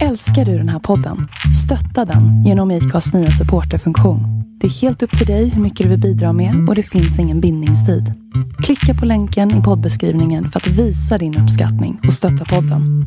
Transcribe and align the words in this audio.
Älskar 0.00 0.44
du 0.44 0.58
den 0.58 0.68
här 0.68 0.78
podden? 0.78 1.28
Stötta 1.64 2.12
den 2.12 2.44
genom 2.44 2.70
IKAs 2.70 3.14
nya 3.14 3.30
supporterfunktion. 3.30 4.20
Det 4.60 4.66
är 4.66 4.70
helt 4.70 5.02
upp 5.02 5.18
till 5.18 5.26
dig 5.26 5.48
hur 5.48 5.62
mycket 5.62 5.84
du 5.84 5.90
vill 5.90 6.00
bidra 6.00 6.32
med 6.32 6.68
och 6.68 6.74
det 6.74 6.82
finns 6.82 7.18
ingen 7.18 7.40
bindningstid. 7.40 8.04
Klicka 8.62 9.00
på 9.00 9.06
länken 9.06 9.60
i 9.60 9.62
poddbeskrivningen 9.62 10.46
för 10.46 10.60
att 10.60 10.66
visa 10.66 11.18
din 11.18 11.38
uppskattning 11.38 12.00
och 12.06 12.12
stötta 12.12 12.44
podden. 12.44 13.06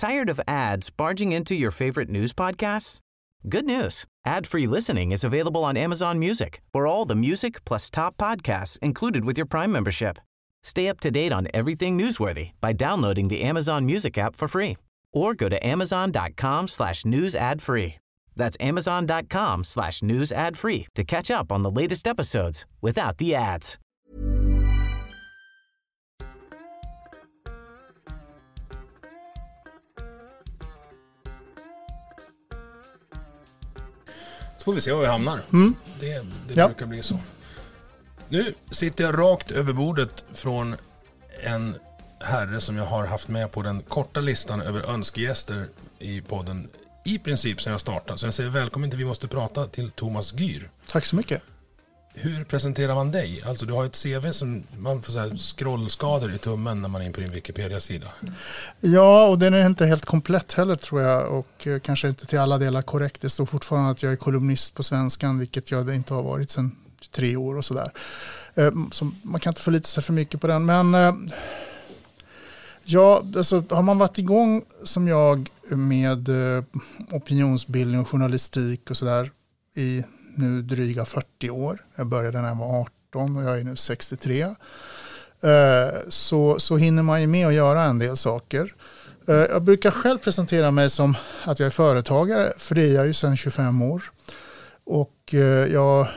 Tired 0.00 0.30
of 0.30 0.40
ads 0.46 0.96
barging 0.96 1.34
into 1.34 1.54
your 1.54 1.70
favorite 1.70 2.12
news 2.12 2.34
podcasts? 2.34 2.98
Good 3.42 3.64
news. 3.64 4.04
Ad-free 4.28 4.66
listening 4.66 5.12
is 5.12 5.24
available 5.24 5.60
on 5.60 5.76
Amazon 5.76 6.18
Music 6.18 6.60
for 6.72 6.86
all 6.86 7.08
the 7.08 7.14
music 7.14 7.64
plus 7.64 7.90
top 7.90 8.16
podcasts 8.16 8.78
included 8.82 9.24
with 9.24 9.38
your 9.38 9.48
Prime 9.48 9.72
membership. 9.72 10.18
Stay 10.64 10.88
up 10.88 10.98
to 11.00 11.10
date 11.10 11.30
on 11.32 11.46
everything 11.52 11.96
newsworthy 11.98 12.50
by 12.60 12.72
downloading 12.72 13.28
the 13.28 13.42
Amazon 13.42 13.84
Music 13.86 14.16
app 14.18 14.34
for 14.34 14.48
free 14.48 14.76
or 15.12 15.34
go 15.34 15.48
to 15.50 15.64
amazon.com 15.64 16.68
slash 16.68 17.04
news 17.04 17.34
ad 17.36 17.60
free. 17.62 17.96
That's 18.34 18.56
amazon.com 18.58 19.62
slash 19.64 20.02
news 20.02 20.32
ad 20.32 20.56
free 20.56 20.86
to 20.94 21.04
catch 21.04 21.30
up 21.30 21.52
on 21.52 21.62
the 21.62 21.70
latest 21.70 22.06
episodes 22.08 22.64
without 22.80 23.18
the 23.18 23.34
ads. 23.34 23.78
Så 34.58 34.64
får 34.64 34.72
vi 34.72 34.80
se 34.80 34.92
var 34.92 35.00
vi 35.00 35.06
hamnar. 35.06 35.40
Mm. 35.52 35.76
Det, 36.00 36.06
det 36.48 36.56
Ja. 36.56 36.66
brukar 36.68 36.86
bli 36.86 37.02
så. 37.02 37.18
Nu 38.28 38.54
sitter 38.70 39.04
jag 39.04 39.18
rakt 39.18 39.50
över 39.50 39.72
bordet 39.72 40.24
från 40.32 40.76
en 41.42 41.74
herre 42.20 42.60
som 42.60 42.76
jag 42.76 42.86
har 42.86 43.06
haft 43.06 43.28
med 43.28 43.52
på 43.52 43.62
den 43.62 43.82
korta 43.82 44.20
listan 44.20 44.60
över 44.60 44.90
önskegäster 44.90 45.66
i 45.98 46.20
podden 46.20 46.68
i 47.04 47.18
princip 47.18 47.62
sedan 47.62 47.70
jag 47.70 47.80
startade. 47.80 48.18
Så 48.18 48.26
jag 48.26 48.34
säger 48.34 48.50
välkommen 48.50 48.90
till 48.90 48.98
Vi 48.98 49.04
måste 49.04 49.28
prata 49.28 49.66
till 49.66 49.90
Thomas 49.90 50.34
Gyr. 50.34 50.70
Tack 50.90 51.04
så 51.04 51.16
mycket. 51.16 51.42
Hur 52.14 52.44
presenterar 52.44 52.94
man 52.94 53.12
dig? 53.12 53.42
Alltså 53.46 53.66
du 53.66 53.72
har 53.72 53.84
ett 53.84 54.02
CV 54.02 54.30
som 54.30 54.62
man 54.78 55.02
får 55.02 55.12
så 55.12 55.18
här 55.18 55.36
scrollskador 55.36 56.34
i 56.34 56.38
tummen 56.38 56.82
när 56.82 56.88
man 56.88 57.02
är 57.02 57.06
in 57.06 57.12
på 57.12 57.20
din 57.20 57.30
Wikipedia-sida. 57.30 58.06
Ja, 58.80 59.26
och 59.26 59.38
den 59.38 59.54
är 59.54 59.66
inte 59.66 59.86
helt 59.86 60.04
komplett 60.04 60.52
heller 60.52 60.76
tror 60.76 61.02
jag 61.02 61.32
och 61.32 61.66
eh, 61.66 61.80
kanske 61.80 62.08
inte 62.08 62.26
till 62.26 62.38
alla 62.38 62.58
delar 62.58 62.82
korrekt. 62.82 63.20
Det 63.20 63.30
står 63.30 63.46
fortfarande 63.46 63.90
att 63.90 64.02
jag 64.02 64.12
är 64.12 64.16
kolumnist 64.16 64.74
på 64.74 64.82
Svenskan, 64.82 65.38
vilket 65.38 65.70
jag 65.70 65.94
inte 65.94 66.14
har 66.14 66.22
varit 66.22 66.50
sedan 66.50 66.76
tre 67.10 67.36
år 67.36 67.56
och 67.58 67.64
sådär. 67.64 67.92
Eh, 68.54 68.72
så 68.92 69.10
man 69.22 69.40
kan 69.40 69.50
inte 69.50 69.62
förlita 69.62 69.86
sig 69.86 70.02
för 70.02 70.12
mycket 70.12 70.40
på 70.40 70.46
den. 70.46 70.64
Men 70.64 70.94
eh, 70.94 71.14
ja, 72.84 73.24
alltså, 73.36 73.64
har 73.70 73.82
man 73.82 73.98
varit 73.98 74.18
igång 74.18 74.64
som 74.84 75.08
jag 75.08 75.50
med 75.68 76.28
eh, 76.28 76.64
opinionsbildning 77.10 78.00
och 78.00 78.08
journalistik 78.08 78.90
och 78.90 78.96
sådär 78.96 79.30
i 79.76 80.04
nu 80.36 80.62
dryga 80.62 81.04
40 81.04 81.50
år. 81.50 81.84
Jag 81.96 82.06
började 82.06 82.40
när 82.40 82.48
jag 82.48 82.56
var 82.56 82.80
18 83.10 83.36
och 83.36 83.44
jag 83.44 83.60
är 83.60 83.64
nu 83.64 83.76
63. 83.76 84.54
Så, 86.08 86.60
så 86.60 86.76
hinner 86.76 87.02
man 87.02 87.20
ju 87.20 87.26
med 87.26 87.46
att 87.46 87.54
göra 87.54 87.82
en 87.82 87.98
del 87.98 88.16
saker. 88.16 88.74
Jag 89.26 89.62
brukar 89.62 89.90
själv 89.90 90.18
presentera 90.18 90.70
mig 90.70 90.90
som 90.90 91.16
att 91.44 91.58
jag 91.58 91.66
är 91.66 91.70
företagare, 91.70 92.52
för 92.58 92.74
det 92.74 92.82
är 92.82 92.94
jag 92.94 93.06
ju 93.06 93.12
sedan 93.12 93.36
25 93.36 93.82
år. 93.82 94.02
Och 94.84 95.34
jag 95.68 96.08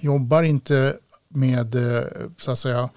jobbar 0.00 0.42
inte 0.42 0.94
med, 1.28 1.74
eh, 1.74 2.04
så 2.40 2.50
att 2.50 2.58
säga, 2.58 2.88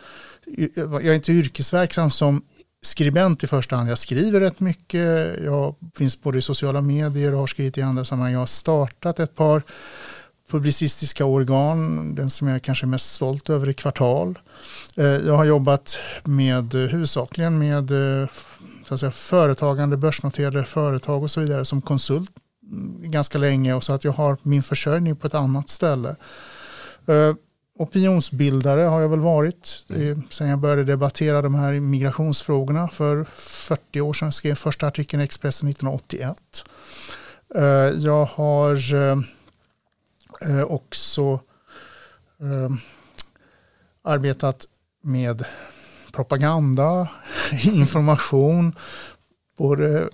jag 0.75 1.05
är 1.05 1.14
inte 1.14 1.31
yrkesverksam 1.31 2.11
som 2.11 2.42
skribent 2.81 3.44
i 3.44 3.47
första 3.47 3.75
hand. 3.75 3.89
Jag 3.89 3.97
skriver 3.97 4.39
rätt 4.39 4.59
mycket, 4.59 5.39
jag 5.44 5.75
finns 5.97 6.22
både 6.22 6.38
i 6.38 6.42
sociala 6.42 6.81
medier 6.81 7.33
och 7.33 7.39
har 7.39 7.47
skrivit 7.47 7.77
i 7.77 7.81
andra 7.81 8.05
sammanhang. 8.05 8.33
Jag 8.33 8.39
har 8.39 8.45
startat 8.45 9.20
ett 9.20 9.36
par 9.36 9.64
publicistiska 10.52 11.26
organ, 11.26 12.15
den 12.15 12.30
som 12.30 12.48
jag 12.48 12.61
kanske 12.61 12.86
är 12.86 12.87
mest 12.87 13.14
stolt 13.14 13.49
över 13.49 13.70
i 13.70 13.73
kvartal. 13.73 14.39
Eh, 14.98 15.05
jag 15.05 15.37
har 15.37 15.45
jobbat 15.45 15.98
med 16.23 16.73
huvudsakligen 16.73 17.60
med 17.60 17.92
eh, 17.92 18.30
så 18.87 18.93
att 18.93 18.99
säga, 18.99 19.11
företagande, 19.11 19.98
börsnoterade 19.98 20.64
företag 20.64 21.23
och 21.23 21.31
så 21.31 21.39
vidare 21.39 21.66
som 21.66 21.81
konsult 21.81 22.31
mm, 22.71 23.11
ganska 23.11 23.37
länge 23.37 23.73
och 23.73 23.83
så 23.83 23.93
att 23.93 24.04
jag 24.04 24.11
har 24.11 24.37
min 24.42 24.64
försörjning 24.64 25.16
på 25.16 25.27
ett 25.27 25.36
annat 25.36 25.70
ställe. 25.70 26.16
Eh, 27.09 27.36
Opinionsbildare 27.80 28.81
har 28.81 29.02
jag 29.02 29.09
väl 29.09 29.20
varit 29.20 29.86
eh, 29.89 30.17
sen 30.30 30.49
jag 30.49 30.59
började 30.59 30.83
debattera 30.83 31.42
de 31.42 31.55
här 31.55 31.73
migrationsfrågorna 31.80 32.87
för 32.87 33.23
40 33.23 34.02
år 34.02 34.14
sedan. 34.14 34.25
Jag 34.25 34.33
skrev 34.33 34.55
första 34.55 34.87
artikeln 34.87 35.21
i 35.21 35.23
Expressen 35.23 35.69
1981. 35.69 36.65
Eh, 37.55 37.64
Jag 38.03 38.25
har 38.25 38.80
också 40.67 41.39
arbetat 44.03 44.65
med 45.03 45.45
propaganda, 46.11 47.08
information 47.64 48.75
både, 49.58 50.09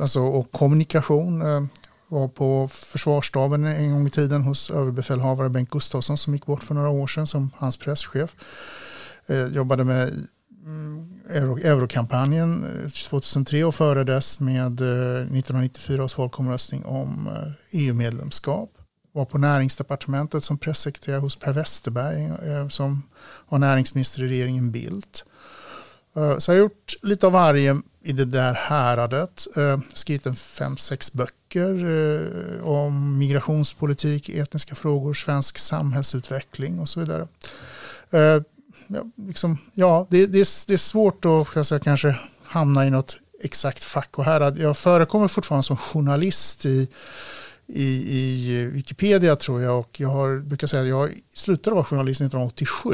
alltså, 0.00 0.20
och 0.20 0.52
kommunikation. 0.52 1.68
Var 2.08 2.28
på 2.28 2.68
försvarsstaben 2.68 3.64
en 3.66 3.92
gång 3.92 4.06
i 4.06 4.10
tiden 4.10 4.42
hos 4.42 4.70
överbefälhavare 4.70 5.48
Bengt 5.48 5.70
Gustafsson 5.70 6.18
som 6.18 6.34
gick 6.34 6.46
bort 6.46 6.62
för 6.62 6.74
några 6.74 6.88
år 6.88 7.06
sedan 7.06 7.26
som 7.26 7.50
hans 7.56 7.76
presschef. 7.76 8.36
Eh, 9.26 9.46
jobbade 9.46 9.84
med 9.84 10.26
mm, 10.64 11.20
euro, 11.30 11.58
eurokampanjen 11.58 12.64
eh, 12.64 12.90
2003 12.90 13.64
och 13.64 13.74
före 13.74 14.04
dess 14.04 14.40
med 14.40 14.80
eh, 14.80 15.20
1994 15.20 16.04
års 16.04 16.14
folkomröstning 16.14 16.84
om 16.84 17.28
eh, 17.28 17.52
EU-medlemskap. 17.70 18.70
Var 19.12 19.24
på 19.24 19.38
näringsdepartementet 19.38 20.44
som 20.44 20.58
pressekreterare 20.58 21.20
hos 21.20 21.36
Per 21.36 21.52
Westerberg 21.52 22.24
eh, 22.24 22.68
som 22.68 23.02
var 23.48 23.58
näringsminister 23.58 24.22
i 24.22 24.28
regeringen 24.28 24.70
Bildt. 24.70 25.24
Eh, 26.16 26.38
så 26.38 26.52
jag 26.52 26.56
har 26.56 26.60
gjort 26.60 26.94
lite 27.02 27.26
av 27.26 27.32
varje 27.32 27.80
i 28.06 28.12
det 28.12 28.24
där 28.24 28.54
häradet. 28.54 29.46
Eh, 29.56 29.78
Skrivit 29.92 30.26
en 30.26 30.36
fem, 30.36 30.76
sex 30.76 31.12
böcker 31.12 31.84
eh, 31.84 32.66
om 32.66 33.18
migrationspolitik, 33.18 34.28
etniska 34.28 34.74
frågor, 34.74 35.14
svensk 35.14 35.58
samhällsutveckling 35.58 36.80
och 36.80 36.88
så 36.88 37.00
vidare. 37.00 37.28
Eh, 38.10 38.42
Ja, 38.88 39.02
liksom, 39.26 39.58
ja 39.74 40.06
det, 40.10 40.26
det, 40.26 40.38
är, 40.38 40.66
det 40.66 40.72
är 40.72 40.76
svårt 40.76 41.24
att 41.24 41.66
säga, 41.66 41.78
kanske 41.78 42.16
hamna 42.44 42.86
i 42.86 42.90
något 42.90 43.16
exakt 43.42 43.84
fack 43.84 44.18
och 44.18 44.24
härad. 44.24 44.58
Jag 44.58 44.76
förekommer 44.76 45.28
fortfarande 45.28 45.62
som 45.62 45.76
journalist 45.76 46.66
i, 46.66 46.88
i, 47.68 48.18
i 48.18 48.64
Wikipedia 48.66 49.36
tror 49.36 49.62
jag 49.62 49.78
och 49.78 50.00
jag 50.00 50.08
har, 50.08 50.38
brukar 50.38 50.66
säga 50.66 50.82
att 50.82 50.88
jag 50.88 51.12
slutade 51.34 51.74
vara 51.74 51.84
journalist 51.84 52.20
1987. 52.20 52.90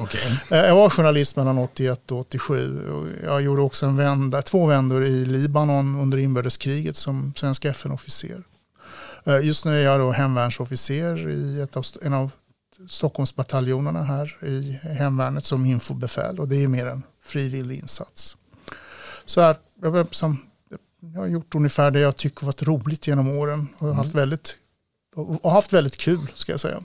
Okej. 0.00 0.40
Eh, 0.50 0.58
Jag 0.58 0.74
var 0.74 0.90
journalist 0.90 1.36
mellan 1.36 1.58
81 1.58 2.10
och 2.12 2.18
87. 2.18 2.90
Och 2.90 3.06
jag 3.24 3.42
gjorde 3.42 3.62
också 3.62 3.86
en 3.86 3.96
vända, 3.96 4.42
två 4.42 4.66
vändor 4.66 5.04
i 5.04 5.24
Libanon 5.26 6.00
under 6.00 6.18
inbördeskriget 6.18 6.96
som 6.96 7.32
svensk 7.36 7.64
FN-officer. 7.64 8.42
Eh, 9.24 9.38
Just 9.46 9.64
nu 9.64 9.76
är 9.80 9.84
jag 9.84 10.00
då 10.00 10.10
hemvärnsofficer 10.12 11.28
i 11.30 11.60
ett 11.60 11.76
av, 11.76 11.84
en 12.02 12.14
av 12.14 12.30
Stockholmsbataljonerna 12.88 14.02
här 14.02 14.36
i 14.46 14.78
hemvärnet 14.82 15.44
som 15.44 15.66
infobefäl 15.66 16.38
och 16.40 16.48
det 16.48 16.64
är 16.64 16.68
mer 16.68 16.86
en 16.86 17.02
frivillig 17.24 17.78
insats. 17.78 18.36
Så 19.24 19.40
här, 19.40 19.56
jag, 19.82 20.14
som, 20.14 20.38
jag 21.00 21.20
har 21.20 21.26
gjort 21.26 21.54
ungefär 21.54 21.90
det 21.90 22.00
jag 22.00 22.16
tycker 22.16 22.46
varit 22.46 22.62
roligt 22.62 23.06
genom 23.06 23.28
åren 23.38 23.68
och 23.78 23.94
haft 23.94 24.14
väldigt, 24.14 24.56
och 25.14 25.50
haft 25.50 25.72
väldigt 25.72 25.96
kul 25.96 26.26
ska 26.34 26.52
jag 26.52 26.60
säga. 26.60 26.80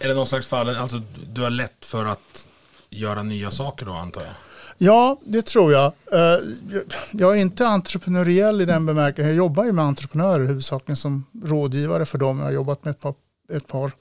Är 0.00 0.08
det 0.08 0.14
någon 0.14 0.26
slags 0.26 0.46
fall, 0.46 0.76
alltså 0.76 1.00
du 1.32 1.40
har 1.42 1.50
lätt 1.50 1.84
för 1.84 2.04
att 2.04 2.46
göra 2.90 3.22
nya 3.22 3.50
saker 3.50 3.86
då 3.86 3.92
antar 3.92 4.20
jag? 4.20 4.34
Ja, 4.78 5.18
det 5.24 5.42
tror 5.42 5.72
jag. 5.72 5.92
Eh, 6.12 6.18
jag- 6.18 6.82
Jag 7.12 7.36
är 7.36 7.40
inte 7.40 7.66
entreprenöriell 7.66 8.60
i 8.60 8.64
den 8.64 8.86
bemärkelsen. 8.86 9.26
Jag 9.28 9.36
jobbar 9.36 9.64
ju 9.64 9.72
med 9.72 9.84
entreprenörer 9.84 10.46
huvudsakligen 10.46 10.96
som 10.96 11.24
rådgivare 11.44 12.06
för 12.06 12.18
dem. 12.18 12.38
Jag 12.38 12.44
har 12.44 12.52
jobbat 12.52 12.84
med 12.84 12.90
ett 12.90 13.00
par, 13.00 13.14
ett 13.52 13.66
par 13.66 13.92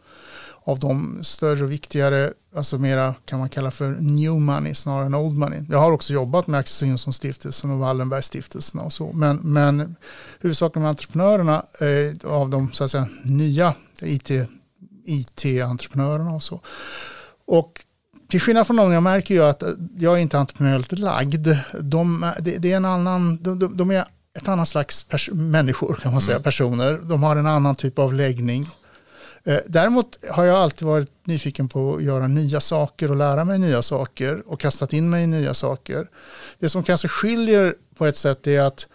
av 0.63 0.79
de 0.79 1.19
större 1.23 1.63
och 1.63 1.71
viktigare, 1.71 2.33
alltså 2.55 2.77
mera 2.77 3.15
kan 3.25 3.39
man 3.39 3.49
kalla 3.49 3.71
för 3.71 3.89
new 3.89 4.31
money 4.31 4.75
snarare 4.75 5.05
än 5.05 5.15
old 5.15 5.37
money. 5.37 5.61
Jag 5.69 5.79
har 5.79 5.91
också 5.91 6.13
jobbat 6.13 6.47
med 6.47 6.59
Axel 6.59 6.87
Jonsson-stiftelsen 6.87 7.71
och 7.71 7.79
Wallenberg-stiftelserna 7.79 8.81
och 8.81 8.93
så. 8.93 9.11
Men, 9.11 9.37
men 9.37 9.95
huvudsakligen 10.39 10.81
med 10.81 10.89
entreprenörerna 10.89 11.65
eh, 11.79 12.31
av 12.31 12.49
de 12.49 12.73
så 12.73 12.83
att 12.83 12.91
säga, 12.91 13.07
nya 13.23 13.73
IT, 14.01 14.31
IT-entreprenörerna 15.05 16.31
och 16.31 16.43
så. 16.43 16.61
Och 17.47 17.85
till 18.29 18.41
skillnad 18.41 18.67
från 18.67 18.75
dem, 18.75 18.91
jag 18.91 19.03
märker 19.03 19.33
ju 19.33 19.43
att 19.43 19.63
jag 19.97 20.13
är 20.13 20.21
inte 20.21 20.39
entreprenöriellt 20.39 20.91
lagd. 20.91 21.47
De, 21.81 22.31
det, 22.39 22.57
det 22.57 22.71
är 22.71 22.77
en 22.77 22.85
annan, 22.85 23.43
de, 23.43 23.59
de, 23.59 23.77
de 23.77 23.91
är 23.91 24.05
ett 24.37 24.47
annat 24.47 24.67
slags 24.67 25.05
människor 25.31 25.99
kan 26.01 26.11
man 26.11 26.21
säga, 26.21 26.39
personer. 26.39 26.99
De 27.03 27.23
har 27.23 27.35
en 27.35 27.45
annan 27.45 27.75
typ 27.75 27.99
av 27.99 28.13
läggning. 28.13 28.69
Eh, 29.43 29.57
däremot 29.67 30.17
har 30.29 30.43
jag 30.43 30.57
alltid 30.57 30.87
varit 30.87 31.11
nyfiken 31.23 31.67
på 31.67 31.95
att 31.95 32.03
göra 32.03 32.27
nya 32.27 32.59
saker 32.59 33.11
och 33.11 33.17
lära 33.17 33.45
mig 33.45 33.59
nya 33.59 33.81
saker 33.81 34.43
och 34.47 34.59
kastat 34.59 34.93
in 34.93 35.09
mig 35.09 35.23
i 35.23 35.27
nya 35.27 35.53
saker. 35.53 36.07
Det 36.59 36.69
som 36.69 36.83
kanske 36.83 37.07
skiljer 37.07 37.75
på 37.95 38.05
ett 38.05 38.17
sätt 38.17 38.47
är 38.47 38.61
att 38.61 38.87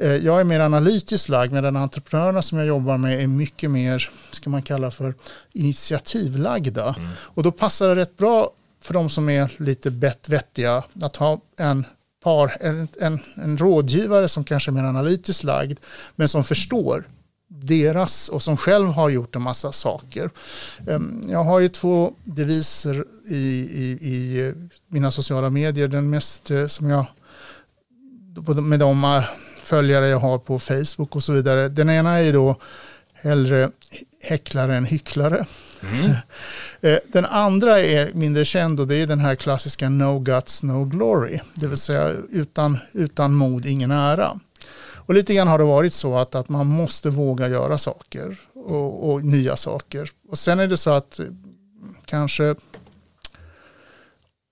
eh, 0.00 0.16
jag 0.16 0.40
är 0.40 0.44
mer 0.44 0.60
analytiskt 0.60 1.28
lagd 1.28 1.52
medan 1.52 1.76
entreprenörerna 1.76 2.42
som 2.42 2.58
jag 2.58 2.66
jobbar 2.66 2.98
med 2.98 3.22
är 3.22 3.26
mycket 3.26 3.70
mer, 3.70 4.10
ska 4.30 4.50
man 4.50 4.62
kalla 4.62 4.90
för 4.90 5.14
initiativlagda. 5.52 6.94
Mm. 6.98 7.08
Och 7.18 7.42
då 7.42 7.52
passar 7.52 7.88
det 7.88 7.96
rätt 7.96 8.16
bra 8.16 8.50
för 8.80 8.94
de 8.94 9.10
som 9.10 9.28
är 9.28 9.52
lite 9.56 9.90
bett 9.90 10.28
vettiga 10.28 10.82
att 11.02 11.16
ha 11.16 11.40
en 11.56 11.86
par, 12.22 12.56
en, 12.60 12.88
en, 13.00 13.20
en 13.34 13.58
rådgivare 13.58 14.28
som 14.28 14.44
kanske 14.44 14.70
är 14.70 14.72
mer 14.72 14.84
analytiskt 14.84 15.44
lagd 15.44 15.78
men 16.16 16.28
som 16.28 16.44
förstår 16.44 17.04
deras 17.62 18.28
och 18.28 18.42
som 18.42 18.56
själv 18.56 18.88
har 18.88 19.10
gjort 19.10 19.36
en 19.36 19.42
massa 19.42 19.72
saker. 19.72 20.30
Ehm, 20.88 21.22
jag 21.28 21.44
har 21.44 21.60
ju 21.60 21.68
två 21.68 22.12
deviser 22.24 23.04
i, 23.28 23.36
i, 23.36 23.90
i 23.90 24.52
mina 24.88 25.10
sociala 25.10 25.50
medier. 25.50 25.88
Den 25.88 26.10
mest 26.10 26.50
eh, 26.50 26.66
som 26.66 26.90
jag, 26.90 27.06
med 28.62 28.80
de 28.80 29.04
eh, 29.04 29.24
följare 29.62 30.08
jag 30.08 30.18
har 30.18 30.38
på 30.38 30.58
Facebook 30.58 31.16
och 31.16 31.24
så 31.24 31.32
vidare. 31.32 31.68
Den 31.68 31.90
ena 31.90 32.18
är 32.18 32.32
då 32.32 32.56
hellre 33.12 33.70
häcklare 34.22 34.76
än 34.76 34.84
hycklare. 34.84 35.46
Mm. 35.82 36.12
Eh, 36.84 36.98
den 37.08 37.24
andra 37.24 37.80
är 37.80 38.12
mindre 38.12 38.44
känd 38.44 38.80
och 38.80 38.88
det 38.88 38.96
är 38.96 39.06
den 39.06 39.20
här 39.20 39.34
klassiska 39.34 39.88
no 39.88 40.18
guts, 40.18 40.62
no 40.62 40.84
glory. 40.84 41.40
Det 41.54 41.66
vill 41.66 41.78
säga 41.78 42.12
utan, 42.30 42.78
utan 42.92 43.34
mod, 43.34 43.66
ingen 43.66 43.90
ära. 43.90 44.40
Och 45.06 45.14
lite 45.14 45.34
grann 45.34 45.48
har 45.48 45.58
det 45.58 45.64
varit 45.64 45.92
så 45.92 46.16
att, 46.16 46.34
att 46.34 46.48
man 46.48 46.66
måste 46.66 47.10
våga 47.10 47.48
göra 47.48 47.78
saker 47.78 48.40
och, 48.54 49.10
och 49.10 49.24
nya 49.24 49.56
saker. 49.56 50.10
Och 50.28 50.38
sen 50.38 50.60
är 50.60 50.66
det 50.66 50.76
så 50.76 50.90
att 50.90 51.18
eh, 51.18 51.26
kanske 52.04 52.54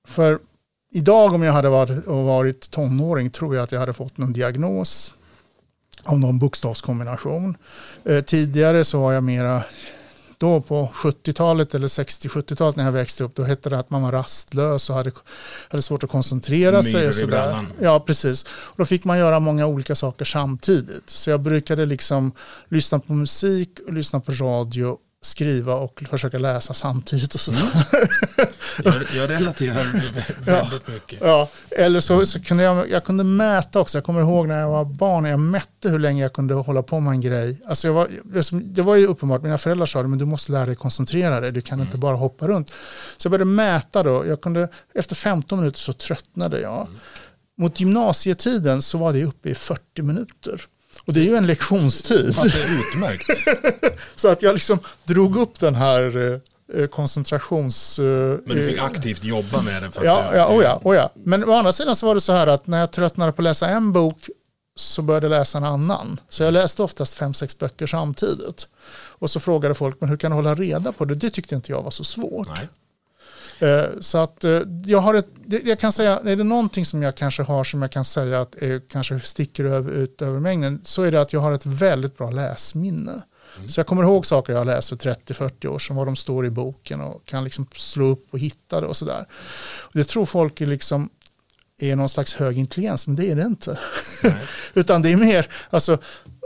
för 0.08 0.38
idag 0.93 1.35
om 1.35 1.43
jag 1.43 1.52
hade 1.52 1.69
varit, 1.69 2.06
varit 2.06 2.70
tonåring 2.70 3.31
tror 3.31 3.56
jag 3.56 3.64
att 3.64 3.73
jag 3.73 3.81
hade 3.81 3.93
fått 3.93 4.19
någon 4.19 4.32
diagnos 4.32 5.12
av 6.05 6.19
någon 6.20 6.38
bokstavskombination. 6.38 7.56
Eh, 8.05 8.25
tidigare 8.25 8.85
så 8.85 9.00
har 9.00 9.12
jag 9.12 9.25
mera 9.25 9.62
då 10.40 10.60
på 10.60 10.90
70-talet 10.94 11.75
eller 11.75 11.88
60-70-talet 11.88 12.76
när 12.76 12.84
jag 12.84 12.92
växte 12.92 13.25
upp, 13.25 13.34
då 13.34 13.42
hette 13.42 13.70
det 13.70 13.78
att 13.78 13.90
man 13.90 14.02
var 14.02 14.12
rastlös 14.12 14.90
och 14.90 14.96
hade, 14.96 15.12
hade 15.69 15.82
svårt 15.82 16.04
att 16.04 16.10
koncentrera 16.10 16.82
sig. 16.82 17.08
Och 17.08 17.14
sådär. 17.14 17.66
Ja, 17.81 18.00
precis. 18.00 18.42
Och 18.42 18.76
då 18.76 18.84
fick 18.84 19.04
man 19.04 19.19
göra 19.19 19.40
många 19.40 19.66
olika 19.66 19.94
saker 19.94 20.25
samtidigt. 20.25 21.10
Så 21.10 21.31
jag 21.31 21.40
brukade 21.40 21.87
liksom 21.87 22.32
lyssna 22.69 22.98
på 22.98 23.12
musik 23.12 23.70
och 23.87 23.92
lyssna 23.92 24.20
på 24.20 24.32
radio 24.32 24.98
skriva 25.22 25.75
och 25.75 26.02
försöka 26.11 26.38
läsa 26.38 26.75
samtidigt 26.75 27.34
och 27.34 27.40
sådär. 27.40 27.61
Mm. 27.61 28.49
Jag, 28.84 28.94
jag 29.17 29.31
relaterar 29.31 29.84
väldigt 30.44 30.82
ja, 30.87 30.93
mycket. 30.93 31.20
Ja, 31.22 31.49
eller 31.70 32.00
så, 32.00 32.26
så 32.26 32.43
kunde 32.43 32.62
jag, 32.62 32.90
jag 32.90 33.05
kunde 33.05 33.25
mäta 33.25 33.81
också. 33.81 33.99
Jag 33.99 34.05
kommer 34.05 34.20
ihåg 34.20 34.49
när 34.49 34.61
jag 34.61 34.69
var 34.70 34.84
barn, 34.84 35.25
jag 35.25 35.40
mätte 35.40 35.88
hur 35.88 35.99
länge 35.99 36.22
jag 36.22 36.32
kunde 36.32 36.55
hålla 36.55 36.82
på 36.82 37.00
med 37.00 37.11
en 37.11 37.20
grej. 37.20 37.61
Alltså 37.67 37.87
jag 37.87 37.94
var, 37.94 38.08
det 38.52 38.82
var 38.82 38.96
ju 38.96 39.06
uppenbart, 39.06 39.43
mina 39.43 39.58
föräldrar 39.58 39.87
sa 39.87 40.02
det, 40.02 40.08
men 40.08 40.19
du 40.19 40.25
måste 40.25 40.52
lära 40.52 40.67
dig 40.67 40.76
koncentrera 40.76 41.40
dig, 41.40 41.52
du 41.52 41.61
kan 41.61 41.78
mm. 41.78 41.87
inte 41.87 41.99
bara 41.99 42.16
hoppa 42.16 42.49
runt. 42.49 42.73
Så 43.16 43.26
jag 43.26 43.31
började 43.31 43.50
mäta 43.50 44.02
då, 44.02 44.26
jag 44.26 44.40
kunde, 44.40 44.69
efter 44.94 45.14
15 45.14 45.58
minuter 45.58 45.78
så 45.78 45.93
tröttnade 45.93 46.61
jag. 46.61 46.81
Mm. 46.81 46.99
Mot 47.58 47.81
gymnasietiden 47.81 48.82
så 48.82 48.99
var 48.99 49.12
det 49.12 49.25
uppe 49.25 49.49
i 49.49 49.55
40 49.55 50.02
minuter. 50.02 50.66
Och 51.10 51.14
det 51.14 51.20
är 51.20 51.24
ju 51.24 51.36
en 51.36 51.46
lektionstid. 51.46 52.38
Alltså, 52.38 52.58
utmärkt. 52.58 53.26
så 54.16 54.28
att 54.28 54.42
jag 54.42 54.54
liksom 54.54 54.78
drog 55.04 55.36
upp 55.36 55.60
den 55.60 55.74
här 55.74 56.40
eh, 56.74 56.86
koncentrations... 56.86 57.98
Eh, 57.98 58.04
Men 58.04 58.56
du 58.56 58.66
fick 58.66 58.78
aktivt 58.78 59.24
jobba 59.24 59.62
med 59.62 59.82
det? 59.82 59.90
För 59.90 60.04
ja, 60.04 60.30
ja, 60.34 60.48
oh 60.56 60.62
ja, 60.62 60.80
oh 60.84 60.96
ja. 60.96 61.10
Men 61.14 61.44
å 61.44 61.52
andra 61.52 61.72
sidan 61.72 61.96
så 61.96 62.06
var 62.06 62.14
det 62.14 62.20
så 62.20 62.32
här 62.32 62.46
att 62.46 62.66
när 62.66 62.80
jag 62.80 62.90
tröttnade 62.90 63.32
på 63.32 63.42
att 63.42 63.44
läsa 63.44 63.68
en 63.68 63.92
bok 63.92 64.28
så 64.76 65.02
började 65.02 65.26
jag 65.26 65.30
läsa 65.30 65.58
en 65.58 65.64
annan. 65.64 66.20
Så 66.28 66.42
jag 66.42 66.52
läste 66.52 66.82
oftast 66.82 67.14
fem, 67.14 67.34
sex 67.34 67.58
böcker 67.58 67.86
samtidigt. 67.86 68.68
Och 68.92 69.30
så 69.30 69.40
frågade 69.40 69.74
folk, 69.74 69.96
men 70.00 70.08
hur 70.08 70.16
kan 70.16 70.30
du 70.30 70.34
hålla 70.34 70.54
reda 70.54 70.92
på 70.92 71.04
det? 71.04 71.14
Det 71.14 71.30
tyckte 71.30 71.54
inte 71.54 71.72
jag 71.72 71.82
var 71.82 71.90
så 71.90 72.04
svårt. 72.04 72.48
Nej. 72.48 72.68
Eh, 73.60 74.00
så 74.00 74.18
att 74.18 74.44
eh, 74.44 74.60
jag 74.84 74.98
har 74.98 75.14
ett, 75.14 75.28
jag 75.64 75.78
kan 75.78 75.92
säga, 75.92 76.20
är 76.24 76.36
det 76.36 76.44
någonting 76.44 76.84
som 76.84 77.02
jag 77.02 77.14
kanske 77.14 77.42
har 77.42 77.64
som 77.64 77.82
jag 77.82 77.90
kan 77.90 78.04
säga 78.04 78.40
att 78.40 78.54
är, 78.54 78.80
kanske 78.88 79.20
sticker 79.20 79.64
över, 79.64 79.92
ut 79.92 80.22
över 80.22 80.40
mängden 80.40 80.80
så 80.84 81.02
är 81.02 81.12
det 81.12 81.20
att 81.20 81.32
jag 81.32 81.40
har 81.40 81.52
ett 81.52 81.66
väldigt 81.66 82.18
bra 82.18 82.30
läsminne. 82.30 83.22
Mm. 83.56 83.68
Så 83.68 83.80
jag 83.80 83.86
kommer 83.86 84.02
ihåg 84.02 84.26
saker 84.26 84.52
jag 84.52 84.60
har 84.60 84.64
läst 84.64 84.88
för 84.88 84.96
30-40 84.96 85.66
år 85.66 85.78
sedan, 85.78 85.96
vad 85.96 86.06
de 86.06 86.16
står 86.16 86.46
i 86.46 86.50
boken 86.50 87.00
och 87.00 87.24
kan 87.24 87.44
liksom 87.44 87.66
slå 87.76 88.04
upp 88.04 88.26
och 88.30 88.38
hitta 88.38 88.80
det 88.80 88.86
och 88.86 88.96
sådär. 88.96 89.24
Det 89.92 90.04
tror 90.04 90.26
folk 90.26 90.60
är 90.60 90.66
liksom 90.66 91.10
är 91.82 91.96
någon 91.96 92.08
slags 92.08 92.34
hög 92.34 92.58
intelligens, 92.58 93.06
men 93.06 93.16
det 93.16 93.30
är 93.30 93.36
det 93.36 93.42
inte. 93.42 93.78
Utan 94.74 95.02
det 95.02 95.12
är 95.12 95.16
mer, 95.16 95.48
alltså 95.70 95.98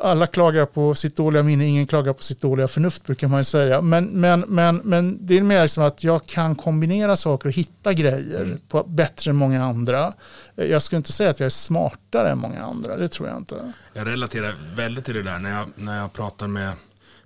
alla 0.02 0.26
klagar 0.26 0.66
på 0.66 0.94
sitt 0.94 1.16
dåliga 1.16 1.42
minne, 1.42 1.64
ingen 1.64 1.86
klagar 1.86 2.12
på 2.12 2.22
sitt 2.22 2.40
dåliga 2.40 2.68
förnuft 2.68 3.04
brukar 3.04 3.28
man 3.28 3.44
säga. 3.44 3.82
Men, 3.82 4.04
men, 4.04 4.40
men, 4.40 4.76
men 4.76 5.26
det 5.26 5.38
är 5.38 5.42
mer 5.42 5.66
som 5.66 5.84
att 5.84 6.04
jag 6.04 6.26
kan 6.26 6.54
kombinera 6.54 7.16
saker 7.16 7.48
och 7.48 7.54
hitta 7.54 7.92
grejer 7.92 8.42
mm. 8.42 8.58
på 8.68 8.82
bättre 8.82 9.30
än 9.30 9.36
många 9.36 9.64
andra. 9.64 10.12
Jag 10.54 10.82
skulle 10.82 10.96
inte 10.96 11.12
säga 11.12 11.30
att 11.30 11.40
jag 11.40 11.46
är 11.46 11.50
smartare 11.50 12.30
än 12.30 12.38
många 12.38 12.62
andra, 12.62 12.96
det 12.96 13.08
tror 13.08 13.28
jag 13.28 13.36
inte. 13.36 13.72
Jag 13.92 14.06
relaterar 14.06 14.56
väldigt 14.74 15.04
till 15.04 15.14
det 15.14 15.22
där 15.22 15.38
när 15.38 15.50
jag, 15.50 15.70
när 15.76 15.98
jag 15.98 16.12
pratar 16.12 16.46
med, 16.46 16.72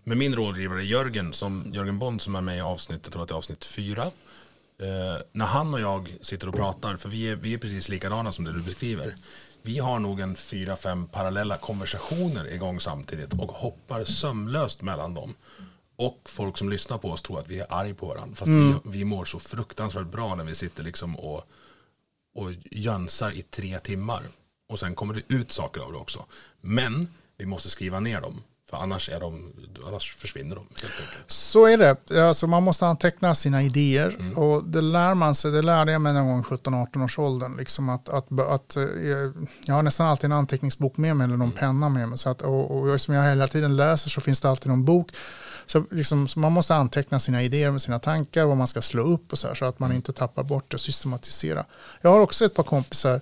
med 0.05 0.17
min 0.17 0.35
rådgivare 0.35 0.85
Jörgen, 0.85 1.33
som, 1.33 1.71
Jörgen 1.75 1.99
Bond 1.99 2.23
som 2.23 2.35
är 2.35 2.41
med 2.41 2.59
i 2.59 2.61
avsnittet, 2.61 3.07
jag 3.07 3.13
tror 3.13 3.23
att 3.23 3.29
det 3.29 3.35
är 3.35 3.37
avsnitt 3.37 3.65
fyra. 3.65 4.03
Eh, 4.83 5.23
när 5.33 5.47
han 5.47 5.75
och 5.75 5.81
jag 5.81 6.17
sitter 6.23 6.49
och 6.49 6.55
pratar, 6.55 6.97
för 6.97 7.09
vi 7.09 7.29
är, 7.29 7.37
vi 7.37 7.55
är 7.55 7.59
precis 7.59 7.89
likadana 7.89 8.33
som 8.33 8.45
det 8.45 8.53
du 8.53 8.61
beskriver 8.61 9.15
vi 9.63 9.79
har 9.79 9.99
nog 9.99 10.21
en 10.21 10.37
fyra, 10.37 10.77
fem 10.77 11.07
parallella 11.07 11.57
konversationer 11.57 12.53
igång 12.53 12.81
samtidigt 12.81 13.33
och 13.33 13.53
hoppar 13.53 14.05
sömlöst 14.05 14.83
mellan 14.83 15.15
dem. 15.15 15.35
Och 15.97 16.21
folk 16.25 16.57
som 16.57 16.69
lyssnar 16.69 16.99
på 16.99 17.11
oss 17.11 17.23
tror 17.23 17.41
att 17.41 17.49
vi 17.49 17.59
är 17.59 17.73
arg 17.73 17.95
på 17.95 18.07
varandra. 18.07 18.37
Fast 18.37 18.49
mm. 18.49 18.81
vi, 18.85 18.99
vi 18.99 19.05
mår 19.05 19.25
så 19.25 19.39
fruktansvärt 19.39 20.07
bra 20.07 20.35
när 20.35 20.45
vi 20.45 20.55
sitter 20.55 20.83
liksom 20.83 21.17
och, 21.17 21.45
och 22.35 22.53
jönsar 22.71 23.31
i 23.31 23.43
tre 23.43 23.79
timmar. 23.79 24.23
Och 24.69 24.79
sen 24.79 24.95
kommer 24.95 25.15
det 25.15 25.35
ut 25.35 25.53
saker 25.53 25.81
av 25.81 25.93
det 25.93 25.99
också. 25.99 26.25
Men 26.61 27.09
vi 27.37 27.47
måste 27.47 27.71
skriva 27.71 28.01
ner 28.01 28.21
dem. 28.21 28.43
För 28.71 28.77
annars, 28.77 29.09
är 29.09 29.21
de, 29.21 29.53
annars 29.87 30.17
försvinner 30.17 30.57
de. 30.57 30.67
Så 31.27 31.67
är 31.67 31.79
det. 31.79 32.27
Alltså 32.29 32.47
man 32.47 32.63
måste 32.63 32.87
anteckna 32.87 33.35
sina 33.35 33.63
idéer. 33.63 34.17
Mm. 34.19 34.39
Och 34.39 34.65
det 34.65 34.81
lär 34.81 35.15
man 35.15 35.35
sig. 35.35 35.51
Det 35.51 35.63
lärde 35.63 35.93
jag 35.93 36.01
mig 36.01 36.13
någon 36.13 36.27
gång 36.27 36.43
17-18 36.43 37.05
års 37.05 37.19
åldern. 37.19 37.57
Liksom 37.57 37.89
att, 37.89 38.09
att, 38.09 38.41
att, 38.41 38.77
eh, 38.77 38.83
jag 39.65 39.75
har 39.75 39.83
nästan 39.83 40.07
alltid 40.07 40.25
en 40.25 40.33
anteckningsbok 40.33 40.97
med 40.97 41.17
mig 41.17 41.25
eller 41.25 41.37
någon 41.37 41.49
mm. 41.49 41.59
penna 41.59 41.89
med 41.89 42.09
mig. 42.09 42.19
Så 42.19 42.31
att, 42.31 42.43
och, 42.43 42.71
och 42.71 43.01
som 43.01 43.15
jag 43.15 43.23
hela 43.23 43.49
tiden 43.49 43.77
läser 43.77 44.11
så 44.11 44.21
finns 44.21 44.41
det 44.41 44.51
alltid 44.51 44.69
någon 44.69 44.85
bok. 44.85 45.11
Så, 45.67 45.85
liksom, 45.91 46.29
så 46.29 46.39
man 46.39 46.53
måste 46.53 46.75
anteckna 46.75 47.21
sina 47.21 47.43
idéer 47.43 47.71
med 47.71 47.83
sina 47.83 47.99
tankar. 47.99 48.45
Vad 48.45 48.57
man 48.57 48.67
ska 48.67 48.83
slå 48.83 49.03
upp 49.03 49.33
och 49.33 49.39
så 49.39 49.49
här. 49.49 49.55
Så 49.55 49.65
att 49.65 49.79
man 49.79 49.87
mm. 49.87 49.97
inte 49.97 50.13
tappar 50.13 50.43
bort 50.43 50.65
det 50.69 50.75
och 50.75 50.81
systematisera. 50.81 51.65
Jag 52.01 52.11
har 52.11 52.21
också 52.21 52.45
ett 52.45 52.55
par 52.55 52.63
kompisar 52.63 53.21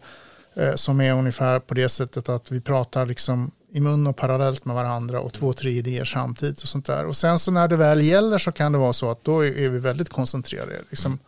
eh, 0.55 0.75
som 0.75 1.01
är 1.01 1.13
ungefär 1.13 1.59
på 1.59 1.75
det 1.75 1.89
sättet 1.89 2.29
att 2.29 2.53
vi 2.53 2.61
pratar 2.61 3.07
liksom 3.07 3.51
i 3.73 3.81
mun 3.81 4.07
och 4.07 4.17
parallellt 4.17 4.65
med 4.65 4.77
varandra 4.77 5.21
och 5.21 5.33
två, 5.33 5.53
tre 5.53 5.71
idéer 5.71 6.05
samtidigt 6.05 6.63
och 6.63 6.69
sånt 6.69 6.87
där. 6.87 7.07
Och 7.07 7.17
sen 7.17 7.39
så 7.39 7.51
när 7.51 7.69
det 7.69 7.77
väl 7.77 8.01
gäller 8.01 8.39
så 8.39 8.53
kan 8.53 8.73
det 8.73 8.79
vara 8.79 8.93
så 8.93 9.11
att 9.11 9.25
då 9.25 9.45
är 9.45 9.69
vi 9.69 9.79
väldigt 9.79 10.09
koncentrerade. 10.09 10.83
Liksom, 10.91 11.19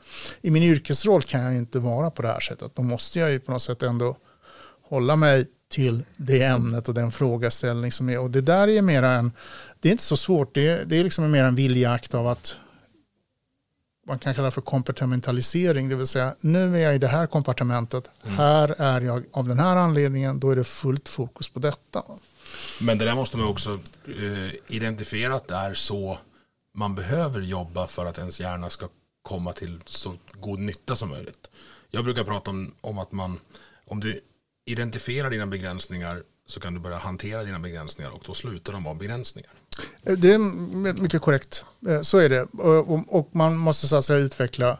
I 0.40 0.50
min 0.50 0.62
yrkesroll 0.62 1.23
kan 1.23 1.40
jag 1.40 1.54
inte 1.54 1.78
vara 1.78 2.11
på 2.11 2.23
det 2.23 2.28
här 2.28 2.40
sättet. 2.40 2.73
Då 2.75 2.83
måste 2.83 3.18
jag 3.18 3.30
ju 3.30 3.40
på 3.40 3.52
något 3.52 3.62
sätt 3.62 3.83
ändå 3.83 4.16
hålla 4.83 5.16
mig 5.16 5.47
till 5.68 6.04
det 6.16 6.42
ämnet 6.42 6.88
och 6.88 6.95
den 6.95 7.11
frågeställning 7.11 7.92
som 7.92 8.11
är. 8.11 8.18
Och 8.18 8.30
det 8.30 8.40
där 8.40 8.68
är 8.68 8.83
mera 8.83 9.12
en, 9.12 9.33
det 9.80 9.88
är 9.88 9.92
inte 9.92 10.04
så 10.04 10.16
svårt, 10.16 10.54
det 10.54 10.68
är, 10.68 10.85
det 10.85 10.97
är 10.97 11.04
liksom 11.04 11.30
mer 11.30 11.45
en 11.45 11.54
viljeakt 11.54 12.14
av 12.14 12.26
att 12.26 12.57
man 14.07 14.18
kan 14.18 14.35
kalla 14.35 14.50
för 14.50 14.61
kompartimentalisering, 14.61 15.88
det 15.88 15.95
vill 15.95 16.07
säga 16.07 16.35
nu 16.40 16.76
är 16.76 16.80
jag 16.80 16.95
i 16.95 16.99
det 16.99 17.09
här 17.09 17.26
kompartimentet, 17.26 18.11
mm. 18.25 18.37
här 18.37 18.75
är 18.78 19.00
jag 19.00 19.25
av 19.33 19.49
den 19.49 19.59
här 19.59 19.76
anledningen, 19.76 20.40
då 20.40 20.50
är 20.50 20.57
det 20.57 20.64
fullt 20.64 21.09
fokus 21.09 21.49
på 21.49 21.59
detta. 21.59 22.02
Men 22.80 22.98
det 22.98 23.04
där 23.04 23.14
måste 23.14 23.37
man 23.37 23.46
också 23.46 23.78
uh, 24.08 24.50
identifiera 24.68 25.34
att 25.34 25.48
det 25.48 25.54
är 25.54 25.75
så 25.75 26.18
man 26.75 26.94
behöver 26.94 27.40
jobba 27.40 27.87
för 27.87 28.06
att 28.06 28.18
ens 28.18 28.40
hjärna 28.40 28.70
ska 28.70 28.88
komma 29.22 29.52
till 29.52 29.80
så 29.84 30.14
god 30.32 30.58
nytta 30.58 30.96
som 30.96 31.08
möjligt. 31.08 31.50
Jag 31.90 32.04
brukar 32.04 32.25
prata 32.25 32.50
om, 32.50 32.75
om 32.80 32.98
att 32.98 33.12
man, 33.12 33.40
om 33.87 34.00
du 34.00 34.20
identifierar 34.64 35.30
dina 35.30 35.46
begränsningar 35.46 36.22
så 36.46 36.60
kan 36.60 36.75
du 36.75 36.80
börja 36.80 36.98
hantera 36.98 37.44
dina 37.44 37.58
begränsningar 37.58 38.10
och 38.10 38.22
då 38.26 38.34
slutar 38.34 38.72
de 38.72 38.84
vara 38.84 38.94
begränsningar. 38.94 39.50
Eh, 40.02 40.12
det 40.12 40.32
är 40.32 40.38
mycket 41.02 41.22
korrekt, 41.22 41.64
eh, 41.88 42.02
så 42.02 42.18
är 42.18 42.28
det. 42.28 42.42
Och 43.08 43.28
man 43.32 43.56
måste 43.56 43.88
så 43.88 43.96
att 43.96 44.04
säga 44.04 44.18
utveckla 44.18 44.78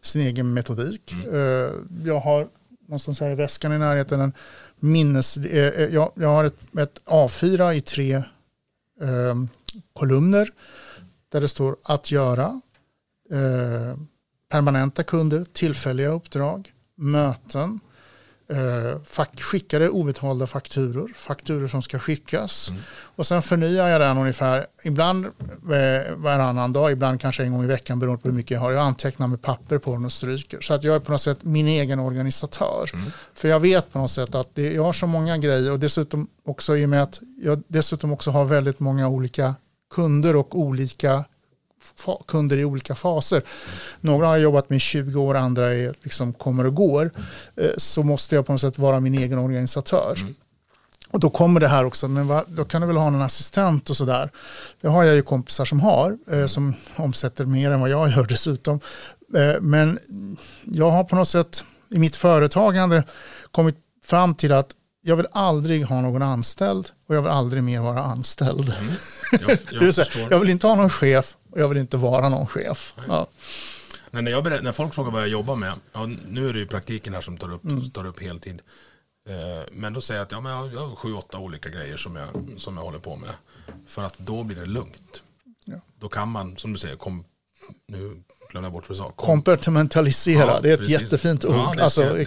sin 0.00 0.22
egen 0.22 0.54
metodik. 0.54 1.12
Mm. 1.12 2.04
Jag 2.04 2.20
har 2.20 2.48
någonstans 2.86 3.20
här 3.20 3.30
i 3.30 3.34
väskan 3.34 3.72
i 3.72 3.78
närheten 3.78 4.20
en 4.20 4.32
minnes... 4.80 5.36
Eh, 5.36 5.82
eh 5.82 5.94
jag, 5.94 6.12
har 6.16 6.44
ett, 6.44 6.78
ett 6.78 7.00
A4 7.04 7.72
i 7.72 7.80
tre 7.80 8.14
eh, 9.00 9.34
kolumner 9.92 10.48
där 11.28 11.40
det 11.40 11.48
står 11.48 11.76
att 11.84 12.10
göra, 12.10 12.60
eh, 13.30 13.96
permanenta 14.48 15.02
kunder, 15.02 15.44
tillfälliga 15.52 16.08
uppdrag, 16.08 16.72
möten, 16.96 17.80
skickade 19.40 19.88
obetalda 19.88 20.46
fakturor, 20.46 21.12
fakturor 21.16 21.68
som 21.68 21.82
ska 21.82 21.98
skickas. 21.98 22.68
Mm. 22.68 22.82
Och 23.16 23.26
sen 23.26 23.42
förnyar 23.42 23.88
jag 23.88 24.00
den 24.00 24.18
ungefär, 24.18 24.66
ibland 24.84 25.24
eh, 25.24 26.14
varannan 26.16 26.72
dag, 26.72 26.92
ibland 26.92 27.20
kanske 27.20 27.42
en 27.42 27.52
gång 27.52 27.64
i 27.64 27.66
veckan 27.66 27.98
beroende 27.98 28.22
på 28.22 28.28
hur 28.28 28.36
mycket 28.36 28.50
jag 28.50 28.60
har. 28.60 28.72
Jag 28.72 28.82
antecknar 28.82 29.26
med 29.26 29.42
papper 29.42 29.78
på 29.78 29.92
den 29.92 30.04
och 30.04 30.12
stryker. 30.12 30.60
Så 30.60 30.74
att 30.74 30.84
jag 30.84 30.94
är 30.94 31.00
på 31.00 31.12
något 31.12 31.20
sätt 31.20 31.38
min 31.42 31.68
egen 31.68 32.00
organisatör. 32.00 32.90
Mm. 32.94 33.06
För 33.34 33.48
jag 33.48 33.60
vet 33.60 33.92
på 33.92 33.98
något 33.98 34.10
sätt 34.10 34.34
att 34.34 34.54
det, 34.54 34.72
jag 34.72 34.84
har 34.84 34.92
så 34.92 35.06
många 35.06 35.38
grejer 35.38 35.72
och 35.72 35.78
dessutom 35.78 36.28
också 36.44 36.76
i 36.76 36.84
och 36.84 36.88
med 36.88 37.02
att 37.02 37.20
jag 37.42 37.62
dessutom 37.68 38.12
också 38.12 38.30
har 38.30 38.44
väldigt 38.44 38.80
många 38.80 39.08
olika 39.08 39.54
kunder 39.94 40.36
och 40.36 40.58
olika 40.58 41.24
kunder 42.26 42.56
i 42.56 42.64
olika 42.64 42.94
faser. 42.94 43.42
Några 44.00 44.26
har 44.26 44.36
jobbat 44.36 44.70
med 44.70 44.76
i 44.76 44.80
20 44.80 45.20
år, 45.20 45.34
andra 45.34 45.74
är, 45.74 45.94
liksom, 46.02 46.32
kommer 46.32 46.66
och 46.66 46.74
går. 46.74 47.10
Eh, 47.56 47.70
så 47.76 48.02
måste 48.02 48.34
jag 48.34 48.46
på 48.46 48.52
något 48.52 48.60
sätt 48.60 48.78
vara 48.78 49.00
min 49.00 49.14
egen 49.14 49.38
organisatör. 49.38 50.14
Mm. 50.20 50.34
Och 51.10 51.20
då 51.20 51.30
kommer 51.30 51.60
det 51.60 51.68
här 51.68 51.84
också, 51.84 52.08
men 52.08 52.28
va, 52.28 52.44
då 52.48 52.64
kan 52.64 52.80
du 52.80 52.86
väl 52.86 52.96
ha 52.96 53.06
en 53.06 53.22
assistent 53.22 53.90
och 53.90 53.96
sådär. 53.96 54.30
Det 54.80 54.88
har 54.88 55.04
jag 55.04 55.14
ju 55.14 55.22
kompisar 55.22 55.64
som 55.64 55.80
har, 55.80 56.18
eh, 56.30 56.46
som 56.46 56.74
omsätter 56.96 57.44
mer 57.44 57.70
än 57.70 57.80
vad 57.80 57.90
jag 57.90 58.10
gör 58.10 58.26
dessutom. 58.26 58.80
Eh, 59.34 59.60
men 59.60 59.98
jag 60.64 60.90
har 60.90 61.04
på 61.04 61.16
något 61.16 61.28
sätt 61.28 61.64
i 61.90 61.98
mitt 61.98 62.16
företagande 62.16 63.04
kommit 63.50 63.76
fram 64.04 64.34
till 64.34 64.52
att 64.52 64.70
jag 65.02 65.16
vill 65.16 65.26
aldrig 65.32 65.84
ha 65.84 66.00
någon 66.00 66.22
anställd 66.22 66.88
och 67.06 67.14
jag 67.14 67.22
vill 67.22 67.30
aldrig 67.30 67.62
mer 67.62 67.80
vara 67.80 68.02
anställd. 68.02 68.74
Mm. 68.80 68.92
Jag, 69.48 69.58
jag, 69.70 70.06
jag, 70.30 70.38
vill 70.38 70.50
inte 70.50 70.66
ha 70.66 70.74
någon 70.74 70.90
chef 70.90 71.36
och 71.52 71.60
jag 71.60 71.68
vill 71.68 71.78
inte 71.78 71.96
vara 71.96 72.28
någon 72.28 72.46
chef. 72.46 72.94
Ja. 73.08 73.26
Men 74.10 74.24
när, 74.24 74.30
jag 74.30 74.62
när 74.62 74.72
folk 74.72 74.94
frågar 74.94 75.10
vad 75.10 75.22
jag 75.22 75.28
jobbar 75.28 75.56
med, 75.56 75.72
ja, 75.92 76.06
nu 76.28 76.48
är 76.48 76.52
det 76.52 76.58
ju 76.58 76.66
praktiken 76.66 77.14
här 77.14 77.20
som 77.20 77.38
tar 77.38 77.52
upp, 77.52 77.64
mm. 77.64 77.90
tar 77.90 78.06
upp 78.06 78.22
heltid. 78.22 78.62
Eh, 79.28 79.64
men 79.72 79.92
då 79.92 80.00
säger 80.00 80.20
jag 80.20 80.26
att 80.26 80.32
ja, 80.32 80.40
men 80.40 80.52
jag 80.52 80.86
har 80.86 80.96
sju, 80.96 81.14
åtta 81.14 81.38
olika 81.38 81.68
grejer 81.68 81.96
som 81.96 82.16
jag, 82.16 82.28
som 82.56 82.76
jag 82.76 82.84
håller 82.84 82.98
på 82.98 83.16
med. 83.16 83.30
För 83.86 84.02
att 84.02 84.18
då 84.18 84.42
blir 84.42 84.56
det 84.56 84.66
lugnt. 84.66 85.22
Ja. 85.64 85.76
Då 86.00 86.08
kan 86.08 86.28
man, 86.28 86.56
som 86.56 86.72
du 86.72 86.78
säger, 86.78 86.96
kom, 86.96 87.24
nu 87.88 88.22
glömde 88.50 88.66
jag 88.66 88.72
bort 88.72 88.88
vad 88.88 88.96
du 88.96 88.98
sa. 88.98 89.10
Kompartimentalisera, 89.10 90.46
ja, 90.46 90.60
det 90.60 90.68
är 90.68 90.74
ett 90.74 90.80
precis. 90.80 91.00
jättefint 91.00 91.44
ord. 91.44 91.54
Ja, 91.54 91.82
alltså, 91.82 92.00
mig. 92.00 92.26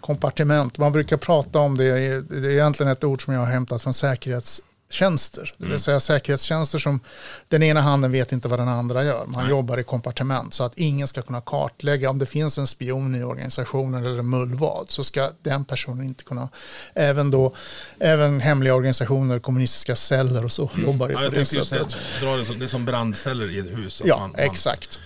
Kompartiment, 0.00 0.78
man 0.78 0.92
brukar 0.92 1.16
prata 1.16 1.58
om 1.58 1.76
det, 1.76 1.84
det 2.20 2.48
är 2.48 2.50
egentligen 2.50 2.92
ett 2.92 3.04
ord 3.04 3.24
som 3.24 3.34
jag 3.34 3.40
har 3.40 3.46
hämtat 3.46 3.82
från 3.82 3.94
säkerhets 3.94 4.62
tjänster. 4.90 5.54
Det 5.56 5.64
vill 5.64 5.70
mm. 5.70 5.78
säga 5.78 6.00
säkerhetstjänster 6.00 6.78
som 6.78 7.00
den 7.48 7.62
ena 7.62 7.80
handen 7.80 8.12
vet 8.12 8.32
inte 8.32 8.48
vad 8.48 8.58
den 8.58 8.68
andra 8.68 9.04
gör. 9.04 9.26
Man 9.26 9.42
Nej. 9.42 9.50
jobbar 9.50 9.78
i 9.78 9.82
kompartiment 9.82 10.54
så 10.54 10.64
att 10.64 10.72
ingen 10.78 11.08
ska 11.08 11.22
kunna 11.22 11.40
kartlägga 11.40 12.10
om 12.10 12.18
det 12.18 12.26
finns 12.26 12.58
en 12.58 12.66
spion 12.66 13.14
i 13.14 13.22
organisationen 13.22 14.06
eller 14.06 14.22
mullvad 14.22 14.86
så 14.88 15.04
ska 15.04 15.30
den 15.42 15.64
personen 15.64 16.04
inte 16.04 16.24
kunna, 16.24 16.48
även 16.94 17.30
då, 17.30 17.54
även 17.98 18.40
hemliga 18.40 18.74
organisationer, 18.74 19.38
kommunistiska 19.38 19.96
celler 19.96 20.44
och 20.44 20.52
så 20.52 20.70
mm. 20.74 20.86
jobbar 20.86 21.08
ja, 21.08 21.18
på 21.18 21.34
det 21.34 21.44
sättet. 21.44 21.96
Det 22.20 22.64
är 22.64 22.66
som 22.66 22.84
brandceller 22.84 23.50
i 23.50 23.58
ett 23.58 23.78
hus. 23.78 24.02
Ja, 24.04 24.18
man, 24.18 24.30
man... 24.30 24.40
exakt. 24.40 25.00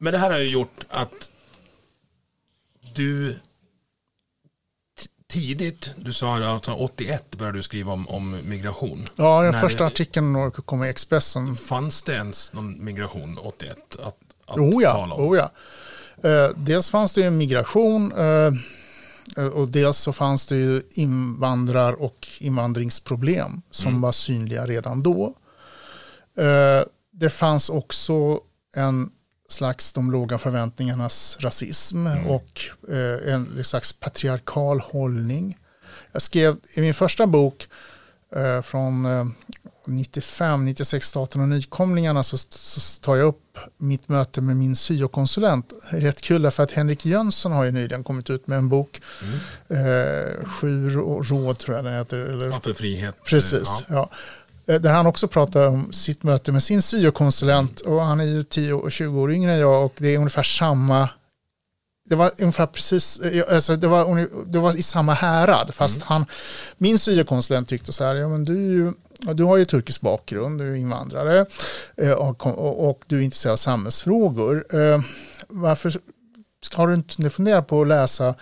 Men 0.00 0.12
det 0.12 0.18
här 0.18 0.30
har 0.30 0.38
ju 0.38 0.50
gjort 0.50 0.84
att 0.88 1.30
du 2.94 3.36
tidigt, 5.32 5.90
du 5.96 6.12
sa 6.12 6.36
alltså 6.36 6.72
81 6.72 7.38
började 7.38 7.58
du 7.58 7.62
skriva 7.62 7.92
om, 7.92 8.08
om 8.08 8.40
migration. 8.44 9.08
Ja, 9.16 9.42
den 9.42 9.52
När 9.52 9.60
första 9.60 9.86
artikeln 9.86 10.50
kom 10.50 10.84
i 10.84 10.88
Expressen. 10.88 11.56
Fanns 11.56 12.02
det 12.02 12.12
ens 12.12 12.52
någon 12.52 12.84
migration 12.84 13.38
81 13.38 13.78
att, 13.92 14.16
att 14.46 14.58
oh 14.58 14.82
ja, 14.82 14.92
tala 14.92 15.14
om? 15.14 15.28
Oh 15.28 15.36
ja. 15.36 15.50
Eh, 16.28 16.50
dels 16.56 16.90
fanns 16.90 17.14
det 17.14 17.20
ju 17.20 17.30
migration 17.30 18.12
eh, 18.12 19.46
och 19.46 19.68
dels 19.68 19.98
så 19.98 20.12
fanns 20.12 20.46
det 20.46 20.56
ju 20.56 20.82
invandrar 20.90 21.92
och 21.92 22.28
invandringsproblem 22.38 23.62
som 23.70 23.88
mm. 23.88 24.00
var 24.00 24.12
synliga 24.12 24.66
redan 24.66 25.02
då. 25.02 25.34
Eh, 26.36 26.84
det 27.12 27.30
fanns 27.30 27.70
också 27.70 28.40
en 28.76 29.10
slags 29.52 29.92
de 29.92 30.10
låga 30.10 30.38
förväntningarnas 30.38 31.38
rasism 31.40 32.06
mm. 32.06 32.26
och 32.26 32.60
eh, 32.88 33.34
en 33.34 33.64
slags 33.64 33.92
patriarkal 33.92 34.80
hållning. 34.80 35.58
Jag 36.12 36.22
skrev 36.22 36.56
i 36.74 36.80
min 36.80 36.94
första 36.94 37.26
bok 37.26 37.68
eh, 38.36 38.62
från 38.62 39.06
eh, 39.06 39.26
95, 39.84 40.64
96 40.64 41.08
Staten 41.08 41.40
och 41.40 41.48
nykomlingarna 41.48 42.22
så, 42.22 42.36
så 42.38 43.00
tar 43.00 43.16
jag 43.16 43.26
upp 43.26 43.58
mitt 43.76 44.08
möte 44.08 44.40
med 44.40 44.56
min 44.56 44.76
syokonsulent. 44.76 45.72
Rätt 45.90 46.20
kul 46.20 46.50
för 46.50 46.62
att 46.62 46.72
Henrik 46.72 47.06
Jönsson 47.06 47.52
har 47.52 47.64
ju 47.64 47.70
nyligen 47.70 48.04
kommit 48.04 48.30
ut 48.30 48.46
med 48.46 48.58
en 48.58 48.68
bok. 48.68 49.00
Mm. 49.22 49.86
Eh, 49.86 50.44
sju 50.44 50.90
råd 50.90 51.58
tror 51.58 51.76
jag 51.76 51.84
den 51.84 51.94
heter. 51.94 52.18
Eller, 52.18 52.46
ja, 52.46 52.60
för 52.60 52.74
frihet. 52.74 53.14
Precis. 53.24 53.84
Ja. 53.88 53.94
ja. 53.94 54.10
Eh, 54.66 54.80
där 54.80 54.92
han 54.92 55.06
också 55.06 55.28
pratar 55.28 55.68
om 55.68 55.92
sitt 55.92 56.22
möte 56.22 56.52
med 56.52 56.62
sin 56.62 56.82
syokonsulent 56.82 57.80
och 57.80 58.04
han 58.04 58.20
är 58.20 58.24
ju 58.24 58.42
10 58.42 58.72
och 58.72 58.92
20 58.92 59.20
år 59.20 59.32
yngre 59.32 59.52
än 59.52 59.58
jag 59.58 59.84
och 59.84 59.94
det 59.96 60.14
är 60.14 60.18
ungefär 60.18 60.42
samma 60.42 61.08
det 62.04 62.16
var 62.16 62.32
ungefär 62.38 62.66
precis, 62.66 63.20
eh, 63.20 63.54
alltså 63.54 63.76
det, 63.76 63.88
var, 63.88 64.28
det 64.46 64.58
var 64.58 64.78
i 64.78 64.82
samma 64.82 65.14
härad 65.14 65.74
fast 65.74 65.96
mm. 65.96 66.06
han, 66.06 66.26
min 66.78 66.98
syokonsulent 66.98 67.68
tyckte 67.68 67.92
så 67.92 68.04
här, 68.04 68.14
ja 68.14 68.28
men 68.28 68.44
du, 68.44 68.92
du 69.34 69.44
har 69.44 69.56
ju 69.56 69.64
turkisk 69.64 70.00
bakgrund, 70.00 70.60
du 70.60 70.72
är 70.72 70.74
invandrare 70.74 71.46
eh, 71.96 72.12
och, 72.12 72.46
och, 72.46 72.90
och 72.90 73.04
du 73.06 73.18
är 73.18 73.22
intresserad 73.22 73.52
av 73.52 73.56
samhällsfrågor. 73.56 74.64
Varför 75.48 75.92
har 76.74 76.88
du 76.88 76.94
inte 76.94 77.30
funderat 77.30 77.66
på 77.66 77.82
att 77.82 77.88
läsa 77.88 78.34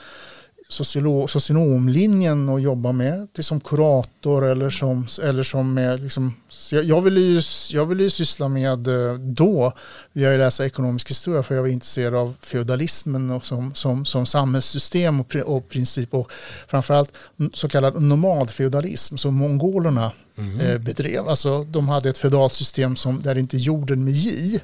socionomlinjen 0.71 2.49
och 2.49 2.61
jobba 2.61 2.93
med 2.93 3.29
det 3.33 3.43
som 3.43 3.61
kurator 3.61 4.47
eller 4.47 4.71
som, 4.71 5.07
eller 5.23 5.43
som 5.43 5.75
med, 5.75 6.01
liksom, 6.01 6.35
jag, 6.71 6.85
jag, 6.85 7.01
ville 7.01 7.21
ju, 7.21 7.41
jag 7.73 7.85
ville 7.85 8.03
ju 8.03 8.11
syssla 8.11 8.49
med, 8.49 8.89
eh, 8.89 9.15
då 9.15 9.73
vill 10.13 10.23
jag 10.23 10.33
ju 10.33 10.39
läsa 10.39 10.67
ekonomisk 10.67 11.11
historia 11.11 11.43
för 11.43 11.55
jag 11.55 11.63
var 11.63 11.69
intresserad 11.69 12.15
av 12.15 12.35
feudalismen 12.41 13.31
och 13.31 13.45
som, 13.45 13.75
som, 13.75 14.05
som 14.05 14.27
samhällssystem 14.27 15.21
och, 15.21 15.37
och 15.37 15.69
princip 15.69 16.15
och 16.15 16.33
framförallt 16.69 17.13
så 17.55 17.69
kallad 17.69 18.03
nomadfeudalism 18.03 19.17
som 19.17 19.35
mongolerna 19.35 20.13
mm. 20.39 20.61
eh, 20.61 20.79
bedrev. 20.79 21.29
Alltså 21.29 21.65
de 21.65 21.89
hade 21.89 22.11
ett 22.11 22.19
feudalsystem 22.19 22.97
som, 22.97 23.23
där 23.23 23.39
inte 23.39 23.57
jorden 23.57 24.05
med 24.05 24.13
J 24.13 24.61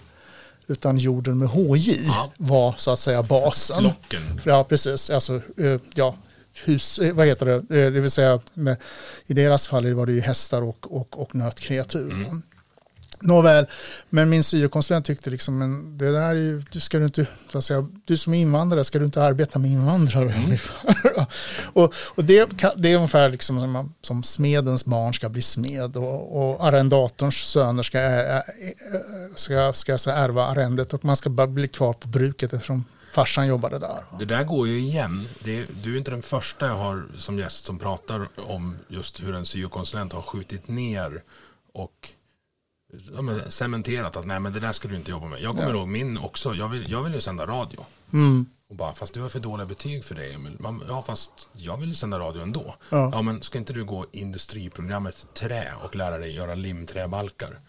utan 0.67 0.99
jorden 0.99 1.39
med 1.39 1.49
HJ 1.49 2.07
ja. 2.07 2.33
var 2.37 2.75
så 2.79 2.91
att 2.91 2.99
säga 2.99 3.23
basen. 3.23 3.81
Flocken. 3.81 4.41
Ja, 4.45 4.65
precis. 4.65 5.11
Alltså, 5.11 5.41
eh, 5.57 5.81
ja, 5.95 6.17
hus, 6.65 6.99
eh, 6.99 7.15
vad 7.15 7.27
heter 7.27 7.47
det, 7.47 7.55
eh, 7.55 7.93
det 7.93 8.01
vill 8.01 8.11
säga 8.11 8.41
med, 8.55 8.77
i 9.27 9.35
deras 9.35 9.69
fall 9.69 9.95
var 9.95 10.07
det 10.07 10.13
ju 10.13 10.21
hästar 10.21 10.63
och, 10.63 10.97
och, 10.97 11.21
och 11.21 11.35
nötkreatur. 11.35 12.11
Mm. 12.11 12.43
Nåväl, 13.21 13.67
men 14.11 14.29
min 14.29 14.45
syokonsulent 14.45 15.07
tyckte 15.07 15.31
liksom, 15.31 15.59
men 15.59 15.99
det 15.99 16.13
där 16.13 16.31
är 16.31 16.35
ju, 16.35 16.63
du 16.71 16.81
ska 16.81 16.99
du 16.99 17.05
inte, 17.05 17.27
säga, 17.61 17.89
du 18.05 18.17
som 18.17 18.35
är 18.35 18.39
invandrare, 18.39 18.85
ska 18.85 18.99
du 18.99 19.05
inte 19.05 19.23
arbeta 19.23 19.59
med 19.59 19.71
invandrare? 19.71 20.33
Mm. 20.33 20.59
och 21.73 21.95
och 21.95 22.25
det, 22.25 22.49
det 22.77 22.93
är 22.93 22.97
ungefär 22.97 23.29
liksom 23.29 23.61
som, 23.61 23.95
som 24.03 24.23
smedens 24.23 24.85
barn 24.85 25.15
ska 25.15 25.29
bli 25.29 25.43
smed 25.43 25.97
och, 25.97 26.53
och 26.53 26.67
arrendatorns 26.67 27.37
söner 27.37 27.83
ska, 27.83 27.99
ska, 29.35 29.73
ska, 29.73 29.99
ska 29.99 30.13
ärva 30.13 30.47
arrendet 30.47 30.93
och 30.93 31.05
man 31.05 31.17
ska 31.17 31.31
bara 31.31 31.47
bli 31.47 31.69
kvar 31.69 31.93
på 31.93 32.09
bruket 32.09 32.53
eftersom 32.53 32.85
farsan 33.13 33.47
jobbade 33.47 33.79
där. 33.79 34.05
Det 34.19 34.25
där 34.25 34.45
går 34.45 34.69
ju 34.69 34.79
igen. 34.79 35.29
Det, 35.45 35.67
du 35.83 35.95
är 35.95 35.99
inte 35.99 36.11
den 36.11 36.23
första 36.23 36.67
jag 36.67 36.77
har 36.77 37.05
som 37.19 37.39
gäst 37.39 37.65
som 37.65 37.79
pratar 37.79 38.29
om 38.37 38.77
just 38.89 39.23
hur 39.23 39.35
en 39.35 39.47
syokonsulent 39.47 40.13
har 40.13 40.23
skjutit 40.23 40.69
ner 40.69 41.23
och 41.73 42.13
ja, 43.15 43.50
cementerat 43.50 44.17
att 44.17 44.26
nej 44.26 44.41
men 44.41 44.53
det 44.53 44.61
där 44.61 44.73
ska 44.73 44.88
du 44.88 44.97
inte 44.97 45.11
jobba 45.11 45.26
med. 45.26 45.41
Jag 45.41 45.50
kommer 45.50 45.69
ja. 45.69 45.76
ihåg 45.76 45.88
min 45.88 46.19
också, 46.19 46.55
jag 46.55 46.69
vill, 46.69 46.91
jag 46.91 47.03
vill 47.03 47.15
ju 47.15 47.21
sända 47.21 47.47
radio. 47.47 47.85
Mm. 48.12 48.47
Och 48.69 48.76
bara, 48.76 48.93
fast 48.93 49.15
du 49.15 49.21
har 49.21 49.29
för 49.29 49.41
dåliga 49.41 49.67
betyg 49.67 50.05
för 50.05 50.15
det 50.15 50.33
Emil. 50.33 50.59
Ja, 50.88 51.03
fast 51.07 51.33
jag 51.53 51.76
vill 51.76 51.88
ju 51.88 51.95
sända 51.95 52.19
radio 52.19 52.43
ändå. 52.43 52.75
Ja. 52.91 53.11
ja, 53.12 53.23
men 53.23 53.43
ska 53.43 53.59
inte 53.59 53.73
du 53.73 53.85
gå 53.85 54.07
industriprogrammet 54.12 55.26
trä 55.35 55.73
och 55.83 55.97
lära 55.97 56.19
dig 56.19 56.35
göra 56.35 56.55
limträbalkar? 56.55 57.61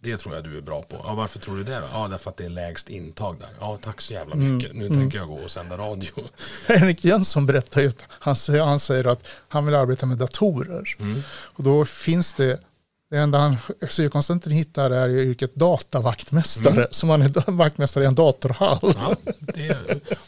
Det 0.00 0.16
tror 0.16 0.34
jag 0.34 0.44
du 0.44 0.58
är 0.58 0.60
bra 0.60 0.82
på. 0.82 1.00
Ja, 1.04 1.14
varför 1.14 1.38
tror 1.38 1.56
du 1.56 1.64
det 1.64 1.80
då? 1.80 1.86
Ja, 1.92 2.08
därför 2.08 2.30
att 2.30 2.36
det 2.36 2.44
är 2.44 2.50
lägst 2.50 2.88
intag 2.88 3.36
där. 3.40 3.48
Ja, 3.60 3.78
tack 3.82 4.00
så 4.00 4.12
jävla 4.12 4.34
mycket. 4.34 4.70
Mm. 4.70 4.82
Nu 4.82 4.86
mm. 4.86 4.98
tänker 4.98 5.18
jag 5.18 5.28
gå 5.28 5.34
och 5.34 5.50
sända 5.50 5.76
radio. 5.76 6.10
Henrik 6.66 7.04
Jönsson 7.04 7.46
berättar 7.46 7.80
ju 7.80 7.88
att 7.88 8.04
han 8.08 8.36
säger, 8.36 8.64
han 8.64 8.78
säger 8.78 9.04
att 9.04 9.26
han 9.48 9.66
vill 9.66 9.74
arbeta 9.74 10.06
med 10.06 10.18
datorer. 10.18 10.96
Mm. 10.98 11.22
Och 11.28 11.64
då 11.64 11.84
finns 11.84 12.34
det 12.34 12.60
det 13.10 13.16
enda 13.16 13.38
han, 13.38 13.56
syokonsulenten 13.88 14.52
hittar 14.52 14.90
är 14.90 15.08
yrket 15.08 15.54
datavaktmästare. 15.54 16.74
Mm. 16.74 16.86
Så 16.90 17.06
man 17.06 17.22
är 17.22 17.50
vaktmästare 17.50 18.04
i 18.04 18.06
en 18.06 18.14
datorhall. 18.14 18.78
Ja, 18.82 19.16
det, 19.38 19.78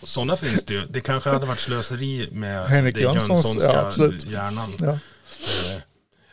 sådana 0.03 0.37
finns 0.37 0.65
det 0.65 0.75
ju. 0.75 0.87
Det 0.87 1.01
kanske 1.01 1.31
hade 1.31 1.47
varit 1.47 1.61
slöseri 1.61 2.29
med 2.33 2.67
Henrik 2.67 2.95
det 2.95 3.01
Jönssonska 3.01 3.93
ja, 3.99 4.13
hjärnan. 4.27 4.71
Ja. 4.79 4.89
Eh, 4.89 5.83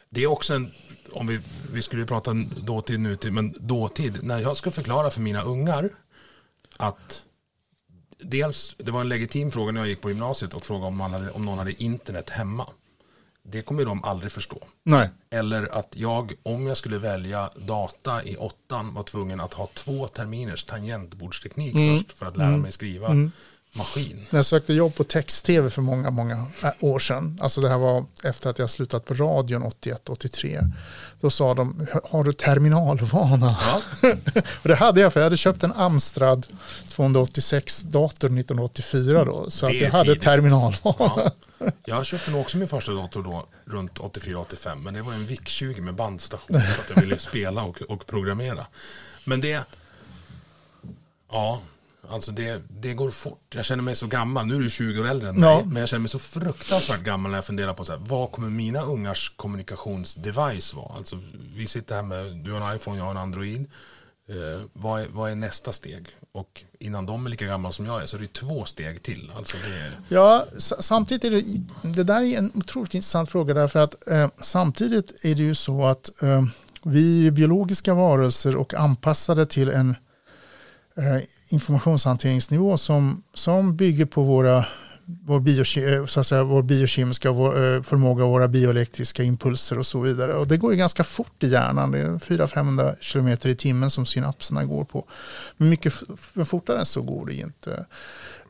det 0.10 0.24
är 0.24 0.28
också 0.28 0.54
en, 0.54 0.72
om 1.12 1.28
vi, 1.28 1.40
vi 1.74 1.82
skulle 1.82 2.06
prata 2.06 2.34
dåtid 2.62 3.00
nutid, 3.00 3.34
men 3.34 3.56
dåtid, 3.60 4.24
när 4.24 4.40
jag 4.40 4.58
ska 4.58 4.72
förklara 4.72 5.10
för 5.10 5.22
mina 5.22 5.44
ungar 5.44 5.90
att 6.78 7.22
dels, 8.18 8.76
det 8.78 8.92
var 8.92 9.02
en 9.02 9.10
legitim 9.10 9.52
fråga 9.52 9.72
när 9.72 9.82
jag 9.82 9.88
gick 9.88 10.02
på 10.02 10.10
gymnasiet 10.10 10.54
och 10.54 10.66
frågade 10.66 10.88
om, 10.88 10.98
man 10.98 11.14
hade, 11.14 11.32
om 11.32 11.46
någon 11.46 11.58
hade 11.58 11.84
internet 11.84 12.30
hemma. 12.30 12.68
Det 13.52 13.62
kommer 13.62 13.86
de 13.86 14.04
aldrig 14.04 14.32
förstå. 14.32 14.58
Nej. 14.84 15.10
Eller 15.30 15.78
att 15.78 15.88
jag, 15.96 16.34
om 16.44 16.68
jag 16.68 16.78
skulle 16.78 16.98
välja 16.98 17.50
data 17.56 18.24
i 18.24 18.38
åttan, 18.38 18.94
var 18.94 19.04
tvungen 19.04 19.40
att 19.40 19.54
ha 19.54 19.70
två 19.74 20.08
terminers 20.08 20.64
tangentbordsteknik 20.64 21.74
först 22.06 22.18
för 22.20 22.26
att 22.26 22.38
lära 22.38 22.58
mig 22.58 22.72
skriva 22.72 23.08
maskin. 23.78 24.26
När 24.30 24.38
jag 24.40 24.46
sökte 24.46 24.74
jobb 24.74 24.96
på 24.96 25.04
text-tv 25.04 25.70
för 25.70 25.82
många, 25.82 26.10
många 26.10 26.46
äh, 26.64 26.70
år 26.80 27.00
sedan, 27.00 27.40
alltså 27.42 27.62
det 27.62 27.70
här 27.70 27.78
var 27.78 28.06
efter 28.24 28.50
att 28.50 28.60
jag 28.60 28.70
slutat 28.70 29.06
på 29.06 29.14
radion 29.14 29.64
81-83, 29.64 30.70
då 31.22 31.30
sa 31.30 31.54
de, 31.54 31.88
har 32.04 32.24
du 32.24 32.34
terminalvana? 32.34 33.56
Ja. 33.62 33.82
och 34.62 34.68
det 34.70 34.76
hade 34.76 35.02
jag, 35.02 35.14
för 35.14 35.20
jag 35.20 35.26
hade 35.26 35.38
köpt 35.38 35.64
en 35.64 35.72
Amstrad 35.74 36.48
286-dator 36.88 38.28
1984 38.28 39.26
då, 39.26 39.52
så 39.52 39.66
Det 39.66 39.72
att 39.76 39.82
jag 39.82 39.92
hade 39.92 40.10
tidigt. 40.10 40.24
terminalvana. 40.24 40.96
Ja. 41.00 41.32
Jag 41.86 42.06
köpte 42.06 42.32
nog 42.32 42.42
också 42.42 42.58
min 42.58 42.68
första 42.68 42.92
dator 42.92 43.24
då 43.24 43.48
runt 43.66 44.00
84-85 44.00 44.76
men 44.76 44.94
det 44.94 45.02
var 45.02 45.14
en 45.14 45.26
VIC-20 45.28 45.82
med 45.82 45.96
bandstation 45.96 46.62
för 46.62 46.82
att 46.82 46.90
jag 46.96 47.02
ville 47.02 47.18
spela 47.20 47.64
och, 47.64 47.82
och 47.82 48.06
programmera. 48.06 48.68
Men 49.24 49.42
det, 49.42 49.66
ja, 51.32 51.62
alltså 52.10 52.32
det, 52.32 52.62
det 52.70 52.94
går 52.94 53.10
fort. 53.12 53.42
Jag 53.56 53.66
känner 53.66 53.84
mig 53.84 53.96
så 53.96 54.08
gammal, 54.08 54.46
nu 54.46 54.56
är 54.56 54.60
du 54.60 54.70
20 54.70 55.02
år 55.02 55.08
äldre 55.08 55.30
än 55.30 55.40
mig, 55.40 55.50
Ja. 55.50 55.64
men 55.66 55.76
jag 55.80 55.90
känner 55.90 56.00
mig 56.02 56.10
så 56.10 56.20
fruktansvärt 56.20 57.02
gammal 57.02 57.32
när 57.32 57.38
jag 57.38 57.46
funderar 57.46 57.74
på 57.74 57.86
så 57.86 57.92
här, 57.92 58.00
vad 58.00 58.32
kommer 58.32 58.50
mina 58.50 58.82
ungars 58.82 59.34
kommunikationsdevice 59.36 60.74
vara? 60.74 60.96
Alltså 60.98 61.20
vi 61.56 61.68
sitter 61.68 61.96
här 61.96 62.04
med, 62.04 62.36
du 62.36 62.52
har 62.52 62.70
en 62.72 62.76
iPhone, 62.76 62.98
jag 62.98 63.04
har 63.06 63.12
en 63.12 63.18
Android. 63.18 63.66
Eh, 64.30 64.62
vad, 64.74 65.02
är, 65.02 65.08
vad 65.08 65.32
är 65.32 65.36
nästa 65.36 65.72
steg? 65.72 66.08
Och 66.36 66.64
innan 66.80 67.06
de 67.06 67.26
är 67.26 67.30
lika 67.30 67.46
gamla 67.46 67.72
som 67.72 67.86
jag 67.86 68.02
är 68.02 68.06
så 68.06 68.18
är 68.18 68.22
det 68.22 68.34
två 68.34 68.66
steg 68.66 69.04
till. 69.04 69.32
Alltså 69.38 69.58
det 69.58 69.80
är, 69.80 69.92
Ja, 70.08 70.46
samtidigt 70.60 71.24
är 71.24 71.32
det, 71.32 71.44
det 71.82 72.04
där 72.04 72.22
är 72.22 72.38
en 72.38 72.52
otroligt 72.56 72.94
intressant 72.94 73.32
fråga 73.32 73.54
därför 73.54 73.80
att 73.80 74.08
eh, 74.08 74.30
samtidigt 74.40 75.26
är 75.26 75.36
det 75.36 75.44
ju 75.44 75.56
så 75.56 75.86
att 75.86 76.24
eh, 76.24 76.44
vi 76.84 77.28
är 77.28 77.32
biologiska 77.32 77.94
varelser 77.94 78.56
och 78.56 78.74
anpassade 78.74 79.46
till 79.46 79.70
en 79.70 79.90
eh, 80.98 81.24
informationshanteringsnivå 81.48 82.78
som, 82.78 83.24
som 83.34 83.76
bygger 83.76 84.06
på 84.06 84.24
våra 84.24 84.66
vår, 85.06 85.48
eh, 85.78 86.06
så 86.06 86.20
att 86.20 86.28
säga, 86.28 86.44
vår 86.44 86.64
biokemiska 86.64 87.32
vår, 87.32 87.76
eh, 87.76 87.82
förmåga 87.82 88.24
och 88.24 88.30
våra 88.30 88.48
bioelektriska 88.48 89.24
impulser 89.24 89.80
och 89.80 89.86
så 89.86 90.00
vidare. 90.00 90.34
Och 90.34 90.48
det 90.48 90.58
går 90.58 90.72
ju 90.72 90.78
ganska 90.78 91.04
fort 91.04 91.44
i 91.44 91.48
hjärnan. 91.48 91.92
Det 91.92 92.00
är 92.00 92.20
400-500 92.20 92.96
km 93.02 93.28
i 93.28 93.56
timmen 93.56 93.90
som 93.90 94.06
synapserna 94.06 94.64
går 94.64 94.84
på. 94.84 95.06
Men 95.58 95.70
mycket 95.70 95.94
fortare 96.46 96.80
än 96.80 96.86
så 96.86 97.02
går 97.02 97.26
det 97.26 97.34
inte. 97.34 97.86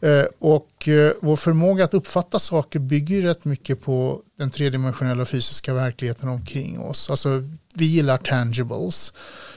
Eh, 0.02 0.26
Och 0.40 0.88
eh, 0.88 1.12
vår 1.22 1.36
förmåga 1.36 1.84
att 1.84 1.94
uppfatta 1.94 2.40
saker 2.40 2.80
bygger 2.80 3.22
rätt 3.22 3.46
mycket 3.46 3.82
på 3.82 4.22
den 4.38 4.52
tredimensionella 4.52 5.26
fysiska 5.26 5.74
verkligheten 5.74 6.30
omkring 6.30 6.80
oss. 6.80 7.10
Alltså, 7.10 7.44
vi 7.74 7.86
gillar 7.86 8.18
tangibles. 8.18 9.14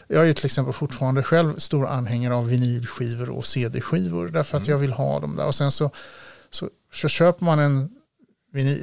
Jag 0.08 0.28
är 0.28 0.32
till 0.32 0.46
exempel 0.46 0.74
fortfarande 0.74 1.22
själv 1.22 1.58
stor 1.58 1.86
anhängare 1.86 2.34
av 2.34 2.48
vinylskivor 2.48 3.30
och 3.30 3.46
CD-skivor 3.46 4.28
därför 4.28 4.58
att 4.58 4.66
jag 4.66 4.78
vill 4.78 4.92
ha 4.92 5.20
dem 5.20 5.36
där. 5.36 5.46
Och 5.46 5.54
sen 5.54 5.70
så, 5.70 5.90
så, 6.50 6.68
så 6.92 7.08
köper 7.08 7.44
man 7.44 7.58
en 7.58 7.90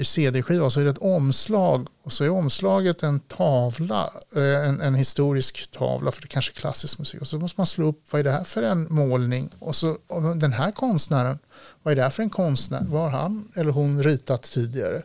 CD-skiva 0.03 0.65
och 0.65 0.73
så 0.73 0.79
är 0.79 0.83
det 0.83 0.89
ett 0.89 0.97
omslag 0.97 1.87
och 2.03 2.13
så 2.13 2.23
är 2.23 2.29
omslaget 2.29 3.03
en 3.03 3.19
tavla, 3.19 4.09
eh, 4.35 4.67
en, 4.67 4.81
en 4.81 4.95
historisk 4.95 5.71
tavla 5.71 6.11
för 6.11 6.21
det 6.21 6.27
kanske 6.27 6.51
är 6.51 6.55
klassisk 6.55 6.99
musik. 6.99 7.21
Och 7.21 7.27
så 7.27 7.39
måste 7.39 7.59
man 7.59 7.67
slå 7.67 7.87
upp 7.87 8.03
vad 8.11 8.19
är 8.19 8.23
det 8.23 8.31
här 8.31 8.43
för 8.43 8.63
en 8.63 8.87
målning 8.89 9.49
och 9.59 9.75
så 9.75 9.97
och 10.07 10.37
den 10.37 10.53
här 10.53 10.71
konstnären, 10.71 11.39
vad 11.83 11.91
är 11.91 11.95
det 11.95 12.01
här 12.01 12.09
för 12.09 12.23
en 12.23 12.29
konstnär, 12.29 12.85
vad 12.89 13.01
har 13.01 13.09
han 13.09 13.47
eller 13.55 13.71
hon 13.71 14.03
ritat 14.03 14.43
tidigare? 14.43 15.01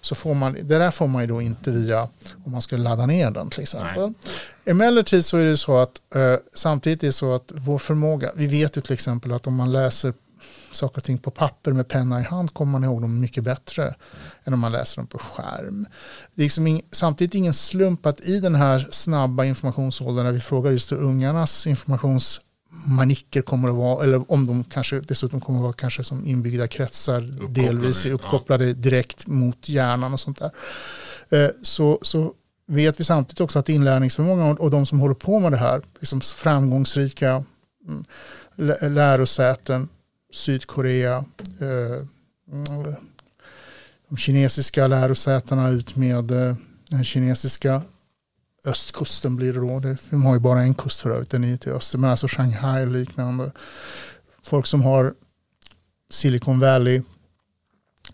Så 0.00 0.14
får 0.14 0.34
man, 0.34 0.52
det 0.52 0.78
där 0.78 0.90
får 0.90 1.06
man 1.06 1.22
ju 1.22 1.28
då 1.28 1.40
inte 1.40 1.70
via 1.70 2.08
om 2.44 2.52
man 2.52 2.62
skulle 2.62 2.82
ladda 2.82 3.06
ner 3.06 3.30
den 3.30 3.50
till 3.50 3.62
exempel. 3.62 4.12
Emellertid 4.64 5.24
så 5.24 5.36
är 5.36 5.44
det 5.44 5.56
så 5.56 5.76
att 5.76 6.00
eh, 6.14 6.34
samtidigt 6.54 7.02
är 7.02 7.06
det 7.06 7.12
så 7.12 7.34
att 7.34 7.52
vår 7.54 7.78
förmåga, 7.78 8.32
vi 8.34 8.46
vet 8.46 8.76
ju 8.76 8.80
till 8.80 8.92
exempel 8.92 9.32
att 9.32 9.46
om 9.46 9.54
man 9.54 9.72
läser 9.72 10.14
saker 10.72 10.96
och 10.98 11.04
ting 11.04 11.18
på 11.18 11.30
papper 11.30 11.72
med 11.72 11.88
penna 11.88 12.20
i 12.20 12.22
hand 12.22 12.54
kommer 12.54 12.72
man 12.72 12.84
ihåg 12.84 13.02
dem 13.02 13.20
mycket 13.20 13.44
bättre 13.44 13.94
än 14.44 14.54
om 14.54 14.60
man 14.60 14.72
läser 14.72 14.96
dem 14.96 15.06
på 15.06 15.18
skärm. 15.18 15.86
Det 16.34 16.42
är 16.42 16.44
liksom 16.44 16.66
ing, 16.66 16.82
samtidigt 16.92 17.34
ingen 17.34 17.54
slump 17.54 18.06
att 18.06 18.20
i 18.20 18.40
den 18.40 18.54
här 18.54 18.88
snabba 18.90 19.44
informationsåldern 19.44 20.24
när 20.24 20.32
vi 20.32 20.40
frågar 20.40 20.70
just 20.70 20.92
hur 20.92 20.96
ungarnas 20.96 21.66
informationsmanicker 21.66 23.42
kommer 23.42 23.68
att 23.68 23.74
vara, 23.74 24.04
eller 24.04 24.32
om 24.32 24.46
de 24.46 24.64
kanske 24.64 25.00
dessutom 25.00 25.40
kommer 25.40 25.58
att 25.58 25.62
vara 25.62 25.72
kanske 25.72 26.04
som 26.04 26.26
inbyggda 26.26 26.66
kretsar, 26.68 27.48
delvis 27.48 28.04
är 28.04 28.08
ja. 28.08 28.14
uppkopplade 28.14 28.72
direkt 28.72 29.26
mot 29.26 29.68
hjärnan 29.68 30.12
och 30.12 30.20
sånt 30.20 30.38
där. 30.38 30.50
Eh, 31.44 31.50
Så, 31.62 31.98
så 32.02 32.32
vet 32.66 33.00
vi 33.00 33.04
samtidigt 33.04 33.40
också 33.40 33.58
att 33.58 33.68
inlärningsförmågan 33.68 34.56
och- 34.56 34.70
de 34.70 34.86
som 34.86 35.00
håller 35.00 35.14
på 35.14 35.40
med 35.40 35.52
det 35.52 35.56
här, 35.58 35.82
liksom 36.00 36.20
framgångsrika 36.20 37.44
mm, 37.88 38.04
lä- 38.56 38.88
lärosäten, 38.88 39.88
Sydkorea, 40.32 41.24
eh, 41.60 42.06
mm, 42.52 42.94
de 44.08 44.16
kinesiska 44.16 44.86
lärosätena 44.86 45.68
ut 45.68 45.96
med 45.96 46.30
eh, 46.30 46.56
den 46.88 47.04
kinesiska 47.04 47.82
östkusten 48.64 49.36
blir 49.36 49.52
det 49.52 49.60
då. 49.60 49.96
De 50.10 50.22
har 50.22 50.34
ju 50.34 50.40
bara 50.40 50.62
en 50.62 50.74
kust 50.74 51.00
för 51.00 51.10
övrigt, 51.10 51.30
den 51.30 51.44
är 51.44 51.48
ju 51.48 51.58
till 51.58 51.72
öster, 51.72 51.98
men 51.98 52.10
alltså 52.10 52.28
Shanghai 52.28 52.86
och 52.86 52.90
liknande. 52.90 53.52
Folk 54.42 54.66
som 54.66 54.82
har 54.82 55.14
Silicon 56.10 56.60
Valley 56.60 57.02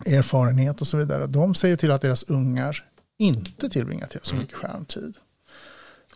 erfarenhet 0.05 0.81
och 0.81 0.87
så 0.87 0.97
vidare, 0.97 1.27
de 1.27 1.55
säger 1.55 1.77
till 1.77 1.91
att 1.91 2.01
deras 2.01 2.23
ungar 2.23 2.85
inte 3.17 3.69
tillbringar 3.69 4.07
till 4.07 4.19
så 4.23 4.35
mycket 4.35 4.55
skärmtid. 4.55 5.17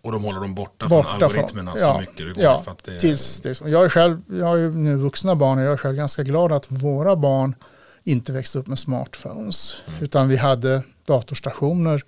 Och 0.02 0.12
de 0.12 0.24
håller 0.24 0.40
dem 0.40 0.56
borta, 0.56 0.88
Borta 0.88 1.10
från 1.10 1.20
från- 1.20 1.24
algoritmerna 1.24 1.74
ja, 1.78 1.94
så 1.94 2.00
mycket 2.00 2.18
det 2.18 2.34
går. 2.34 2.44
ja, 2.44 2.62
för 2.62 2.72
att 2.72 2.84
det, 2.84 3.00
Tills 3.00 3.42
det, 3.42 3.62
jag, 3.66 3.86
är 3.86 3.90
själv, 3.90 4.22
jag 4.30 4.46
har 4.46 4.56
ju 4.56 4.72
nu 4.72 4.96
vuxna 4.96 5.36
barn 5.36 5.58
och 5.58 5.64
jag 5.64 5.74
är 5.74 5.78
själv 5.78 5.96
ganska 5.96 6.24
glad 6.24 6.52
att 6.52 6.72
våra 6.72 7.16
barn 7.16 7.56
inte 8.04 8.32
växte 8.32 8.60
upp 8.60 8.68
med 8.68 8.80
smartphones. 8.80 9.76
Mm. 9.88 10.04
Utan 10.04 10.30
vi 10.30 10.38
hade 10.38 10.84
datorstationer. 11.06 12.04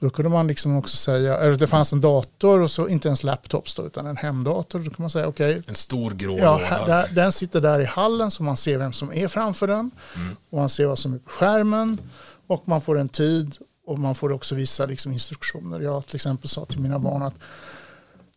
Och 0.00 0.04
då 0.04 0.10
kunde 0.10 0.28
man 0.28 0.46
liksom 0.46 0.76
också 0.76 0.96
säga, 0.96 1.38
eller 1.38 1.56
det 1.56 1.66
fanns 1.66 1.92
en 1.92 2.00
dator 2.00 2.60
och 2.60 2.70
så 2.70 2.88
inte 2.88 3.08
ens 3.08 3.24
laptops 3.24 3.74
då, 3.74 3.86
utan 3.86 4.06
en 4.06 4.16
hemdator. 4.16 4.78
Då 4.78 4.84
kan 4.84 4.96
man 4.98 5.10
säga 5.10 5.26
okej, 5.26 5.62
En 5.66 5.74
stor 5.74 6.10
grå 6.10 6.38
ja, 6.38 6.60
här, 6.64 6.86
där, 6.86 7.08
den 7.12 7.32
sitter 7.32 7.60
där 7.60 7.80
i 7.80 7.84
hallen 7.84 8.30
så 8.30 8.42
man 8.42 8.56
ser 8.56 8.78
vem 8.78 8.92
som 8.92 9.12
är 9.12 9.28
framför 9.28 9.66
den. 9.66 9.90
Mm. 10.16 10.36
Och 10.50 10.58
man 10.58 10.68
ser 10.68 10.86
vad 10.86 10.98
som 10.98 11.14
är 11.14 11.18
på 11.18 11.30
skärmen. 11.30 11.98
Och 12.46 12.68
man 12.68 12.80
får 12.80 12.98
en 12.98 13.08
tid 13.08 13.56
och 13.88 13.98
man 13.98 14.14
får 14.14 14.32
också 14.32 14.54
vissa 14.54 14.86
liksom, 14.86 15.12
instruktioner. 15.12 15.80
Jag 15.80 16.06
till 16.06 16.16
exempel 16.16 16.48
sa 16.48 16.64
till 16.64 16.80
mina 16.80 16.98
barn 16.98 17.22
att 17.22 17.34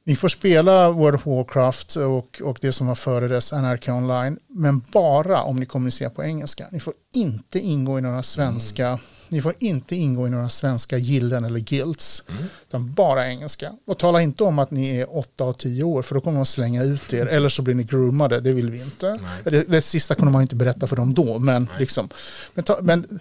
ni 0.04 0.16
får 0.16 0.28
spela 0.28 0.92
World 0.92 1.16
of 1.16 1.26
Warcraft 1.26 1.96
och, 1.96 2.42
och 2.44 2.58
det 2.62 2.72
som 2.72 2.88
var 2.88 2.96
före 2.96 3.28
dess 3.28 3.52
NRK 3.52 3.90
online, 3.90 4.40
men 4.48 4.82
bara 4.92 5.42
om 5.42 5.60
ni 5.60 5.66
kommunicerar 5.66 6.10
på 6.10 6.24
engelska. 6.24 6.68
Ni 6.72 6.80
får 6.80 6.94
inte 7.14 7.60
ingå 7.60 8.00
i 8.00 8.02
några 8.02 8.24
svenska, 8.24 9.00
ni 9.30 9.42
får 9.42 9.54
inte 9.60 9.96
ingå 9.96 10.28
i 10.28 10.30
några 10.30 10.50
svenska 10.50 10.98
gilden 10.98 11.46
eller 11.46 11.60
guilds, 11.60 12.24
utan 12.68 12.94
bara 12.94 13.28
engelska. 13.28 13.74
Och 13.88 13.98
tala 14.00 14.22
inte 14.22 14.44
om 14.44 14.60
att 14.60 14.72
ni 14.72 14.98
är 14.98 15.18
8 15.18 15.44
och 15.44 15.58
10 15.58 15.84
år, 15.84 16.02
för 16.02 16.16
då 16.16 16.22
kommer 16.22 16.38
de 16.38 16.46
slänga 16.46 16.84
ut 16.84 17.14
er, 17.14 17.26
eller 17.32 17.50
så 17.50 17.62
blir 17.62 17.76
ni 17.76 17.84
groomade, 17.84 18.40
det 18.40 18.52
vill 18.52 18.72
vi 18.72 18.82
inte. 18.82 19.20
Det, 19.44 19.64
det 19.64 19.82
sista 19.82 20.16
kunde 20.16 20.32
man 20.32 20.42
inte 20.42 20.56
berätta 20.56 20.88
för 20.88 20.96
dem 20.96 21.14
då, 21.14 21.40
men, 21.40 21.70
liksom, 21.80 22.10
men, 22.54 22.64
ta, 22.64 22.80
men 22.82 23.20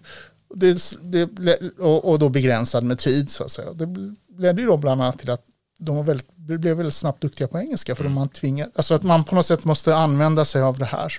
det, 0.54 0.96
det, 1.02 1.60
och, 1.78 2.10
och 2.10 2.18
då 2.18 2.28
begränsad 2.28 2.84
med 2.84 2.98
tid 2.98 3.30
så 3.30 3.44
att 3.44 3.50
säga. 3.50 3.72
Det 3.72 4.14
ledde 4.38 4.62
ju 4.62 4.66
då 4.66 4.76
bland 4.76 5.02
annat 5.02 5.18
till 5.18 5.30
att 5.30 5.44
de 5.78 5.96
var 5.96 6.04
väldigt, 6.04 6.36
blev 6.36 6.76
väldigt 6.76 6.94
snabbt 6.94 7.22
duktiga 7.22 7.48
på 7.48 7.58
engelska. 7.58 7.94
För 7.94 8.08
man 8.08 8.28
tvingar, 8.28 8.70
alltså 8.74 8.94
att 8.94 9.02
man 9.02 9.24
på 9.24 9.34
något 9.34 9.46
sätt 9.46 9.64
måste 9.64 9.96
använda 9.96 10.44
sig 10.44 10.62
av 10.62 10.78
det 10.78 10.84
här. 10.84 11.18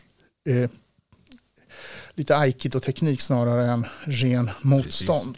Eh, 0.50 0.70
lite 2.15 2.38
aikido-teknik 2.38 3.22
snarare 3.22 3.72
än 3.72 3.88
ren 4.04 4.50
motstånd. 4.62 5.38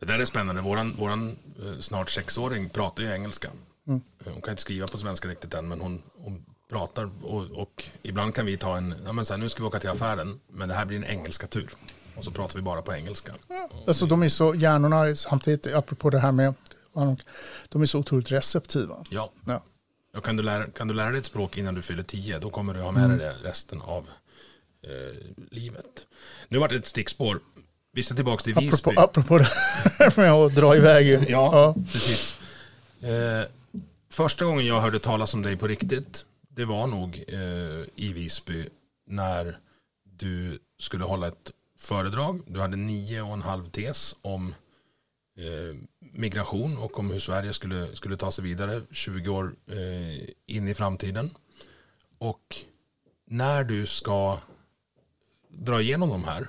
Det 0.00 0.06
där 0.06 0.18
är 0.18 0.24
spännande. 0.24 0.62
Våran, 0.62 0.94
våran 0.98 1.36
eh, 1.62 1.78
snart 1.80 2.10
sexåring 2.10 2.68
pratar 2.68 3.02
ju 3.02 3.12
engelska. 3.12 3.48
Mm. 3.86 4.00
Eh, 4.24 4.32
Hon 4.32 4.42
kan 4.42 4.52
inte 4.52 4.62
skriva 4.62 4.86
på 4.88 4.98
svenska 4.98 5.28
riktigt 5.28 5.54
än, 5.54 5.68
men 5.68 5.80
hon, 5.80 6.02
hon 6.18 6.44
pratar. 6.70 7.10
Och, 7.22 7.44
och 7.44 7.84
ibland 8.02 8.34
kan 8.34 8.46
vi 8.46 8.56
ta 8.56 8.76
en, 8.76 8.94
ja 9.04 9.12
men 9.12 9.24
så 9.24 9.32
här, 9.32 9.38
nu 9.38 9.48
ska 9.48 9.62
vi 9.62 9.66
åka 9.68 9.80
till 9.80 9.90
affären, 9.90 10.40
men 10.48 10.68
det 10.68 10.74
här 10.74 10.84
blir 10.84 10.96
en 10.96 11.04
engelska 11.04 11.46
tur. 11.46 11.70
Och 12.18 12.24
så 12.24 12.30
pratar 12.30 12.56
vi 12.56 12.62
bara 12.62 12.82
på 12.82 12.94
engelska. 12.94 13.32
Alltså 13.86 14.06
de 14.06 14.22
är 14.22 14.28
så, 14.28 14.54
hjärnorna 14.54 15.06
är 15.08 15.14
samtidigt, 15.14 15.74
apropå 15.74 16.10
det 16.10 16.18
här 16.18 16.32
med, 16.32 16.54
de 17.68 17.82
är 17.82 17.86
så 17.86 17.98
otroligt 17.98 18.32
receptiva. 18.32 19.04
Ja. 19.10 19.30
Ja. 19.46 19.62
Och 20.16 20.24
kan, 20.24 20.36
du 20.36 20.42
lära, 20.42 20.66
kan 20.66 20.88
du 20.88 20.94
lära 20.94 21.10
dig 21.10 21.18
ett 21.18 21.26
språk 21.26 21.56
innan 21.58 21.74
du 21.74 21.82
fyller 21.82 22.02
tio, 22.02 22.38
då 22.38 22.50
kommer 22.50 22.74
du 22.74 22.80
ha 22.80 22.90
med 22.92 23.04
Mm. 23.04 23.18
dig 23.18 23.26
det 23.42 23.48
resten 23.48 23.82
av 23.82 24.08
eh, 24.82 25.16
livet. 25.50 26.06
Nu 26.48 26.58
var 26.58 26.68
det 26.68 26.76
ett 26.76 26.86
stickspår. 26.86 27.40
Vi 27.92 28.02
ska 28.02 28.14
tillbaka 28.14 28.42
till 28.44 28.54
Visby. 28.54 28.90
Apropå 28.96 29.38
det 29.38 29.48
här 29.98 30.12
med 30.16 30.32
att 30.32 30.54
dra 30.54 30.76
iväg. 30.76 31.06
Ja, 31.08 31.24
Ja. 31.28 31.74
precis. 31.92 32.38
Eh, 33.00 33.42
första 34.10 34.44
gången 34.44 34.66
jag 34.66 34.80
hörde 34.80 34.98
talas 34.98 35.34
om 35.34 35.42
dig 35.42 35.56
på 35.56 35.66
riktigt, 35.66 36.24
det 36.48 36.64
var 36.64 36.86
nog 36.86 37.24
eh, 37.28 37.38
i 37.96 38.12
Visby 38.12 38.68
när 39.06 39.58
du 40.18 40.58
skulle 40.80 41.04
hålla 41.04 41.26
ett 41.28 41.50
föredrag. 41.78 42.42
Du 42.46 42.60
hade 42.60 42.76
nio 42.76 43.22
och 43.22 43.32
en 43.32 43.42
halv 43.42 43.70
tes 43.70 44.16
om 44.22 44.54
eh, 45.36 45.76
migration 45.98 46.78
och 46.78 46.98
om 46.98 47.10
hur 47.10 47.18
Sverige 47.18 47.52
skulle, 47.52 47.96
skulle 47.96 48.16
ta 48.16 48.32
sig 48.32 48.44
vidare 48.44 48.82
20 48.90 49.30
år 49.30 49.56
eh, 49.66 50.28
in 50.46 50.68
i 50.68 50.74
framtiden. 50.74 51.30
Och 52.18 52.56
när 53.26 53.64
du 53.64 53.86
ska 53.86 54.38
dra 55.48 55.80
igenom 55.80 56.08
de 56.08 56.24
här 56.24 56.48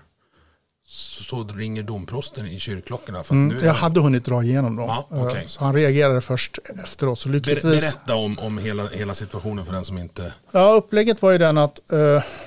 så, 0.91 1.23
så 1.23 1.43
ringer 1.43 1.83
domprosten 1.83 2.45
i 2.47 2.59
kyrkklockorna. 2.59 3.23
För 3.23 3.35
nu 3.35 3.41
Mm, 3.41 3.57
är 3.57 3.65
jag 3.65 3.75
det- 3.75 3.79
hade 3.79 3.99
hunnit 3.99 4.25
dra 4.25 4.43
igenom 4.43 4.75
dem. 4.75 4.87
Ja, 4.87 5.07
Eh, 5.17 5.25
okej. 5.27 5.43
Så 5.47 5.63
han 5.63 5.73
reagerade 5.75 6.21
först 6.21 6.59
efteråt. 6.83 7.19
Så 7.19 7.29
lyckligtvis. 7.29 7.81
berätta 7.81 8.15
om, 8.15 8.39
om 8.39 8.57
hela, 8.57 8.87
hela 8.87 9.15
situationen 9.15 9.65
för 9.65 9.73
den 9.73 9.85
som 9.85 9.97
inte... 9.97 10.33
Ja, 10.51 10.71
upplägget 10.73 11.21
var 11.21 11.31
ju 11.31 11.37
den 11.37 11.57
att 11.57 11.91
eh, 11.91 11.97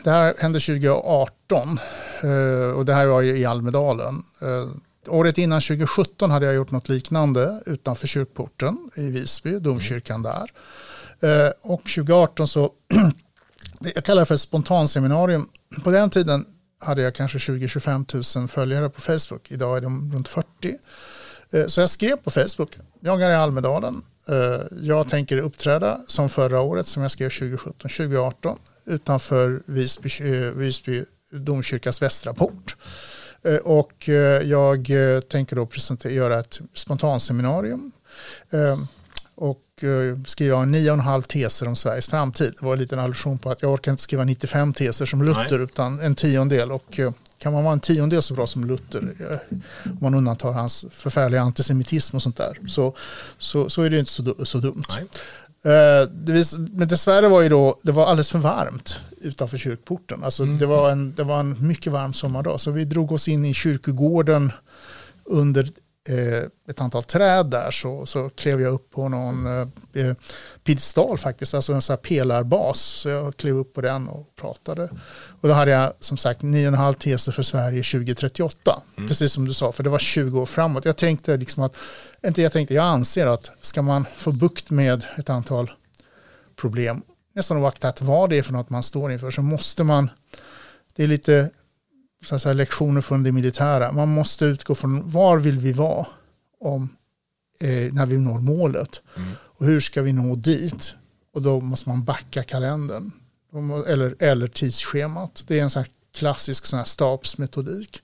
det 0.04 0.10
här 0.10 0.34
hände 0.38 0.60
2018 0.60 1.78
eh, 2.22 2.76
och 2.76 2.84
det 2.84 2.94
här 2.94 3.06
var 3.06 3.20
ju 3.20 3.38
i 3.38 3.44
Almedalen. 3.44 4.22
Eh, 4.40 4.68
året 5.12 5.38
innan 5.38 5.60
2017 5.60 6.30
hade 6.30 6.46
jag 6.46 6.54
gjort 6.54 6.70
något 6.70 6.88
liknande 6.88 7.62
utanför 7.66 8.06
kyrkporten 8.06 8.90
i 8.94 9.02
Visby, 9.06 9.58
domkyrkan 9.58 10.22
där. 10.22 10.50
Och 11.62 11.80
2018 11.82 12.48
så, 12.48 12.70
jag 13.94 14.04
kallar 14.04 14.22
det 14.22 14.26
för 14.26 14.34
ett 14.34 14.40
spontanseminarium. 14.40 15.48
På 15.84 15.90
den 15.90 16.10
tiden 16.10 16.44
hade 16.82 17.02
jag 17.02 17.14
kanske 17.14 17.38
20-25 17.38 18.38
000 18.38 18.48
följare 18.48 18.90
på 18.90 19.00
Facebook. 19.00 19.50
Idag 19.50 19.76
är 19.76 19.80
de 19.80 20.12
runt 20.14 20.28
40. 20.28 20.46
Eh, 21.52 21.66
så 21.66 21.80
jag 21.80 21.90
skrev 21.90 22.16
på 22.16 22.30
Facebook, 22.30 22.70
jag 23.00 23.22
är 23.22 23.30
i 23.30 23.34
Almedalen. 23.34 24.02
Eh, 24.28 24.60
jag 24.82 25.08
tänker 25.08 25.36
uppträda 25.36 26.00
som 26.06 26.28
förra 26.28 26.60
året 26.60 26.86
som 26.86 27.02
jag 27.02 27.10
skrev 27.10 27.28
2017-2018 27.28 28.56
utanför 28.84 29.62
Visby, 29.66 30.10
eh, 30.20 30.50
Visby 30.50 31.04
domkyrkas 31.30 32.02
västra 32.02 32.34
port. 32.34 32.76
Och 33.62 34.08
jag 34.42 34.90
tänker 35.28 35.56
då 35.56 35.66
presentera, 35.66 36.12
göra 36.12 36.40
ett 36.40 36.60
spontanseminarium 36.74 37.92
och 39.42 39.84
eh, 39.84 40.18
skriva 40.26 40.64
nio 40.64 40.90
och 40.90 40.94
en 40.94 41.00
halv 41.00 41.22
teser 41.22 41.68
om 41.68 41.76
Sveriges 41.76 42.08
framtid. 42.08 42.54
Det 42.58 42.66
var 42.66 42.72
en 42.72 42.78
liten 42.78 42.98
allusion 42.98 43.38
på 43.38 43.50
att 43.50 43.62
jag 43.62 43.72
orkar 43.72 43.92
inte 43.92 44.02
skriva 44.02 44.24
95 44.24 44.72
teser 44.72 45.06
som 45.06 45.22
Luther 45.22 45.58
Nej. 45.58 45.62
utan 45.62 46.00
en 46.00 46.14
tiondel. 46.14 46.72
Och 46.72 46.98
eh, 46.98 47.12
kan 47.38 47.52
man 47.52 47.64
vara 47.64 47.72
en 47.72 47.80
tiondel 47.80 48.22
så 48.22 48.34
bra 48.34 48.46
som 48.46 48.64
Luther, 48.64 49.14
eh, 49.30 49.58
om 49.84 49.98
man 50.00 50.14
undantar 50.14 50.52
hans 50.52 50.84
förfärliga 50.90 51.40
antisemitism 51.40 52.16
och 52.16 52.22
sånt 52.22 52.36
där, 52.36 52.58
så, 52.68 52.94
så, 53.38 53.70
så 53.70 53.82
är 53.82 53.90
det 53.90 53.98
inte 53.98 54.10
så, 54.10 54.34
så 54.44 54.58
dumt. 54.58 54.84
Vis, 56.10 56.56
men 56.56 56.88
dessvärre 56.88 57.28
var 57.28 57.42
ju 57.42 57.48
då, 57.48 57.78
det 57.82 57.92
var 57.92 58.06
alldeles 58.06 58.30
för 58.30 58.38
varmt 58.38 58.98
utanför 59.20 59.58
kyrkporten. 59.58 60.24
Alltså 60.24 60.44
det, 60.44 60.66
var 60.66 60.90
en, 60.90 61.14
det 61.14 61.24
var 61.24 61.40
en 61.40 61.66
mycket 61.66 61.92
varm 61.92 62.12
sommardag. 62.12 62.60
Så 62.60 62.70
vi 62.70 62.84
drog 62.84 63.12
oss 63.12 63.28
in 63.28 63.44
i 63.44 63.54
kyrkogården 63.54 64.52
under 65.24 65.68
ett 66.68 66.80
antal 66.80 67.02
träd 67.02 67.46
där. 67.46 67.70
Så, 67.70 68.06
så 68.06 68.30
klev 68.30 68.60
jag 68.60 68.72
upp 68.72 68.90
på 68.90 69.08
någon 69.08 69.46
eh, 69.46 69.68
eh, 69.92 70.14
piedestal 70.64 71.18
faktiskt, 71.18 71.54
alltså 71.54 71.72
en 71.72 71.82
sån 71.82 71.92
här 71.92 71.98
pelarbas. 71.98 72.80
Så 72.80 73.08
jag 73.08 73.36
klev 73.36 73.56
upp 73.56 73.74
på 73.74 73.80
den 73.80 74.08
och 74.08 74.36
pratade. 74.36 74.88
Och 75.40 75.48
då 75.48 75.54
hade 75.54 75.70
jag 75.70 75.92
som 76.00 76.16
sagt 76.16 76.40
9,5 76.40 76.94
teser 76.94 77.32
för 77.32 77.42
Sverige 77.42 77.82
2038. 77.82 78.82
Precis 79.08 79.32
som 79.32 79.44
du 79.44 79.54
sa, 79.54 79.72
för 79.72 79.82
det 79.82 79.90
var 79.90 79.98
20 79.98 80.40
år 80.40 80.46
framåt. 80.46 80.84
Jag 80.84 80.96
tänkte 80.96 81.36
liksom 81.36 81.62
att, 81.62 81.76
inte 82.26 82.42
jag 82.42 82.52
tänkte, 82.52 82.74
jag 82.74 82.84
anser 82.84 83.26
att 83.26 83.50
ska 83.60 83.82
man 83.82 84.06
få 84.16 84.32
bukt 84.32 84.70
med 84.70 85.04
ett 85.18 85.30
antal 85.30 85.70
problem, 86.56 87.02
nästan 87.34 87.56
oaktat 87.56 88.02
vad 88.02 88.30
det 88.30 88.38
är 88.38 88.42
för 88.42 88.52
något 88.52 88.70
man 88.70 88.82
står 88.82 89.12
inför, 89.12 89.30
så 89.30 89.42
måste 89.42 89.84
man, 89.84 90.10
det 90.96 91.02
är 91.02 91.08
lite 91.08 91.50
så 92.22 92.38
säga, 92.38 92.52
lektioner 92.52 93.00
från 93.00 93.22
det 93.22 93.32
militära, 93.32 93.92
man 93.92 94.08
måste 94.08 94.44
utgå 94.44 94.74
från 94.74 95.10
var 95.10 95.38
vill 95.38 95.58
vi 95.58 95.72
vara 95.72 96.06
om, 96.60 96.88
eh, 97.60 97.92
när 97.92 98.06
vi 98.06 98.18
når 98.18 98.40
målet. 98.40 99.02
Och 99.58 99.66
hur 99.66 99.80
ska 99.80 100.02
vi 100.02 100.12
nå 100.12 100.34
dit? 100.34 100.94
Och 101.34 101.42
då 101.42 101.60
måste 101.60 101.88
man 101.88 102.04
backa 102.04 102.42
kalendern. 102.42 103.10
Eller, 103.86 104.16
eller 104.18 104.46
tidsschemat. 104.46 105.44
Det 105.46 105.58
är 105.58 105.62
en 105.62 105.70
sån 105.70 105.84
klassisk 106.14 106.66
sån 106.66 106.84
stabsmetodik 106.84 108.02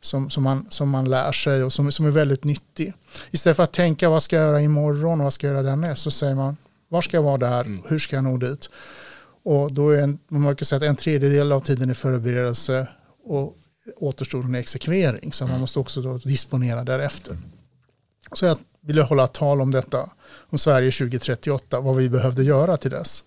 som, 0.00 0.30
som, 0.30 0.42
man, 0.42 0.66
som 0.70 0.90
man 0.90 1.10
lär 1.10 1.32
sig 1.32 1.64
och 1.64 1.72
som, 1.72 1.92
som 1.92 2.06
är 2.06 2.10
väldigt 2.10 2.44
nyttig. 2.44 2.92
Istället 3.30 3.56
för 3.56 3.64
att 3.64 3.72
tänka 3.72 4.08
vad 4.08 4.22
ska 4.22 4.36
jag 4.36 4.44
göra 4.46 4.60
imorgon 4.60 5.20
och 5.20 5.24
vad 5.24 5.32
ska 5.32 5.46
jag 5.46 5.54
göra 5.54 5.62
därnäst? 5.62 6.02
Så 6.02 6.10
säger 6.10 6.34
man 6.34 6.56
var 6.88 7.02
ska 7.02 7.16
jag 7.16 7.22
vara 7.22 7.38
där? 7.38 7.80
Och 7.84 7.90
hur 7.90 7.98
ska 7.98 8.16
jag 8.16 8.24
nå 8.24 8.36
dit. 8.36 8.68
Och 9.44 9.72
då 9.72 9.90
är 9.90 10.02
en, 10.02 10.18
man 10.28 10.56
kan 10.56 10.66
säga 10.66 10.76
att 10.76 10.82
en 10.82 10.96
tredjedel 10.96 11.52
av 11.52 11.60
tiden 11.60 11.90
är 11.90 11.94
förberedelse 11.94 12.88
och 13.24 13.56
återstoden 13.96 14.54
är 14.54 14.58
exekvering. 14.58 15.32
Så 15.32 15.46
man 15.46 15.60
måste 15.60 15.78
också 15.78 16.02
då 16.02 16.18
disponera 16.18 16.84
därefter. 16.84 17.36
Så 18.32 18.46
jag 18.46 18.58
ville 18.80 19.02
hålla 19.02 19.26
tal 19.26 19.60
om 19.60 19.70
detta, 19.70 20.10
om 20.50 20.58
Sverige 20.58 20.90
2038, 20.90 21.80
vad 21.80 21.96
vi 21.96 22.08
behövde 22.08 22.42
göra 22.42 22.76
till 22.76 22.90
dess. 22.90 23.24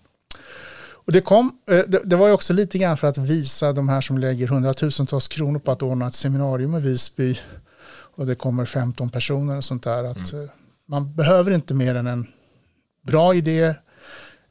Och 1.08 1.12
det, 1.12 1.20
kom, 1.20 1.58
eh, 1.70 1.84
det, 2.04 2.16
var 2.16 2.26
ju 2.26 2.32
också 2.32 2.52
lite 2.52 2.78
grann 2.78 2.96
för 2.96 3.06
att 3.06 3.18
visa 3.18 3.72
de 3.72 3.88
här 3.88 4.00
som 4.00 4.18
lägger 4.18 4.48
hundratusentals 4.48 5.28
kronor 5.28 5.58
på 5.58 5.70
att 5.70 5.82
ordna 5.82 6.06
ett 6.06 6.14
seminarium 6.14 6.74
i 6.74 6.80
Visby 6.80 7.38
och 8.18 8.26
det 8.26 8.34
kommer 8.34 8.64
15 8.64 9.10
personer 9.10 9.56
och 9.56 9.64
sånt 9.64 9.82
där. 9.82 10.04
Att 10.04 10.32
eh, 10.32 10.44
Man 10.88 11.14
behöver 11.14 11.50
inte 11.50 11.74
mer 11.74 11.94
än 11.94 12.06
en 12.06 12.26
bra 13.06 13.34
idé, 13.34 13.74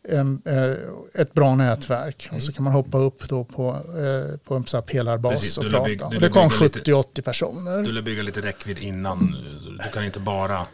en, 0.09 0.41
eh, 0.45 1.21
ett 1.21 1.33
bra 1.33 1.55
nätverk 1.55 2.29
och 2.35 2.43
så 2.43 2.51
kan 2.53 2.63
man 2.63 2.73
hoppa 2.73 2.97
upp 2.97 3.29
då 3.29 3.43
på, 3.43 3.69
eh, 3.69 4.37
på 4.47 4.55
en 4.55 4.65
här 4.73 4.81
pelarbas 4.81 5.31
Precis, 5.31 5.57
och 5.57 5.63
prata. 5.63 5.87
lär 5.87 6.03
och 6.05 6.11
det 6.13 6.19
lär 6.19 6.29
kom 6.29 6.49
bygga 6.49 6.63
lite- 6.63 6.79
70-80 6.79 7.21
personer. 7.21 7.77
Du 7.77 7.93
vill 7.93 8.03
bygga 8.03 8.23
lite 8.23 8.41
räckvidd 8.41 8.79
innan. 8.79 9.35
Du 9.83 9.91
kan 9.93 10.03
inte 10.05 10.19
bara... 10.19 10.65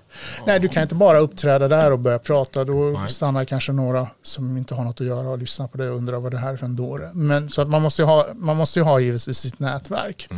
Nej, 0.46 0.60
du 0.60 0.68
kan 0.68 0.84
inte 0.84 0.96
bara 0.96 1.18
uppträda 1.18 1.68
där 1.68 1.92
och 1.92 2.00
börja 2.00 2.20
prata. 2.20 2.64
Då 2.64 2.74
Nej. 2.74 3.10
stannar 3.10 3.46
kanske 3.46 3.72
några 3.72 4.08
som 4.24 4.58
inte 4.58 4.76
har 4.76 4.84
något 4.84 5.02
att 5.02 5.08
göra 5.08 5.30
och 5.30 5.38
lyssnar 5.38 5.68
på 5.68 5.78
det 5.78 5.90
och 5.90 5.98
undrar 5.98 6.20
vad 6.20 6.32
det 6.32 6.38
här 6.38 6.54
är 6.54 6.58
för 6.58 6.66
en 6.66 6.76
dåre. 6.76 7.12
Men 7.14 7.50
så 7.50 7.62
att 7.62 7.70
man 7.70 7.82
måste 7.82 8.02
ju 8.02 8.06
ha, 8.06 8.28
man 8.36 8.58
måste 8.58 8.82
ha 8.82 9.00
givetvis 9.00 9.38
sitt 9.38 9.60
nätverk. 9.60 10.30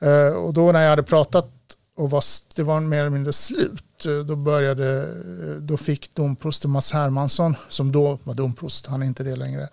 Eh, 0.00 0.34
och 0.34 0.54
då 0.54 0.72
när 0.72 0.82
jag 0.82 0.90
hade 0.90 1.02
pratat 1.02 1.48
och 1.96 2.10
var, 2.10 2.24
det 2.56 2.62
var 2.62 2.80
mer 2.80 3.00
eller 3.00 3.10
mindre 3.10 3.32
slut, 3.32 3.84
då 4.04 4.36
började, 4.36 5.00
eh, 5.00 5.56
då 5.60 5.76
fick 5.76 6.14
domprosten 6.14 6.70
Mats 6.70 6.92
Hermansson, 6.92 7.56
som 7.68 7.92
då 7.92 8.18
var 8.24 8.34
domprost, 8.34 8.86
han 8.86 9.02
är 9.02 9.06
inte 9.06 9.24
det 9.24 9.36
längre, 9.36 9.68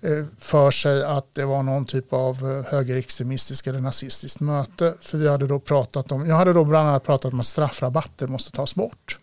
eh, 0.00 0.24
för 0.38 0.70
sig 0.70 1.04
att 1.04 1.34
det 1.34 1.44
var 1.44 1.62
någon 1.62 1.84
typ 1.84 2.12
av 2.12 2.36
eh, 2.50 2.72
högerextremistiskt 2.72 3.66
eller 3.66 3.80
nazistiskt 3.80 4.40
möte. 4.40 4.94
För 5.00 5.18
vi 5.18 5.28
hade 5.28 5.46
då 5.46 5.60
pratat 5.60 6.12
om, 6.12 6.26
jag 6.26 6.36
hade 6.36 6.52
då 6.52 6.64
bland 6.64 6.88
annat 6.88 7.04
pratat 7.04 7.32
om 7.32 7.40
att 7.40 7.46
straffrabatter 7.46 8.26
måste 8.26 8.50
tas 8.52 8.74
bort. 8.74 9.18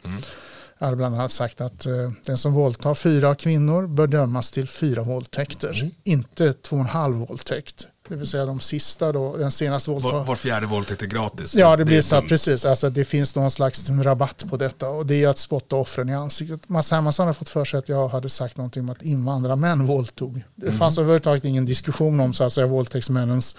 Jag 0.77 0.85
hade 0.85 0.97
bland 0.97 1.15
annat 1.15 1.31
sagt 1.31 1.61
att 1.61 1.85
eh, 1.85 2.11
den 2.25 2.37
som 2.37 2.53
våldtar 2.53 2.93
fyra 2.93 3.35
kvinnor 3.35 3.87
bör 3.87 4.07
dömas 4.07 4.51
till 4.51 4.67
fyra 4.67 5.03
våldtäkter, 5.03 5.91
inte 6.03 6.53
två 6.53 6.75
och 6.75 6.81
en 6.81 6.87
halv 6.87 7.15
våldtäkt. 7.17 7.87
Det 8.09 8.15
vill 8.15 8.27
säga 8.27 8.45
de 8.45 8.59
sista 8.59 9.11
då, 9.11 9.37
den 9.37 9.51
senaste 9.51 9.89
Var, 9.91 9.99
våldtäkten. 9.99 10.25
var 10.25 10.35
fjärde 10.35 10.65
våldtäkt 10.67 11.01
är 11.01 11.05
gratis. 11.05 11.55
Ja, 11.55 11.75
det 11.77 11.85
blir 11.85 12.01
så 12.01 12.15
dumt. 12.15 12.27
precis. 12.27 12.65
Alltså, 12.65 12.89
det 12.89 13.05
finns 13.05 13.35
någon 13.35 13.51
slags 13.51 13.89
rabatt 13.89 14.45
på 14.49 14.57
detta 14.57 14.89
och 14.89 15.05
det 15.05 15.23
är 15.23 15.27
att 15.27 15.37
spotta 15.37 15.75
offren 15.75 16.09
i 16.09 16.15
ansiktet. 16.15 16.69
Mats 16.69 16.91
Hermansson 16.91 17.27
har 17.27 17.33
fått 17.33 17.49
för 17.49 17.65
sig 17.65 17.77
att 17.77 17.89
jag 17.89 18.07
hade 18.07 18.29
sagt 18.29 18.57
någonting 18.57 18.83
om 18.83 18.89
att 18.89 19.01
invandrarmän 19.01 19.85
våldtog. 19.85 20.43
Det 20.55 20.65
Mm. 20.65 20.77
fanns 20.77 20.97
överhuvudtaget 20.97 21.45
ingen 21.45 21.65
diskussion 21.65 22.19
om 22.19 22.33
så 22.33 22.43
att 22.43 22.53
säga, 22.53 22.67
våldtäktsmännens 22.67 23.55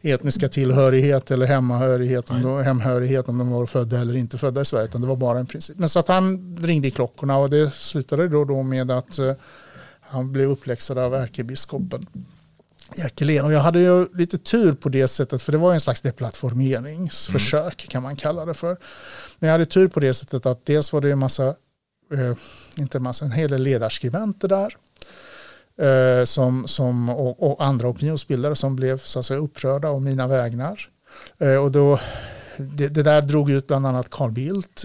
etniska 0.00 0.48
tillhörighet 0.48 1.30
eller 1.30 1.46
hemmahörighet 1.46 2.30
om, 2.30 2.42
de, 2.42 2.62
hemhörighet 2.64 3.28
om 3.28 3.38
de 3.38 3.50
var 3.50 3.66
födda 3.66 4.00
eller 4.00 4.16
inte 4.16 4.38
födda 4.38 4.60
i 4.60 4.64
Sverige, 4.64 4.84
utan 4.84 5.00
det 5.00 5.06
var 5.06 5.16
bara 5.16 5.38
en 5.38 5.46
princip. 5.46 5.78
Men 5.78 5.88
så 5.88 5.98
att 5.98 6.08
han 6.08 6.56
ringde 6.60 6.88
i 6.88 6.90
klockorna 6.90 7.36
och 7.38 7.50
det 7.50 7.74
slutade 7.74 8.28
då, 8.28 8.44
då 8.44 8.62
med 8.62 8.90
att 8.90 9.18
eh, 9.18 9.32
han 10.00 10.32
blev 10.32 10.50
uppläxad 10.50 10.98
av 10.98 11.14
ärkebiskopen. 11.14 12.06
Ekelén. 12.96 13.44
Och 13.44 13.52
jag 13.52 13.60
hade 13.60 13.80
ju 13.80 14.08
lite 14.14 14.38
tur 14.38 14.72
på 14.72 14.88
det 14.88 15.08
sättet, 15.08 15.42
för 15.42 15.52
det 15.52 15.58
var 15.58 15.72
en 15.72 15.80
slags 15.80 16.00
deplattformeringsförsök 16.00 17.86
kan 17.88 18.02
man 18.02 18.16
kalla 18.16 18.44
det 18.44 18.54
för. 18.54 18.76
Men 19.38 19.48
jag 19.48 19.52
hade 19.52 19.66
tur 19.66 19.88
på 19.88 20.00
det 20.00 20.14
sättet 20.14 20.46
att 20.46 20.66
dels 20.66 20.92
var 20.92 21.00
det 21.00 21.10
en 21.10 21.18
massa, 21.18 21.46
eh, 22.12 22.36
inte 22.76 22.98
en 22.98 23.02
massa, 23.02 23.24
en 23.24 23.32
hel 23.32 23.50
del 23.50 23.62
ledarskribenter 23.62 24.48
där. 24.48 24.76
Eh, 25.78 26.24
som, 26.24 26.68
som, 26.68 27.08
och, 27.08 27.50
och 27.50 27.64
andra 27.64 27.88
opinionsbildare 27.88 28.56
som 28.56 28.76
blev 28.76 28.98
så 28.98 29.18
att 29.18 29.26
säga, 29.26 29.40
upprörda 29.40 29.90
om 29.90 30.04
mina 30.04 30.26
vägnar. 30.26 30.88
Eh, 31.38 31.56
och 31.56 31.72
då, 31.72 32.00
det, 32.56 32.88
det 32.88 33.02
där 33.02 33.22
drog 33.22 33.50
ut 33.50 33.66
bland 33.66 33.86
annat 33.86 34.10
Carl 34.10 34.30
Bildt. 34.30 34.84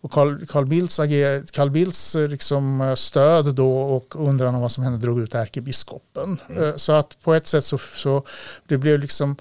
Och 0.00 0.12
Carl, 0.12 0.46
Carl 0.46 0.66
Bildts, 0.66 1.00
ager, 1.00 1.42
Carl 1.52 1.70
Bildts 1.70 2.14
eh, 2.14 2.28
liksom 2.28 2.80
eh, 2.80 2.94
stöd 2.94 3.54
då 3.54 3.78
och 3.78 4.28
undran 4.28 4.54
om 4.54 4.60
vad 4.60 4.72
som 4.72 4.84
hände 4.84 4.98
drog 4.98 5.20
ut 5.20 5.34
ärkebiskopen. 5.34 6.40
Eh, 6.56 6.76
Så 6.76 6.92
att 6.92 7.22
på 7.22 7.34
ett 7.34 7.46
sätt 7.46 7.64
så, 7.64 7.78
så 7.78 8.26
det 8.66 8.78
blev 8.78 9.00
liksom 9.00 9.36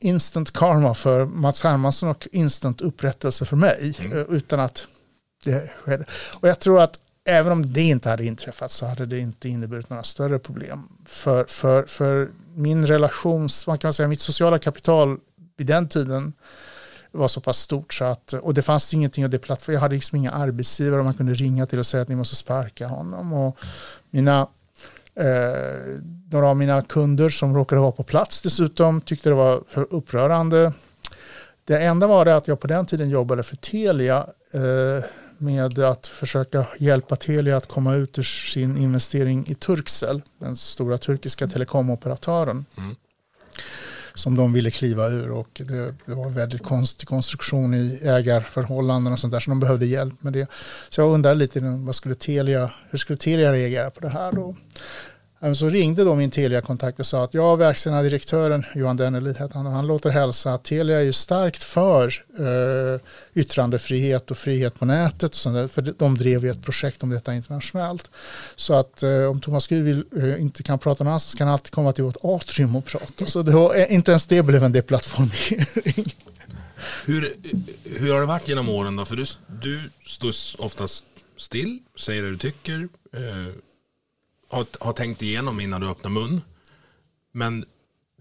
instant 0.00 0.50
karma 0.50 0.94
för 0.94 1.26
Mats 1.26 1.62
Hermansson 1.62 2.08
och 2.08 2.28
instant 2.32 2.80
upprättelse 2.80 3.44
för 3.44 3.56
mig. 3.56 3.96
Mm. 4.00 4.26
Utan 4.28 4.60
att 4.60 4.86
det 5.44 5.70
skedde. 5.84 6.04
Och 6.40 6.48
jag 6.48 6.58
tror 6.58 6.80
att 6.80 6.98
även 7.24 7.52
om 7.52 7.72
det 7.72 7.82
inte 7.82 8.08
hade 8.08 8.24
inträffat 8.24 8.70
så 8.70 8.86
hade 8.86 9.06
det 9.06 9.18
inte 9.18 9.48
inneburit 9.48 9.90
några 9.90 10.02
större 10.02 10.38
problem. 10.38 10.88
För, 11.06 11.44
för, 11.44 11.82
för 11.82 12.28
min 12.54 12.86
relations, 12.86 13.66
man 13.66 13.78
kan 13.78 13.92
säga 13.92 14.08
mitt 14.08 14.20
sociala 14.20 14.58
kapital 14.58 15.18
vid 15.56 15.66
den 15.66 15.88
tiden 15.88 16.32
var 17.12 17.28
så 17.28 17.40
pass 17.40 17.58
stort 17.58 17.94
så 17.94 18.04
att, 18.04 18.32
och 18.32 18.54
det 18.54 18.62
fanns 18.62 18.94
ingenting 18.94 19.24
av 19.24 19.30
det 19.30 19.38
plattform, 19.38 19.74
jag 19.74 19.80
hade 19.80 19.94
liksom 19.94 20.16
inga 20.16 20.30
arbetsgivare 20.30 21.02
man 21.02 21.14
kunde 21.14 21.34
ringa 21.34 21.66
till 21.66 21.78
och 21.78 21.86
säga 21.86 22.02
att 22.02 22.08
ni 22.08 22.16
måste 22.16 22.36
sparka 22.36 22.86
honom. 22.86 23.32
Och 23.32 23.58
mina, 24.10 24.46
eh, 25.14 26.00
några 26.30 26.48
av 26.48 26.56
mina 26.56 26.82
kunder 26.82 27.30
som 27.30 27.56
råkade 27.56 27.80
vara 27.80 27.92
på 27.92 28.02
plats 28.02 28.42
dessutom 28.42 29.00
tyckte 29.00 29.28
det 29.28 29.34
var 29.34 29.62
för 29.68 29.86
upprörande. 29.90 30.72
Det 31.64 31.78
enda 31.78 32.06
var 32.06 32.24
det 32.24 32.36
att 32.36 32.48
jag 32.48 32.60
på 32.60 32.66
den 32.66 32.86
tiden 32.86 33.10
jobbade 33.10 33.42
för 33.42 33.56
Telia 33.56 34.26
eh, 34.52 35.04
med 35.38 35.78
att 35.78 36.06
försöka 36.06 36.66
hjälpa 36.78 37.16
Telia 37.16 37.56
att 37.56 37.68
komma 37.68 37.94
ut 37.94 38.18
ur 38.18 38.22
sin 38.22 38.76
investering 38.76 39.46
i 39.46 39.54
Turkcell, 39.54 40.22
den 40.38 40.56
stora 40.56 40.98
turkiska 40.98 41.48
telekomoperatören. 41.48 42.64
Mm. 42.76 42.96
Som 44.18 44.36
de 44.36 44.52
ville 44.52 44.70
kliva 44.70 45.08
ur 45.08 45.30
och 45.30 45.48
det, 45.64 45.94
det 46.06 46.14
var 46.14 46.26
en 46.26 46.34
väldigt 46.34 46.62
konstig 46.62 47.08
konstruktion 47.08 47.74
i 47.74 48.00
ägarförhållanden 48.02 49.12
och 49.12 49.18
sånt 49.18 49.32
där 49.32 49.40
så 49.40 49.50
de 49.50 49.60
behövde 49.60 49.86
hjälp 49.86 50.22
med 50.22 50.32
det. 50.32 50.50
Så 50.88 51.00
jag 51.00 51.10
undrar 51.10 51.34
lite 51.34 51.60
vad 51.60 51.94
skulle 51.94 52.14
Telia, 52.14 52.70
hur 52.90 52.98
skulle 52.98 53.16
Telia 53.16 53.52
reagera 53.52 53.90
på 53.90 54.00
det 54.00 54.08
här 54.08 54.32
då? 54.32 54.56
Så 55.54 55.68
ringde 55.68 56.04
då 56.04 56.14
min 56.14 56.30
Telia-kontakt 56.30 57.00
och 57.00 57.06
sa 57.06 57.24
att 57.24 57.34
jag, 57.34 57.56
verkställande 57.56 58.04
direktören 58.04 58.64
Johan 58.74 58.96
Dennelid 58.96 59.36
han, 59.54 59.66
och 59.66 59.72
han 59.72 59.86
låter 59.86 60.10
hälsa 60.10 60.54
att 60.54 60.64
Telia 60.64 60.98
är 61.00 61.04
ju 61.04 61.12
starkt 61.12 61.62
för 61.62 62.24
eh, 62.38 63.00
yttrandefrihet 63.34 64.30
och 64.30 64.38
frihet 64.38 64.78
på 64.78 64.84
nätet 64.84 65.30
och 65.30 65.34
sånt 65.34 65.72
för 65.72 65.94
de 65.98 66.18
drev 66.18 66.44
ju 66.44 66.50
ett 66.50 66.62
projekt 66.62 67.02
om 67.02 67.10
detta 67.10 67.34
internationellt. 67.34 68.10
Så 68.56 68.74
att 68.74 69.02
eh, 69.02 69.24
om 69.24 69.40
Thomas 69.40 69.66
Gud 69.66 69.84
vill, 69.84 70.04
eh, 70.16 70.40
inte 70.40 70.62
kan 70.62 70.78
prata 70.78 71.04
någon 71.04 71.10
annanstans 71.10 71.34
kan 71.34 71.46
han 71.46 71.52
alltid 71.52 71.72
komma 71.72 71.92
till 71.92 72.04
vårt 72.04 72.16
atrium 72.22 72.76
och 72.76 72.84
prata. 72.84 73.26
Så 73.26 73.42
det 73.42 73.52
var, 73.52 73.74
eh, 73.74 73.94
inte 73.94 74.10
ens 74.10 74.26
det 74.26 74.42
blev 74.42 74.64
en 74.64 74.72
deplattformering. 74.72 76.14
Hur, 77.04 77.36
hur 77.84 78.12
har 78.12 78.20
det 78.20 78.26
varit 78.26 78.48
genom 78.48 78.68
åren 78.68 78.96
då? 78.96 79.04
För 79.04 79.16
du, 79.16 79.24
du 79.46 79.80
står 80.06 80.34
oftast 80.58 81.04
still, 81.36 81.78
säger 81.96 82.22
det 82.22 82.30
du 82.30 82.38
tycker, 82.38 82.88
eh, 83.12 83.54
har, 84.48 84.66
har 84.80 84.92
tänkt 84.92 85.22
igenom 85.22 85.60
innan 85.60 85.80
du 85.80 85.88
öppnar 85.88 86.10
mun. 86.10 86.40
Men 87.32 87.64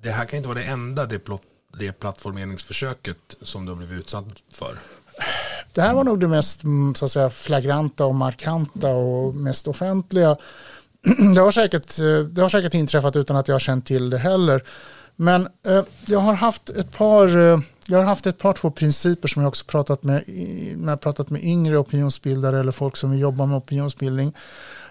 det 0.02 0.12
här 0.12 0.26
kan 0.26 0.38
inte 0.38 0.50
vara 0.50 0.60
det 0.60 0.66
enda 0.66 1.06
deplott, 1.06 1.42
det 1.80 1.92
plattformeringsförsöket 1.92 3.36
som 3.42 3.66
du 3.66 3.72
har 3.72 3.78
blivit 3.78 4.00
utsatt 4.00 4.26
för. 4.54 4.78
Det 5.74 5.82
här 5.82 5.94
var 5.94 6.04
nog 6.04 6.20
det 6.20 6.28
mest 6.28 6.64
mm, 6.64 6.96
så 6.96 7.06
att 7.06 7.12
säga, 7.12 7.30
flagranta 7.30 8.06
och 8.06 8.16
markanta 8.16 8.90
och 8.90 9.36
mest 9.36 9.68
offentliga. 9.68 10.38
Det 11.36 11.42
har, 11.42 11.52
säkert, 11.52 12.00
eh, 12.00 12.20
det 12.20 12.42
har 12.42 12.50
säkert 12.50 12.74
inträffat 12.74 13.16
utan 13.16 13.36
att 13.36 13.48
jag 13.48 13.56
har 13.56 13.60
känt 13.60 13.86
till 13.86 14.10
det 14.10 14.18
heller. 14.18 14.64
Men 15.16 15.48
eh, 15.68 15.84
jag 16.06 16.20
har 16.20 16.34
haft 16.34 16.70
ett 16.70 16.92
par 16.92 17.38
eh, 17.38 17.60
jag 17.90 17.98
har 17.98 18.06
haft 18.06 18.26
ett 18.26 18.38
par 18.38 18.54
två 18.54 18.72
principer 18.72 19.28
som 19.28 19.42
jag 19.42 19.50
också 19.50 19.66
pratat 19.66 20.04
med, 20.04 20.24
när 20.76 20.92
jag 20.92 21.02
pratat 21.02 21.30
med 21.30 21.44
yngre 21.44 21.78
opinionsbildare 21.78 22.60
eller 22.60 22.72
folk 22.72 22.98
som 22.98 23.12
vill 23.12 23.20
jobba 23.20 23.46
med 23.46 23.58
opinionsbildning. 23.58 24.34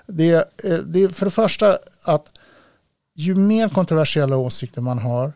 Det, 0.06 0.32
eh, 0.64 0.78
det 0.78 1.02
är 1.02 1.08
för 1.08 1.26
det 1.26 1.30
första 1.30 1.78
att 2.02 2.32
ju 3.14 3.34
mer 3.34 3.68
kontroversiella 3.68 4.36
åsikter 4.36 4.80
man 4.80 4.98
har 4.98 5.32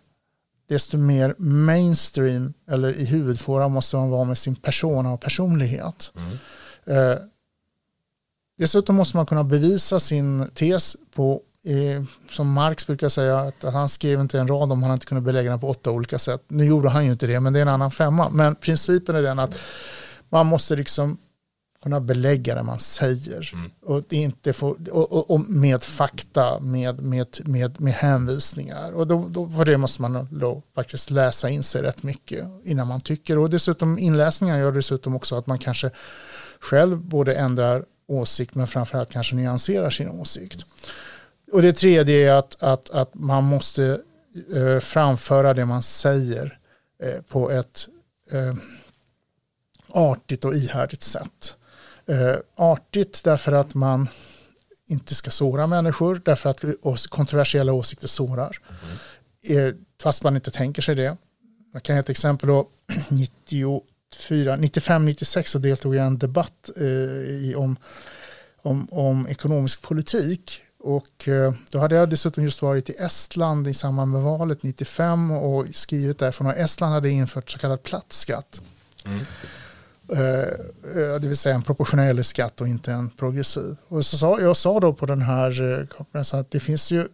desto 0.69 0.99
mer 0.99 1.35
mainstream 1.39 2.53
eller 2.71 2.97
i 2.97 3.05
huvudfåra 3.05 3.69
måste 3.69 3.97
man 3.97 4.11
vara 4.11 4.25
med 4.25 4.39
sin 4.39 4.57
persona 4.57 5.13
och 5.13 5.21
personlighet. 5.21 6.13
Mm. 6.17 6.39
Eh, 6.85 7.19
dessutom 8.59 8.97
måste 8.97 9.17
man 9.17 9.27
kunna 9.27 9.45
bevisa 9.45 10.01
sin 10.01 10.51
tes 10.55 10.97
på 11.15 11.43
eh, 11.65 12.05
som 12.31 12.53
Marx 12.53 12.87
brukar 12.87 13.09
säga, 13.09 13.39
att 13.39 13.63
han 13.63 13.89
skrev 13.89 14.21
inte 14.21 14.39
en 14.39 14.49
rad 14.49 14.73
om 14.73 14.83
han 14.83 14.93
inte 14.93 15.07
kunde 15.07 15.23
belägga 15.23 15.51
den 15.51 15.61
på 15.61 15.69
åtta 15.69 15.91
olika 15.91 16.19
sätt. 16.19 16.45
Nu 16.49 16.65
gjorde 16.65 16.89
han 16.89 17.05
ju 17.05 17.13
inte 17.13 17.27
det, 17.27 17.41
men 17.41 17.53
det 17.53 17.59
är 17.59 17.63
en 17.63 17.69
annan 17.69 17.91
femma. 17.91 18.29
Men 18.29 18.55
principen 18.55 19.17
är 19.17 19.23
den 19.23 19.39
att 19.39 19.55
man 20.29 20.47
måste 20.47 20.77
liksom 20.77 21.19
kunna 21.83 22.01
belägga 22.01 22.55
det 22.55 22.63
man 22.63 22.79
säger. 22.79 23.51
Mm. 23.53 23.71
Och, 23.83 24.13
inte 24.13 24.53
få, 24.53 24.69
och, 24.91 25.13
och, 25.13 25.31
och, 25.31 25.41
med 25.41 25.83
fakta, 25.83 26.61
med, 26.61 27.03
med, 27.03 27.27
med, 27.45 27.81
med 27.81 27.93
hänvisningar. 27.93 28.93
Och 28.93 29.07
då, 29.07 29.29
då, 29.29 29.51
för 29.51 29.65
det 29.65 29.77
måste 29.77 30.03
man 30.03 30.29
då 30.31 30.63
faktiskt 30.75 31.11
läsa 31.11 31.49
in 31.49 31.63
sig 31.63 31.83
rätt 31.83 32.03
mycket 32.03 32.49
innan 32.65 32.87
man 32.87 33.01
tycker. 33.01 33.39
Och 33.39 33.51
dessutom 33.51 33.99
inläsningar 33.99 34.59
gör 34.59 34.73
dessutom 34.73 35.17
också 35.17 35.37
att 35.37 35.47
man 35.47 35.59
kanske 35.59 35.91
själv 36.61 36.99
både 36.99 37.35
ändrar 37.35 37.85
åsikt 38.07 38.55
men 38.55 38.67
framförallt 38.67 39.11
kanske 39.11 39.35
nyanserar 39.35 39.91
sin 39.91 40.09
åsikt. 40.09 40.65
Och 41.53 41.63
det 41.63 41.73
tredje 41.73 42.31
är 42.31 42.39
att, 42.39 42.63
att, 42.63 42.91
att 42.91 43.15
man 43.15 43.45
måste 43.45 44.01
eh, 44.55 44.81
framföra 44.81 45.55
det 45.55 45.65
man 45.65 45.83
säger 45.83 46.59
eh, 47.03 47.23
på 47.23 47.51
ett 47.51 47.89
eh, 48.31 48.55
artigt 49.89 50.45
och 50.45 50.55
ihärdigt 50.55 51.03
sätt. 51.03 51.57
Eh, 52.11 52.37
artigt 52.57 53.25
därför 53.25 53.53
att 53.53 53.75
man 53.75 54.09
inte 54.87 55.15
ska 55.15 55.31
såra 55.31 55.67
människor, 55.67 56.23
därför 56.25 56.51
att 56.51 56.65
kontroversiella 57.09 57.73
åsikter 57.73 58.09
sårar. 58.09 58.59
Mm. 58.69 59.69
Eh, 59.69 59.75
fast 60.03 60.23
man 60.23 60.37
inte 60.37 60.51
tänker 60.51 60.83
sig 60.83 60.95
det. 60.95 61.17
Jag 61.73 61.83
kan 61.83 61.97
ge 61.97 62.01
ett 62.01 62.09
exempel 62.09 62.49
då. 62.49 62.69
95-96 64.19 65.43
så 65.45 65.59
deltog 65.59 65.95
jag 65.95 66.05
i 66.05 66.07
en 66.07 66.19
debatt 66.19 66.71
eh, 66.77 66.85
i, 66.85 67.55
om, 67.57 67.77
om, 68.63 68.89
om 68.91 69.29
ekonomisk 69.29 69.83
politik. 69.83 70.61
Och 70.79 71.29
eh, 71.29 71.55
då 71.71 71.79
hade 71.79 71.95
jag 71.95 72.11
dessutom 72.11 72.45
just 72.45 72.63
varit 72.63 72.91
i 72.91 72.93
Estland 72.93 73.69
i 73.69 73.75
samband 73.75 74.13
med 74.13 74.23
valet 74.23 74.63
95 74.63 75.31
och 75.31 75.67
skrivit 75.73 76.19
därifrån. 76.19 76.47
Och 76.47 76.57
Estland 76.57 76.95
hade 76.95 77.11
infört 77.11 77.51
så 77.51 77.59
kallad 77.59 77.83
plattskatt. 77.83 78.61
Mm. 79.05 79.21
Eh, 80.13 80.41
eh, 81.03 81.21
det 81.21 81.29
vill 81.29 81.37
säga 81.37 81.55
en 81.55 81.63
proportionell 81.63 82.25
skatt 82.25 82.61
och 82.61 82.69
inte 82.69 82.93
en 82.93 83.11
progressiv. 83.11 83.77
Och 83.89 84.07
så 84.07 84.19
sa, 84.19 84.41
jag 84.41 84.57
sa 84.57 84.81
då 84.81 84.93
på 84.93 85.07
den 85.07 85.23
här 85.23 85.87
konferensen 85.97 86.41
att 86.41 86.51
det 86.51 86.61
finns 86.61 86.91
ju 86.91 87.09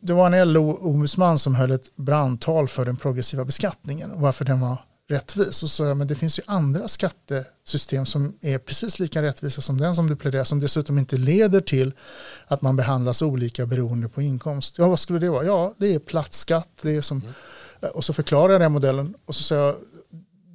det 0.00 0.12
var 0.12 0.30
en 0.30 0.52
LO-ombudsman 0.52 1.38
som 1.38 1.54
höll 1.54 1.70
ett 1.70 1.96
brandtal 1.96 2.68
för 2.68 2.84
den 2.84 2.96
progressiva 2.96 3.44
beskattningen 3.44 4.12
och 4.12 4.20
varför 4.20 4.44
den 4.44 4.60
var 4.60 4.76
rättvis. 5.08 5.62
Och 5.62 5.70
så, 5.70 5.94
men 5.94 6.06
det 6.06 6.14
finns 6.14 6.38
ju 6.38 6.42
andra 6.46 6.88
skattesystem 6.88 8.06
som 8.06 8.38
är 8.40 8.58
precis 8.58 8.98
lika 8.98 9.22
rättvisa 9.22 9.62
som 9.62 9.78
den 9.78 9.94
som 9.94 10.08
du 10.08 10.16
pläderar 10.16 10.44
som 10.44 10.60
dessutom 10.60 10.98
inte 10.98 11.16
leder 11.16 11.60
till 11.60 11.92
att 12.46 12.62
man 12.62 12.76
behandlas 12.76 13.22
olika 13.22 13.66
beroende 13.66 14.08
på 14.08 14.22
inkomst. 14.22 14.78
Ja, 14.78 14.88
vad 14.88 15.00
skulle 15.00 15.18
det 15.18 15.30
vara? 15.30 15.44
Ja, 15.44 15.74
det 15.78 15.94
är 15.94 15.98
platt 15.98 16.32
skatt. 16.32 16.68
Det 16.82 16.96
är 16.96 17.00
som, 17.00 17.20
mm. 17.20 17.32
Och 17.94 18.04
så 18.04 18.12
förklarar 18.12 18.52
jag 18.52 18.60
den 18.60 18.72
modellen 18.72 19.14
och 19.24 19.34
så 19.34 19.42
säger 19.42 19.62
jag 19.62 19.74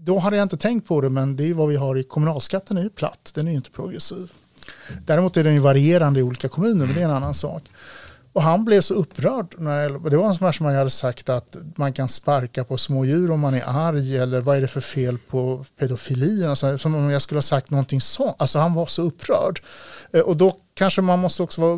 då 0.07 0.19
hade 0.19 0.37
jag 0.37 0.45
inte 0.45 0.57
tänkt 0.57 0.87
på 0.87 1.01
det, 1.01 1.09
men 1.09 1.35
det 1.35 1.49
är 1.49 1.53
vad 1.53 1.67
vi 1.67 1.75
har 1.75 1.97
i 1.97 2.03
kommunalskatten 2.03 2.77
är 2.77 2.83
ju 2.83 2.89
platt, 2.89 3.31
den 3.35 3.47
är 3.47 3.51
ju 3.51 3.57
inte 3.57 3.71
progressiv. 3.71 4.31
Däremot 5.05 5.37
är 5.37 5.43
den 5.43 5.53
ju 5.53 5.59
varierande 5.59 6.19
i 6.19 6.23
olika 6.23 6.49
kommuner, 6.49 6.85
men 6.85 6.95
det 6.95 7.01
är 7.01 7.05
en 7.05 7.11
annan 7.11 7.33
sak. 7.33 7.63
Och 8.33 8.43
han 8.43 8.65
blev 8.65 8.81
så 8.81 8.93
upprörd. 8.93 9.55
När, 9.57 10.09
det 10.09 10.17
var 10.17 10.27
en 10.27 10.35
sån 10.35 10.53
som 10.53 10.65
jag 10.65 10.77
hade 10.77 10.89
sagt 10.89 11.29
att 11.29 11.57
man 11.75 11.93
kan 11.93 12.09
sparka 12.09 12.63
på 12.63 12.77
smådjur 12.77 13.31
om 13.31 13.39
man 13.39 13.53
är 13.53 13.63
arg 13.65 14.17
eller 14.17 14.41
vad 14.41 14.57
är 14.57 14.61
det 14.61 14.67
för 14.67 14.81
fel 14.81 15.17
på 15.17 15.65
pedofili? 15.79 16.45
Alltså, 16.45 16.77
som 16.77 16.95
om 16.95 17.09
jag 17.09 17.21
skulle 17.21 17.37
ha 17.37 17.41
sagt 17.41 17.69
någonting 17.69 18.01
sånt. 18.01 18.35
Alltså 18.37 18.59
han 18.59 18.73
var 18.73 18.85
så 18.85 19.01
upprörd. 19.01 19.61
Eh, 20.13 20.21
och 20.21 20.37
då 20.37 20.57
kanske 20.73 21.01
man 21.01 21.19
måste 21.19 21.43
också 21.43 21.61
vara 21.61 21.75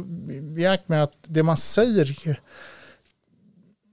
i 0.57 0.79
med 0.85 1.03
att 1.03 1.13
det 1.27 1.43
man 1.43 1.57
säger 1.57 2.39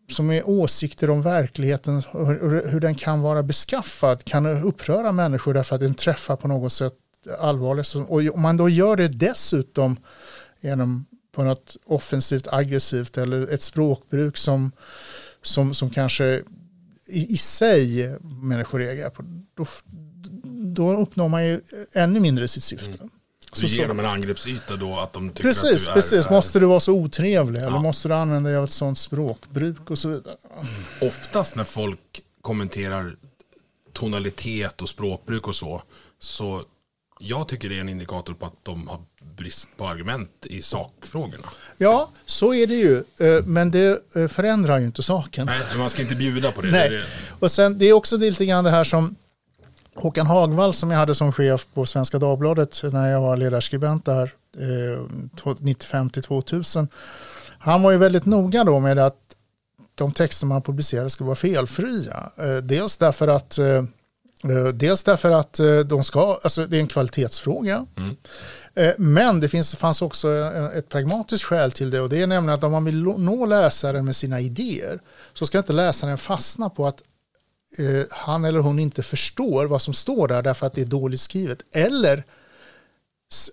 som 0.09 0.31
är 0.31 0.49
åsikter 0.49 1.11
om 1.11 1.23
verkligheten 1.23 2.03
och 2.11 2.27
hur 2.71 2.81
den 2.81 2.95
kan 2.95 3.21
vara 3.21 3.43
beskaffad 3.43 4.25
kan 4.25 4.47
uppröra 4.47 5.13
människor 5.13 5.55
därför 5.55 5.75
att 5.75 5.81
den 5.81 5.95
träffar 5.95 6.37
på 6.37 6.49
något 6.49 6.73
sätt 6.73 6.93
allvarligt. 7.39 7.95
Och 7.95 8.37
om 8.37 8.43
man 8.43 8.57
då 8.57 8.69
gör 8.69 8.97
det 8.97 9.09
dessutom 9.09 9.97
genom 10.61 11.05
på 11.33 11.45
något 11.45 11.77
offensivt 11.85 12.49
aggressivt 12.49 13.19
eller 13.19 13.55
ett 13.55 13.63
språkbruk 13.63 14.37
som, 14.37 14.73
som, 15.43 15.75
som 15.75 15.91
kanske 15.91 16.43
i, 17.07 17.35
i 17.35 17.37
sig 17.37 18.17
människor 18.21 18.79
reagerar 18.79 19.11
på, 19.11 19.23
då, 19.55 19.67
då 20.75 20.97
uppnår 20.97 21.29
man 21.29 21.47
ju 21.47 21.61
ännu 21.93 22.21
mindre 22.21 22.49
sitt 22.49 22.63
syfte. 22.63 22.99
Mm. 22.99 23.11
Så, 23.61 23.69
så 23.69 23.75
ger 23.75 23.89
dem 23.89 23.99
en 23.99 24.07
angreppsyta 24.07 24.77
då 24.77 24.99
att 24.99 25.13
de 25.13 25.31
tycker 25.31 25.43
precis, 25.43 25.65
att 25.65 25.85
du 25.85 25.91
är... 25.91 25.95
Precis, 25.95 26.31
måste 26.31 26.61
du 26.61 26.67
vara 26.67 26.81
så 26.81 26.93
otrevlig 26.93 27.61
ja. 27.61 27.67
eller 27.67 27.79
måste 27.79 28.09
du 28.09 28.15
använda 28.15 28.51
dig 28.51 28.59
av 28.59 28.65
ett 28.65 28.73
sånt 28.73 28.99
språkbruk 28.99 29.91
och 29.91 29.99
så 29.99 30.09
vidare. 30.09 30.35
Oftast 31.01 31.57
när 31.57 31.65
folk 31.65 32.23
kommenterar 32.43 33.17
tonalitet 33.93 34.83
och 34.83 34.89
språkbruk 34.89 35.49
och 35.49 35.55
så, 35.57 35.83
så 36.21 36.65
Jag 37.21 37.49
tycker 37.49 37.69
det 37.69 37.77
är 37.77 37.81
en 37.81 37.89
indikator 37.89 38.35
på 38.35 38.47
att 38.47 38.55
de 38.63 38.89
har 38.89 39.01
brist 39.37 39.69
på 39.77 39.89
argument 39.89 40.31
i 40.43 40.63
sakfrågorna. 40.63 41.49
Ja, 41.77 42.11
så 42.27 42.55
är 42.55 42.67
det 42.67 42.75
ju. 42.75 42.97
Eh, 42.97 43.45
men 43.45 43.71
det 43.71 44.17
eh, 44.17 44.29
förändrar 44.29 44.79
ju 44.79 44.87
inte 44.87 45.03
saken. 45.03 45.47
Nej, 45.47 45.61
man 45.79 45.91
ska 45.91 46.03
inte 46.03 46.15
bjuda 46.15 46.53
på 46.53 46.63
det. 46.63 46.71
Nej. 46.71 47.03
Och 47.41 47.51
sen, 47.51 47.79
det 47.79 47.87
är 47.87 47.93
också 47.93 48.17
lite 48.17 48.47
grann 48.47 48.65
det 48.65 48.71
här 48.71 48.85
som 48.85 49.17
Håkan 49.97 50.27
Hagvall 50.27 50.75
som 50.75 50.91
jag 50.91 50.99
hade 50.99 51.15
som 51.15 51.33
chef 51.33 51.67
på 51.75 51.87
Svenska 51.87 52.19
Dagbladet 52.19 52.81
när 52.93 53.11
jag 53.11 53.21
var 53.21 53.37
ledarskribent 53.37 54.05
där 54.05 54.33
eh, 54.59 55.55
95 55.59 56.11
till 56.11 56.23
2000. 56.23 56.89
Han 57.59 57.83
var 57.83 57.91
ju 57.91 57.99
väldigt 57.99 58.27
noga 58.27 58.65
då 58.65 58.81
med 58.81 58.99
att 58.99 59.17
de 59.95 60.13
texter 60.13 60.47
man 60.47 60.63
publicerade 60.63 61.11
skulle 61.11 61.27
vara 61.27 61.37
felfria. 61.37 62.31
Eh, 62.37 62.57
dels 62.57 62.99
därför 62.99 63.29
att 63.29 63.59
eh, 63.59 63.67
eh, 63.67 64.67
Dels 64.75 65.05
därför 65.05 65.31
att 65.31 65.59
eh, 65.59 65.79
de 65.79 66.05
ska, 66.05 66.41
alltså 66.43 66.67
det 66.67 66.77
är 66.77 66.81
en 66.81 66.87
kvalitetsfråga. 66.87 67.87
Mm. 67.97 68.17
Eh, 68.75 68.93
Men 68.99 69.41
det 69.41 69.49
finns, 69.49 69.77
fanns 69.77 70.03
också 70.03 70.29
eh, 70.35 70.65
ett 70.65 70.89
pragmatiskt 70.89 71.45
skäl 71.45 71.73
till 71.73 71.91
det 71.91 72.01
och 72.01 72.09
det 72.09 72.23
är 72.23 72.27
nämligen 72.27 72.59
att 72.59 72.65
om 72.65 72.73
man 72.73 72.85
vill 72.85 73.03
nå 73.03 73.47
läsaren 73.47 74.05
med 74.05 74.17
sina 74.17 74.41
idéer 74.41 75.01
så 75.33 75.47
ska 75.47 75.59
inte 75.59 75.73
läsaren 75.73 76.19
fastna 76.19 76.71
på 76.71 76.87
att 76.87 77.03
eh, 77.79 78.05
han 78.11 78.45
eller 78.45 78.59
hon 78.59 78.79
inte 78.79 79.03
förstår 79.03 79.67
vad 79.67 79.83
som 79.83 79.95
står 79.95 80.29
där 80.29 80.43
därför 80.43 80.67
att 80.67 80.75
det 80.75 80.81
är 80.81 80.87
dåligt 80.87 81.21
skrivet. 81.21 81.59
Eller 81.73 82.25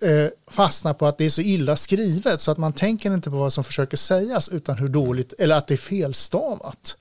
eh, 0.01 0.27
fastna 0.47 0.93
på 0.93 1.05
att 1.05 1.17
det 1.17 1.25
är 1.25 1.29
så 1.29 1.41
illa 1.41 1.75
skrivet 1.75 2.41
så 2.41 2.51
att 2.51 2.57
man 2.57 2.73
tänker 2.73 3.13
inte 3.13 3.29
på 3.29 3.37
vad 3.37 3.53
som 3.53 3.63
försöker 3.63 3.97
sägas 3.97 4.49
utan 4.49 4.77
hur 4.77 4.89
dåligt, 4.89 5.33
eller 5.39 5.55
att 5.55 5.67
det 5.67 5.73
är 5.73 5.77
felstavat. 5.77 6.97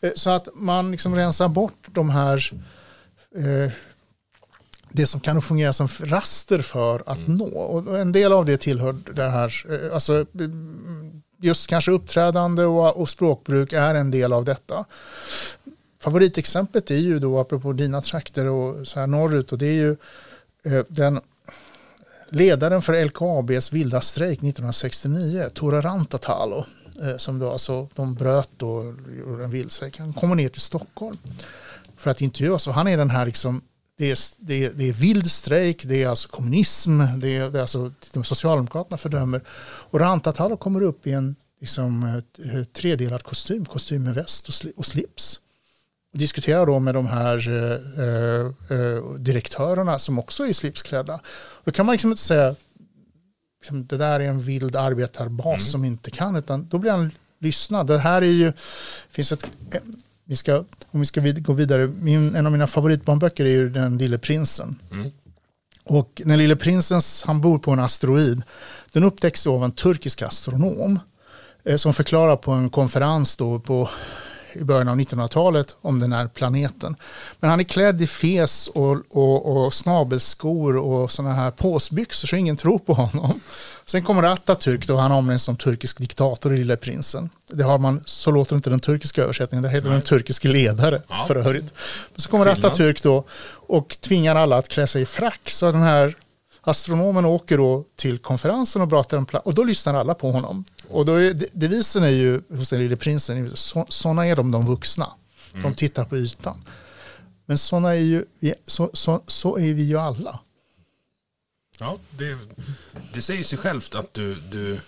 Eh, 0.00 0.12
så 0.14 0.30
att 0.30 0.48
man 0.54 0.90
liksom 0.90 1.14
rensar 1.14 1.48
bort 1.48 1.88
de 1.92 2.10
här 2.10 2.52
eh, 3.36 3.72
det 4.90 5.06
som 5.06 5.20
kan 5.20 5.42
fungera 5.42 5.72
som 5.72 5.88
raster 6.00 6.62
för 6.62 7.02
att 7.06 7.26
nå. 7.26 7.46
Och 7.46 7.98
en 7.98 8.12
del 8.12 8.32
av 8.32 8.44
det 8.44 8.56
tillhör 8.56 8.96
det 9.14 9.28
här, 9.28 9.66
eh, 9.68 9.94
alltså 9.94 10.26
mm, 10.34 11.22
just 11.40 11.66
kanske 11.66 11.90
uppträdande 11.90 12.64
och, 12.64 12.96
och 12.96 13.08
språkbruk 13.08 13.72
är 13.72 13.94
en 13.94 14.10
del 14.10 14.32
av 14.32 14.44
detta. 14.44 14.84
Favoritexemplet 16.00 16.90
är 16.90 16.96
ju 16.96 17.18
då, 17.18 17.38
apropå 17.38 17.72
dina 17.72 18.02
trakter 18.02 18.46
och 18.46 18.86
så 18.86 19.00
här 19.00 19.06
norrut, 19.06 19.52
och 19.52 19.58
det 19.58 19.66
är 19.66 19.72
ju 19.72 19.96
eh, 20.64 20.84
den 20.88 21.20
ledaren 22.28 22.82
för 22.82 23.04
LKABs 23.04 23.72
vilda 23.72 24.00
strejk 24.00 24.38
1969, 24.38 25.50
Tora 25.54 25.80
Rantatalo, 25.80 26.64
eh, 27.02 27.16
som 27.16 27.38
då 27.38 27.50
alltså, 27.50 27.88
de 27.94 28.14
bröt 28.14 28.50
då 28.56 28.94
gjorde 29.18 29.44
en 29.44 29.50
vild 29.50 29.72
strejk. 29.72 29.98
Han 29.98 30.12
kommer 30.12 30.34
ner 30.34 30.48
till 30.48 30.60
Stockholm 30.60 31.18
för 31.96 32.10
att 32.10 32.20
intervjuas 32.20 32.66
och 32.66 32.74
han 32.74 32.88
är 32.88 32.96
den 32.96 33.10
här 33.10 33.26
liksom 33.26 33.62
det 33.98 34.10
är, 34.10 34.18
det, 34.36 34.64
är, 34.64 34.72
det 34.72 34.88
är 34.88 34.92
vild 34.92 35.30
strejk, 35.30 35.84
det 35.84 36.02
är 36.02 36.08
alltså 36.08 36.28
kommunism, 36.28 36.98
det 37.16 37.36
är, 37.36 37.50
det 37.50 37.58
är 37.58 37.60
alltså 37.60 37.92
de 38.12 38.24
Socialdemokraterna 38.24 38.98
fördömer. 38.98 39.42
Och 39.90 40.00
Rantatalo 40.00 40.56
kommer 40.56 40.82
upp 40.82 41.06
i 41.06 41.12
en 41.12 41.36
liksom, 41.60 42.22
tredelad 42.72 43.22
kostym, 43.22 43.64
kostym 43.64 44.04
med 44.04 44.14
väst 44.14 44.48
och, 44.48 44.54
sli, 44.54 44.72
och 44.76 44.86
slips. 44.86 45.40
Och 46.18 46.20
diskuterar 46.20 46.66
då 46.66 46.78
med 46.78 46.94
de 46.94 47.06
här 47.06 47.48
eh, 47.48 48.78
eh, 48.78 49.02
direktörerna 49.18 49.98
som 49.98 50.18
också 50.18 50.46
är 50.46 50.52
slipsklädda. 50.52 51.20
Då 51.64 51.70
kan 51.70 51.86
man 51.86 51.92
liksom 51.92 52.10
inte 52.10 52.22
säga 52.22 52.54
liksom, 53.60 53.86
det 53.86 53.96
där 53.96 54.20
är 54.20 54.24
en 54.24 54.40
vild 54.40 54.76
arbetarbas 54.76 55.70
som 55.70 55.84
inte 55.84 56.10
kan, 56.10 56.36
utan 56.36 56.68
då 56.68 56.78
blir 56.78 56.90
han 56.90 57.10
lyssnad. 57.38 57.86
Det 57.86 57.98
här 57.98 58.22
är 58.22 58.26
ju, 58.26 58.52
finns 59.10 59.32
ett, 59.32 59.44
eh, 59.72 59.80
vi 60.24 60.36
ska, 60.36 60.64
om 60.90 61.00
vi 61.00 61.06
ska 61.06 61.20
vid, 61.20 61.44
gå 61.46 61.52
vidare, 61.52 61.86
min, 61.86 62.34
en 62.34 62.46
av 62.46 62.52
mina 62.52 62.66
favoritbarnböcker 62.66 63.44
är 63.44 63.50
ju 63.50 63.70
Den 63.70 63.98
lille 63.98 64.18
prinsen. 64.18 64.76
Mm. 64.92 65.10
Och 65.84 66.22
den 66.24 66.38
lille 66.38 66.56
prinsens, 66.56 67.22
han 67.26 67.40
bor 67.40 67.58
på 67.58 67.70
en 67.70 67.80
asteroid. 67.80 68.42
Den 68.92 69.04
upptäcks 69.04 69.46
av 69.46 69.64
en 69.64 69.72
turkisk 69.72 70.22
astronom 70.22 71.00
eh, 71.64 71.76
som 71.76 71.94
förklarar 71.94 72.36
på 72.36 72.52
en 72.52 72.70
konferens 72.70 73.36
då 73.36 73.60
på, 73.60 73.90
i 74.52 74.64
början 74.64 74.88
av 74.88 74.96
1900-talet 74.96 75.74
om 75.80 76.00
den 76.00 76.12
här 76.12 76.26
planeten. 76.28 76.96
Men 77.40 77.50
han 77.50 77.60
är 77.60 77.64
klädd 77.64 78.02
i 78.02 78.06
fes 78.06 78.68
och, 78.68 78.96
och, 79.10 79.56
och 79.66 79.74
snabelskor 79.74 80.76
och 80.76 81.10
sådana 81.10 81.34
här 81.34 81.50
påsbyxor 81.50 82.28
så 82.28 82.36
ingen 82.36 82.56
tror 82.56 82.78
på 82.78 82.94
honom. 82.94 83.40
Sen 83.86 84.02
kommer 84.02 84.22
Atatürk 84.22 84.86
då, 84.86 84.96
han 84.96 85.12
omnämns 85.12 85.42
som 85.42 85.56
turkisk 85.56 85.98
diktator 85.98 86.54
i 86.54 86.58
Lille 86.58 86.76
prinsen. 86.76 87.30
Det 87.52 87.64
har 87.64 87.78
man, 87.78 88.02
så 88.06 88.30
låter 88.30 88.56
inte 88.56 88.70
den 88.70 88.80
turkiska 88.80 89.22
översättningen, 89.22 89.62
det 89.62 89.68
heter 89.68 89.90
den 89.90 90.02
turkiske 90.02 90.48
ledare 90.48 91.02
Ja. 91.08 91.24
för 91.28 91.36
övrigt. 91.36 91.64
Men 92.14 92.20
så 92.20 92.28
kommer. 92.28 92.46
Atatürk 92.46 93.02
då 93.02 93.24
och 93.50 93.96
tvingar 94.00 94.36
alla 94.36 94.56
att 94.56 94.68
klä 94.68 94.86
sig 94.86 95.02
i 95.02 95.06
frack. 95.06 95.50
Så 95.50 95.72
den 95.72 95.82
här 95.82 96.16
astronomen 96.60 97.24
åker 97.24 97.58
då 97.58 97.84
till 97.96 98.18
konferensen 98.18 98.82
och 98.82 98.88
pratar 98.90 99.18
om 99.18 99.26
pla- 99.26 99.38
och 99.38 99.54
då 99.54 99.64
lyssnar 99.64 99.94
alla 99.94 100.14
på 100.14 100.30
honom. 100.30 100.64
Och 100.90 101.04
då 101.06 101.12
är, 101.14 101.34
de- 101.34 101.48
devisen 101.52 102.02
är 102.02 102.08
ju 102.08 102.40
hos 102.48 102.70
den 102.70 102.78
lille 102.80 102.96
prinsen, 102.96 103.56
så, 103.56 103.86
sådana 103.88 104.26
är 104.26 104.36
de 104.36 104.50
de 104.50 104.66
vuxna. 104.66 105.12
De 105.62 105.74
tittar 105.74 106.04
på 106.04 106.16
ytan. 106.16 106.62
Men 107.46 107.58
sådana 107.58 107.94
är 107.94 108.00
ju, 108.00 108.24
så, 108.64 108.90
så, 108.92 109.22
så 109.26 109.58
är 109.58 109.74
vi 109.74 109.82
ju 109.82 109.96
alla. 109.98 110.40
Ja, 111.78 111.98
det, 112.10 112.38
det 113.12 113.22
säger 113.22 113.44
sig 113.44 113.58
självt 113.58 113.94
att 113.94 114.14
du, 114.14 114.34
du 114.34 114.80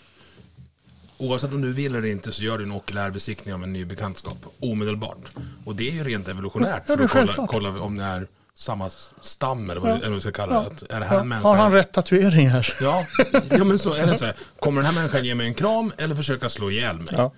oavsett 1.18 1.52
om 1.52 1.60
du 1.60 1.72
vill 1.72 1.94
eller 1.94 2.08
inte 2.08 2.32
så 2.32 2.42
gör 2.42 2.58
du 2.58 2.64
en 2.64 2.72
okulär 2.72 3.10
besiktning 3.10 3.54
av 3.54 3.62
en 3.62 3.72
ny 3.72 3.84
bekantskap 3.84 4.46
omedelbart. 4.60 5.30
Och 5.64 5.76
det 5.76 5.88
är 5.88 5.92
ju 5.92 6.04
rent 6.04 6.28
evolutionärt 6.28 6.82
Ja, 6.88 6.96
för 6.96 7.04
att 7.04 7.10
kolla, 7.10 7.46
kolla 7.46 7.80
om 7.80 7.96
det 7.96 8.04
är 8.04 8.26
samma 8.60 8.90
stam 9.20 9.70
eller 9.70 9.80
vad, 9.80 10.00
Ja. 10.04 10.08
vi 10.10 10.20
ska 10.20 10.32
kalla 10.32 10.60
det. 10.60 10.66
Att, 10.66 10.82
är 10.82 11.00
det 11.00 11.06
här 11.06 11.16
Ja, 11.30 11.38
har 11.38 11.56
han 11.56 11.72
rätt 11.72 11.92
tatueringar? 11.92 12.68
Ja, 12.80 13.06
ja, 13.50 13.64
men 13.64 13.78
så 13.78 13.92
är 13.94 14.06
det 14.06 14.18
så 14.18 14.24
här. 14.24 14.36
Kommer 14.58 14.82
den 14.82 14.86
här 14.94 15.00
människan 15.00 15.24
ge 15.24 15.34
mig 15.34 15.46
en 15.46 15.54
kram 15.54 15.92
eller 15.98 16.14
försöka 16.14 16.48
slå 16.48 16.70
ihjäl 16.70 16.96
mig? 16.96 17.08
Ja. 17.12 17.32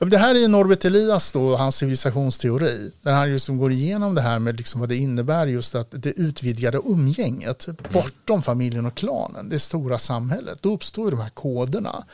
Eh, 0.00 0.06
Det 0.08 0.18
här 0.18 0.34
är 0.44 0.48
Norbert 0.48 0.84
Elias 0.84 1.32
då, 1.32 1.56
hans 1.56 1.76
civilisationsteori. 1.76 2.90
Där 3.02 3.12
han 3.12 3.32
liksom 3.32 3.58
går 3.58 3.72
igenom 3.72 4.14
det 4.14 4.20
här 4.20 4.38
med 4.38 4.56
liksom 4.56 4.80
vad 4.80 4.88
det 4.88 4.96
innebär 4.96 5.46
just 5.46 5.74
att 5.74 5.88
det 5.90 6.10
utvidgade 6.10 6.78
umgänget 6.84 7.66
bortom 7.92 8.42
familjen 8.42 8.86
och 8.86 8.94
klanen, 8.96 9.48
det 9.48 9.58
stora 9.58 9.98
samhället. 9.98 10.58
Då 10.60 10.74
uppstår 10.74 11.10
de 11.10 11.20
här 11.20 11.28
koderna, 11.28 12.04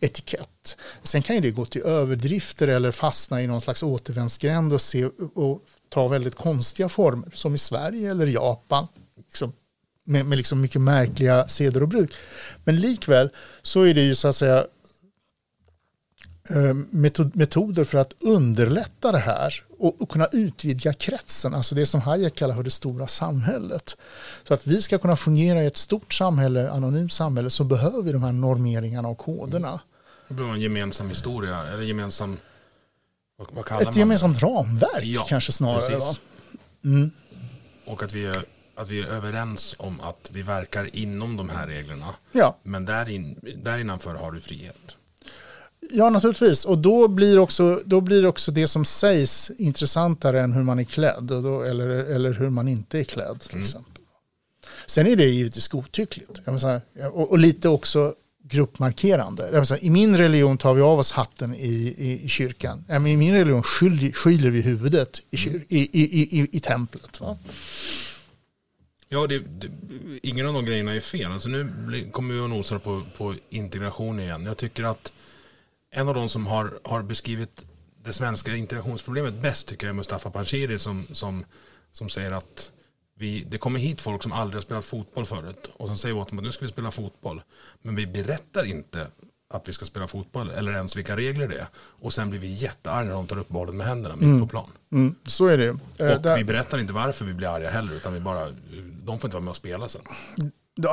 etikett. 0.00 0.76
Sen 1.02 1.22
kan 1.22 1.36
ju 1.36 1.42
det 1.42 1.50
gå 1.50 1.64
till 1.64 1.82
överdrifter 1.82 2.68
eller 2.68 2.90
fastna 2.92 3.42
i 3.42 3.46
någon 3.46 3.60
slags 3.60 3.82
återvändsgränd 3.82 4.72
och, 4.72 4.80
se, 4.80 5.04
och 5.34 5.60
ta 5.90 6.08
väldigt 6.08 6.34
konstiga 6.34 6.88
former 6.88 7.30
som 7.34 7.54
i 7.54 7.58
Sverige 7.58 8.10
eller 8.10 8.26
Japan. 8.26 8.86
Liksom, 9.16 9.52
med, 10.04 10.26
med 10.26 10.38
liksom 10.38 10.60
mycket 10.60 10.80
märkliga 10.80 11.48
seder 11.48 11.82
och 11.82 11.88
bruk. 11.88 12.14
Men 12.64 12.76
likväl 12.76 13.30
så 13.62 13.82
är 13.82 13.94
det 13.94 14.02
ju 14.02 14.14
så 14.14 14.28
att 14.28 14.36
säga 14.36 14.66
eh, 16.50 16.74
metod, 16.90 17.36
metoder 17.36 17.84
för 17.84 17.98
att 17.98 18.14
underlätta 18.20 19.12
det 19.12 19.18
här 19.18 19.62
och, 19.78 20.02
och 20.02 20.10
kunna 20.10 20.26
utvidga 20.32 20.92
kretsen, 20.92 21.54
alltså 21.54 21.74
det 21.74 21.86
som 21.86 22.00
Hayek 22.00 22.34
kallar 22.34 22.54
för 22.54 22.62
det 22.62 22.70
stora 22.70 23.06
samhället. 23.06 23.96
Så 24.48 24.54
att 24.54 24.66
vi 24.66 24.82
ska 24.82 24.98
kunna 24.98 25.16
fungera 25.16 25.62
i 25.62 25.66
ett 25.66 25.76
stort 25.76 26.14
samhälle, 26.14 26.70
anonymt 26.70 27.12
samhälle, 27.12 27.50
så 27.50 27.64
behöver 27.64 28.02
vi 28.02 28.12
de 28.12 28.22
här 28.22 28.32
normeringarna 28.32 29.08
och 29.08 29.18
koderna. 29.18 29.68
Mm. 29.68 29.80
Det 30.28 30.34
blir 30.34 30.46
en 30.46 30.60
gemensam 30.60 31.08
historia, 31.08 31.66
eller 31.66 31.82
gemensam... 31.82 32.38
Vad, 33.40 33.48
vad 33.52 33.64
kallar 33.64 33.80
Ett 33.80 33.86
man 33.86 33.98
gemensamt 33.98 34.42
ramverk 34.42 35.04
Ja, 35.04 35.26
kanske 35.28 35.52
snarare. 35.52 36.16
Mm. 36.84 37.10
Och 37.84 38.02
att 38.02 38.12
vi, 38.12 38.26
är, 38.26 38.44
att 38.74 38.88
vi 38.88 39.00
är 39.00 39.06
överens 39.06 39.74
om 39.78 40.00
att 40.00 40.28
vi 40.32 40.42
verkar 40.42 40.96
inom 40.96 41.36
de 41.36 41.48
här 41.48 41.66
reglerna. 41.66 42.14
Ja. 42.32 42.56
Men 42.62 42.84
där, 42.84 43.08
in, 43.08 43.38
där 43.62 43.78
innanför 43.78 44.14
har 44.14 44.32
du 44.32 44.40
frihet. 44.40 44.96
ja, 45.90 46.10
naturligtvis. 46.10 46.64
Och 46.64 46.78
då 46.78 47.08
blir, 47.08 47.38
också, 47.38 47.80
då 47.84 48.00
blir 48.00 48.26
också 48.26 48.50
det 48.50 48.68
som 48.68 48.84
sägs 48.84 49.50
intressantare 49.50 50.40
än 50.40 50.52
hur 50.52 50.62
man 50.62 50.78
är 50.78 50.84
klädd 50.84 51.30
och 51.30 51.42
då, 51.42 51.62
eller, 51.62 51.88
eller 51.88 52.32
hur 52.32 52.50
man 52.50 52.68
inte 52.68 52.98
är 52.98 53.04
klädd. 53.04 53.40
Till 53.40 53.60
exempel. 53.60 54.02
Sen 54.86 55.06
är 55.06 55.16
det 55.16 55.24
givetvis 55.24 55.68
godtyckligt. 55.68 56.40
Säga, 56.60 56.80
och, 57.12 57.30
och 57.30 57.38
lite 57.38 57.68
också 57.68 58.14
gruppmarkerande. 58.50 59.64
Säga, 59.64 59.80
I 59.80 59.90
min 59.90 60.16
religion 60.16 60.58
tar 60.58 60.74
vi 60.74 60.82
av 60.82 60.98
oss 60.98 61.12
hatten 61.12 61.54
i, 61.54 61.94
i, 61.98 62.24
i 62.24 62.28
kyrkan. 62.28 62.84
I 62.88 62.98
min 62.98 63.34
religion 63.34 63.62
skyller, 63.62 64.12
skyller 64.12 64.50
vi 64.50 64.62
huvudet 64.62 65.22
i, 65.30 65.36
kyr, 65.36 65.64
i, 65.68 65.78
i, 65.78 66.40
i, 66.40 66.48
i 66.52 66.60
templet. 66.60 67.20
Va? 67.20 67.38
Ja, 69.08 69.26
det, 69.26 69.38
det, 69.38 69.68
ingen 70.22 70.46
av 70.46 70.54
de 70.54 70.64
grejerna 70.64 70.94
är 70.94 71.00
fel. 71.00 71.32
Alltså 71.32 71.48
nu 71.48 72.08
kommer 72.12 72.34
vi 72.34 72.40
att 72.40 72.50
nosa 72.50 72.78
på, 72.78 73.02
på 73.16 73.34
integration 73.48 74.20
igen. 74.20 74.46
Jag 74.46 74.56
tycker 74.56 74.84
att 74.84 75.12
en 75.90 76.08
av 76.08 76.14
de 76.14 76.28
som 76.28 76.46
har, 76.46 76.78
har 76.84 77.02
beskrivit 77.02 77.64
det 78.04 78.12
svenska 78.12 78.56
integrationsproblemet 78.56 79.34
bäst 79.34 79.66
tycker 79.66 79.86
jag 79.86 79.92
är 79.92 79.96
Mustafa 79.96 80.30
Panshiri 80.30 80.78
som, 80.78 81.06
som, 81.12 81.44
som 81.92 82.08
säger 82.08 82.30
att 82.30 82.70
vi, 83.20 83.44
det 83.50 83.58
kommer 83.58 83.78
hit 83.80 84.00
folk 84.00 84.22
som 84.22 84.32
aldrig 84.32 84.56
har 84.56 84.62
spelat 84.62 84.84
fotboll 84.84 85.26
förut 85.26 85.70
och 85.76 85.86
som 85.86 85.96
säger 85.96 86.14
åt 86.16 86.28
dem 86.28 86.38
att 86.38 86.44
nu 86.44 86.52
ska 86.52 86.64
vi 86.64 86.70
spela 86.72 86.90
fotboll. 86.90 87.42
Men 87.82 87.94
vi 87.96 88.06
berättar 88.06 88.64
inte 88.64 89.06
att 89.54 89.68
vi 89.68 89.72
ska 89.72 89.84
spela 89.84 90.08
fotboll 90.08 90.50
eller 90.50 90.72
ens 90.72 90.96
vilka 90.96 91.16
regler 91.16 91.48
det 91.48 91.58
är. 91.58 91.66
Och 91.76 92.12
sen 92.12 92.30
blir 92.30 92.40
vi 92.40 92.52
jättearga 92.52 93.04
när 93.08 93.12
de 93.14 93.26
tar 93.26 93.38
upp 93.38 93.48
bollen 93.48 93.76
med 93.76 93.86
händerna 93.86 94.16
mitt 94.16 94.40
på 94.42 94.46
plan. 94.48 94.70
Mm, 94.92 95.14
så 95.26 95.46
är 95.46 95.58
det. 95.58 95.66
Eh, 95.98 96.12
Och 96.12 96.20
där- 96.22 96.36
vi 96.36 96.44
berättar 96.44 96.78
inte 96.78 96.92
varför 96.92 97.24
vi 97.24 97.32
blir 97.34 97.48
arga 97.48 97.70
heller 97.70 97.94
utan 97.94 98.12
vi 98.14 98.20
bara, 98.20 98.48
de 99.04 99.18
får 99.18 99.28
inte 99.28 99.36
vara 99.36 99.44
med 99.44 99.50
och 99.50 99.56
spela 99.56 99.88
sen. 99.88 100.02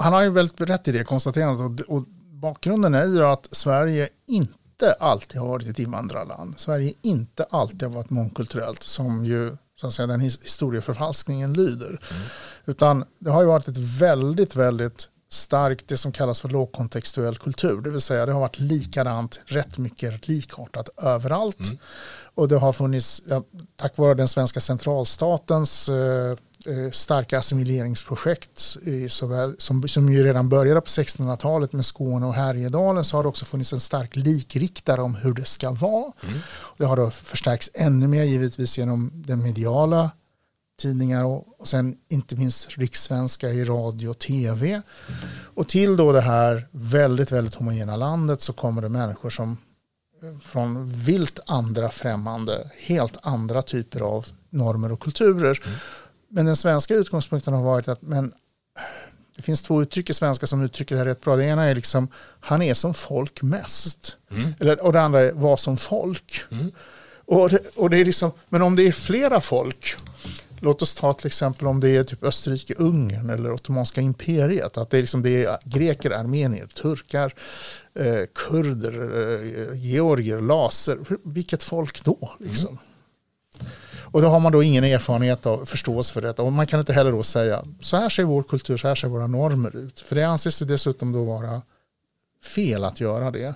Han 0.01 0.13
har 0.13 0.23
ju 0.23 0.29
väldigt 0.29 0.61
rätt 0.61 0.87
i 0.87 0.91
det 0.91 1.03
konstaterandet. 1.03 1.85
Och, 1.87 1.95
och 1.97 2.03
bakgrunden 2.31 2.93
är 2.93 3.05
ju 3.05 3.23
att 3.23 3.47
Sverige 3.51 4.09
inte 4.27 4.93
alltid 4.99 5.39
har 5.41 5.47
varit 5.47 5.67
ett 5.67 5.79
invandrarland. 5.79 6.53
Sverige 6.59 6.93
inte 7.01 7.43
alltid 7.43 7.83
har 7.83 7.89
varit 7.89 8.09
mångkulturellt 8.09 8.83
som 8.83 9.25
ju 9.25 9.57
så 9.81 9.87
att 9.87 9.93
säga, 9.93 10.07
den 10.07 10.21
his- 10.21 10.43
historieförfalskningen 10.43 11.53
lyder. 11.53 11.99
Utan 12.65 13.05
det 13.19 13.29
har 13.31 13.41
ju 13.41 13.47
varit 13.47 13.67
ett 13.67 13.77
väldigt, 13.77 14.55
väldigt 14.55 15.09
starkt 15.29 15.87
det 15.87 15.97
som 15.97 16.11
kallas 16.11 16.39
för 16.41 16.49
lågkontextuell 16.49 17.37
kultur. 17.37 17.81
Det 17.81 17.89
vill 17.89 18.01
säga 18.01 18.25
det 18.25 18.31
har 18.33 18.39
varit 18.39 18.59
likadant, 18.59 19.39
rätt 19.45 19.77
mycket 19.77 20.27
likartat 20.27 20.89
överallt. 20.97 21.57
Och 22.35 22.47
det 22.47 22.57
har 22.57 22.73
funnits, 22.73 23.21
ja, 23.29 23.43
tack 23.75 23.97
vare 23.97 24.13
den 24.13 24.27
svenska 24.27 24.59
centralstatens 24.59 25.89
eh, 25.89 26.35
starka 26.91 27.39
assimileringsprojekt 27.39 28.77
såväl, 29.09 29.55
som, 29.59 29.87
som 29.87 30.13
ju 30.13 30.23
redan 30.23 30.49
började 30.49 30.81
på 30.81 30.87
1600-talet 30.87 31.73
med 31.73 31.85
Skåne 31.85 32.25
och 32.25 32.33
Härjedalen 32.33 33.03
så 33.03 33.17
har 33.17 33.23
det 33.23 33.29
också 33.29 33.45
funnits 33.45 33.73
en 33.73 33.79
stark 33.79 34.15
likriktare 34.15 35.01
om 35.01 35.15
hur 35.15 35.33
det 35.33 35.45
ska 35.45 35.71
vara. 35.71 36.11
Det 36.77 36.85
har 36.85 36.97
då 36.97 37.09
förstärkts 37.09 37.69
ännu 37.73 38.07
mer 38.07 38.23
givetvis 38.23 38.77
genom 38.77 39.11
den 39.13 39.43
mediala 39.43 40.11
tidningar 40.77 41.23
och, 41.23 41.59
och 41.59 41.67
sen 41.67 41.97
inte 42.09 42.35
minst 42.35 42.77
rikssvenska 42.77 43.49
i 43.49 43.65
radio 43.65 44.09
och 44.09 44.19
tv. 44.19 44.81
Och 45.55 45.67
till 45.67 45.97
då 45.97 46.11
det 46.11 46.21
här 46.21 46.67
väldigt, 46.71 47.31
väldigt 47.31 47.55
homogena 47.55 47.95
landet 47.95 48.41
så 48.41 48.53
kommer 48.53 48.81
det 48.81 48.89
människor 48.89 49.29
som 49.29 49.57
eh, 50.23 50.39
från 50.39 50.87
vilt 50.87 51.39
andra 51.45 51.89
främmande, 51.89 52.71
helt 52.77 53.17
andra 53.21 53.61
typer 53.61 53.99
av 53.99 54.25
normer 54.49 54.91
och 54.91 54.99
kulturer. 54.99 55.59
Men 56.29 56.45
den 56.45 56.55
svenska 56.55 56.93
utgångspunkten 56.93 57.53
har 57.53 57.63
varit 57.63 57.87
att 57.87 58.01
men, 58.01 58.33
det 59.35 59.41
finns 59.43 59.61
två 59.61 59.81
uttryck 59.81 60.09
i 60.09 60.13
svenska 60.13 60.47
som 60.47 60.61
uttrycker 60.61 60.95
det 60.95 60.99
här 60.99 61.05
rätt 61.05 61.21
bra. 61.21 61.35
Det 61.35 61.45
ena 61.45 61.63
är 61.63 61.75
liksom 61.75 62.07
han 62.39 62.61
är 62.61 62.73
som 62.73 62.93
folk 62.93 63.41
mest. 63.41 64.17
Eller, 64.59 64.85
och 64.85 64.93
det 64.93 65.01
andra 65.01 65.21
är 65.21 65.31
var 65.31 65.57
som 65.57 65.77
folk. 65.77 66.43
Och 67.25 67.49
det, 67.49 67.59
och 67.75 67.89
det 67.89 67.97
är 67.97 68.05
liksom, 68.05 68.31
men 68.49 68.61
om 68.61 68.75
det 68.75 68.87
är 68.87 68.91
flera 68.91 69.41
folk, 69.41 69.95
låt 70.59 70.81
oss 70.81 70.95
ta 70.95 71.13
till 71.13 71.27
exempel 71.27 71.67
om 71.67 71.79
det 71.79 71.89
är 71.89 72.03
typ 72.03 72.23
Österrike-Ungern 72.23 73.29
eller 73.29 73.51
Ottomanska 73.51 74.01
imperiet, 74.01 74.77
att 74.77 74.89
det 74.89 74.97
är, 74.97 75.01
liksom, 75.01 75.23
det 75.23 75.45
är 75.45 75.57
greker, 75.63 76.11
armenier, 76.11 76.67
turkar, 76.67 77.33
eh, 77.99 78.23
kurder, 78.49 78.93
eh, 78.93 79.79
georgier, 79.79 80.39
laser, 80.39 80.97
vilket 81.23 81.63
folk 81.63 82.03
då? 82.03 82.31
Liksom? 82.39 82.77
Och 84.11 84.21
då 84.21 84.27
har 84.27 84.39
man 84.39 84.51
då 84.51 84.63
ingen 84.63 84.83
erfarenhet 84.83 85.45
av 85.45 85.65
förståelse 85.65 86.13
för 86.13 86.21
detta. 86.21 86.43
Och 86.43 86.53
man 86.53 86.67
kan 86.67 86.79
inte 86.79 86.93
heller 86.93 87.11
då 87.11 87.23
säga 87.23 87.65
så 87.81 87.97
här 87.97 88.09
ser 88.09 88.23
vår 88.23 88.43
kultur, 88.43 88.77
så 88.77 88.87
här 88.87 88.95
ser 88.95 89.07
våra 89.07 89.27
normer 89.27 89.75
ut. 89.75 89.99
För 89.99 90.15
det 90.15 90.23
anses 90.23 90.61
ju 90.61 90.65
dessutom 90.65 91.11
då 91.11 91.23
vara 91.23 91.61
fel 92.55 92.83
att 92.83 92.99
göra 92.99 93.31
det. 93.31 93.55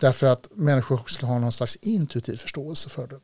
Därför 0.00 0.26
att 0.26 0.48
människor 0.54 1.00
ska 1.06 1.26
ha 1.26 1.38
någon 1.38 1.52
slags 1.52 1.76
intuitiv 1.76 2.36
förståelse 2.36 2.88
för 2.88 3.06
det. 3.06 3.20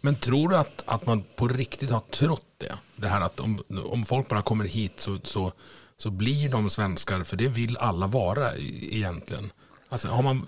Men 0.00 0.14
tror 0.14 0.48
du 0.48 0.56
att, 0.56 0.82
att 0.84 1.06
man 1.06 1.24
på 1.36 1.48
riktigt 1.48 1.90
har 1.90 2.00
trott 2.00 2.46
det? 2.58 2.74
Det 2.96 3.08
här 3.08 3.20
att 3.20 3.40
om, 3.40 3.62
om 3.84 4.04
folk 4.04 4.28
bara 4.28 4.42
kommer 4.42 4.64
hit 4.64 4.92
så, 4.96 5.18
så, 5.24 5.52
så 5.96 6.10
blir 6.10 6.48
de 6.48 6.70
svenskar, 6.70 7.24
för 7.24 7.36
det 7.36 7.48
vill 7.48 7.76
alla 7.76 8.06
vara 8.06 8.56
egentligen. 8.56 9.50
Alltså, 9.88 10.08
har 10.08 10.22
man, 10.22 10.46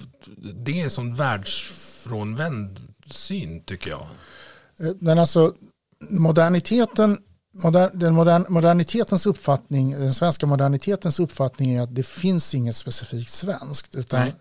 det 0.55 0.81
är 0.81 0.85
en 0.85 0.91
sån 0.91 1.15
världsfrånvänd 1.15 2.95
syn 3.07 3.63
tycker 3.63 3.91
jag. 3.91 4.07
Eh, 4.81 4.93
Men 4.99 5.19
alltså 5.19 5.55
moderniteten, 6.11 7.19
moder, 7.53 7.91
den 7.95 8.15
modern, 8.15 8.45
modernitetens 8.49 9.27
uppfattning, 9.27 9.91
den 9.91 10.15
svenska 10.15 10.47
modernitetens 10.47 11.21
uppfattning 11.21 11.75
är 11.75 11.83
att 11.83 11.95
det 11.95 12.07
finns 12.07 12.55
inget 12.55 12.77
specifikt 12.77 13.31
svenskt. 13.31 13.95
Utan 13.95 14.21
Nej. 14.21 14.35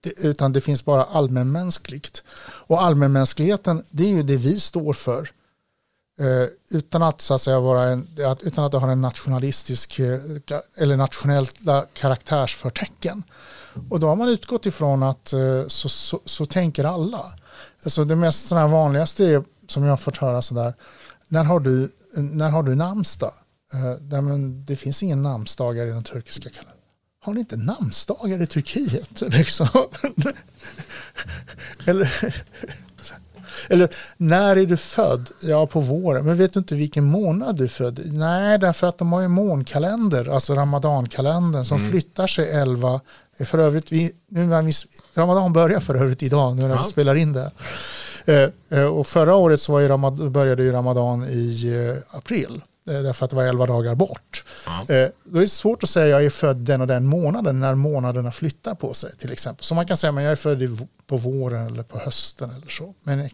det, 0.00 0.10
utan 0.10 0.52
det 0.52 0.60
finns 0.60 0.84
bara 0.84 1.04
allmänmänskligt. 1.04 2.22
Och 2.40 2.82
allmänmänskligheten, 2.82 3.84
det 3.90 4.02
är 4.02 4.08
ju 4.08 4.22
det 4.22 4.36
vi 4.36 4.60
står 4.60 4.92
för. 4.92 5.30
Eh, 6.20 6.48
utan 6.70 7.02
att 7.02 7.20
så 7.20 7.34
att 7.34 7.40
säga 7.42 7.60
vara 7.60 7.84
en, 7.84 8.06
utan 8.40 8.64
att 8.64 8.72
det 8.72 8.78
har 8.78 8.88
en 8.88 9.00
nationalistisk 9.00 9.98
eh, 9.98 10.20
eller 10.76 10.96
nationella 10.96 11.86
karaktärsförtecken. 11.92 13.22
Och 13.90 14.00
då 14.00 14.06
har 14.06 14.16
man 14.16 14.28
utgått 14.28 14.66
ifrån 14.66 15.02
att 15.02 15.32
eh, 15.32 15.66
så, 15.66 15.88
så, 15.88 16.20
så 16.24 16.46
tänker 16.46 16.84
alla. 16.84 17.24
Alltså 17.84 18.04
det 18.04 18.16
mest 18.16 18.48
sådana 18.48 18.68
vanligaste 18.68 19.24
är, 19.24 19.44
som 19.68 19.82
jag 19.84 19.90
har 19.92 19.96
fått 19.96 20.16
höra 20.16 20.42
sådär, 20.42 20.74
när 21.28 21.44
har 21.44 21.60
du, 21.60 21.88
när 22.14 22.50
har 22.50 22.62
du 22.62 22.74
namnsdag? 22.74 23.32
Eh, 24.12 24.22
men 24.22 24.64
det 24.64 24.76
finns 24.76 25.02
ingen 25.02 25.22
namnsdagar 25.22 25.86
i 25.86 25.90
den 25.90 26.04
turkiska 26.04 26.50
kalendern. 26.50 26.74
Har 27.20 27.32
ni 27.34 27.40
inte 27.40 27.56
namnsdagar 27.56 28.42
i 28.42 28.46
Turkiet? 28.46 29.20
Liksom? 29.28 29.68
Eller, 31.86 32.34
eller 33.68 33.94
när 34.16 34.56
är 34.56 34.66
du 34.66 34.76
född? 34.76 35.30
Ja, 35.40 35.66
på 35.66 35.80
våren. 35.80 36.24
Men 36.26 36.36
vet 36.36 36.52
du 36.54 36.58
inte 36.58 36.74
vilken 36.74 37.04
månad 37.04 37.56
du 37.56 37.64
är 37.64 37.68
född 37.68 37.98
i? 37.98 38.10
Nej, 38.10 38.58
därför 38.58 38.86
att 38.86 38.98
de 38.98 39.12
har 39.12 39.20
ju 39.20 39.28
månkalender, 39.28 40.28
alltså 40.34 40.54
ramadankalendern 40.54 41.64
som 41.64 41.78
flyttar 41.78 42.26
sig 42.26 42.50
11. 42.50 43.00
För 43.44 43.58
övrigt, 43.58 43.92
vi, 43.92 44.12
nu 44.28 44.46
när 44.46 44.62
vi, 44.62 44.72
ramadan 45.14 45.52
börjar 45.52 45.80
för 45.80 45.94
övrigt 45.94 46.22
idag, 46.22 46.56
nu 46.56 46.62
när 46.62 46.68
Ja. 46.68 46.78
vi 46.78 46.84
spelar 46.84 47.14
in 47.14 47.32
det. 47.32 47.50
Eh, 48.28 48.78
eh, 48.78 48.84
och 48.84 49.06
förra 49.06 49.34
året 49.34 49.60
så 49.60 49.72
var 49.72 49.80
ju 49.80 49.88
ramad, 49.88 50.30
började 50.30 50.62
ju 50.62 50.72
ramadan 50.72 51.24
i 51.24 51.72
eh, 51.74 52.16
april, 52.16 52.62
därför 52.84 53.24
att 53.24 53.30
det 53.30 53.36
var 53.36 53.44
11 53.44 53.66
dagar 53.66 53.94
bort. 53.94 54.44
Eh, 54.66 55.08
då 55.24 55.38
är 55.38 55.40
det 55.40 55.48
svårt 55.48 55.82
att 55.82 55.88
säga 55.88 56.06
jag 56.06 56.24
är 56.24 56.30
född 56.30 56.56
den 56.56 56.80
och 56.80 56.86
den 56.86 57.06
månaden 57.06 57.60
när 57.60 57.74
månaderna 57.74 58.30
flyttar 58.30 58.74
på 58.74 58.94
sig 58.94 59.16
till 59.16 59.32
exempel. 59.32 59.64
Så 59.64 59.74
man 59.74 59.86
kan 59.86 59.96
säga 59.96 60.12
men 60.12 60.24
jag 60.24 60.32
är 60.32 60.36
född 60.36 60.88
på 61.06 61.16
våren 61.16 61.66
eller 61.66 61.82
på 61.82 61.98
hösten 61.98 62.50
eller 62.50 62.68
så. 62.68 62.94
Men 63.02 63.30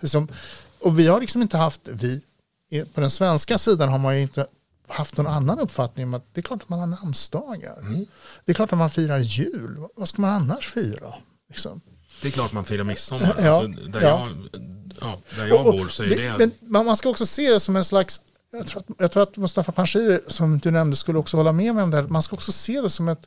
liksom, 0.00 0.28
och 0.80 0.98
vi 0.98 1.06
har 1.06 1.20
liksom 1.20 1.42
inte 1.42 1.56
haft, 1.56 1.80
vi, 1.84 2.22
på 2.94 3.00
den 3.00 3.10
svenska 3.10 3.58
sidan 3.58 3.88
har 3.88 3.98
man 3.98 4.16
ju 4.16 4.22
inte 4.22 4.46
haft 4.88 5.16
någon 5.16 5.26
annan 5.26 5.58
uppfattning 5.58 6.06
om 6.06 6.14
att 6.14 6.24
det 6.32 6.40
är 6.40 6.42
klart 6.42 6.62
att 6.62 6.68
man 6.68 6.78
har 6.78 6.86
namnsdagar. 6.86 8.06
Det 8.44 8.52
är 8.52 8.54
klart 8.54 8.72
att 8.72 8.78
man 8.78 8.90
firar 8.90 9.18
jul. 9.18 9.76
Vad 9.96 10.08
ska 10.08 10.22
man 10.22 10.30
annars 10.30 10.72
fira? 10.72 11.14
Liksom. 11.48 11.80
Det 12.22 12.28
är 12.28 12.32
klart 12.32 12.52
man 12.52 12.64
firar 12.64 12.84
midsommar. 12.84 13.34
Ja, 13.38 13.50
Alltså, 13.62 13.82
där, 13.88 14.00
ja. 14.02 14.28
Jag, 14.52 14.62
ja, 15.00 15.20
där 15.36 15.46
jag 15.46 15.60
Och- 15.60 15.66
och 15.66 15.72
bor 15.78 15.88
så 15.88 16.02
är 16.02 16.08
det, 16.08 16.44
det... 16.44 16.50
Men 16.60 16.86
man 16.86 16.96
ska 16.96 17.08
också 17.08 17.26
se 17.26 17.50
det 17.50 17.60
som 17.60 17.76
en 17.76 17.84
slags, 17.84 18.20
jag 18.52 18.66
tror 18.66 18.80
att, 18.80 18.86
jag 18.98 19.12
tror 19.12 19.22
att 19.22 19.36
Mustafa 19.36 19.72
Panshiri 19.72 20.20
som 20.26 20.58
du 20.58 20.70
nämnde 20.70 20.96
skulle 20.96 21.18
också 21.18 21.36
hålla 21.36 21.52
med 21.52 21.74
mig 21.74 21.84
om 21.84 21.90
det 21.90 21.96
här. 21.96 22.04
Man 22.08 22.22
ska 22.22 22.36
också 22.36 22.52
se 22.52 22.80
det 22.80 22.90
som 22.90 23.08
ett, 23.08 23.26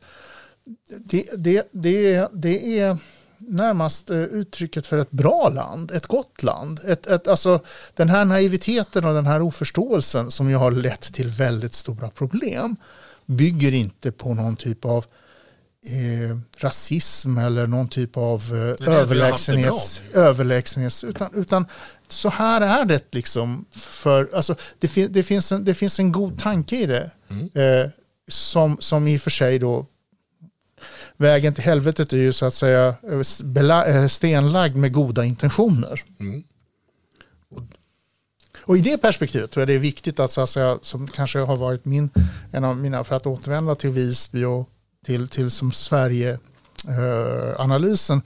det, 1.00 1.26
det, 1.38 1.70
det, 1.72 2.14
är, 2.14 2.30
det 2.34 2.80
är 2.80 2.98
närmast 3.38 4.10
eh, 4.10 4.18
uttrycket 4.18 4.88
för 4.88 4.98
ett 4.98 5.12
bra 5.12 5.50
land, 5.50 5.92
ett 5.92 6.08
gott 6.08 6.44
land. 6.44 6.80
Ett, 6.86 7.08
ett, 7.08 7.28
alltså, 7.28 7.60
den 7.94 8.10
här 8.10 8.26
naiviteten 8.26 9.06
och 9.06 9.14
den 9.14 9.26
här 9.26 9.42
oförståelsen 9.42 10.32
som 10.32 10.50
ju 10.50 10.56
har 10.56 10.72
lett 10.72 11.02
till 11.14 11.28
väldigt 11.30 11.74
stora 11.74 12.10
problem 12.10 12.76
bygger 13.26 13.72
inte 13.72 14.12
på 14.12 14.34
någon 14.34 14.56
typ 14.56 14.86
av 14.86 15.06
eh, 15.86 16.38
rasism 16.58 17.38
eller 17.38 17.68
någon 17.68 17.88
typ 17.88 18.18
av 18.18 18.42
eh, 18.42 18.88
överlägsenhets, 20.14 21.04
utan, 21.04 21.30
utan 21.34 21.66
så 22.08 22.30
här 22.30 22.62
är 22.62 22.86
det 22.86 23.14
liksom. 23.14 23.66
För, 23.76 24.30
alltså, 24.36 24.56
det, 24.80 24.88
fin, 24.88 25.08
det, 25.12 25.24
finns 25.24 25.52
en, 25.52 25.66
det 25.66 25.74
finns 25.74 26.00
en 26.00 26.12
god 26.12 26.40
tanke 26.40 26.80
i 26.80 26.86
det 26.86 27.12
Mm. 27.32 27.50
eh, 27.54 27.90
som, 28.28 28.78
som 28.80 29.08
i 29.08 29.18
och 29.18 29.22
för 29.22 29.30
sig 29.30 29.60
då 29.60 29.86
vägen 31.18 31.54
till 31.54 31.64
helvetet 31.64 32.14
är 32.14 32.18
ju 32.18 32.34
så 32.34 32.46
att 32.46 32.54
säga 32.54 32.96
eh, 33.04 33.96
eh, 33.96 34.08
stenlagd 34.08 34.76
med 34.76 34.94
goda 34.94 35.26
intentioner. 35.26 36.04
Mm. 36.20 36.44
Och 38.62 38.78
i 38.78 38.82
det 38.82 38.98
perspektivet 38.98 39.52
tror 39.52 39.62
jag 39.62 39.68
det 39.68 39.74
är 39.74 39.80
viktigt 39.80 40.20
att, 40.20 40.32
så 40.32 40.42
att 40.42 40.50
säga, 40.50 40.80
som 40.82 41.08
kanske 41.08 41.40
har 41.40 41.58
varit 41.58 41.86
min, 41.86 42.10
en 42.52 42.64
av 42.64 42.78
mina, 42.78 43.04
för 43.04 43.16
att 43.16 43.26
återvända 43.26 43.76
till 43.76 43.90
Visby 43.90 44.44
och 44.44 44.70
till, 45.10 45.28
till 45.28 45.52
som 45.52 45.72
Sverige-analysen, 45.72 48.18
eh, 48.18 48.24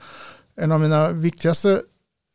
en 0.64 0.72
av 0.72 0.80
mina 0.80 1.10
viktigaste 1.10 1.82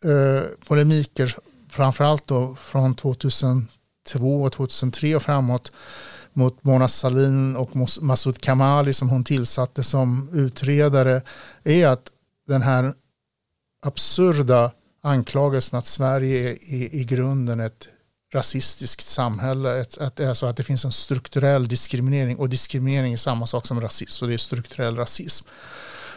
eh, 0.03 0.41
polemiker, 0.67 1.35
framförallt 1.69 2.27
då 2.27 2.55
från 2.55 2.95
2002 2.95 3.67
och 4.43 4.51
2003 4.51 5.15
och 5.15 5.21
framåt, 5.21 5.71
mot 6.33 6.63
Mona 6.63 6.87
Sahlin 6.87 7.55
och 7.55 7.69
Masoud 8.01 8.41
Kamali 8.41 8.93
som 8.93 9.09
hon 9.09 9.23
tillsatte 9.23 9.83
som 9.83 10.29
utredare, 10.33 11.21
är 11.63 11.87
att 11.87 12.11
den 12.47 12.61
här 12.61 12.93
absurda 13.81 14.71
anklagelsen 15.01 15.79
att 15.79 15.85
Sverige 15.85 16.49
är 16.49 16.53
i, 16.53 17.01
i 17.01 17.03
grunden 17.03 17.59
ett 17.59 17.87
rasistiskt 18.33 19.05
samhälle. 19.05 19.81
Ett, 19.81 19.97
att, 19.97 20.15
det 20.15 20.25
är 20.25 20.33
så 20.33 20.45
att 20.45 20.57
det 20.57 20.63
finns 20.63 20.85
en 20.85 20.91
strukturell 20.91 21.67
diskriminering 21.67 22.37
och 22.37 22.49
diskriminering 22.49 23.13
är 23.13 23.17
samma 23.17 23.47
sak 23.47 23.67
som 23.67 23.81
rasism 23.81 24.25
och 24.25 24.29
det 24.29 24.33
är 24.33 24.37
strukturell 24.37 24.95
rasism. 24.95 25.47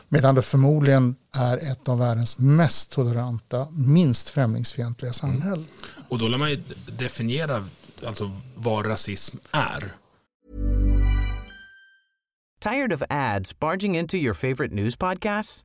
Medan 0.09 0.35
det 0.35 0.43
förmodligen 0.43 1.17
är 1.35 1.73
ett 1.73 1.89
av 1.89 1.99
världens 1.99 2.39
mest 2.39 2.93
toleranta, 2.93 3.69
minst 3.71 4.29
främlingsfientliga 4.29 5.13
samhällen. 5.13 5.55
Mm. 5.55 6.05
Och 6.09 6.19
då 6.19 6.29
lär 6.29 6.39
man 6.39 6.51
ju 6.51 6.63
definiera 6.87 7.69
alltså, 8.07 8.31
vad 8.55 8.87
rasism 8.87 9.37
är. 9.51 9.93
Tired 12.63 12.93
of 12.93 13.03
ads 13.09 13.59
barging 13.59 13.99
into 13.99 14.17
your 14.17 14.35
favorite 14.35 14.75
news 14.75 14.97
podcasts? 14.97 15.65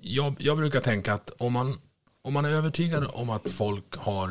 jag, 0.00 0.34
jag 0.38 0.56
brukar 0.56 0.80
tänka 0.80 1.14
att 1.14 1.30
om 1.38 1.52
man 1.52 1.78
om 2.22 2.32
man 2.32 2.44
är 2.44 2.50
övertygad 2.50 3.06
om 3.12 3.30
att 3.30 3.50
folk 3.50 3.96
har 3.96 4.28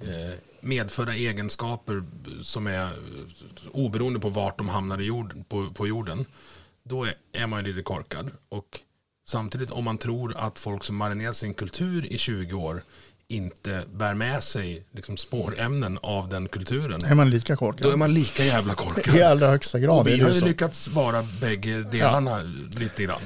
eh, 0.00 0.34
medfödda 0.60 1.14
egenskaper 1.14 2.04
som 2.42 2.66
är 2.66 2.90
oberoende 3.72 4.20
på 4.20 4.28
vart 4.28 4.58
de 4.58 4.68
hamnar 4.68 5.00
i 5.00 5.04
jorden, 5.04 5.44
på, 5.48 5.70
på 5.70 5.86
jorden, 5.86 6.24
då 6.82 7.04
är, 7.04 7.14
är 7.32 7.46
man 7.46 7.64
lite 7.64 7.82
korkad. 7.82 8.30
Och 8.48 8.80
samtidigt 9.26 9.70
om 9.70 9.84
man 9.84 9.98
tror 9.98 10.36
att 10.36 10.58
folk 10.58 10.84
som 10.84 10.96
marinerat 10.96 11.36
sin 11.36 11.54
kultur 11.54 12.06
i 12.06 12.18
20 12.18 12.54
år 12.54 12.82
inte 13.28 13.84
bär 13.92 14.14
med 14.14 14.44
sig 14.44 14.84
liksom 14.92 15.16
spårämnen 15.16 15.98
av 16.02 16.28
den 16.28 16.48
kulturen. 16.48 17.04
Är 17.04 17.14
man 17.14 17.30
lika 17.30 17.56
korkad? 17.56 17.86
Då 17.86 17.90
är 17.92 17.96
man 17.96 18.14
lika 18.14 18.44
jävla 18.44 18.74
korkad. 18.74 19.14
I 19.16 19.22
allra 19.22 19.48
högsta 19.48 19.78
grad. 19.78 20.00
Och 20.00 20.06
vi 20.06 20.20
har 20.20 20.30
ju 20.30 20.40
lyckats 20.40 20.88
vara 20.88 21.22
bägge 21.40 21.82
delarna 21.82 22.30
ja. 22.30 22.78
lite 22.80 23.02
grann. 23.02 23.20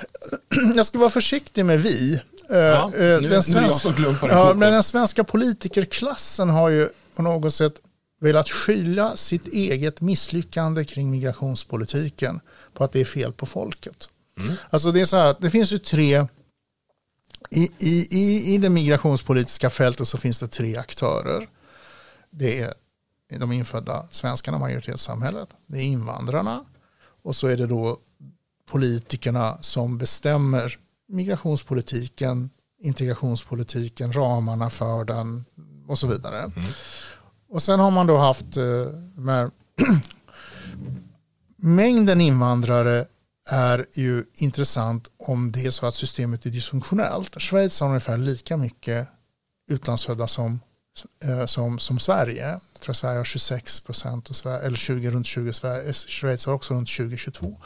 Jag 0.76 0.86
ska 0.86 0.98
vara 0.98 1.10
försiktig 1.10 1.64
med 1.64 1.82
vi. 1.82 2.20
Eh, 2.50 2.58
ja, 2.58 2.90
nu, 2.92 3.20
den 3.20 3.42
svenska, 3.42 3.88
nu 3.88 4.16
ja, 4.22 4.54
men 4.54 4.72
den 4.72 4.82
svenska 4.82 5.24
politikerklassen 5.24 6.50
har 6.50 6.68
ju 6.68 6.88
på 7.14 7.22
något 7.22 7.54
sätt 7.54 7.74
velat 8.20 8.48
skylla 8.48 9.16
sitt 9.16 9.46
eget 9.46 10.00
misslyckande 10.00 10.84
kring 10.84 11.10
migrationspolitiken 11.10 12.40
på 12.74 12.84
att 12.84 12.92
det 12.92 13.00
är 13.00 13.04
fel 13.04 13.32
på 13.32 13.46
folket. 13.46 14.08
Mm. 14.40 14.54
Alltså 14.70 14.92
det 14.92 15.00
är 15.00 15.04
så 15.04 15.16
här 15.16 15.26
att 15.26 15.40
det 15.40 15.50
finns 15.50 15.72
ju 15.72 15.78
tre, 15.78 16.26
i, 17.50 17.70
i, 17.78 18.06
i, 18.10 18.54
i 18.54 18.58
det 18.58 18.70
migrationspolitiska 18.70 19.70
fältet 19.70 20.08
så 20.08 20.18
finns 20.18 20.40
det 20.40 20.48
tre 20.48 20.76
aktörer. 20.76 21.48
Det 22.30 22.60
är 23.28 23.38
de 23.38 23.52
infödda 23.52 24.08
svenskarna, 24.10 24.58
majoritetssamhället. 24.58 25.48
Det 25.66 25.78
är 25.78 25.82
invandrarna 25.82 26.64
och 27.22 27.36
så 27.36 27.46
är 27.46 27.56
det 27.56 27.66
då 27.66 27.98
politikerna 28.72 29.58
som 29.60 29.98
bestämmer 29.98 30.78
migrationspolitiken, 31.08 32.50
integrationspolitiken, 32.80 34.12
ramarna 34.12 34.70
för 34.70 35.04
den 35.04 35.44
och 35.88 35.98
så 35.98 36.06
vidare. 36.06 36.38
Mm. 36.38 36.52
Och 37.48 37.62
sen 37.62 37.80
har 37.80 37.90
man 37.90 38.06
då 38.06 38.16
haft 38.16 38.56
eh, 38.56 38.86
mängden 41.56 42.20
invandrare 42.20 43.06
är 43.48 43.86
ju 43.92 44.24
intressant 44.34 45.08
om 45.18 45.52
det 45.52 45.66
är 45.66 45.70
så 45.70 45.86
att 45.86 45.94
systemet 45.94 46.46
är 46.46 46.50
dysfunktionellt. 46.50 47.42
Schweiz 47.42 47.80
har 47.80 47.88
ungefär 47.88 48.16
lika 48.16 48.56
mycket 48.56 49.08
utlandsfödda 49.70 50.26
som, 50.26 50.60
eh, 51.24 51.46
som, 51.46 51.78
som 51.78 51.98
Sverige. 51.98 52.48
Jag 52.72 52.80
tror 52.80 52.92
Sverige 52.92 53.18
har 53.18 53.24
26 53.24 53.80
procent, 53.80 54.44
eller 54.44 54.76
20, 54.76 55.10
runt 55.10 55.26
20, 55.26 55.52
Sverige, 55.52 55.92
Schweiz 55.92 56.46
har 56.46 56.52
också 56.52 56.74
runt 56.74 56.88
20-22. 56.88 57.56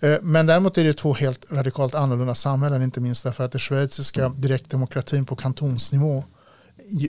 Eh, 0.00 0.18
men 0.22 0.46
däremot 0.46 0.78
är 0.78 0.84
det 0.84 0.94
två 0.94 1.14
helt 1.14 1.52
radikalt 1.52 1.94
annorlunda 1.94 2.34
samhällen, 2.34 2.82
inte 2.82 3.00
minst 3.00 3.24
därför 3.24 3.44
att 3.44 3.52
det 3.52 3.58
schweiziska 3.58 4.28
direktdemokratin 4.28 5.26
på 5.26 5.36
kantonsnivå 5.36 6.24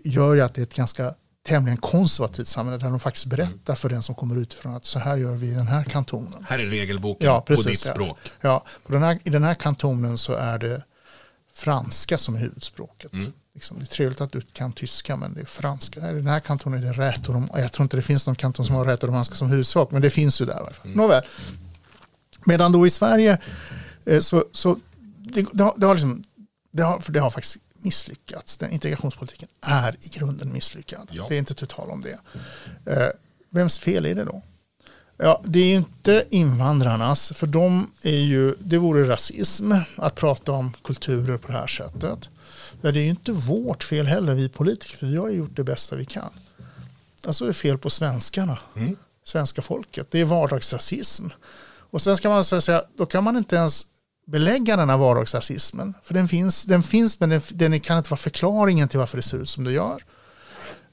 gör 0.04 0.34
ju 0.34 0.42
att 0.42 0.54
det 0.54 0.62
är 0.62 0.64
ett 0.64 0.74
ganska 0.74 1.14
tämligen 1.48 1.78
konservativt 1.78 2.48
samhälle 2.48 2.78
där 2.78 2.90
de 2.90 3.00
faktiskt 3.00 3.26
berättar 3.26 3.76
för 3.76 3.90
den 3.90 4.04
som 4.04 4.16
kommer 4.16 4.38
utifrån 4.38 4.76
att 4.76 4.86
så 4.86 5.00
här 5.00 5.18
gör 5.18 5.36
vi 5.36 5.48
i 5.48 5.54
den 5.54 5.68
här 5.68 5.84
kantonen. 5.84 6.46
Här 6.48 6.60
är 6.60 6.66
regelboken 6.66 7.28
ja, 7.28 7.42
precis, 7.42 7.64
på 7.66 7.70
ditt 7.70 7.80
språk. 7.80 8.18
Ja, 8.24 8.32
ja 8.42 8.66
på 8.86 8.94
den 8.94 9.04
här, 9.04 9.20
i 9.24 9.30
den 9.30 9.44
här 9.44 9.54
kantonen 9.54 10.18
så 10.18 10.34
är 10.34 10.60
det 10.60 10.84
franska 11.54 12.18
som 12.18 12.36
är 12.36 12.40
huvudspråket. 12.40 13.14
Mm. 13.14 13.34
Liksom, 13.54 13.80
det 13.80 13.84
är 13.84 13.88
trevligt 13.88 14.22
att 14.22 14.32
du 14.32 14.42
kan 14.42 14.72
tyska 14.72 15.16
men 15.16 15.34
det 15.34 15.42
är 15.42 15.46
franska. 15.46 16.12
I 16.12 16.14
den 16.14 16.28
här 16.28 16.40
kantonen 16.40 16.84
är 16.84 16.88
det 16.88 16.94
rätt 16.94 17.28
och 17.28 17.34
de, 17.34 17.50
jag 17.54 17.72
tror 17.72 17.84
inte 17.84 17.98
det 17.98 18.02
finns 18.02 18.28
någon 18.28 18.36
kanton 18.36 18.66
som 18.66 18.76
har 18.76 18.86
rätt 18.86 19.04
och 19.04 19.10
romanska 19.10 19.36
som 19.36 19.50
huvudspråk 19.50 19.92
men 19.92 20.02
det 20.02 20.10
finns 20.10 20.42
ju 20.42 20.46
där. 20.46 20.60
Mm. 20.84 20.98
Nåväl, 20.98 21.24
Medan 22.46 22.72
då 22.72 22.88
i 22.88 22.90
Sverige 22.90 23.38
eh, 24.06 24.20
så, 24.20 24.46
så 24.52 24.80
det, 25.18 25.46
det, 25.54 25.64
har, 25.64 25.74
det, 25.78 25.86
har 25.86 25.94
liksom, 25.94 26.24
det, 26.72 26.84
har, 26.84 27.00
för 27.00 27.12
det 27.12 27.20
har 27.20 27.30
faktiskt 27.30 27.58
misslyckats. 27.74 28.58
Den 28.58 28.72
integrationspolitiken 28.72 29.50
är 29.62 29.96
i 30.02 30.10
grunden 30.10 30.54
misslyckad. 30.54 31.10
Ja. 31.12 31.26
Det 31.30 31.36
är 31.36 31.40
inte 31.40 31.54
tu 31.54 31.66
tal 31.66 31.90
om 31.90 32.02
det. 32.02 32.20
Eh, 32.92 33.10
vems 33.50 33.78
fel 33.78 34.06
är 34.06 34.16
det 34.16 34.24
då? 34.24 34.42
Ja, 35.18 35.42
det 35.46 35.60
är 35.60 35.66
ju 35.66 35.76
inte 35.76 36.26
invandrarnas, 36.30 37.34
för 37.36 37.48
de 37.48 37.92
är 38.02 38.20
ju, 38.20 38.56
det 38.60 38.78
vore 38.78 39.10
rasism 39.10 39.72
att 39.96 40.16
prata 40.16 40.52
om 40.52 40.74
kulturer 40.84 41.38
på 41.38 41.52
det 41.52 41.58
här 41.58 41.68
sättet. 41.68 42.30
Det 42.82 42.88
är 42.88 42.94
ju 42.94 43.10
inte 43.10 43.32
vårt 43.32 43.84
fel 43.84 44.06
heller, 44.06 44.34
vi 44.34 44.50
politiker, 44.50 44.98
för 44.98 45.08
vi 45.08 45.18
har 45.18 45.30
gjort 45.30 45.56
det 45.56 45.64
bästa 45.64 45.96
vi 45.96 46.06
kan. 46.06 46.30
Alltså 47.26 47.46
det 47.46 47.52
är 47.52 47.54
fel 47.54 47.78
på 47.78 47.90
svenskarna, 47.90 48.60
mm. 48.76 48.96
svenska 49.24 49.62
folket. 49.62 50.08
Det 50.12 50.22
är 50.22 50.26
vardagsrasism. 50.26 51.28
Och 51.96 52.02
sen 52.02 52.18
ska 52.18 52.30
man 52.30 52.44
säga, 52.44 52.84
då 52.98 53.06
kan 53.06 53.24
man 53.24 53.38
inte 53.38 53.56
ens 53.56 53.86
belägga 54.28 54.78
den 54.78 54.90
här 54.90 54.98
vardagsrasismen. 54.98 55.94
För 56.04 56.14
den 56.14 56.28
finns, 56.28 56.64
den 56.64 56.84
finns 56.84 57.20
men 57.20 57.30
den, 57.30 57.42
den 57.50 57.80
kan 57.80 57.98
inte 57.98 58.10
vara 58.10 58.18
förklaringen 58.18 58.88
till 58.88 59.00
varför 59.00 59.18
det 59.18 59.22
ser 59.22 59.38
ut 59.38 59.50
som 59.50 59.64
det 59.64 59.72
gör. 59.72 60.04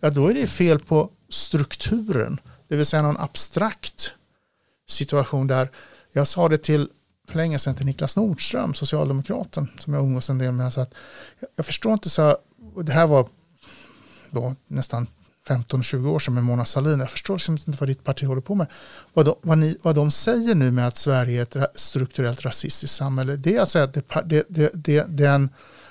Ja, 0.00 0.10
då 0.10 0.28
är 0.28 0.34
det 0.34 0.46
fel 0.46 0.78
på 0.78 1.10
strukturen. 1.28 2.40
Det 2.68 2.76
vill 2.76 2.86
säga 2.86 3.02
någon 3.02 3.16
abstrakt 3.16 4.12
situation 4.88 5.46
där, 5.46 5.70
jag 6.12 6.28
sa 6.28 6.48
det 6.48 6.58
till 6.58 6.88
för 7.28 7.36
länge 7.36 7.58
sedan 7.58 7.74
till 7.74 7.86
Niklas 7.86 8.16
Nordström, 8.16 8.74
socialdemokraten, 8.74 9.68
som 9.78 9.94
jag 9.94 10.02
umgås 10.02 10.30
en 10.30 10.38
del 10.38 10.52
med. 10.52 10.72
Så 10.72 10.80
att, 10.80 10.94
jag 11.56 11.66
förstår 11.66 11.92
inte, 11.92 12.10
så 12.10 12.36
det 12.84 12.92
här 12.92 13.06
var 13.06 13.28
då 14.30 14.54
nästan 14.66 15.06
15-20 15.48 16.06
år 16.08 16.18
sedan 16.18 16.34
med 16.34 16.44
Mona 16.44 16.64
Sahlin. 16.64 17.00
Jag 17.00 17.10
förstår 17.10 17.34
liksom 17.34 17.54
inte 17.66 17.80
vad 17.80 17.88
ditt 17.88 18.04
parti 18.04 18.26
håller 18.26 18.42
på 18.42 18.54
med. 18.54 18.66
Vad 19.12 19.24
de, 19.24 19.34
vad, 19.42 19.58
ni, 19.58 19.78
vad 19.82 19.94
de 19.94 20.10
säger 20.10 20.54
nu 20.54 20.70
med 20.70 20.88
att 20.88 20.96
Sverige 20.96 21.40
är 21.40 21.58
ett 21.58 21.80
strukturellt 21.80 22.44
rasistiskt 22.44 22.96
samhälle, 22.96 23.36
det 23.36 23.56
är 23.56 23.60
alltså 23.60 23.78
att 23.78 23.94
det, 23.94 24.04
det, 24.24 24.46
det, 24.48 24.70
det, 24.74 25.06
den 25.08 25.50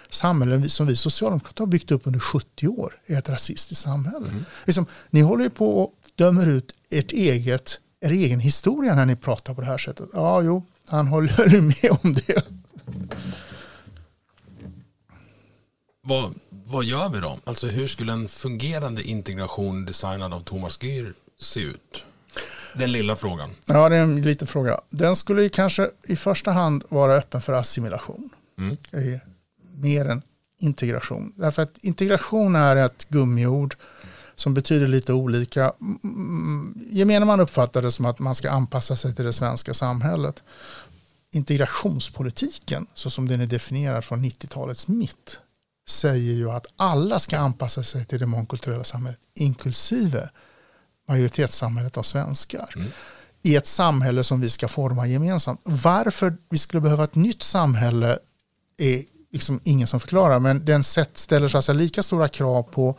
samhällen 0.10 0.70
som 0.70 0.88
vi 0.88 0.95
socialdemokrater 0.95 1.62
har 1.62 1.68
byggt 1.68 1.91
upp 1.91 2.08
under 2.08 2.20
70 2.20 2.68
år 2.68 2.93
är 3.06 3.18
ett 3.18 3.30
rasistiskt 3.30 3.84
samhälle. 3.84 4.28
Mm. 4.28 4.45
Liksom, 4.66 4.86
ni 5.10 5.22
håller 5.22 5.43
ju 5.43 5.49
på 5.49 5.84
och 5.84 5.93
dömer 6.16 6.47
ut 6.47 6.72
ert 6.89 7.12
eget, 7.12 7.80
er 8.02 8.12
egen 8.12 8.39
historia 8.39 8.95
när 8.95 9.06
ni 9.06 9.16
pratar 9.16 9.54
på 9.54 9.62
det 9.62 9.68
här 9.68 9.78
sättet. 9.78 10.10
Ja, 10.14 10.41
jo, 10.41 10.66
han 10.88 11.08
håller 11.08 11.62
med 11.62 11.97
om 12.04 12.14
det. 12.14 12.45
Vad, 16.04 16.34
vad 16.72 16.86
gör 16.86 17.09
vi 17.09 17.19
då? 17.19 17.39
Alltså 17.43 17.67
hur 17.67 17.88
skulle 17.88 18.13
en 18.13 18.28
fungerande 18.28 19.03
integration 19.03 19.86
designad 19.86 20.34
av 20.34 20.43
Thomas 20.43 20.84
Gyr 20.84 21.13
se 21.39 21.59
ut? 21.59 22.03
Den 22.76 22.91
lilla 22.91 23.15
frågan. 23.15 23.49
Ja, 23.65 23.89
det 23.89 23.95
är 23.95 24.03
en 24.03 24.22
liten 24.22 24.47
fråga. 24.47 24.82
Den 24.89 25.15
skulle 25.15 25.49
kanske 25.49 25.89
i 26.03 26.15
första 26.15 26.51
hand 26.51 26.84
vara 26.89 27.13
öppen 27.13 27.41
för 27.41 27.53
assimilation. 27.53 28.30
Mm. 28.57 28.78
Mer 29.76 30.05
än 30.05 30.22
integration. 30.59 31.34
Därför 31.36 31.61
att 31.61 31.78
integration 31.82 32.55
är 32.55 32.76
ett 32.76 33.09
gummiord 33.09 33.76
som 34.36 34.53
betyder 34.53 34.88
lite 34.88 35.13
olika. 35.13 35.74
Gemene 36.91 37.26
man 37.26 37.39
uppfattar 37.39 37.82
det 37.82 37.91
som 37.91 38.05
att 38.05 38.19
man 38.19 38.36
ska 38.36 38.51
anpassa 38.51 38.95
sig 38.95 39.15
till 39.15 39.26
det 39.26 39.34
svenska 39.34 39.74
samhället. 39.74 40.43
Integrationspolitiken, 41.32 42.88
så 42.93 43.09
som 43.09 43.28
den 43.28 43.41
är 43.41 43.45
definierad 43.45 44.05
från 44.05 44.26
90-talets 44.26 44.88
mitt, 44.88 45.39
säger 45.91 46.33
ju 46.33 46.51
att 46.51 46.65
alla 46.75 47.19
ska 47.19 47.37
anpassa 47.37 47.83
sig 47.83 48.05
till 48.05 48.19
det 48.19 48.25
mångkulturella 48.25 48.83
samhället, 48.83 49.19
inklusive 49.35 50.29
majoritetssamhället 51.07 51.97
av 51.97 52.03
svenskar. 52.03 52.69
Mm. 52.75 52.87
I 53.43 53.55
ett 53.55 53.67
samhälle 53.67 54.23
som 54.23 54.41
vi 54.41 54.49
ska 54.49 54.67
forma 54.67 55.07
gemensamt. 55.07 55.61
Varför 55.63 56.37
vi 56.49 56.57
skulle 56.57 56.81
behöva 56.81 57.03
ett 57.03 57.15
nytt 57.15 57.43
samhälle 57.43 58.19
är 58.77 59.03
liksom 59.31 59.59
ingen 59.63 59.87
som 59.87 59.99
förklarar. 59.99 60.39
Men 60.39 60.65
den 60.65 60.83
sätt 60.83 61.17
ställer 61.17 61.47
så 61.47 61.57
att 61.57 61.65
säga 61.65 61.73
lika 61.73 62.03
stora 62.03 62.27
krav 62.27 62.63
på 62.63 62.97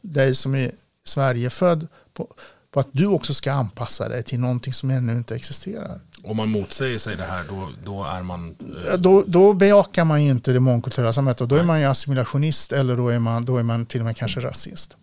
dig 0.00 0.34
som 0.34 0.54
är 0.54 0.72
Sverigefödd 1.06 1.88
på, 2.14 2.34
på 2.74 2.80
att 2.80 2.88
du 2.92 3.06
också 3.06 3.34
ska 3.34 3.52
anpassa 3.52 4.08
dig 4.08 4.22
till 4.22 4.40
någonting 4.40 4.72
som 4.72 4.90
ännu 4.90 5.12
inte 5.12 5.34
existerar. 5.34 6.00
Om 6.24 6.36
man 6.36 6.48
motsäger 6.48 6.98
sig 6.98 7.16
det 7.16 7.24
här 7.24 7.44
då, 7.48 7.70
då 7.84 8.04
är 8.04 8.22
man... 8.22 8.56
Eh... 8.90 8.98
Då, 8.98 9.24
då 9.26 9.52
bejakar 9.52 10.04
man 10.04 10.24
ju 10.24 10.30
inte 10.30 10.52
det 10.52 10.60
mångkulturella 10.60 11.12
samhället 11.12 11.40
och 11.40 11.48
då 11.48 11.56
är 11.56 11.62
man 11.62 11.80
ju 11.80 11.86
assimilationist 11.86 12.72
eller 12.72 12.96
då 12.96 13.08
är 13.08 13.18
man, 13.18 13.44
då 13.44 13.56
är 13.56 13.62
man 13.62 13.86
till 13.86 14.00
och 14.00 14.06
med 14.06 14.16
kanske 14.16 14.40
rasist. 14.40 14.96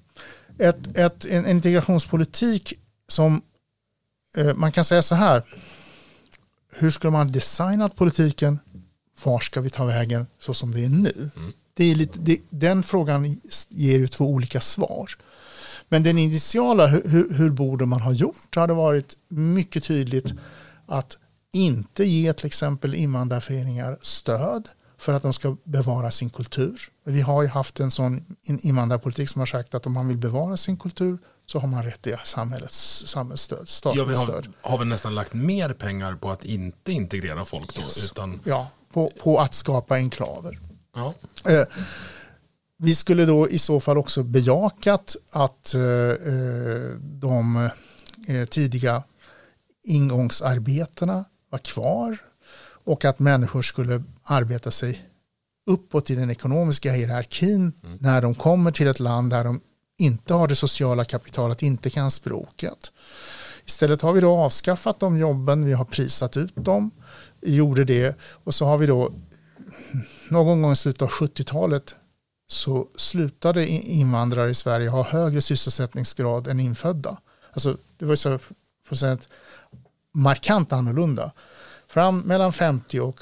Ett, 0.60 0.98
ett, 0.98 1.26
en 1.26 1.48
integrationspolitik 1.48 2.74
som 3.08 3.42
eh, 4.38 4.54
man 4.54 4.72
kan 4.72 4.86
säga 4.86 5.02
så 5.02 5.16
här. 5.16 5.44
Hur 6.74 6.92
skulle 6.92 7.12
man 7.12 7.32
designat 7.32 7.96
politiken? 7.96 8.60
Var 9.24 9.40
ska 9.40 9.62
vi 9.62 9.70
ta 9.70 9.86
vägen 9.86 10.28
så 10.40 10.54
som 10.54 10.72
det 10.74 10.86
är 10.86 10.90
nu? 10.90 11.30
Mm. 11.36 11.54
Det 11.74 11.92
är 11.92 11.96
lite, 11.96 12.20
det, 12.20 12.38
den 12.50 12.84
frågan 12.84 13.42
ger 13.70 14.00
ju 14.00 14.08
två 14.08 14.26
olika 14.26 14.62
svar. 14.62 15.12
Men 15.92 16.04
den 16.04 16.18
initiala, 16.18 16.88
hur, 16.88 17.34
hur 17.34 17.50
borde 17.50 17.86
man 17.86 18.02
ha 18.02 18.12
gjort, 18.12 18.56
hade 18.56 18.74
varit 18.74 19.18
mycket 19.28 19.84
tydligt 19.84 20.34
att 20.88 21.18
inte 21.54 22.04
ge 22.04 22.34
till 22.34 22.46
exempel 22.46 22.96
invandrarföreningar 22.96 23.98
stöd 24.02 24.70
för 24.98 25.14
att 25.14 25.24
de 25.24 25.34
ska 25.34 25.58
bevara 25.64 26.12
sin 26.12 26.30
kultur. 26.30 26.82
Vi 27.04 27.22
har 27.22 27.42
ju 27.42 27.48
haft 27.48 27.80
en 27.80 27.92
sån 27.92 28.36
invandrarpolitik 28.44 29.30
som 29.30 29.40
har 29.40 29.46
sagt 29.46 29.76
att 29.76 29.86
om 29.86 29.94
man 29.94 30.08
vill 30.08 30.18
bevara 30.18 30.58
sin 30.58 30.78
kultur 30.78 31.18
så 31.46 31.60
har 31.60 31.68
man 31.68 31.84
rätt 31.84 32.02
till 32.02 32.18
samhällets 32.24 33.08
samhällsstöd, 33.08 33.68
ja, 33.84 34.04
vi 34.04 34.16
har, 34.16 34.24
stöd. 34.24 34.48
har 34.62 34.78
väl 34.78 34.88
nästan 34.88 35.16
lagt 35.16 35.34
mer 35.34 35.74
pengar 35.74 36.16
på 36.16 36.32
att 36.32 36.46
inte 36.46 36.92
integrera 36.92 37.46
folk 37.46 37.76
då? 37.76 37.82
Yes. 37.82 38.12
Utan... 38.12 38.40
Ja, 38.44 38.68
på, 38.94 39.12
på 39.24 39.40
att 39.40 39.54
skapa 39.54 39.96
enklaver. 39.96 40.60
Ja. 40.96 41.14
Eh, 41.46 41.64
vi 42.84 42.96
skulle 42.96 43.26
då 43.26 43.50
i 43.50 43.60
så 43.60 43.80
fall 43.80 43.98
också 43.98 44.24
bejakat 44.24 45.16
att 45.32 45.74
eh, 45.74 45.82
eh 45.82 46.92
de 47.02 47.70
eh, 48.28 48.46
tidiga 48.46 49.04
ingångsarbetena 49.84 51.26
var 51.50 51.60
kvar 51.60 52.18
och 52.86 53.06
att 53.06 53.20
människor 53.20 53.62
skulle 53.62 54.04
arbeta 54.24 54.72
sig 54.72 55.06
uppåt 55.66 56.10
i 56.10 56.16
den 56.16 56.30
ekonomiska 56.30 56.92
hierarkin 56.92 57.74
mm. 57.84 57.98
när 58.02 58.22
de 58.22 58.36
kommer 58.36 58.72
till 58.72 58.88
ett 58.88 59.00
land 59.00 59.30
där 59.30 59.44
de 59.44 59.62
inte 59.98 60.34
har 60.34 60.48
det 60.48 60.56
sociala 60.56 61.06
kapitalet, 61.06 61.62
inte 61.62 61.90
kan 61.90 62.12
språket. 62.12 62.92
Istället 63.66 64.02
har 64.02 64.14
vi 64.14 64.22
då 64.22 64.38
avskaffat 64.38 65.00
de 65.00 65.18
jobben, 65.18 65.66
vi 65.66 65.74
har 65.74 65.86
prisat 65.86 66.38
ut 66.38 66.56
dem, 66.56 66.92
gjorde 67.42 67.84
det 67.84 68.18
och 68.22 68.56
så 68.56 68.66
har 68.66 68.78
vi 68.78 68.86
då 68.86 69.14
någon 70.30 70.62
gång 70.62 70.72
i 70.72 70.76
slutet 70.76 71.02
av 71.02 71.10
70-talet 71.10 71.96
så 72.52 72.88
slutade 72.96 73.68
invandrare 73.68 74.50
i 74.50 74.54
Sverige 74.54 74.90
ha 74.90 75.04
högre 75.04 75.42
sysselsättningsgrad 75.42 76.48
än 76.48 76.60
infödda. 76.60 77.18
Alltså 77.54 77.78
det 77.98 78.06
var 78.06 78.16
så 78.16 78.40
procent 78.88 79.30
markant 80.14 80.74
annorlunda. 80.74 81.32
Fram 81.88 82.20
mellan 82.20 82.54
50 82.54 83.00
och 83.00 83.20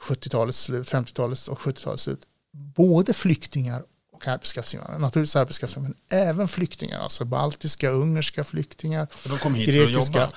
70-talets 0.00 0.58
slut, 0.58 0.90
50-talets 0.90 1.48
och 1.48 1.58
70-talets 1.58 2.02
slut, 2.02 2.22
både 2.52 3.12
flyktingar 3.12 3.82
och 4.12 4.28
arbetskraftsinvandrare, 4.28 4.98
naturligtvis 4.98 5.36
arbetskraftsinvandrare, 5.36 5.98
men 6.08 6.18
även 6.20 6.48
flyktingar, 6.48 7.00
alltså 7.00 7.24
baltiska, 7.24 7.90
ungerska 7.90 8.44
flyktingar, 8.44 9.08
grekiska. 9.66 10.30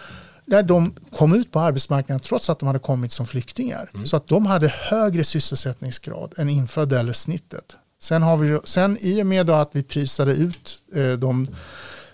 Där 0.45 0.63
de 0.63 0.95
kom 1.11 1.33
ut 1.33 1.51
på 1.51 1.59
arbetsmarknaden 1.59 2.19
trots 2.19 2.49
att 2.49 2.59
de 2.59 2.67
hade 2.67 2.79
kommit 2.79 3.11
som 3.11 3.25
flyktingar. 3.25 3.91
Mm. 3.93 4.07
Så 4.07 4.17
att 4.17 4.27
de 4.27 4.45
hade 4.45 4.67
högre 4.67 5.23
sysselsättningsgrad 5.23 6.33
än 6.37 6.49
infödda 6.49 6.99
eller 6.99 7.13
snittet. 7.13 7.77
Sen, 8.05 8.23
har 8.23 8.37
vi, 8.37 8.59
sen 8.63 8.97
i 9.01 9.21
och 9.21 9.27
med 9.27 9.49
att 9.49 9.69
vi 9.71 9.83
prisade 9.83 10.33
ut 10.33 10.79
eh, 10.95 11.11
de, 11.11 11.47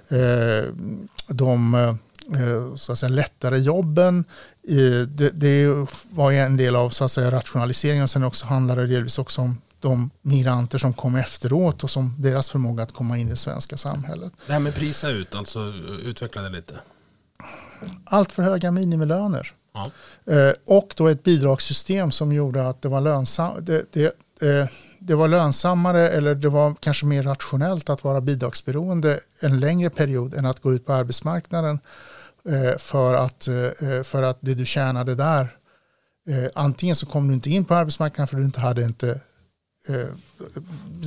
eh, 0.09 0.63
de 1.27 1.75
eh, 2.35 2.75
så 2.75 2.91
att 2.91 2.99
säga, 2.99 3.09
lättare 3.09 3.57
jobben, 3.57 4.23
det, 5.07 5.29
det, 5.29 5.87
var 6.11 6.31
en 6.31 6.57
del 6.57 6.75
av 6.75 6.89
så 6.89 7.03
att 7.03 7.11
säga, 7.11 7.31
rationaliseringen 7.31 8.07
sen 8.07 8.23
också 8.23 8.45
handlade 8.45 8.81
det 8.81 8.87
delvis 8.87 9.19
också 9.19 9.41
om 9.41 9.61
de 9.79 10.09
migranter 10.21 10.77
som 10.77 10.93
kom 10.93 11.15
efteråt 11.15 11.83
och 11.83 11.89
som 11.89 12.15
deras 12.17 12.49
förmåga 12.49 12.83
att 12.83 12.93
komma 12.93 13.17
in 13.17 13.27
i 13.27 13.29
det 13.29 13.37
svenska 13.37 13.77
samhället. 13.77 14.33
Det 14.47 14.53
här 14.53 14.59
med 14.59 14.75
prisa 14.75 15.09
ut, 15.09 15.35
alltså 15.35 15.59
utveckla 16.03 16.41
det 16.41 16.49
lite. 16.49 16.73
Allt 18.05 18.33
för 18.33 18.43
höga 18.43 18.71
minimilöner. 18.71 19.53
Ja. 19.73 19.91
Och 20.65 20.93
då 20.97 21.07
ett 21.07 21.23
bidragssystem 21.23 22.11
som 22.11 22.33
gjorde 22.33 22.67
att 22.69 22.81
det 22.81 22.89
var 22.89 23.01
lönsamt. 23.01 23.65
Det, 23.65 23.85
det, 23.93 24.15
det 25.03 25.15
var 25.15 25.27
lönsammare 25.27 26.09
eller 26.09 26.35
det 26.35 26.49
var 26.49 26.75
kanske 26.79 27.05
mer 27.05 27.23
rationellt 27.23 27.89
att 27.89 28.03
vara 28.03 28.21
bidragsberoende 28.21 29.19
en 29.39 29.59
längre 29.59 29.89
period 29.89 30.33
än 30.33 30.45
att 30.45 30.59
gå 30.59 30.73
ut 30.73 30.85
på 30.85 30.93
arbetsmarknaden 30.93 31.79
eh, 32.49 32.77
för 32.77 33.13
att, 33.13 33.47
eh, 33.47 33.55
eh, 33.89 34.03
för 34.03 34.23
att 34.23 34.37
det 34.41 34.53
du 34.53 34.65
tjänade 34.65 35.15
där 35.15 35.57
antingen 36.53 36.95
så 36.95 37.05
kom 37.05 37.27
du 37.27 37.33
inte 37.33 37.49
in 37.49 37.65
på 37.65 37.75
arbetsmarknaden 37.75 38.27
för 38.27 38.37
du 38.37 38.43
inte 38.43 38.59
hade 38.59 38.83
inte 38.83 39.19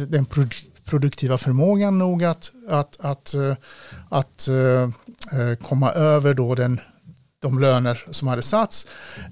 den 0.09 0.27
produktiva 0.85 1.39
förmågan 1.39 1.99
nog 1.99 2.25
att, 2.25 2.51
att, 2.69 2.97
att, 3.01 3.35
att, 4.09 4.49
att 4.49 4.49
komma 5.63 5.93
över 5.93 6.35
då 6.35 6.55
den 6.55 6.81
de 7.45 7.59
löner 7.59 8.05
som 8.11 8.29
hade 8.29 8.43
satts. 8.43 8.87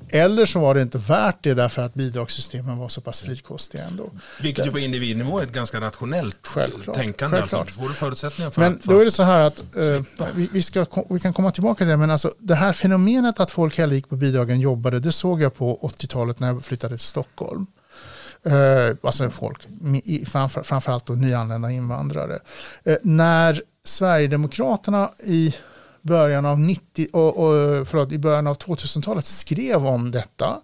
Eller 0.09 0.47
så 0.47 0.59
var 0.59 0.75
det 0.75 0.83
inte 0.83 0.99
värt 0.99 1.39
det 1.41 1.55
därför 1.55 1.83
att 1.83 1.95
bidragssystemen 1.95 2.79
var 2.79 2.89
så 2.89 3.01
pass 3.01 3.21
frikostiga 3.21 3.85
ändå. 3.85 4.11
Vilket 4.43 4.67
ju 4.67 4.71
på 4.71 4.79
individnivå 4.79 5.39
är 5.39 5.43
ett 5.43 5.53
ganska 5.53 5.81
rationellt 5.81 6.37
Självklart. 6.43 6.97
tänkande. 6.97 7.37
Alltså. 7.37 7.57
Självklart. 7.57 7.69
Alltså, 7.69 7.81
får 7.81 7.89
du 7.89 7.95
förutsättningar 7.95 8.51
för 8.51 8.61
Men 8.61 8.81
då 8.83 8.99
är 8.99 9.05
det 9.05 9.11
så 9.11 9.23
här 9.23 9.39
att 9.39 9.59
eh, 9.77 10.29
vi, 10.35 10.49
vi, 10.53 10.63
ska, 10.63 10.87
vi 11.11 11.21
kan 11.21 11.33
komma 11.33 11.51
tillbaka 11.51 11.79
till 11.79 11.87
det, 11.87 11.97
men 11.97 12.11
alltså 12.11 12.35
det 12.39 12.55
här 12.55 12.73
fenomenet 12.73 13.41
att 13.41 13.51
folk 13.51 13.79
hellre 13.79 13.97
gick 13.97 14.09
på 14.09 14.17
bidragen 14.17 14.61
jobbade, 14.61 15.01
det 15.01 15.13
såg 15.13 15.43
jag 15.43 15.55
på 15.55 15.79
80-talet 15.83 16.41
när 16.41 16.49
jag 16.49 16.65
flyttade 16.65 16.97
till 16.97 17.07
Stockholm. 17.07 17.67
Eh, 18.47 18.97
alltså 19.03 19.31
folk, 19.31 19.67
framför, 20.27 20.63
framförallt 20.63 21.07
då 21.07 21.13
nyanlända 21.13 21.71
invandrare. 21.71 22.39
Eh, 22.85 22.97
när 23.03 23.63
Sverigedemokraterna 23.85 25.11
i 25.25 25.55
början 26.03 26.47
av 26.47 26.61
90, 26.61 27.09
och, 27.13 27.39
och, 27.39 27.89
förlåt, 27.89 28.13
i 28.13 28.19
början 28.19 28.47
av 28.47 28.57
2000-talet 28.59 29.25
skrev 29.25 29.87
om 29.87 30.11
detta. 30.11 30.61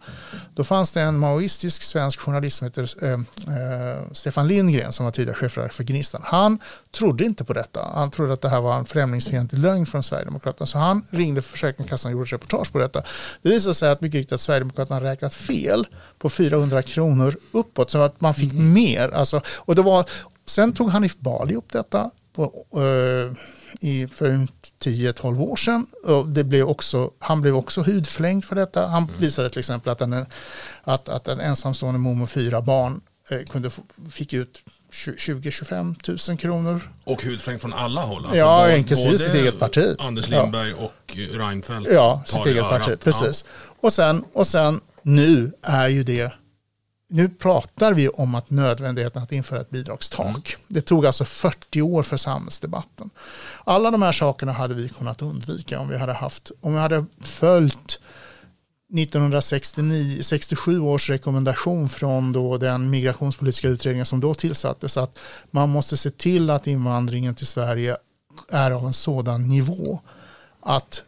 Då 0.55 0.65
fanns 0.65 0.93
det 0.93 1.01
en 1.01 1.19
maoistisk 1.19 1.83
svensk 1.83 2.21
journalist 2.21 2.57
som 2.57 2.65
heter 2.65 3.05
eh, 3.05 3.13
eh, 3.13 4.03
Stefan 4.13 4.49
Lindgren 4.49 4.93
som 4.93 5.05
var 5.05 5.13
tidigare 5.13 5.37
chefredaktör 5.37 5.77
för 5.77 5.85
Gnistan. 5.85 6.21
Han 6.25 6.59
trodde 6.91 7.25
inte 7.25 7.45
på 7.45 7.53
detta. 7.53 7.89
Han 7.95 8.11
trodde 8.11 8.33
att 8.33 8.41
det 8.41 8.49
här 8.49 8.61
var 8.61 8.79
en 8.79 8.85
främlingsfientlig 8.85 9.59
lögn 9.59 9.87
från 9.87 10.03
Sverigedemokraterna. 10.03 10.67
Så 10.67 10.79
han 10.79 11.05
ringde 11.11 11.43
Försäkringskassan 11.43 12.09
och 12.09 12.13
gjorde 12.13 12.29
ett 12.29 12.33
reportage 12.33 12.73
på 12.73 12.79
detta. 12.79 13.03
Det 13.43 13.49
visade 13.49 13.75
sig 13.75 13.91
att 13.91 14.01
mycket 14.01 14.19
riktigt 14.19 14.33
att 14.33 14.41
Sverigedemokraterna 14.41 15.01
räknat 15.01 15.35
fel 15.35 15.87
på 16.19 16.31
400 16.31 16.83
kronor 16.83 17.37
uppåt. 17.53 17.91
Så 17.91 17.99
att 17.99 18.21
man 18.21 18.35
fick 18.35 18.53
mm. 18.53 18.73
mer. 18.73 19.09
Alltså, 19.09 19.41
och 19.57 19.75
det 19.75 19.83
var, 19.83 20.05
sen 20.47 20.73
tog 20.73 20.91
Hanif 20.91 21.17
Bali 21.17 21.55
upp 21.55 21.73
detta. 21.73 22.11
På, 22.33 22.43
eh, 22.73 23.37
i, 23.81 24.07
för 24.07 24.47
10-12 24.83 25.41
år 25.41 25.57
sedan. 25.57 25.87
Och 26.05 26.29
det 26.29 26.45
blev 26.45 26.69
också, 26.69 27.11
han 27.19 27.41
blev 27.41 27.57
också 27.57 27.83
hudflängd 27.83 28.45
för 28.45 28.57
detta. 28.57 28.87
Han 28.87 29.03
mm. 29.03 29.21
visade 29.21 29.51
till 29.51 29.59
exempel 29.59 29.93
att 29.93 30.01
en, 30.01 30.27
att, 30.83 31.09
att 31.09 31.29
en 31.29 31.41
ensamstående 31.41 31.99
mor 31.99 32.15
med 32.15 32.31
fyra 32.31 32.61
barn 32.61 33.01
eh, 33.31 33.43
kunde 33.43 33.71
få, 33.71 33.83
fick 34.13 34.33
ut 34.33 34.63
20-25 34.93 36.31
000 36.31 36.39
kronor. 36.39 36.93
Och 37.05 37.23
hudflängd 37.23 37.61
från 37.61 37.73
alla 37.73 38.01
håll? 38.01 38.23
Alltså 38.23 38.37
ja, 38.37 38.77
inklusive 38.77 39.19
sitt 39.19 39.35
eget 39.35 39.59
parti. 39.59 39.97
Anders 39.99 40.29
Lindberg 40.29 40.71
ja. 40.71 40.77
och 40.77 41.17
Reinfeldt 41.17 41.91
Ja, 41.93 42.23
sitt 42.27 42.47
eget 42.47 42.63
parti, 42.63 43.01
precis. 43.01 43.45
Ja. 43.47 43.75
Och, 43.81 43.93
sen, 43.93 44.25
och 44.33 44.47
sen 44.47 44.81
nu 45.03 45.53
är 45.63 45.89
ju 45.89 46.03
det 46.03 46.33
nu 47.09 47.29
pratar 47.29 47.93
vi 47.93 48.09
om 48.09 48.35
att 48.35 48.51
nödvändigheten 48.51 49.23
att 49.23 49.33
införa 49.33 49.61
ett 49.61 49.71
bidragstak. 49.71 50.27
Mm. 50.27 50.67
Det 50.69 50.81
tog 50.81 51.07
alltså 51.07 51.25
40 51.25 51.83
år 51.83 52.03
för 52.03 52.17
samhällsdebatten. 52.17 53.11
Alla 53.65 53.91
de 53.91 54.03
här 54.03 54.13
sakerna 54.13 54.53
hade 54.53 54.75
vi 54.75 54.89
kunnat 54.89 55.23
undvika 55.23 55.81
om 55.81 55.89
vi 55.89 55.99
hade 55.99 56.13
haft, 56.13 56.51
om 56.61 56.75
vi 56.75 56.81
hade 56.81 57.05
följt 57.21 58.01
1967 58.95 60.81
års 60.81 61.11
rekommendation 61.11 61.89
från 61.89 62.33
då 62.33 62.59
den 62.59 62.91
migrationspolitiska 62.91 63.69
utredningen 63.69 64.07
som 64.07 64.21
då 64.21 64.35
tillsattes 64.35 64.97
att 64.97 65.19
man 65.51 65.69
måste 65.69 65.97
se 65.97 66.11
till 66.11 66.51
att 66.51 66.67
invandringen 66.67 67.35
till 67.35 67.47
Sverige 67.47 67.97
är 68.49 68.71
av 68.71 68.87
en 68.87 68.93
sådan 68.93 69.49
nivå 69.49 70.01
att 70.61 71.03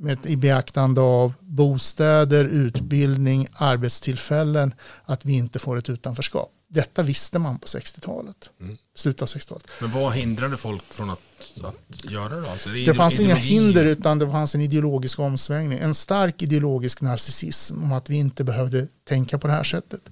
med, 0.00 0.26
i 0.26 0.36
beaktande 0.36 1.00
av 1.00 1.32
bostäder, 1.40 2.44
utbildning, 2.44 3.48
arbetstillfällen, 3.52 4.74
att 5.04 5.24
vi 5.24 5.32
inte 5.32 5.58
får 5.58 5.78
ett 5.78 5.90
utanförskap. 5.90 6.50
Detta 6.68 7.02
visste 7.02 7.38
man 7.38 7.58
på 7.58 7.66
60-talet, 7.66 8.50
Mm. 8.60 8.76
slutet 8.94 9.22
av 9.22 9.28
60-talet. 9.28 9.64
Men 9.80 9.90
vad 9.90 10.12
hindrade 10.12 10.56
folk 10.56 10.82
från 10.92 11.10
att, 11.10 11.20
att 11.64 12.10
göra 12.10 12.40
det? 12.40 12.50
Alltså, 12.50 12.68
Det 12.68 12.94
fanns 12.94 13.20
inga 13.20 13.34
ideologi- 13.36 13.38
hinder 13.38 13.84
utan 13.84 14.18
det 14.18 14.30
fanns 14.30 14.54
en 14.54 14.60
ideologisk 14.60 15.18
omsvängning. 15.18 15.78
En 15.78 15.94
stark 15.94 16.42
ideologisk 16.42 17.00
narcissism 17.00 17.82
om 17.82 17.92
att 17.92 18.10
vi 18.10 18.16
inte 18.16 18.44
behövde 18.44 18.86
tänka 19.08 19.38
på 19.38 19.46
det 19.46 19.52
här 19.52 19.64
sättet. 19.64 20.02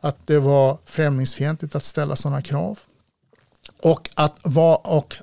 Att 0.00 0.26
det 0.26 0.38
var 0.38 0.78
främlingsfientligt 0.84 1.74
att 1.74 1.84
ställa 1.84 2.16
sådana 2.16 2.42
krav. 2.42 2.78
Och 3.82 4.10
att 4.14 4.38
var, 4.42 4.86
och 4.86 5.16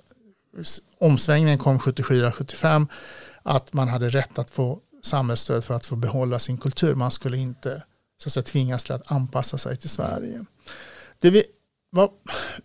omsvängningen 1.00 1.58
kom 1.58 1.80
74-75 1.80 2.88
att 3.50 3.74
man 3.74 3.88
hade 3.88 4.10
rätt 4.10 4.40
att 4.40 4.50
få 4.50 4.80
samhällsstöd 5.04 5.64
för 5.64 5.74
att 5.74 5.86
få 5.86 5.96
behålla 5.96 6.40
sin 6.40 6.58
kultur. 6.58 6.96
Man 6.96 7.12
skulle 7.12 7.38
inte 7.38 7.84
så 8.22 8.30
att 8.30 8.34
säga, 8.34 8.44
tvingas 8.44 8.84
till 8.84 8.94
att 8.94 9.12
anpassa 9.12 9.58
sig 9.58 9.78
till 9.78 9.90
Sverige. 9.90 10.46
Det, 11.20 11.30
vi, 11.30 11.44
va, 11.92 12.10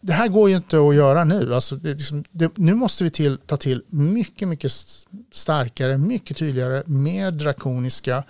det 0.00 0.12
här 0.12 0.28
går 0.28 0.50
ju 0.50 0.56
inte 0.56 0.88
att 0.88 0.94
göra 0.94 1.24
nu. 1.24 1.54
Alltså 1.54 1.76
det, 1.76 1.94
liksom, 1.94 2.24
det, 2.30 2.58
nu 2.58 2.74
måste 2.74 3.04
vi 3.04 3.10
till, 3.10 3.38
ta 3.38 3.56
till 3.56 3.82
mycket, 3.88 4.48
mycket 4.48 4.72
starkare, 5.32 5.98
mycket 5.98 6.36
tydligare, 6.36 6.82
mer 6.86 7.30
drakoniska. 7.30 8.24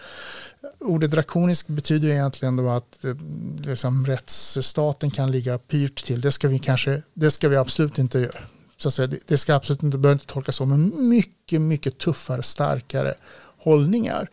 Ordet 0.80 1.10
drakonisk 1.10 1.66
betyder 1.66 2.08
egentligen 2.08 2.56
då 2.56 2.70
att 2.70 3.04
eh, 3.04 3.16
liksom, 3.64 4.06
rättsstaten 4.06 5.10
kan 5.10 5.30
ligga 5.30 5.58
pyrt 5.58 6.04
till. 6.04 6.20
Det 6.20 6.32
ska 6.32 6.48
vi, 6.48 6.58
kanske, 6.58 7.02
det 7.14 7.30
ska 7.30 7.48
vi 7.48 7.56
absolut 7.56 7.98
inte 7.98 8.18
göra. 8.18 8.40
Så 8.84 8.88
att 8.88 8.94
säga, 8.94 9.06
det, 9.06 9.18
det 9.26 9.38
ska 9.38 9.54
absolut 9.54 9.82
inte, 9.82 9.98
behöver 9.98 10.20
inte 10.20 10.32
tolkas 10.32 10.56
så, 10.56 10.66
men 10.66 11.08
mycket, 11.08 11.60
mycket 11.60 11.98
tuffare, 11.98 12.42
starkare 12.42 13.14
hållningar. 13.58 14.30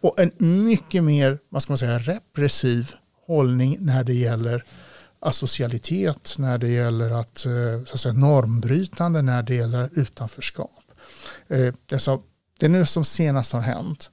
Och 0.00 0.20
en 0.20 0.32
mycket 0.64 1.04
mer, 1.04 1.38
vad 1.48 1.62
ska 1.62 1.70
man 1.70 1.78
säga, 1.78 1.98
repressiv 1.98 2.92
hållning 3.26 3.76
när 3.80 4.04
det 4.04 4.14
gäller 4.14 4.64
asocialitet, 5.20 6.34
när 6.38 6.58
det 6.58 6.68
gäller 6.68 7.10
att, 7.10 7.46
eh, 7.46 7.84
så 7.84 7.94
att 7.94 8.00
säga, 8.00 8.12
normbrytande, 8.12 9.22
när 9.22 9.42
det 9.42 9.54
gäller 9.54 9.90
utanförskap. 9.92 10.82
Eh, 11.48 11.74
Det, 11.86 12.66
är 12.66 12.68
nu 12.68 12.86
som 12.86 13.04
senast 13.04 13.52
har 13.52 13.60
hänt 13.60 14.10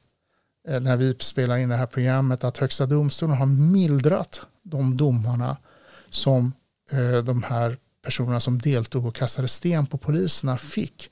eh, 0.67 0.79
när 0.79 0.97
vi 0.97 1.15
spelar 1.19 1.57
in 1.57 1.69
det 1.69 1.75
här 1.75 1.85
programmet 1.85 2.43
att 2.43 2.57
Högsta 2.57 2.85
domstolen 2.85 3.37
har 3.37 3.45
mildrat 3.45 4.41
de 4.63 4.97
domarna 4.97 5.57
som 6.09 6.53
de 7.25 7.43
här 7.43 7.77
personerna 8.01 8.39
som 8.39 8.59
deltog 8.59 9.05
och 9.05 9.15
kastade 9.15 9.47
sten 9.47 9.85
på 9.85 9.97
poliserna 9.97 10.57
fick. 10.57 11.09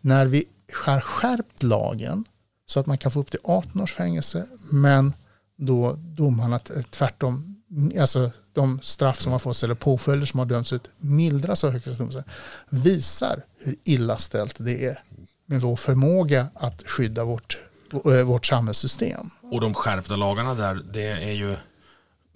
När 0.00 0.26
vi 0.26 0.44
har 0.84 1.00
skärpt 1.00 1.62
lagen 1.62 2.24
så 2.66 2.80
att 2.80 2.86
man 2.86 2.98
kan 2.98 3.10
få 3.10 3.20
upp 3.20 3.30
till 3.30 3.40
18 3.44 3.82
års 3.82 3.92
fängelse 3.92 4.46
men 4.70 5.12
då 5.56 5.92
domarna 5.98 6.58
tvärtom, 6.90 7.62
alltså 8.00 8.30
de 8.52 8.80
straff 8.82 9.20
som 9.20 9.32
har 9.32 9.38
fått 9.38 9.62
eller 9.62 9.74
påföljder 9.74 10.26
som 10.26 10.38
har 10.38 10.46
dömts 10.46 10.72
ut 10.72 10.90
mildras 10.98 11.64
av 11.64 11.70
Högsta 11.70 11.90
domstolen 11.90 12.28
visar 12.68 13.44
hur 13.58 13.76
illa 13.84 14.16
ställt 14.16 14.56
det 14.58 14.86
är 14.86 14.98
med 15.46 15.60
vår 15.60 15.76
förmåga 15.76 16.46
att 16.54 16.82
skydda 16.86 17.24
vårt, 17.24 17.58
eh, 18.04 18.22
vårt 18.22 18.46
samhällssystem. 18.46 19.30
Och 19.42 19.60
de 19.60 19.74
skärpta 19.74 20.16
lagarna 20.16 20.54
där, 20.54 20.74
det 20.92 21.06
är 21.06 21.32
ju 21.32 21.56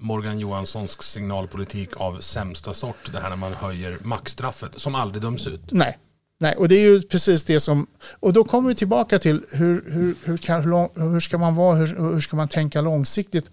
Morgan 0.04 0.38
Johanssons 0.38 1.02
signalpolitik 1.02 1.90
av 1.96 2.20
sämsta 2.20 2.74
sort. 2.74 3.12
Det 3.12 3.20
här 3.20 3.28
när 3.30 3.36
man 3.36 3.52
höjer 3.54 3.98
maxstraffet 4.02 4.80
som 4.80 4.94
aldrig 4.94 5.22
döms 5.22 5.46
ut. 5.46 5.60
Nej. 5.70 5.98
Nej, 6.40 6.54
och 6.56 6.68
det 6.68 6.74
är 6.74 6.80
ju 6.80 7.02
precis 7.02 7.44
det 7.44 7.60
som, 7.60 7.86
och 8.20 8.32
då 8.32 8.44
kommer 8.44 8.68
vi 8.68 8.74
tillbaka 8.74 9.18
till 9.18 9.42
hur, 9.50 9.84
hur, 9.92 10.14
hur, 10.24 10.36
kan, 10.36 10.60
hur, 10.62 10.70
lång, 10.70 10.88
hur 10.94 11.20
ska 11.20 11.38
man 11.38 11.54
vara, 11.54 11.76
hur, 11.76 12.12
hur 12.12 12.20
ska 12.20 12.36
man 12.36 12.48
tänka 12.48 12.80
långsiktigt. 12.80 13.50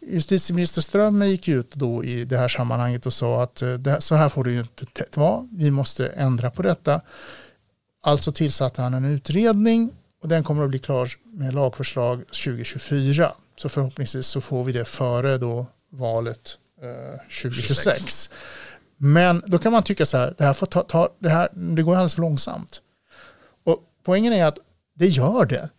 Justitieminister 0.00 0.80
Strömmer 0.80 1.26
gick 1.26 1.48
ut 1.48 1.74
då 1.74 2.04
i 2.04 2.24
det 2.24 2.36
här 2.38 2.48
sammanhanget 2.48 3.06
och 3.06 3.12
sa 3.12 3.42
att 3.42 3.62
eh, 3.62 3.72
det, 3.74 3.90
här- 3.90 4.00
så 4.00 4.14
här 4.14 4.28
får 4.28 4.44
det 4.44 4.50
ju 4.50 4.58
inte 4.60 5.04
vara, 5.14 5.48
vi 5.52 5.70
måste 5.70 6.06
ändra 6.06 6.50
på 6.50 6.62
detta. 6.62 7.00
Alltså 8.02 8.32
tillsatte 8.32 8.82
han 8.82 8.94
en 8.94 9.04
utredning 9.04 9.90
och 10.22 10.28
den 10.28 10.44
kommer 10.44 10.64
att 10.64 10.70
bli 10.70 10.78
klar 10.78 11.10
med 11.24 11.54
lagförslag 11.54 12.18
2024. 12.26 13.32
Så 13.56 13.68
förhoppningsvis 13.68 14.26
så 14.26 14.40
får 14.40 14.64
vi 14.64 14.72
det 14.72 14.84
före 14.84 15.38
då 15.38 15.66
valet 15.92 16.58
eh, 16.82 17.20
2026. 17.42 18.30
Men 18.96 19.42
då 19.46 19.58
kan 19.58 19.72
man 19.72 19.82
tycka 19.82 20.06
så 20.06 20.16
här, 20.16 20.34
det, 20.38 20.44
här 20.44 20.52
får 20.52 20.66
ta, 20.66 20.82
ta, 20.82 21.08
det, 21.18 21.28
här, 21.28 21.48
det 21.52 21.82
går 21.82 21.92
alldeles 21.92 22.14
för 22.14 22.20
långsamt. 22.22 22.80
Och 23.64 23.78
poängen 24.04 24.32
är 24.32 24.44
att 24.44 24.58
det 24.94 25.06
gör 25.06 25.44
det. 25.44 25.70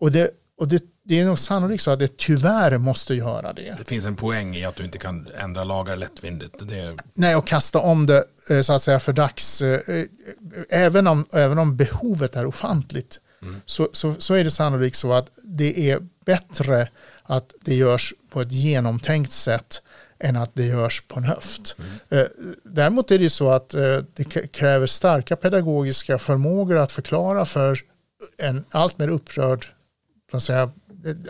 Och 0.00 0.12
det, 0.12 0.30
och 0.60 0.68
det, 0.68 0.84
det 1.04 1.20
är 1.20 1.24
nog 1.24 1.38
sannolikt 1.38 1.82
så 1.82 1.90
att 1.90 1.98
det 1.98 2.16
tyvärr 2.16 2.78
måste 2.78 3.14
göra 3.14 3.52
det. 3.52 3.74
Det 3.78 3.84
finns 3.84 4.04
en 4.04 4.16
poäng 4.16 4.56
i 4.56 4.64
att 4.64 4.76
du 4.76 4.84
inte 4.84 4.98
kan 4.98 5.28
ändra 5.38 5.64
lagar 5.64 5.96
lättvindigt. 5.96 6.68
Det 6.68 6.96
Nej, 7.14 7.36
och 7.36 7.46
kasta 7.46 7.78
om 7.78 8.06
det 8.06 8.24
eh, 8.50 8.60
så 8.60 8.72
att 8.72 8.82
säga 8.82 9.00
för 9.00 9.12
dags. 9.12 9.62
eh, 9.62 10.04
Även 10.68 11.06
om, 11.06 11.26
även 11.32 11.58
om 11.58 11.76
behovet 11.76 12.36
är 12.36 12.46
ofantligt 12.46 13.20
så, 13.66 13.88
så, 13.92 14.14
så 14.18 14.34
är 14.34 14.44
det 14.44 14.50
sannolikt 14.50 14.96
så 14.96 15.12
att 15.12 15.30
det 15.42 15.90
är 15.90 16.00
bättre 16.24 16.88
att 17.26 17.52
det 17.60 17.74
görs 17.74 18.14
på 18.30 18.40
ett 18.40 18.52
genomtänkt 18.52 19.32
sätt 19.32 19.82
än 20.18 20.36
att 20.36 20.54
det 20.54 20.66
görs 20.66 21.02
på 21.08 21.18
en 21.18 21.24
höft. 21.24 21.76
Eh, 22.08 22.24
Däremot 22.64 23.10
är 23.10 23.18
det 23.18 23.24
ju 23.24 23.30
så 23.30 23.50
att 23.50 23.74
eh, 23.74 23.98
det 24.14 24.52
kräver 24.52 24.86
starka 24.86 25.36
pedagogiska 25.36 26.18
förmågor 26.18 26.78
att 26.78 26.92
förklara 26.92 27.44
för 27.44 27.80
en 28.38 28.64
allt 28.70 28.98
mer 28.98 29.08
upprörd 29.08 29.66
säga, 30.40 30.70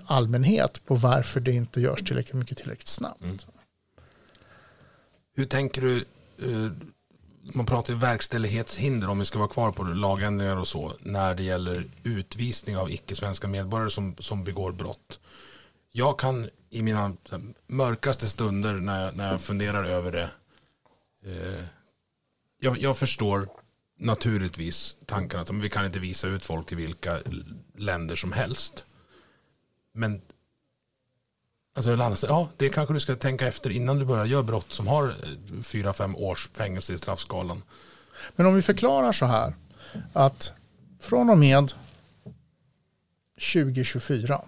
allmänhet 0.06 0.84
på 0.86 0.94
varför 0.94 1.40
det 1.40 1.52
inte 1.52 1.80
görs 1.80 2.02
tillräckligt 2.02 2.34
mycket 2.34 2.58
tillräckligt 2.58 2.88
snabbt. 2.88 3.46
hur 5.36 5.44
tänker 5.44 5.80
du, 5.82 5.96
eh, 6.42 6.72
man 7.54 7.66
pratar 7.66 7.92
ju 7.92 7.98
verkställighetshinder 7.98 9.10
om 9.10 9.18
vi 9.18 9.24
ska 9.24 9.38
vara 9.38 9.48
kvar 9.48 9.72
på 9.72 9.84
det, 9.84 9.94
lagändringar 9.94 10.56
och 10.56 10.68
så, 10.68 10.92
när 11.00 11.34
det 11.34 11.42
gäller 11.42 11.86
utvisning 12.02 12.76
av 12.76 12.90
icke-svenska 12.90 13.48
medborgare 13.48 13.90
som, 13.90 14.16
som 14.18 14.44
begår 14.44 14.72
brott. 14.72 15.20
Jag 15.96 16.18
kan 16.18 16.50
i 16.70 16.82
mina 16.82 16.98
här, 17.30 17.54
mörkaste 17.66 18.28
stunder 18.28 18.74
när 18.74 19.04
jag, 19.04 19.16
när 19.16 19.30
jag 19.30 19.40
funderar 19.40 19.84
över 19.84 20.12
det, 20.12 20.30
eh, 21.24 21.64
jag, 22.58 22.78
jag 22.78 22.96
förstår 22.96 23.48
naturligtvis 23.98 24.96
tanken 25.06 25.40
att 25.40 25.50
vi 25.50 25.70
kan 25.70 25.86
inte 25.86 25.98
visa 25.98 26.28
ut 26.28 26.44
folk 26.44 26.66
till 26.66 26.76
vilka 26.76 27.18
länder 27.76 28.16
som 28.16 28.32
helst. 28.32 28.84
Men 29.92 30.20
Alltså 31.74 32.26
ja, 32.26 32.48
det 32.56 32.68
kanske 32.68 32.94
du 32.94 33.00
ska 33.00 33.16
tänka 33.16 33.48
efter 33.48 33.70
innan 33.70 33.98
du 33.98 34.04
börjar 34.04 34.24
göra 34.24 34.42
brott 34.42 34.72
som 34.72 34.86
har 34.86 35.08
eh, 35.08 35.62
fyra, 35.62 35.92
fem 35.92 36.16
års 36.16 36.48
fängelse 36.48 36.94
i 36.94 36.98
straffskalan. 36.98 37.62
Men 38.36 38.46
om 38.46 38.54
vi 38.54 38.62
förklarar 38.62 39.12
så 39.12 39.26
här 39.26 39.54
att 40.12 40.52
från 41.00 41.30
och 41.30 41.38
med 41.38 41.72
2024 43.52 44.40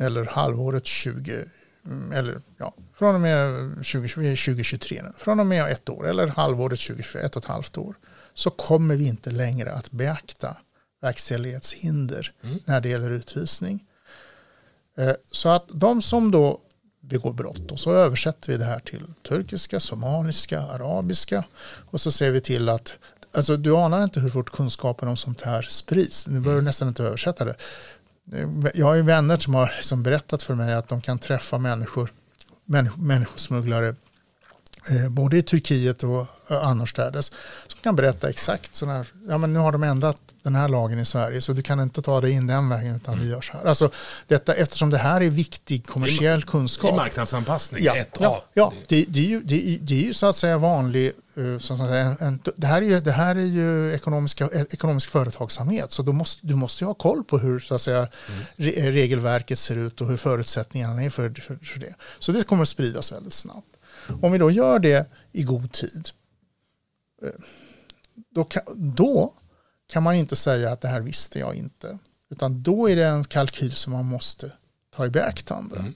eller 0.00 0.24
halvåret 0.24 0.86
20 0.86 1.44
mm, 1.86 2.12
eller 2.12 2.40
ja, 2.58 2.74
från 2.98 3.14
och 3.14 3.20
med 3.20 3.68
2020, 3.74 4.22
2023 4.22 5.02
nu, 5.02 5.12
från 5.16 5.40
och 5.40 5.46
med 5.46 5.72
ett 5.72 5.88
år 5.88 6.08
eller 6.08 6.26
halvåret 6.26 6.80
2024, 6.80 7.22
ett 7.22 7.36
och 7.36 7.42
ett 7.42 7.48
halvt 7.48 7.78
år 7.78 7.94
så 8.34 8.50
kommer 8.50 8.94
vi 8.96 9.08
inte 9.08 9.30
längre 9.30 9.72
att 9.72 9.90
beakta 9.90 10.56
verkställighetshinder 11.02 12.32
när 12.64 12.80
det 12.80 12.88
gäller 12.88 13.10
utvisning. 13.10 13.84
Eh, 14.98 15.12
Så 15.32 15.48
att 15.48 15.66
de 15.74 16.02
som 16.02 16.30
då 16.30 16.60
begår 17.00 17.32
brott 17.32 17.70
och 17.70 17.80
så 17.80 17.92
översätter 17.92 18.52
vi 18.52 18.58
det 18.58 18.64
här 18.64 18.80
till 18.80 19.04
turkiska, 19.28 19.80
somaliska, 19.80 20.60
arabiska 20.60 21.44
och 21.90 22.00
så 22.00 22.10
ser 22.10 22.30
vi 22.30 22.40
till 22.40 22.68
att 22.68 22.96
Alltså, 23.32 23.56
du 23.56 23.76
anar 23.76 24.04
inte 24.04 24.20
hur 24.20 24.30
fort 24.30 24.50
kunskapen 24.50 25.08
om 25.08 25.16
sånt 25.16 25.42
här 25.42 25.62
sprids. 25.62 26.26
Nu 26.26 26.40
behöver 26.40 26.60
du 26.60 26.64
nästan 26.64 26.88
inte 26.88 27.02
översätta 27.02 27.44
det. 27.44 27.54
Eh, 28.32 28.48
Jag 28.74 28.86
har 28.86 28.94
ju 28.94 29.02
vänner 29.02 29.38
som 29.38 29.54
har 29.54 29.72
som 29.80 30.02
berättat 30.02 30.42
för 30.42 30.54
mig 30.54 30.74
att 30.74 30.88
de 30.88 31.00
kan 31.00 31.18
träffa 31.18 31.58
människor, 31.58 32.12
människ, 32.64 32.96
människosmugglare 32.96 33.88
eh, 34.90 35.10
både 35.10 35.36
i 35.38 35.42
Turkiet 35.42 36.02
och 36.02 36.26
eh, 36.50 36.64
annorstädes 36.66 37.26
som 37.66 37.80
kan 37.82 37.96
berätta 37.96 38.28
exakt 38.30 38.74
sådana 38.74 38.96
här, 38.96 39.06
ja 39.28 39.38
men 39.38 39.52
nu 39.52 39.58
har 39.58 39.72
de 39.72 39.82
ändrat 39.82 40.16
den 40.42 40.54
här 40.54 40.68
lagen 40.68 40.98
i 40.98 41.04
Sverige 41.04 41.40
så 41.40 41.52
du 41.52 41.62
kan 41.62 41.80
inte 41.80 42.02
ta 42.02 42.20
dig 42.20 42.30
in 42.30 42.46
den 42.46 42.68
vägen 42.68 42.94
utan 42.96 43.20
vi 43.20 43.28
gör 43.30 43.40
så 43.40 43.52
här. 43.52 43.64
Alltså 43.64 43.90
detta, 44.26 44.54
eftersom 44.54 44.90
det 44.90 44.98
här 44.98 45.20
är 45.20 45.30
viktig 45.30 45.86
kommersiell 45.86 46.40
Det 46.40 46.46
kunskap. 46.46 46.90
är 46.92 46.96
marknadsanpassning, 46.96 47.84
Ja, 47.84 47.96
ett 47.96 48.16
ja, 48.20 48.44
ja 48.54 48.72
det, 48.88 49.04
det, 49.08 49.18
är 49.20 49.24
ju, 49.28 49.40
det, 49.40 49.68
är, 49.74 49.78
det 49.78 49.94
är 49.94 50.04
ju 50.06 50.12
så 50.14 50.26
att 50.26 50.36
säga 50.36 50.58
vanlig, 50.58 51.12
som 51.60 51.80
att 51.80 51.88
säga, 51.88 52.16
en, 52.20 52.40
det, 52.56 52.66
här 52.66 52.82
är 52.82 52.86
ju, 52.86 53.00
det 53.00 53.12
här 53.12 53.36
är 53.36 53.46
ju 53.46 53.92
ekonomiska, 53.94 54.48
eh, 54.52 54.62
ekonomisk 54.70 55.10
företagsamhet 55.10 55.92
så 55.92 56.02
då 56.02 56.12
måste, 56.12 56.46
du 56.46 56.54
måste 56.54 56.84
ju 56.84 56.86
ha 56.86 56.94
koll 56.94 57.24
på 57.24 57.38
hur 57.38 57.60
så 57.60 57.74
att 57.74 57.82
säga, 57.82 58.08
re, 58.56 58.92
regelverket 58.92 59.58
ser 59.58 59.76
ut 59.76 60.00
och 60.00 60.08
hur 60.08 60.16
förutsättningarna 60.16 61.02
är 61.02 61.10
för, 61.10 61.30
för, 61.30 61.56
för 61.56 61.78
det. 61.80 61.94
Så 62.18 62.32
det 62.32 62.44
kommer 62.44 62.62
att 62.62 62.68
spridas 62.68 63.12
väldigt 63.12 63.32
snabbt. 63.32 63.76
Om 64.22 64.32
vi 64.32 64.38
då 64.38 64.50
gör 64.50 64.78
det 64.78 65.06
i 65.32 65.42
god 65.42 65.72
tid 65.72 66.08
eh, 67.22 67.30
då 68.34 68.44
kan, 68.44 68.62
då 68.94 69.34
kan 69.92 70.02
man 70.02 70.14
inte 70.14 70.36
säga 70.36 70.72
att 70.72 70.80
det 70.80 70.88
här 70.88 71.00
visste 71.00 71.38
jag 71.38 71.54
inte. 71.54 71.98
Utan 72.30 72.62
då 72.62 72.90
är 72.90 72.96
det 72.96 73.04
en 73.04 73.24
kalkyl 73.24 73.72
som 73.72 73.92
man 73.92 74.04
måste 74.04 74.52
ta 74.96 75.06
i 75.06 75.10
beaktande. 75.10 75.92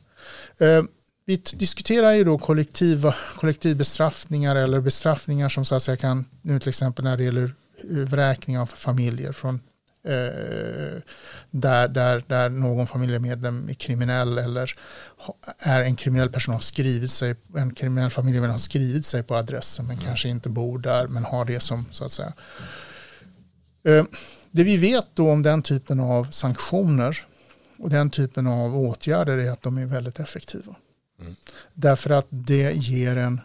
Eh, 0.59 0.85
vi 1.25 1.37
diskuterar 1.37 2.13
ju 2.13 2.25
då 2.25 2.39
kollektiva, 2.39 3.15
kollektivbestraffningar 3.37 4.57
eller 4.57 4.81
bestraffningar 4.81 5.49
som 5.49 5.65
så 5.65 5.75
att 5.75 5.83
säga 5.83 5.97
kan, 5.97 6.25
nu 6.43 6.61
till 6.61 6.69
exempel 6.69 7.05
när 7.05 7.17
det 7.17 7.25
gäller 7.25 7.55
vräkning 7.85 8.59
av 8.59 8.67
familjer 8.67 9.33
från 9.33 9.55
eh, 10.05 11.03
där, 11.51 11.89
där, 11.89 12.25
där 12.27 12.49
någon 12.49 12.87
familjemedlem 12.87 13.69
är 13.69 13.75
kriminell 13.75 14.39
eller 14.39 14.75
är 15.59 15.83
en 15.83 15.97
kriminell 15.97 16.31
person 16.31 16.55
har 16.55 16.61
skrivit 16.61 17.11
sig, 17.11 17.37
en 17.57 17.75
kriminell 17.75 18.11
familjemedlem 18.11 18.53
har 18.53 18.59
skrivit 18.59 19.07
sig 19.07 19.23
på 19.23 19.37
adressen 19.37 19.87
men 19.87 19.99
kanske 19.99 20.29
inte 20.29 20.49
bor 20.49 20.79
där 20.79 21.07
men 21.07 21.25
har 21.25 21.45
det 21.45 21.61
som 21.61 21.87
så 21.91 22.05
att 22.05 22.13
säga. 22.13 22.33
Eh, 23.85 24.05
det 24.51 24.65
vi 24.65 24.77
vet 24.77 25.07
då 25.15 25.31
om 25.31 25.43
den 25.43 25.63
typen 25.63 26.01
av 26.01 26.25
sanktioner 26.31 27.27
och 27.79 27.91
den 27.91 28.11
typen 28.11 28.47
av 28.47 28.77
åtgärder 28.77 29.39
är 29.39 29.51
att 29.51 29.63
de 29.63 29.79
är 29.79 29.87
väldigt 29.87 30.21
effektiva. 30.21 30.75
Därför 31.75 32.11
att 32.11 32.27
det 32.31 32.73
ger 32.73 33.17
en 33.17 33.41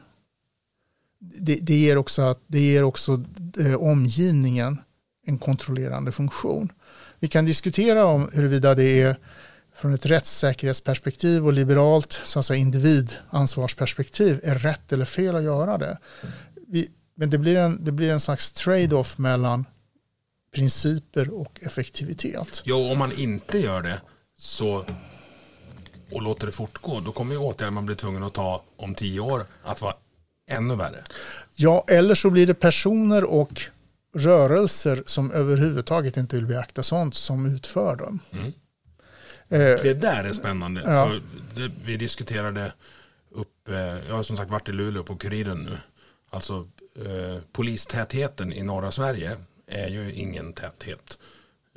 det, 1.19 1.59
det 1.61 1.75
ger 1.75 1.97
också, 1.97 2.21
att, 2.21 2.39
det 2.47 2.59
ger 2.59 2.83
också 2.83 3.23
eh, 3.59 3.75
omgivningen 3.75 4.81
en 5.25 5.37
kontrollerande 5.37 6.11
funktion. 6.11 6.71
Vi 7.19 7.27
kan 7.27 7.45
diskutera 7.45 8.05
om 8.05 8.29
huruvida 8.33 8.75
det 8.75 9.01
är 9.01 9.15
från 9.75 9.93
ett 9.93 10.05
rättssäkerhetsperspektiv 10.05 11.45
och 11.45 11.53
liberalt 11.53 12.11
så 12.11 12.39
att 12.39 12.45
säga, 12.45 12.57
individansvarsperspektiv 12.57 14.39
är 14.43 14.55
rätt 14.55 14.93
eller 14.93 15.05
fel 15.05 15.35
att 15.35 15.43
göra 15.43 15.77
det. 15.77 15.97
Vi, 16.67 16.89
men 17.15 17.29
det 17.29 17.37
blir, 17.37 17.57
en, 17.57 17.85
det 17.85 17.91
blir 17.91 18.11
en 18.11 18.19
slags 18.19 18.51
trade-off 18.51 19.17
mellan 19.17 19.65
principer 20.55 21.33
och 21.33 21.59
effektivitet. 21.61 22.61
Jo, 22.65 22.91
om 22.91 22.97
man 22.97 23.11
inte 23.11 23.59
gör 23.59 23.81
det 23.81 24.01
så 24.37 24.85
och 26.11 26.21
låter 26.21 26.45
det 26.45 26.51
fortgå, 26.51 26.99
då 26.99 27.11
kommer 27.11 27.31
ju 27.33 27.37
åtgärder 27.39 27.71
man 27.71 27.85
blir 27.85 27.95
tvungen 27.95 28.23
att 28.23 28.33
ta 28.33 28.63
om 28.75 28.95
tio 28.95 29.19
år 29.19 29.45
att 29.63 29.81
vara 29.81 29.95
ännu 30.49 30.75
värre. 30.75 31.03
Ja, 31.55 31.83
eller 31.87 32.15
så 32.15 32.29
blir 32.29 32.47
det 32.47 32.53
personer 32.53 33.23
och 33.23 33.61
rörelser 34.15 35.03
som 35.05 35.31
överhuvudtaget 35.31 36.17
inte 36.17 36.35
vill 36.35 36.45
beakta 36.45 36.83
sånt 36.83 37.15
som 37.15 37.55
utför 37.55 37.95
dem. 37.95 38.19
Eh, 39.49 39.59
Det 39.59 40.01
där 40.01 40.23
är 40.23 40.33
spännande. 40.33 40.81
Ja. 40.85 41.19
Det, 41.55 41.71
vi 41.83 41.97
diskuterade 41.97 42.73
upp, 43.31 43.69
eh, 43.69 43.75
jag 43.75 44.15
har 44.15 44.23
som 44.23 44.37
sagt 44.37 44.51
varit 44.51 44.69
i 44.69 44.71
Luleå 44.71 45.03
på 45.03 45.15
Kuriren 45.15 45.57
nu. 45.63 45.77
Alltså 46.29 46.67
eh, 47.05 47.41
polistätheten 47.51 48.53
i 48.53 48.63
norra 48.63 48.91
Sverige 48.91 49.37
är 49.67 49.87
ju 49.87 50.13
ingen 50.13 50.53
täthet. 50.53 51.17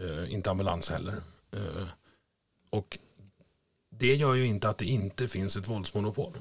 Eh, 0.01 0.33
inte 0.33 0.51
ambulans 0.51 0.91
heller. 0.91 1.15
Eh, 1.53 1.87
och 2.71 2.99
det 4.01 4.15
gör 4.15 4.35
ju 4.35 4.47
inte 4.47 4.69
att 4.69 4.79
det 4.79 4.85
inte 4.85 5.29
finns 5.29 5.57
ett 5.57 5.69
våldsmonopol. 5.69 6.33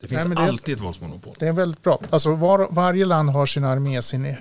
Det 0.00 0.08
finns 0.08 0.24
Nej, 0.24 0.36
det- 0.36 0.42
alltid 0.42 0.74
ett 0.74 0.80
våldsmonopol. 0.80 1.36
Det 1.38 1.46
är 1.48 1.52
väldigt 1.52 1.82
bra. 1.82 2.00
Alltså 2.10 2.34
var, 2.34 2.68
varje 2.70 3.04
land 3.06 3.30
har 3.30 3.46
sin 3.46 3.64
armé, 3.64 4.02
sin, 4.02 4.24
e- 4.26 4.38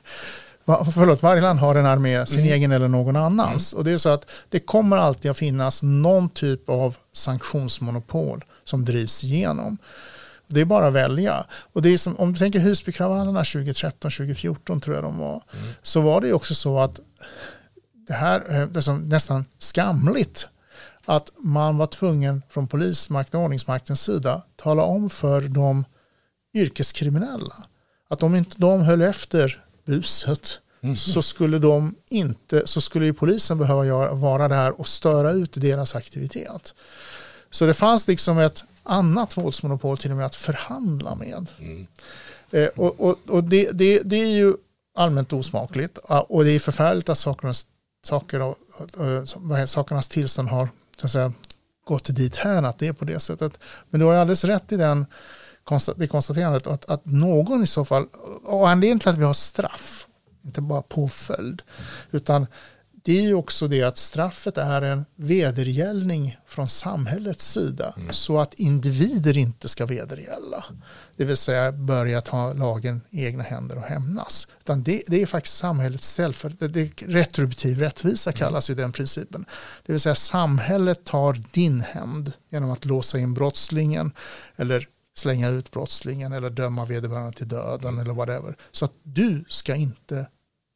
förlåt, 0.93 1.23
varje 1.23 1.41
land 1.41 1.59
har 1.59 1.75
en 1.75 1.85
armé, 1.85 2.25
sin 2.25 2.45
egen 2.45 2.71
eller 2.71 2.87
någon 2.87 3.15
annans. 3.15 3.73
Och 3.73 3.83
det 3.83 3.91
är 3.91 3.97
så 3.97 4.09
att 4.09 4.29
det 4.49 4.59
kommer 4.59 4.97
alltid 4.97 5.31
att 5.31 5.37
finnas 5.37 5.83
någon 5.83 6.29
typ 6.29 6.69
av 6.69 6.95
sanktionsmonopol 7.13 8.45
som 8.63 8.85
drivs 8.85 9.23
igenom. 9.23 9.77
Det 10.47 10.61
är 10.61 10.65
bara 10.65 10.87
att 10.87 10.93
välja. 10.93 11.45
Och 11.73 11.81
det 11.81 11.89
är 11.89 11.97
som, 11.97 12.15
om 12.15 12.33
du 12.33 12.39
tänker 12.39 12.59
Husbykravallerna 12.59 13.43
2013-2014 13.43 14.79
tror 14.81 14.95
jag 14.95 15.03
de 15.03 15.17
var. 15.17 15.41
Så 15.81 16.01
var 16.01 16.21
det 16.21 16.33
också 16.33 16.55
så 16.55 16.79
att 16.79 16.99
det 18.07 18.13
här 18.13 18.39
eh, 18.61 18.67
det 18.67 18.87
är 18.87 18.93
nästan 18.93 19.45
skamligt 19.57 20.47
att 21.05 21.31
man 21.37 21.77
var 21.77 21.87
tvungen 21.87 22.41
från 22.49 22.67
polismakten 22.67 23.39
och 23.39 23.43
ordningsmaktens 23.43 24.01
sida 24.01 24.41
tala 24.55 24.83
om 24.83 25.09
för 25.09 25.41
de 25.41 25.85
yrkeskriminella 26.53 27.55
att 28.09 28.23
om 28.23 28.35
inte 28.35 28.55
de 28.57 28.81
höll 28.81 29.01
efter 29.01 29.63
buset 29.85 30.59
så 30.97 31.21
skulle 31.21 31.59
de 31.59 31.95
inte 32.09 32.67
så 32.67 32.81
skulle 32.81 33.05
ju 33.05 33.13
polisen 33.13 33.57
behöva 33.57 34.13
vara 34.13 34.47
där 34.47 34.79
och 34.79 34.87
störa 34.87 35.31
ut 35.31 35.51
deras 35.53 35.95
aktivitet. 35.95 36.73
Så 37.49 37.65
det 37.65 37.73
fanns 37.73 38.07
liksom 38.07 38.39
ett 38.39 38.63
annat 38.83 39.37
våldsmonopol 39.37 39.97
till 39.97 40.11
och 40.11 40.17
med 40.17 40.25
att 40.25 40.35
förhandla 40.35 41.15
med. 41.15 41.47
Eh, 42.51 42.67
och 42.67 42.99
och, 42.99 43.17
och 43.29 43.43
det, 43.43 43.71
det, 43.71 43.99
det 43.99 44.15
är 44.15 44.37
ju 44.37 44.53
allmänt 44.95 45.33
osmakligt 45.33 45.97
och 46.27 46.45
det 46.45 46.51
är 46.51 46.59
förfärligt 46.59 47.09
att 47.09 47.17
sakernas, 47.17 47.65
saker, 48.05 48.55
eh, 49.49 49.65
sakernas 49.65 50.09
tillstånd 50.09 50.49
har 50.49 50.69
så 50.99 51.05
att 51.05 51.11
säga, 51.11 51.33
gått 51.85 52.15
dit 52.15 52.37
här 52.37 52.63
att 52.63 52.77
det 52.77 52.87
är 52.87 52.93
på 52.93 53.05
det 53.05 53.19
sättet. 53.19 53.59
Men 53.89 53.99
du 53.99 54.05
har 54.05 54.13
ju 54.13 54.19
alldeles 54.19 54.43
rätt 54.43 54.71
i 54.71 54.77
den, 54.77 55.05
det 55.95 56.07
konstaterandet 56.07 56.67
att, 56.67 56.85
att 56.85 57.05
någon 57.05 57.63
i 57.63 57.67
så 57.67 57.85
fall, 57.85 58.05
och 58.43 58.69
anledningen 58.69 58.99
till 58.99 59.09
att 59.09 59.17
vi 59.17 59.23
har 59.23 59.33
straff, 59.33 60.07
inte 60.41 60.61
bara 60.61 60.81
påföljd, 60.81 61.61
utan 62.11 62.47
det 63.05 63.17
är 63.19 63.21
ju 63.21 63.33
också 63.33 63.67
det 63.67 63.83
att 63.83 63.97
straffet 63.97 64.57
är 64.57 64.81
en 64.81 65.05
vedergällning 65.15 66.37
från 66.47 66.67
samhällets 66.67 67.51
sida 67.51 67.95
så 68.09 68.39
att 68.39 68.53
individer 68.53 69.37
inte 69.37 69.69
ska 69.69 69.85
vedergälla. 69.85 70.65
Det 71.15 71.25
vill 71.25 71.37
säga 71.37 71.71
börja 71.71 72.21
ta 72.21 72.53
lagen 72.53 73.01
i 73.09 73.25
egna 73.25 73.43
händer 73.43 73.77
och 73.77 73.83
hämnas. 73.83 74.47
Utan 74.59 74.83
det, 74.83 75.03
det 75.07 75.21
är 75.21 75.25
faktiskt 75.25 75.57
samhällets 75.57 76.07
ställför, 76.07 76.49
det, 76.59 76.67
det, 76.67 77.01
retributiv 77.01 77.79
rättvisa 77.79 78.31
kallas 78.31 78.69
ju 78.69 78.75
den 78.75 78.91
principen. 78.91 79.45
Det 79.85 79.93
vill 79.93 80.01
säga 80.01 80.15
samhället 80.15 81.03
tar 81.03 81.41
din 81.51 81.81
hämnd 81.81 82.31
genom 82.49 82.71
att 82.71 82.85
låsa 82.85 83.19
in 83.19 83.33
brottslingen 83.33 84.11
eller 84.55 84.87
slänga 85.17 85.49
ut 85.49 85.71
brottslingen 85.71 86.33
eller 86.33 86.49
döma 86.49 86.85
vederbörande 86.85 87.37
till 87.37 87.47
döden 87.47 87.99
eller 87.99 88.13
whatever. 88.13 88.55
Så 88.71 88.85
att 88.85 88.93
du 89.03 89.43
ska 89.47 89.75
inte 89.75 90.27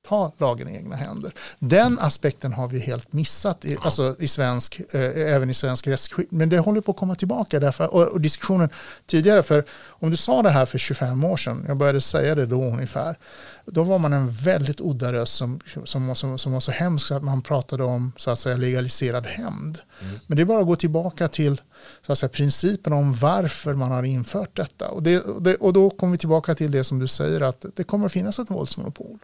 ta 0.10 0.32
lagen 0.38 0.68
i 0.70 0.76
egna 0.76 0.96
händer. 0.96 1.32
Den 1.60 2.00
aspekten 2.00 2.54
har 2.54 2.68
vi 2.68 2.80
helt 2.80 3.14
missat 3.14 3.66
i, 3.66 3.78
alltså 3.82 4.16
i 4.20 4.28
svensk, 4.28 4.82
eh, 4.94 5.34
även 5.36 5.50
i 5.50 5.54
svensk 5.54 5.88
rättsskick. 5.88 6.28
Men 6.32 6.50
det 6.50 6.60
håller 6.60 6.82
på 6.82 6.92
att 6.92 6.98
komma 6.98 7.16
tillbaka 7.16 7.60
därför, 7.60 7.94
och, 7.94 8.08
och 8.08 8.22
diskussionen 8.22 8.70
tidigare. 9.06 9.44
För 9.44 9.66
om 9.88 10.10
du 10.10 10.18
sa 10.18 10.42
det 10.42 10.50
här 10.50 10.66
för 10.66 10.78
25 10.78 11.24
år 11.24 11.38
sedan, 11.38 11.66
jag 11.68 11.78
började 11.78 12.02
säga 12.02 12.36
det 12.36 12.46
då 12.46 12.64
ungefär, 12.64 13.18
då 13.66 13.84
var 13.84 14.00
man 14.00 14.14
en 14.14 14.32
väldigt 14.32 14.82
udda 14.82 15.14
röst 15.14 15.36
som, 15.36 15.60
som, 15.84 16.16
som, 16.16 16.40
som 16.40 16.52
var 16.52 16.60
så 16.60 16.72
hemsk 16.72 17.12
att 17.12 17.24
man 17.24 17.42
pratade 17.42 17.84
om 17.84 18.12
så 18.18 18.32
att 18.32 18.40
säga, 18.40 18.58
legaliserad 18.58 19.26
hämnd. 19.26 19.80
Men 20.28 20.36
det 20.36 20.42
är 20.42 20.46
bara 20.46 20.60
att 20.60 20.68
gå 20.68 20.76
tillbaka 20.76 21.28
till 21.28 21.62
så 22.06 22.12
att 22.12 22.18
säga, 22.18 22.30
principen 22.30 22.94
om 22.94 23.14
varför 23.14 23.74
man 23.74 23.92
har 23.92 24.04
infört 24.04 24.58
detta. 24.58 24.88
Och, 24.88 25.04
det, 25.04 25.20
och, 25.20 25.42
det, 25.42 25.56
och 25.56 25.74
då 25.74 25.90
kommer 25.90 26.12
vi 26.12 26.18
tillbaka 26.18 26.56
till 26.56 26.72
det 26.72 26.84
som 26.84 27.00
du 27.00 27.08
säger 27.08 27.42
att 27.42 27.66
det 27.76 27.84
kommer 27.84 28.06
att 28.06 28.12
finnas 28.12 28.40
ett 28.40 28.52
våldsmonopol. 28.52 29.20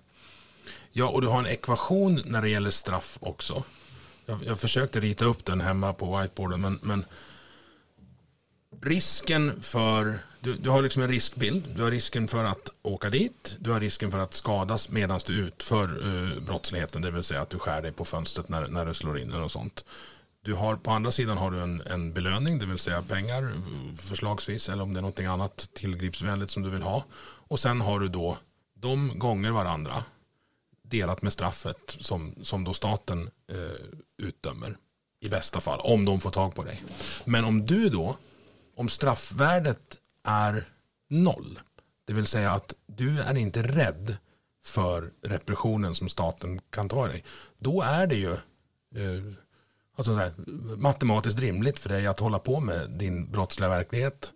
Ja, 0.97 1.07
och 1.07 1.21
du 1.21 1.27
har 1.27 1.39
en 1.39 1.47
ekvation 1.47 2.21
när 2.25 2.41
det 2.41 2.49
gäller 2.49 2.69
straff 2.69 3.17
också. 3.21 3.63
Jag, 4.25 4.43
jag 4.45 4.59
försökte 4.59 4.99
rita 4.99 5.25
upp 5.25 5.45
den 5.45 5.61
hemma 5.61 5.93
på 5.93 6.17
whiteboarden, 6.17 6.61
men, 6.61 6.79
men 6.81 7.05
risken 8.81 9.61
för... 9.61 10.19
Du, 10.39 10.53
du 10.53 10.69
har 10.69 10.81
liksom 10.81 11.01
en 11.01 11.07
riskbild. 11.07 11.63
Du 11.75 11.83
har 11.83 11.91
risken 11.91 12.27
för 12.27 12.43
att 12.43 12.69
åka 12.81 13.09
dit. 13.09 13.55
Du 13.59 13.71
har 13.71 13.79
risken 13.79 14.11
för 14.11 14.19
att 14.19 14.33
skadas 14.33 14.89
medan 14.89 15.19
du 15.27 15.33
utför 15.33 16.05
uh, 16.05 16.39
brottsligheten, 16.39 17.01
det 17.01 17.11
vill 17.11 17.23
säga 17.23 17.41
att 17.41 17.49
du 17.49 17.59
skär 17.59 17.81
dig 17.81 17.91
på 17.91 18.05
fönstret 18.05 18.49
när, 18.49 18.67
när 18.67 18.85
du 18.85 18.93
slår 18.93 19.19
in 19.19 19.29
eller 19.29 19.41
något 19.41 19.51
sånt. 19.51 19.85
Du 20.41 20.53
har, 20.53 20.75
på 20.75 20.91
andra 20.91 21.11
sidan 21.11 21.37
har 21.37 21.51
du 21.51 21.61
en, 21.61 21.81
en 21.81 22.13
belöning, 22.13 22.59
det 22.59 22.65
vill 22.65 22.79
säga 22.79 23.01
pengar 23.01 23.51
förslagsvis, 23.97 24.69
eller 24.69 24.83
om 24.83 24.93
det 24.93 24.99
är 24.99 25.01
någonting 25.01 25.25
annat 25.25 25.69
tillgripsvänligt 25.73 26.51
som 26.51 26.63
du 26.63 26.69
vill 26.69 26.81
ha. 26.81 27.03
Och 27.47 27.59
sen 27.59 27.81
har 27.81 27.99
du 27.99 28.07
då 28.07 28.37
de 28.73 29.19
gånger 29.19 29.51
varandra 29.51 30.03
delat 30.89 31.21
med 31.21 31.33
straffet 31.33 31.97
som, 31.99 32.35
som 32.41 32.63
då 32.63 32.73
staten 32.73 33.29
eh, 33.51 33.85
utdömer. 34.17 34.77
I 35.19 35.29
bästa 35.29 35.61
fall, 35.61 35.79
om 35.79 36.05
de 36.05 36.19
får 36.19 36.31
tag 36.31 36.55
på 36.55 36.63
dig. 36.63 36.83
Men 37.25 37.45
om 37.45 37.65
du 37.65 37.89
då, 37.89 38.17
om 38.75 38.89
straffvärdet 38.89 39.97
är 40.23 40.65
noll, 41.07 41.59
det 42.05 42.13
vill 42.13 42.25
säga 42.25 42.51
att 42.51 42.73
du 42.85 43.19
är 43.19 43.37
inte 43.37 43.63
rädd 43.63 44.17
för 44.65 45.11
repressionen 45.21 45.95
som 45.95 46.09
staten 46.09 46.61
kan 46.69 46.89
ta 46.89 47.07
dig, 47.07 47.23
då 47.57 47.81
är 47.81 48.07
det 48.07 48.15
ju 48.15 48.33
eh, 48.33 49.33
alltså 49.95 50.13
så 50.13 50.19
här, 50.19 50.33
matematiskt 50.77 51.39
rimligt 51.39 51.79
för 51.79 51.89
dig 51.89 52.07
att 52.07 52.19
hålla 52.19 52.39
på 52.39 52.59
med 52.59 52.89
din 52.89 53.31
brottsliga 53.31 53.69
verklighet, 53.69 54.31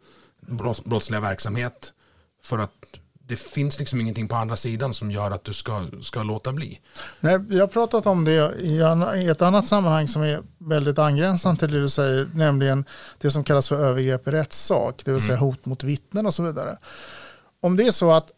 brottsliga 0.83 1.19
verksamhet, 1.19 1.93
för 2.41 2.57
att 2.59 2.99
det 3.29 3.35
finns 3.35 3.79
liksom 3.79 4.01
ingenting 4.01 4.27
på 4.27 4.35
andra 4.35 4.55
sidan 4.55 4.93
som 4.93 5.11
gör 5.11 5.31
att 5.31 5.43
du 5.43 5.53
ska, 5.53 5.85
ska 6.01 6.23
låta 6.23 6.53
bli. 6.53 6.79
Nej, 7.19 7.39
vi 7.39 7.59
har 7.59 7.67
pratat 7.67 8.05
om 8.05 8.25
det 8.25 8.55
i 9.15 9.27
ett 9.29 9.41
annat 9.41 9.67
sammanhang 9.67 10.07
som 10.07 10.21
är 10.21 10.41
väldigt 10.57 10.99
angränsande 10.99 11.59
till 11.59 11.71
det 11.71 11.81
du 11.81 11.89
säger, 11.89 12.29
nämligen 12.33 12.85
det 13.17 13.31
som 13.31 13.43
kallas 13.43 13.69
för 13.69 13.75
övergrepp 13.75 14.27
i 14.27 14.31
rättssak, 14.31 15.01
det 15.05 15.11
vill 15.11 15.21
säga 15.21 15.37
hot 15.37 15.65
mot 15.65 15.83
vittnen 15.83 16.25
och 16.25 16.33
så 16.33 16.43
vidare. 16.43 16.77
Om 17.61 17.75
det 17.77 17.87
är 17.87 17.91
så 17.91 18.11
att 18.11 18.31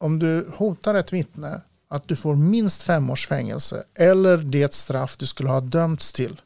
om 0.00 0.18
du 0.18 0.48
hotar 0.56 0.94
ett 0.94 1.12
vittne, 1.12 1.60
att 1.88 2.08
du 2.08 2.16
får 2.16 2.36
minst 2.36 2.82
fem 2.82 3.10
års 3.10 3.26
fängelse 3.26 3.82
eller 3.94 4.36
det 4.36 4.74
straff 4.74 5.16
du 5.16 5.26
skulle 5.26 5.48
ha 5.48 5.60
dömts 5.60 6.12
till 6.12 6.40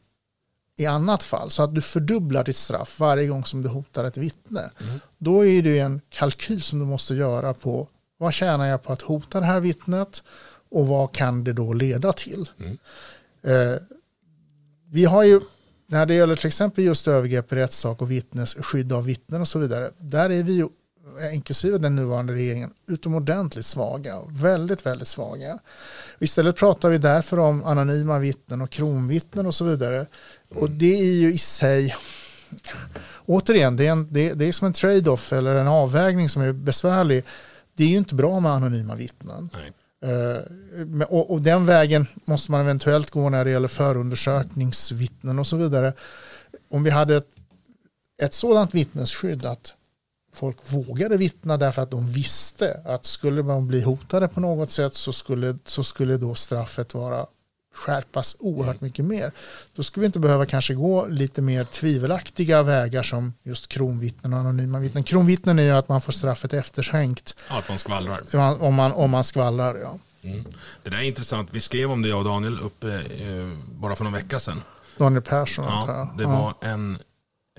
i 0.77 0.85
annat 0.85 1.23
fall. 1.23 1.49
Så 1.51 1.63
att 1.63 1.75
du 1.75 1.81
fördubblar 1.81 2.43
ditt 2.43 2.55
straff 2.55 2.99
varje 2.99 3.27
gång 3.27 3.45
som 3.45 3.61
du 3.61 3.69
hotar 3.69 4.05
ett 4.05 4.17
vittne. 4.17 4.71
Då 5.17 5.45
är 5.45 5.61
det 5.61 5.79
en 5.79 6.01
kalkyl 6.09 6.61
som 6.61 6.79
du 6.79 6.85
måste 6.85 7.13
göra 7.13 7.53
på 7.53 7.87
vad 8.17 8.33
tjänar 8.33 8.65
jag 8.65 8.83
på 8.83 8.93
att 8.93 9.01
hota 9.01 9.39
det 9.39 9.45
här 9.45 9.59
vittnet 9.59 10.23
och 10.71 10.87
vad 10.87 11.11
kan 11.11 11.43
det 11.43 11.53
då 11.53 11.73
leda 11.73 12.13
till. 12.13 12.49
Eh, 13.43 13.75
vi 14.87 15.05
har 15.05 15.23
ju 15.23 15.41
när 15.87 16.05
det 16.05 16.13
gäller 16.13 16.35
till 16.35 16.47
exempel 16.47 16.83
just 16.83 17.07
övergrepp 17.07 17.53
i 17.53 17.55
rättssak 17.55 18.01
och 18.01 18.11
vittnes, 18.11 18.55
skydd 18.55 18.93
av 18.93 19.05
vittnen 19.05 19.41
och 19.41 19.47
så 19.47 19.59
vidare. 19.59 19.91
Där 19.97 20.29
är 20.29 20.43
vi 20.43 20.53
ju, 20.53 20.67
inklusive 21.33 21.77
den 21.77 21.95
nuvarande 21.95 22.33
regeringen, 22.33 22.73
utomordentligt 22.87 23.65
svaga. 23.65 24.21
Väldigt, 24.29 24.85
väldigt 24.85 25.07
svaga. 25.07 25.59
Istället 26.19 26.55
pratar 26.55 26.89
vi 26.89 26.97
därför 26.97 27.39
om 27.39 27.63
anonyma 27.63 28.19
vittnen 28.19 28.61
och 28.61 28.69
kronvittnen 28.69 29.45
och 29.45 29.55
så 29.55 29.65
vidare. 29.65 30.05
Och 30.55 30.71
det 30.71 30.99
är 30.99 31.13
ju 31.13 31.33
i 31.33 31.37
sig, 31.37 31.95
återigen, 33.25 33.75
det 33.75 33.87
är, 33.87 33.91
en, 33.91 34.07
det, 34.13 34.33
det 34.33 34.45
är 34.45 34.51
som 34.51 34.67
en 34.67 34.73
trade-off 34.73 35.33
eller 35.33 35.55
en 35.55 35.67
avvägning 35.67 36.29
som 36.29 36.41
är 36.41 36.53
besvärlig. 36.53 37.23
Det 37.75 37.83
är 37.83 37.87
ju 37.87 37.97
inte 37.97 38.15
bra 38.15 38.39
med 38.39 38.51
anonyma 38.51 38.95
vittnen. 38.95 39.49
Nej. 39.53 39.71
Eh, 40.03 40.41
men- 40.85 41.07
och, 41.07 41.31
och 41.31 41.41
den 41.41 41.65
vägen 41.65 42.07
måste 42.25 42.51
man 42.51 42.61
eventuellt 42.61 43.09
gå 43.09 43.29
när 43.29 43.45
det 43.45 43.51
gäller 43.51 43.67
förundersökningsvittnen 43.67 45.39
och 45.39 45.47
så 45.47 45.57
vidare. 45.57 45.93
Om 46.71 46.83
vi 46.83 46.89
hade 46.89 47.15
ett, 47.15 47.27
ett 48.23 48.33
sådant 48.33 48.75
vittnesskydd 48.75 49.45
att 49.45 49.73
folk 50.33 50.57
vågade 50.73 51.17
vittna 51.17 51.57
därför 51.57 51.81
att 51.81 51.91
de 51.91 52.11
visste 52.11 52.81
att 52.85 53.05
skulle 53.05 53.43
man 53.43 53.67
bli 53.67 53.81
hotade 53.81 54.27
på 54.27 54.39
något 54.39 54.69
sätt 54.71 54.93
så 54.93 55.13
skulle, 55.13 55.57
så 55.65 55.83
skulle 55.83 56.17
då 56.17 56.35
straffet 56.35 56.93
vara 56.93 57.25
skärpas 57.73 58.35
oerhört 58.39 58.81
mycket 58.81 59.05
mer. 59.05 59.31
Då 59.75 59.83
skulle 59.83 60.01
vi 60.01 60.05
inte 60.05 60.19
behöva 60.19 60.45
kanske 60.45 60.73
gå 60.73 61.05
lite 61.07 61.41
mer 61.41 61.63
tvivelaktiga 61.63 62.63
vägar 62.63 63.03
som 63.03 63.33
just 63.43 63.67
kronvittnen 63.67 64.33
och 64.33 64.39
anonyma 64.39 64.79
vittnen. 64.79 65.03
Kronvittnen 65.03 65.59
är 65.59 65.63
ju 65.63 65.71
att 65.71 65.89
man 65.89 66.01
får 66.01 66.11
straffet 66.13 66.53
efterskänkt 66.53 67.35
Ja, 67.49 67.57
att 67.59 67.69
man 67.69 67.79
skvallrar. 67.79 68.21
om 68.63 68.73
man, 68.75 68.91
om 68.91 69.09
man, 69.11 69.23
skvallrar. 69.23 69.75
Ja. 69.75 69.97
Mm. 70.23 70.45
Det 70.83 70.89
där 70.89 70.97
är 70.97 71.01
intressant. 71.01 71.49
Vi 71.51 71.61
skrev 71.61 71.91
om 71.91 72.01
det 72.01 72.09
jag 72.09 72.17
och 72.19 72.25
Daniel 72.25 72.59
uppe 72.59 72.93
eh, 72.93 73.57
bara 73.79 73.95
för 73.95 74.03
någon 74.03 74.13
vecka 74.13 74.39
sedan. 74.39 74.61
Daniel 74.97 75.21
Persson 75.21 75.65
antar 75.65 75.93
Ja, 75.93 75.99
jag. 75.99 76.17
det 76.17 76.25
var 76.25 76.53
en, 76.61 76.97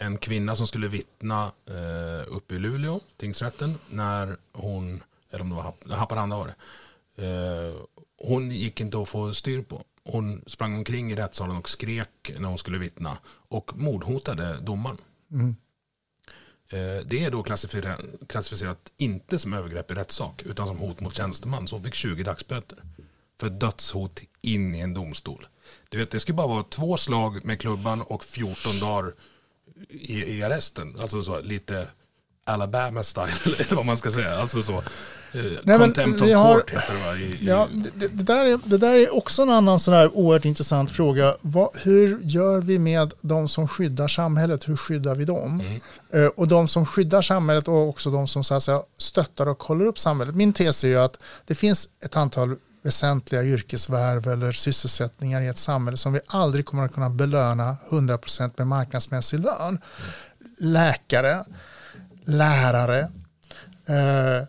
en 0.03 0.19
kvinna 0.19 0.57
som 0.57 0.67
skulle 0.67 0.89
vittna 0.89 1.53
eh, 1.67 2.35
uppe 2.35 2.55
i 2.55 2.59
Luleå, 2.59 3.01
tingsrätten, 3.17 3.79
när 3.91 4.37
hon, 4.53 5.03
eller 5.31 5.41
om 5.43 5.49
det 5.51 5.55
var 5.57 5.63
Happ- 5.63 5.91
Haparanda 5.91 6.37
var 6.37 6.47
det. 6.47 7.27
Eh, 7.27 7.75
hon 8.29 8.51
gick 8.51 8.81
inte 8.81 8.99
att 9.03 9.09
få 9.09 9.35
styr 9.35 9.63
på. 9.63 9.85
Hon 10.05 10.45
sprang 10.47 10.75
omkring 10.77 11.13
i 11.13 11.17
rättssalen 11.17 11.57
och 11.57 11.69
skrek 11.69 12.33
när 12.39 12.49
hon 12.49 12.59
skulle 12.59 12.79
vittna 12.79 13.19
och 13.49 13.77
mordhotade 13.77 14.59
domaren. 14.61 14.99
Eh, 16.69 17.07
det 17.07 17.25
är 17.25 17.31
då 17.31 17.43
klassificerat, 17.43 18.01
klassificerat 18.29 18.93
inte 18.97 19.39
som 19.39 19.53
övergrepp 19.53 19.91
i 19.91 19.95
rättssak 19.95 20.43
utan 20.43 20.67
som 20.67 20.79
hot 20.79 21.01
mot 21.01 21.15
tjänsteman. 21.17 21.69
Så 21.69 21.77
hon 21.77 21.83
fick 21.85 21.95
20 21.95 22.23
dagsböter 22.23 22.79
för 23.41 23.51
dödshot 23.51 24.21
in 24.41 24.75
i 24.75 24.81
en 24.81 24.95
domstol. 24.95 25.47
Du 25.89 25.99
vet, 25.99 26.11
det 26.11 26.21
skulle 26.21 26.37
bara 26.37 26.47
vara 26.47 26.63
två 26.63 26.97
slag 26.97 27.45
med 27.45 27.61
klubban 27.61 28.03
och 28.03 28.25
14 28.25 28.79
dagar 28.81 29.13
i, 29.89 30.25
i 30.39 30.43
arresten. 30.43 30.97
Alltså 31.01 31.23
så 31.23 31.41
lite 31.41 31.87
Alabama 32.45 33.03
style, 33.03 33.27
eller 33.59 33.75
vad 33.77 33.87
man 33.87 33.97
ska 33.97 34.11
säga. 34.11 34.37
Alltså 34.39 34.63
så. 34.63 34.73
Eh, 35.35 35.45
men 35.65 35.79
contempt 35.79 36.23
of 36.23 36.31
har- 36.33 36.55
court 36.55 36.71
heter 36.71 36.95
det 36.95 37.01
va? 37.07 37.17
I, 37.17 37.39
Ja, 37.41 37.69
det, 37.95 38.09
det, 38.09 38.23
där 38.23 38.47
är, 38.47 38.59
det 38.65 38.79
där 38.79 38.95
är 38.95 39.15
också 39.15 39.43
en 39.43 39.51
annan 39.51 39.81
sån 39.81 39.95
här 39.95 40.17
oerhört 40.17 40.45
intressant 40.45 40.91
fråga. 40.91 41.35
Vad, 41.41 41.69
hur 41.83 42.21
gör 42.23 42.61
vi 42.61 42.79
med 42.79 43.13
de 43.21 43.49
som 43.49 43.69
skyddar 43.69 44.09
samhället? 44.09 44.69
Hur 44.69 44.77
skyddar 44.77 45.15
vi 45.15 45.25
dem? 45.25 45.81
Eh, 46.13 46.27
och 46.27 46.49
de 46.49 46.69
som 46.69 46.87
skyddar 46.87 47.23
samhället 47.23 47.69
och 47.69 47.89
också 47.89 48.11
de 48.11 48.29
som 48.29 48.45
så 48.45 48.55
att 48.55 48.63
säga, 48.63 48.83
stöttar 48.99 49.47
och 49.49 49.63
håller 49.63 49.85
upp 49.87 49.99
samhället. 49.99 50.35
Min 50.35 50.53
tes 50.53 50.85
är 50.85 50.89
ju 50.89 50.97
att 50.99 51.19
det 51.47 51.55
finns 51.55 51.89
ett 52.05 52.17
antal 52.17 52.57
väsentliga 52.83 53.43
yrkesvärv 53.43 54.29
eller 54.29 54.53
sysselsättningar 54.53 55.41
i 55.41 55.47
ett 55.47 55.59
samhälle 55.59 55.97
som 55.97 56.13
vi 56.13 56.21
aldrig 56.27 56.67
kommer 56.67 56.85
att 56.85 56.95
kunna 56.95 57.11
belöna 57.11 57.77
100% 57.89 58.53
med 58.57 58.67
marknadsmässig 58.67 59.41
lön. 59.41 59.79
Läkare, 60.59 61.45
lärare, 62.25 63.01
eh, 63.87 64.47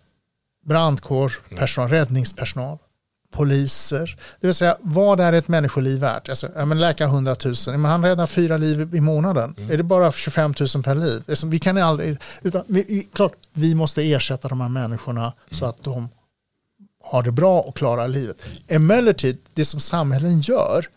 brandkårspersonal, 0.66 1.90
räddningspersonal, 1.90 2.78
poliser. 3.32 4.18
Det 4.40 4.48
vill 4.48 4.54
säga, 4.54 4.78
vad 4.82 5.20
är 5.20 5.34
ett 5.34 5.48
människoliv 5.48 6.00
värt? 6.00 6.30
Alltså, 6.30 6.50
ja, 6.56 6.66
men 6.66 6.80
läkare 6.80 7.08
100 7.08 7.36
000, 7.46 7.56
men 7.68 7.86
han 7.86 8.06
räddar 8.06 8.28
fyra 8.28 8.58
liv 8.58 8.96
i 8.96 9.02
månaden. 9.02 9.56
Är 9.72 9.78
det 9.78 9.84
bara 9.84 10.12
25 10.12 10.54
000 10.76 10.84
per 10.84 10.96
liv? 10.96 11.24
Alltså, 11.30 11.48
vi 11.48 11.60
kan 11.60 11.78
aldrig, 11.78 12.18
utan 12.42 12.64
vi, 12.68 13.08
klart, 13.14 13.34
vi 13.54 13.76
måste 13.76 14.02
ersätta 14.02 14.48
de 14.48 14.62
här 14.62 14.70
människorna 14.70 15.34
så 15.52 15.66
att 15.66 15.84
de 15.84 16.10
har 17.04 17.24
det 17.24 17.32
bra 17.32 17.62
och 17.62 17.76
klarar 17.76 18.08
livet. 18.08 18.38
Emellertid, 18.68 19.38
det 19.54 19.66
som 19.66 19.80
samhällen 19.80 20.41
gör 20.41 20.89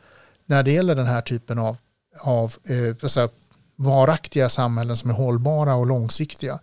när 0.46 0.62
det 0.62 0.72
gäller 0.72 0.94
den 0.94 1.06
här 1.06 1.22
typen 1.22 1.58
av, 1.58 1.76
av 2.20 2.54
eh, 2.64 3.08
säga, 3.08 3.28
varaktiga 3.76 4.48
samhällen 4.48 4.96
som 4.96 5.10
är 5.10 5.14
hållbara 5.14 5.74
och 5.74 5.86
långsiktiga, 5.86 6.58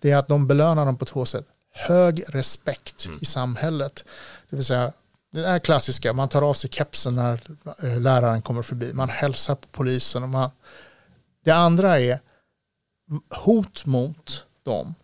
det 0.00 0.10
är 0.10 0.16
att 0.16 0.28
de 0.28 0.46
belönar 0.46 0.86
dem 0.86 0.96
på 0.96 1.04
två 1.04 1.24
sätt. 1.24 1.46
Hög 1.72 2.22
respekt 2.28 3.08
i 3.20 3.24
samhället, 3.24 4.04
det 4.50 4.56
vill 4.56 4.64
säga 4.64 4.92
det 5.34 5.46
är 5.46 5.58
klassiska, 5.58 6.12
man 6.12 6.28
tar 6.28 6.42
av 6.42 6.54
sig 6.54 6.70
kepsen 6.70 7.14
när 7.14 7.40
eh, 7.82 8.00
läraren 8.00 8.42
kommer 8.42 8.62
förbi, 8.62 8.92
man 8.92 9.08
hälsar 9.08 9.54
på 9.54 9.68
polisen. 9.72 10.22
Och 10.22 10.28
man, 10.28 10.50
det 11.44 11.50
andra 11.50 12.00
är 12.00 12.20
hot 13.30 13.86
mot 13.86 14.44
dem, 14.62 14.94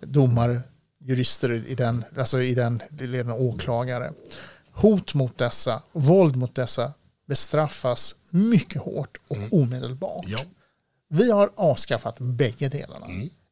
domare, 0.00 0.62
jurister 1.10 1.50
i 1.66 1.74
den, 1.74 2.04
alltså 2.18 2.42
i 2.42 2.54
den 2.54 2.82
leden 2.90 3.32
åklagare. 3.32 4.12
Hot 4.72 5.14
mot 5.14 5.38
dessa, 5.38 5.82
våld 5.92 6.36
mot 6.36 6.54
dessa 6.54 6.92
bestraffas 7.28 8.14
mycket 8.30 8.82
hårt 8.82 9.18
och 9.28 9.36
omedelbart. 9.50 10.24
Ja. 10.28 10.38
Vi 11.08 11.30
har 11.30 11.50
avskaffat 11.56 12.18
bägge 12.18 12.68
delarna. 12.68 13.06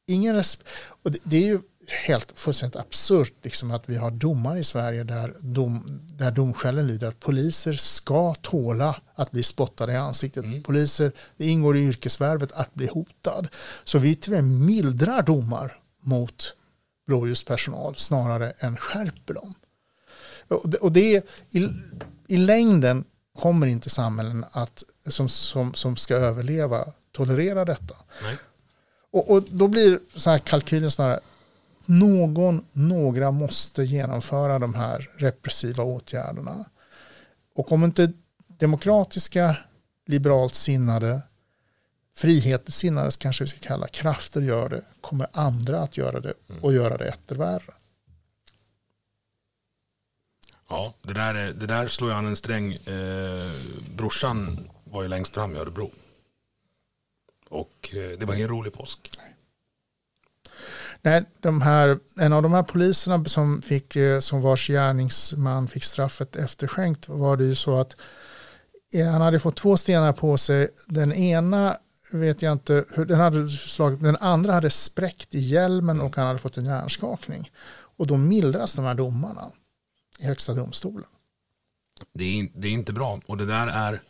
Ingen 0.07 0.37
resp- 0.37 0.63
och 1.03 1.13
det, 1.13 1.19
det 1.25 1.37
är 1.37 1.47
ju 1.47 1.59
helt 2.07 2.33
fullständigt 2.35 2.77
absurt 2.81 3.33
liksom 3.43 3.71
att 3.71 3.89
vi 3.89 3.97
har 3.97 4.11
domar 4.11 4.57
i 4.57 4.65
Sverige 4.65 5.05
där, 5.05 5.35
dom, 5.41 6.01
där 6.19 6.31
domskälen 6.31 6.87
lyder 6.87 7.09
att 7.09 7.21
poliser 7.21 7.73
ska 7.73 8.35
tåla 8.35 9.01
att 9.15 9.31
bli 9.31 9.43
spottade 9.43 9.93
i 9.93 9.97
ansiktet. 9.97 10.45
Poliser, 10.65 11.13
det 11.37 11.47
ingår 11.47 11.77
i 11.77 11.81
yrkesvärvet 11.81 12.53
att 12.53 12.75
bli 12.75 12.87
hotad. 12.87 13.49
Så 13.85 13.99
vi 13.99 14.15
till 14.15 14.33
och 14.33 14.45
med 14.45 14.61
mildrar 14.61 15.23
domar 15.23 15.79
mot 16.01 16.55
blåljuspersonal 17.09 17.97
snarare 17.97 18.53
än 18.59 18.77
skärper 18.77 19.35
dem. 19.35 19.55
Och 20.49 20.69
det, 20.69 20.79
och 20.79 20.93
det 20.93 21.27
i, 21.51 21.69
I 22.29 22.37
längden 22.37 23.05
kommer 23.39 23.67
inte 23.67 23.91
samhällen 23.91 24.45
att, 24.51 24.85
som, 25.07 25.29
som, 25.29 25.75
som 25.75 25.97
ska 25.97 26.15
överleva 26.15 26.85
tolerera 27.13 27.65
detta. 27.65 27.95
Och, 29.11 29.31
och 29.31 29.43
då 29.43 29.69
blir 29.69 30.01
så 30.17 30.31
här 30.31 30.39
kalkylen 30.39 30.91
snarare, 30.91 31.21
någon, 31.87 32.65
några 32.73 33.31
måste 33.31 33.85
genomföra 33.85 34.59
de 34.59 34.75
här 34.75 35.11
repressiva 35.17 35.85
åtgärderna. 35.85 36.65
Och 37.55 37.73
om 37.73 37.85
inte 37.85 38.13
demokratiska, 38.47 39.57
liberalt 40.07 40.55
sinnade, 40.55 41.23
frihetssinnade 42.19 43.11
kanske 43.19 43.45
vi 43.45 43.49
ska 43.49 43.59
kalla 43.59 43.87
krafter 43.89 44.41
gör 44.41 44.69
det, 44.69 44.83
kommer 45.01 45.27
andra 45.33 45.81
att 45.81 45.97
göra 45.97 46.21
det 46.21 46.35
och 46.61 46.73
göra 46.73 46.97
det 46.97 47.09
etter 47.09 47.37
värre. 47.37 47.75
Ja, 50.69 50.95
det 51.03 51.12
där, 51.12 51.35
är- 51.35 51.53
det 51.53 51.66
där 51.66 51.89
slår 51.89 52.11
jag 52.11 52.19
an 52.19 52.27
en 52.27 52.37
sträng. 52.37 52.73
Eh, 52.73 53.51
brorsan 53.97 54.71
var 54.85 55.03
ju 55.03 55.09
längst 55.09 55.35
fram 55.35 55.57
i 55.57 55.59
Örebro. 55.59 55.91
Och 57.49 57.91
eh, 57.95 58.19
det 58.19 58.25
var 58.25 58.35
ingen 58.35 58.49
rolig 58.49 58.73
påsk. 58.73 59.19
Nej, 61.03 61.25
de 61.41 61.62
här, 61.62 61.99
en 62.16 62.33
av 62.33 62.43
de 62.43 62.53
här 62.53 62.62
poliserna 62.62 63.25
som, 63.25 63.62
fick, 63.62 63.97
eh, 63.97 64.21
som 64.21 64.43
vars 64.43 64.66
gärningsman 64.69 65.69
fick 65.69 65.85
straffet 65.85 66.37
efterskänkt 66.37 67.09
var 67.09 67.37
det 67.37 67.45
ju 67.45 67.55
så 67.55 67.81
att 67.81 67.97
eh, 68.93 69.07
han 69.07 69.21
hade 69.21 69.41
fått 69.41 69.57
två 69.57 69.77
stenar 69.77 70.12
på 70.12 70.39
sig. 70.39 70.69
Den 70.87 71.12
ena 71.12 71.77
vet 72.11 72.43
jag 72.43 72.53
inte 72.53 72.85
hur 72.91 73.05
den 73.05 73.21
hade 73.21 73.49
slagit, 73.49 74.01
den 74.01 74.17
andra 74.17 74.53
hade 74.53 74.71
spräckt 74.71 75.35
i 75.35 75.39
hjälmen 75.39 76.01
och 76.01 76.17
han 76.17 76.27
hade 76.27 76.39
fått 76.39 76.57
en 76.57 76.65
hjärnskakning. 76.65 77.51
Och 77.71 78.07
då 78.07 78.17
mildras 78.17 78.75
de 78.75 78.85
här 78.85 78.95
domarna 78.95 79.51
i 80.19 80.25
högsta 80.25 80.55
domstolen. 80.55 81.09
Det 82.13 82.25
är, 82.25 82.33
in, 82.33 82.53
det 82.55 82.69
är 82.69 82.73
inte 82.73 82.93
bra. 82.93 83.21
Och 83.27 83.37
det 83.37 83.47
där 83.47 83.67
är 83.67 84.01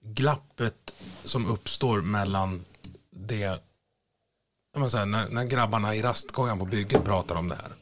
glappet 0.00 0.94
som 1.24 1.46
uppstår 1.46 2.00
mellan 2.00 2.64
det, 3.10 3.60
jag 4.74 4.90
säga, 4.90 5.04
när, 5.04 5.28
när 5.28 5.44
grabbarna 5.44 5.94
i 5.94 6.02
rastkojan 6.02 6.58
på 6.58 6.64
bygget 6.64 7.04
pratar 7.04 7.34
om 7.34 7.48
det 7.48 7.54
här. 7.54 7.72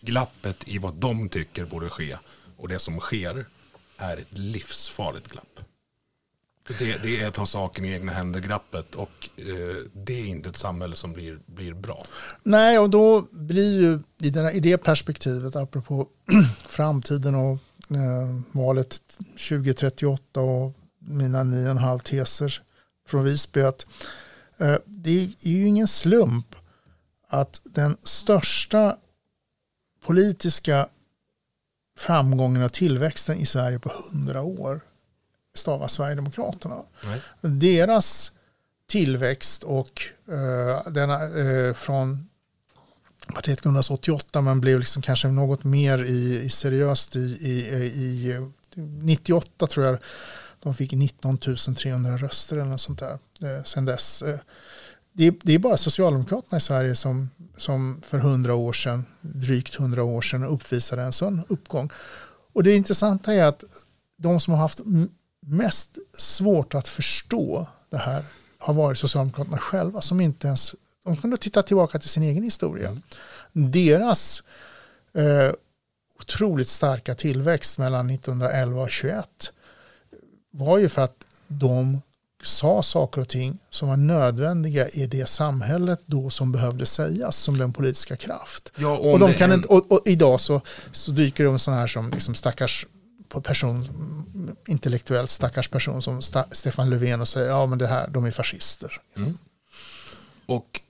Glappet 0.00 0.68
i 0.68 0.78
vad 0.78 0.94
de 0.94 1.28
tycker 1.28 1.64
borde 1.64 1.90
ske 1.90 2.18
och 2.56 2.68
det 2.68 2.78
som 2.78 3.00
sker 3.00 3.46
är 3.96 4.16
ett 4.16 4.38
livsfarligt 4.38 5.28
glapp. 5.28 5.60
Det, 6.78 7.02
det 7.02 7.20
är 7.20 7.28
att 7.28 7.34
ta 7.34 7.46
saken 7.46 7.84
i 7.84 7.92
egna 7.92 8.12
händer, 8.12 8.40
grappet. 8.40 8.94
Och 8.94 9.28
eh, 9.36 9.76
det 9.92 10.12
är 10.12 10.24
inte 10.24 10.50
ett 10.50 10.56
samhälle 10.56 10.96
som 10.96 11.12
blir, 11.12 11.38
blir 11.46 11.74
bra. 11.74 12.06
Nej, 12.42 12.78
och 12.78 12.90
då 12.90 13.26
blir 13.30 13.80
ju 13.80 13.98
i, 14.18 14.30
den, 14.30 14.50
i 14.50 14.60
det 14.60 14.78
perspektivet, 14.78 15.56
apropå 15.56 16.08
framtiden 16.68 17.34
och 17.34 17.58
eh, 17.90 18.40
valet 18.52 19.00
2038 19.48 20.40
och 20.40 20.72
mina 20.98 21.44
nio 21.44 21.64
och 21.64 21.70
en 21.70 21.78
halv 21.78 21.98
teser 21.98 22.62
från 23.08 23.24
Visby, 23.24 23.60
att 23.60 23.86
eh, 24.58 24.76
det 24.84 25.10
är 25.42 25.48
ju 25.48 25.66
ingen 25.66 25.88
slump 25.88 26.56
att 27.28 27.60
den 27.64 27.96
största 28.02 28.96
politiska 30.06 30.88
framgången 31.98 32.62
och 32.62 32.72
tillväxten 32.72 33.38
i 33.38 33.46
Sverige 33.46 33.78
på 33.78 33.92
hundra 34.12 34.42
år 34.42 34.80
stavas 35.54 35.92
Sverigedemokraterna. 35.92 36.82
Nej. 37.04 37.20
Deras 37.40 38.32
tillväxt 38.88 39.62
och 39.62 40.02
eh, 40.28 40.92
denna, 40.92 41.24
eh, 41.24 41.74
från 41.74 42.28
partiet 43.34 43.60
grundades 43.60 43.90
88 43.90 44.40
men 44.40 44.60
blev 44.60 44.78
liksom 44.78 45.02
kanske 45.02 45.28
något 45.28 45.64
mer 45.64 46.04
i, 46.04 46.40
i 46.44 46.48
seriöst 46.48 47.16
i, 47.16 47.18
i, 47.40 47.68
i, 47.76 48.32
i 48.32 48.48
98 49.02 49.66
tror 49.66 49.86
jag 49.86 49.98
de 50.60 50.74
fick 50.74 50.92
19 50.92 51.38
300 51.38 52.16
röster 52.16 52.56
eller 52.56 52.70
något 52.70 52.80
sånt 52.80 52.98
där 52.98 53.18
eh, 53.42 53.64
sen 53.64 53.84
dess. 53.84 54.22
Eh, 54.22 54.38
det, 55.12 55.26
är, 55.26 55.34
det 55.42 55.54
är 55.54 55.58
bara 55.58 55.76
Socialdemokraterna 55.76 56.58
i 56.58 56.60
Sverige 56.60 56.94
som, 56.94 57.30
som 57.56 58.00
för 58.08 58.18
100 58.18 58.54
år 58.54 58.72
sedan, 58.72 59.04
drygt 59.20 59.80
100 59.80 60.02
år 60.02 60.20
sedan 60.20 60.44
uppvisade 60.44 61.02
en 61.02 61.12
sån 61.12 61.42
uppgång. 61.48 61.90
Och 62.52 62.62
det 62.62 62.74
intressanta 62.74 63.34
är 63.34 63.44
att 63.44 63.64
de 64.16 64.40
som 64.40 64.54
har 64.54 64.60
haft 64.60 64.80
mest 65.48 65.98
svårt 66.18 66.74
att 66.74 66.88
förstå 66.88 67.66
det 67.90 67.96
här 67.98 68.24
har 68.58 68.74
varit 68.74 68.98
Socialdemokraterna 68.98 69.58
själva 69.58 70.00
som 70.00 70.20
inte 70.20 70.46
ens, 70.46 70.74
de 71.04 71.16
kunde 71.16 71.36
titta 71.36 71.62
tillbaka 71.62 71.98
till 71.98 72.08
sin 72.08 72.22
egen 72.22 72.42
historia. 72.42 73.00
Deras 73.52 74.42
eh, 75.14 75.52
otroligt 76.20 76.68
starka 76.68 77.14
tillväxt 77.14 77.78
mellan 77.78 78.10
1911 78.10 78.82
och 78.82 78.90
21 78.90 79.52
var 80.50 80.78
ju 80.78 80.88
för 80.88 81.02
att 81.02 81.24
de 81.46 82.00
sa 82.42 82.82
saker 82.82 83.20
och 83.20 83.28
ting 83.28 83.58
som 83.70 83.88
var 83.88 83.96
nödvändiga 83.96 84.88
i 84.88 85.06
det 85.06 85.28
samhället 85.28 86.00
då 86.06 86.30
som 86.30 86.52
behövde 86.52 86.86
sägas 86.86 87.36
som 87.36 87.58
den 87.58 87.72
politiska 87.72 88.16
kraft. 88.16 88.72
Ja, 88.76 88.96
och 88.98 89.18
de 89.18 89.34
kan 89.34 89.50
en- 89.50 89.56
inte, 89.56 89.68
och, 89.68 89.92
och 89.92 90.02
idag 90.04 90.40
så, 90.40 90.60
så 90.92 91.10
dyker 91.10 91.44
de 91.44 91.58
sådana 91.58 91.80
här 91.80 91.86
som 91.86 92.10
liksom 92.10 92.34
stackars 92.34 92.86
person, 93.28 93.88
intellektuellt 94.66 95.30
stackars 95.30 95.68
person 95.68 96.02
som 96.02 96.22
Sta, 96.22 96.44
Stefan 96.52 96.90
Löfven 96.90 97.20
och 97.20 97.28
säger 97.28 97.48
ja 97.50 97.66
men 97.66 97.78
det 97.78 97.86
här, 97.86 98.08
de 98.08 98.24
är 98.24 98.30
fascister. 98.30 99.00
Och 100.46 100.80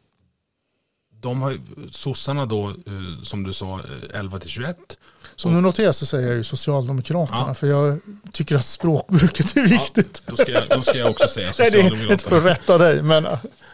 de 1.21 1.43
har 1.43 1.59
sossarna 1.91 2.47
då, 2.47 2.69
eh, 2.69 3.23
som 3.23 3.43
du 3.43 3.53
sa, 3.53 3.75
eh, 3.79 4.19
11 4.21 4.39
till 4.39 4.51
21. 4.51 4.97
Som 5.37 5.55
du 5.55 5.61
noterar 5.61 5.93
så 5.93 6.07
säger 6.07 6.29
jag 6.29 6.37
ju 6.37 6.45
Socialdemokraterna 6.45 7.45
Ja. 7.49 7.55
för 7.55 7.67
jag 7.67 7.99
tycker 8.33 8.57
att 8.57 8.65
språkbruket 8.67 9.57
är 9.57 9.67
viktigt. 9.67 10.23
Då 10.27 10.37
ska 10.37 10.51
jag, 10.53 10.69
då 10.69 10.83
ska 10.83 10.99
jag 10.99 11.11
också 11.11 11.29
säga 11.29 11.53
Nej, 11.59 11.71
det 11.71 11.79
är 11.81 11.83
inte 11.83 11.97
för 11.97 12.19
Socialdemokraterna. 12.19 12.51
att 12.51 12.59
rätta 12.59 12.79
dig 12.79 13.03
men 13.03 13.23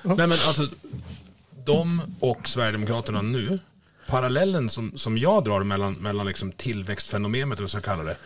Nej 0.02 0.16
men 0.26 0.32
alltså, 0.32 0.68
de 1.64 2.00
och 2.20 2.48
Sverigedemokraterna 2.48 3.22
nu, 3.22 3.58
parallellen 4.06 4.70
som, 4.70 4.92
som 4.98 5.18
jag 5.18 5.44
drar 5.44 5.62
mellan, 5.62 5.92
mellan 5.94 6.26
liksom 6.26 6.52
tillväxtfenomenet, 6.52 7.58
eller 7.58 7.68
så 7.68 7.80
kalla 7.80 8.02
det, 8.02 8.16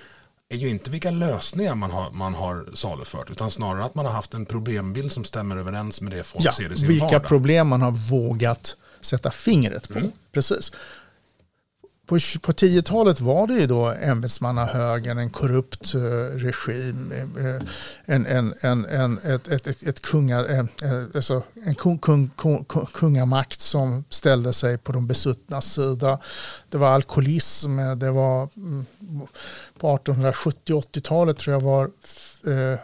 är 0.51 0.57
ju 0.57 0.69
inte 0.69 0.91
vilka 0.91 1.11
lösningar 1.11 1.75
man 1.75 1.91
har, 1.91 2.11
man 2.11 2.35
har 2.35 2.69
salufört, 2.75 3.31
utan 3.31 3.51
snarare 3.51 3.85
att 3.85 3.95
man 3.95 4.07
har 4.07 4.13
haft 4.13 4.35
en 4.35 4.47
problembild 4.47 5.13
som 5.13 5.25
stämmer 5.25 5.57
överens 5.57 6.01
med 6.01 6.13
det 6.13 6.23
folk 6.23 6.45
ja, 6.45 6.53
ser 6.53 6.73
i 6.73 6.77
sin 6.77 6.89
vilka 6.89 7.07
vardag. 7.07 7.29
problem 7.29 7.69
man 7.69 7.83
har 7.83 7.91
vågat 7.91 8.77
sätta 9.01 9.31
fingret 9.31 9.89
på. 9.89 10.01
Precis. 10.33 10.73
På, 12.09 12.19
på 12.43 12.53
10-talet 12.53 13.21
var 13.21 13.47
det 13.47 13.55
ju 13.55 13.67
då 13.67 13.87
ämbetsmannahögern, 13.87 15.19
en 15.19 15.31
korrupt 15.31 15.95
eh, 15.95 16.01
regim, 16.37 17.13
eh, 17.39 17.63
en, 18.05 18.27
en, 18.27 18.55
en, 18.61 18.85
en, 18.85 19.19
ett, 19.19 19.49
ett, 19.49 19.67
ett, 19.67 19.83
ett 19.83 20.15
eh, 20.15 21.05
alltså 21.15 21.43
en 21.65 21.75
kung, 21.75 21.99
kung, 21.99 22.31
kung, 22.37 22.65
kungamakt 22.93 23.61
som 23.61 24.05
ställde 24.11 24.53
sig 24.53 24.79
på 24.79 24.93
de 24.93 25.07
besuttnas 25.07 25.73
sida. 25.73 26.19
Det 26.69 26.79
var 26.79 26.89
alkoholism, 26.89 27.77
det 27.97 28.11
var 28.11 28.49
mm, 28.57 28.87
på 29.79 29.97
1870-80-talet 29.97 31.39
tror 31.39 31.55
jag 31.55 31.61
var 31.61 31.85
eh, 32.47 32.79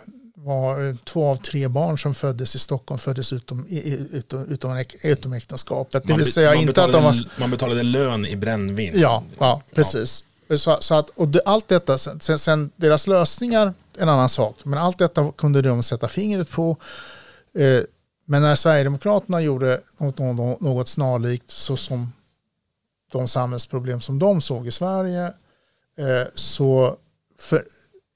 var 0.44 0.96
två 1.04 1.28
av 1.30 1.36
tre 1.36 1.68
barn 1.68 1.98
som 1.98 2.14
föddes 2.14 2.54
i 2.54 2.58
Stockholm 2.58 2.98
föddes 2.98 3.32
utom, 3.32 3.66
utom, 4.12 4.44
utom, 4.48 4.82
utom 5.02 5.32
äktenskapet. 5.32 6.02
Det 6.06 6.12
vill 6.16 6.32
säga 6.32 6.50
man 6.50 6.58
inte 6.58 6.84
att 6.84 6.92
de 6.92 7.04
var... 7.04 7.12
betalade- 7.12 7.30
Man 7.40 7.50
betalade 7.50 7.82
lön 7.82 8.26
i 8.26 8.36
brännvin. 8.36 8.92
Ja, 8.96 9.22
ja 9.38 9.62
precis. 9.74 10.24
Så, 10.56 10.76
så 10.80 10.94
att, 10.94 11.10
och 11.10 11.28
det, 11.28 11.40
allt 11.44 11.68
detta, 11.68 11.98
sen, 11.98 12.20
sen, 12.20 12.38
sen 12.38 12.70
deras 12.76 13.06
lösningar, 13.06 13.74
en 13.98 14.08
annan 14.08 14.28
sak, 14.28 14.56
men 14.64 14.78
allt 14.78 14.98
detta 14.98 15.32
kunde 15.36 15.62
de 15.62 15.82
sätta 15.82 16.08
fingret 16.08 16.50
på. 16.50 16.76
Eh, 17.58 17.82
men 18.26 18.42
när 18.42 18.54
Sverigedemokraterna 18.54 19.40
gjorde 19.42 19.80
något, 19.98 20.18
något, 20.18 20.60
något 20.60 20.88
snarlikt 20.88 21.50
så 21.50 21.76
som 21.76 22.12
de 23.12 23.28
samhällsproblem 23.28 24.00
som 24.00 24.18
de 24.18 24.40
såg 24.40 24.66
i 24.66 24.70
Sverige, 24.70 25.24
eh, 25.98 26.26
så 26.34 26.96
för, 27.40 27.64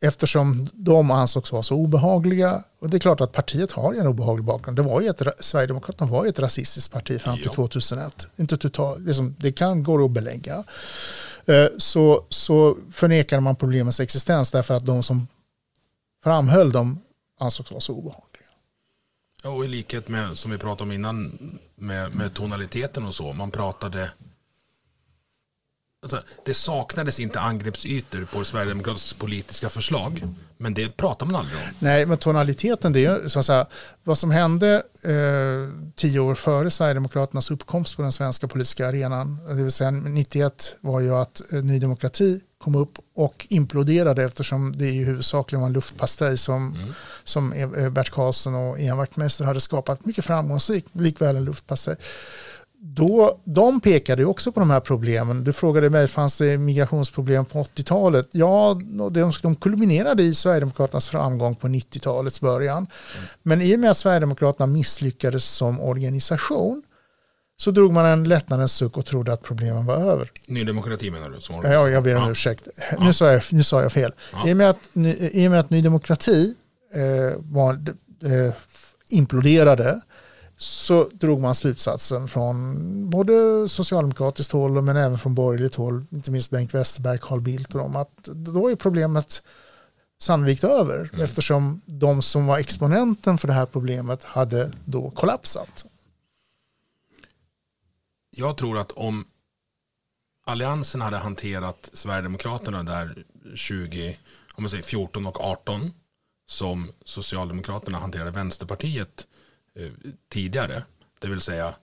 eftersom 0.00 0.68
de 0.72 1.10
ansågs 1.10 1.52
vara 1.52 1.62
så 1.62 1.74
obehagliga, 1.74 2.62
och 2.80 2.90
det 2.90 2.96
är 2.96 2.98
klart 2.98 3.20
att 3.20 3.32
partiet 3.32 3.72
har 3.72 3.94
en 3.94 4.06
obehaglig 4.06 4.44
bakgrund, 4.44 4.78
det 4.78 4.82
var 4.82 5.00
ju 5.00 5.08
ett, 5.08 5.22
Sverigedemokraterna 5.40 6.10
var 6.10 6.24
ju 6.24 6.28
ett 6.28 6.38
rasistiskt 6.38 6.92
parti 6.92 7.20
fram 7.20 7.36
till 7.36 7.46
Ja. 7.46 7.52
2001, 7.52 8.26
inte 8.36 8.56
totalt, 8.56 9.00
liksom, 9.00 9.36
det 9.38 9.52
kan 9.52 9.82
gå 9.82 10.04
att 10.04 10.10
belägga, 10.10 10.64
Eh, 11.48 11.68
så, 11.78 12.26
så 12.28 12.76
förnekade 12.92 13.40
man 13.40 13.56
problemens 13.56 14.00
existens 14.00 14.50
därför 14.50 14.74
att 14.74 14.86
de 14.86 15.02
som 15.02 15.28
framhöll 16.24 16.72
dem 16.72 17.00
ansågs 17.40 17.70
vara 17.70 17.80
så 17.80 17.92
obehagliga. 17.92 18.46
Ja, 19.42 19.50
och 19.50 19.64
i 19.64 19.68
likhet 19.68 20.08
med, 20.08 20.38
som 20.38 20.50
vi 20.50 20.58
pratade 20.58 20.82
om 20.82 20.92
innan, 20.92 21.38
med, 21.74 22.14
med 22.14 22.34
tonaliteten 22.34 23.06
och 23.06 23.14
så, 23.14 23.32
man 23.32 23.50
pratade... 23.50 24.10
Alltså, 26.02 26.22
det 26.44 26.54
saknades 26.54 27.20
inte 27.20 27.40
angreppsytor 27.40 28.28
på 28.32 28.44
Sverigedemokraternas 28.44 29.12
politiska 29.12 29.68
förslag, 29.68 30.22
men 30.56 30.74
det 30.74 30.96
pratar 30.96 31.26
man 31.26 31.36
aldrig 31.36 31.56
om. 31.56 31.62
Nej, 31.78 32.06
men 32.06 32.18
tonaliteten, 32.18 32.92
det 32.92 33.06
är 33.06 33.22
ju 33.22 33.28
så 33.28 33.38
att 33.38 33.46
säga, 33.46 33.66
vad 34.04 34.18
som 34.18 34.30
hände 34.30 34.82
eh, 35.02 35.90
tio 35.94 36.20
år 36.20 36.34
före 36.34 36.70
Sverigedemokraternas 36.70 37.50
uppkomst 37.50 37.96
på 37.96 38.02
den 38.02 38.12
svenska 38.12 38.48
politiska 38.48 38.88
arenan, 38.88 39.38
det 39.48 39.54
vill 39.54 39.72
säga 39.72 39.90
91, 39.90 40.76
var 40.80 41.00
ju 41.00 41.14
att 41.14 41.52
eh, 41.52 41.62
Ny 41.62 41.78
Demokrati 41.78 42.40
kom 42.58 42.74
upp 42.74 42.98
och 43.16 43.46
imploderade 43.50 44.24
eftersom 44.24 44.78
det 44.78 44.86
ju 44.86 45.04
huvudsakligen 45.04 45.60
var 45.60 45.66
en 45.66 45.72
luftpastej 45.72 46.38
som, 46.38 46.92
som 47.24 47.52
eh, 47.52 47.90
Bert 47.90 48.10
Karlsson 48.10 48.54
och 48.54 48.80
Ian 48.80 48.96
Wachtmeister 48.96 49.44
hade 49.44 49.60
skapat 49.60 50.04
mycket 50.04 50.24
framgångsrikt, 50.24 50.88
likväl 50.92 51.36
en 51.36 51.44
luftpastej. 51.44 51.96
Då, 52.80 53.40
de 53.44 53.80
pekade 53.80 54.24
också 54.24 54.52
på 54.52 54.60
de 54.60 54.70
här 54.70 54.80
problemen. 54.80 55.44
Du 55.44 55.52
frågade 55.52 55.90
mig, 55.90 56.08
fanns 56.08 56.38
det 56.38 56.58
migrationsproblem 56.58 57.44
på 57.44 57.62
80-talet? 57.62 58.28
Ja, 58.32 58.80
de, 59.10 59.32
de 59.42 59.56
kulminerade 59.56 60.22
i 60.22 60.34
Sverigedemokraternas 60.34 61.08
framgång 61.08 61.56
på 61.56 61.66
90-talets 61.68 62.40
början. 62.40 62.86
Men 63.42 63.62
i 63.62 63.76
och 63.76 63.80
med 63.80 63.90
att 63.90 63.96
Sverigedemokraterna 63.96 64.66
misslyckades 64.66 65.44
som 65.44 65.80
organisation 65.80 66.82
så 67.56 67.70
drog 67.70 67.92
man 67.92 68.06
en 68.06 68.24
lättnadens 68.24 68.72
suck 68.72 68.96
och 68.96 69.06
trodde 69.06 69.32
att 69.32 69.42
problemen 69.42 69.86
var 69.86 69.96
över. 69.96 70.30
Ny 70.46 70.64
demokrati 70.64 71.10
menar 71.10 71.28
du? 71.28 71.40
Som 71.40 71.60
Ja, 71.64 71.88
jag 71.88 72.02
ber 72.02 72.16
om 72.16 72.22
Ja. 72.24 72.30
ursäkt. 72.30 72.68
Nu, 72.98 73.12
sa 73.12 73.32
jag, 73.32 73.42
nu 73.52 73.62
sa 73.62 73.82
jag 73.82 73.92
fel. 73.92 74.12
I, 74.46 74.52
och 74.52 74.56
med 74.56 74.70
att, 74.70 74.78
I 75.32 75.46
och 75.46 75.50
med 75.50 75.60
att 75.60 75.70
Ny 75.70 75.82
Demokrati 75.82 76.54
eh, 76.94 77.38
var, 77.38 77.72
eh, 78.24 78.54
imploderade 79.10 80.00
så 80.60 81.08
drog 81.12 81.40
man 81.40 81.54
slutsatsen 81.54 82.28
från 82.28 83.10
både 83.10 83.68
socialdemokratiskt 83.68 84.52
håll 84.52 84.82
men 84.82 84.96
även 84.96 85.18
från 85.18 85.34
borgerligt 85.34 85.74
håll, 85.74 86.06
inte 86.10 86.30
minst 86.30 86.50
Bengt 86.50 86.74
Westerberg, 86.74 87.18
Carl 87.18 87.40
Bildt 87.40 87.74
och 87.74 87.80
dem, 87.80 87.96
att 87.96 88.24
då 88.24 88.70
är 88.70 88.76
problemet 88.76 89.42
sannolikt 90.20 90.64
över 90.64 91.10
eftersom 91.22 91.80
de 91.86 92.22
som 92.22 92.46
var 92.46 92.58
exponenten 92.58 93.38
för 93.38 93.48
det 93.48 93.54
här 93.54 93.66
problemet 93.66 94.24
hade 94.24 94.72
då 94.84 95.10
kollapsat. 95.10 95.84
Jag 98.30 98.56
tror 98.56 98.78
att 98.78 98.92
om 98.92 99.24
Alliansen 100.46 101.00
hade 101.00 101.16
hanterat 101.16 101.90
Sverigedemokraterna 101.92 102.82
där 102.82 103.24
20, 103.54 104.18
om 104.54 104.62
man 104.62 104.70
säger 104.70 104.82
14 104.82 105.26
och 105.26 105.40
18 105.40 105.92
som 106.46 106.92
Socialdemokraterna 107.04 107.98
hanterade 107.98 108.30
Vänsterpartiet 108.30 109.26
tidigare. 110.28 110.82
Det 111.18 111.28
vill 111.28 111.40
säga 111.40 111.74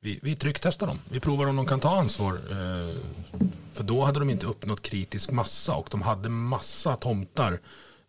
vi, 0.00 0.20
vi 0.22 0.36
trycktestar 0.36 0.86
dem. 0.86 0.98
Vi 1.10 1.20
provar 1.20 1.46
om 1.46 1.56
de 1.56 1.66
kan 1.66 1.80
ta 1.80 1.98
ansvar. 1.98 2.32
Eh, 2.50 2.96
för 3.72 3.84
då 3.84 4.04
hade 4.04 4.18
de 4.18 4.30
inte 4.30 4.46
uppnått 4.46 4.82
kritisk 4.82 5.30
massa 5.30 5.74
och 5.74 5.88
de 5.90 6.02
hade 6.02 6.28
massa 6.28 6.96
tomtar 6.96 7.58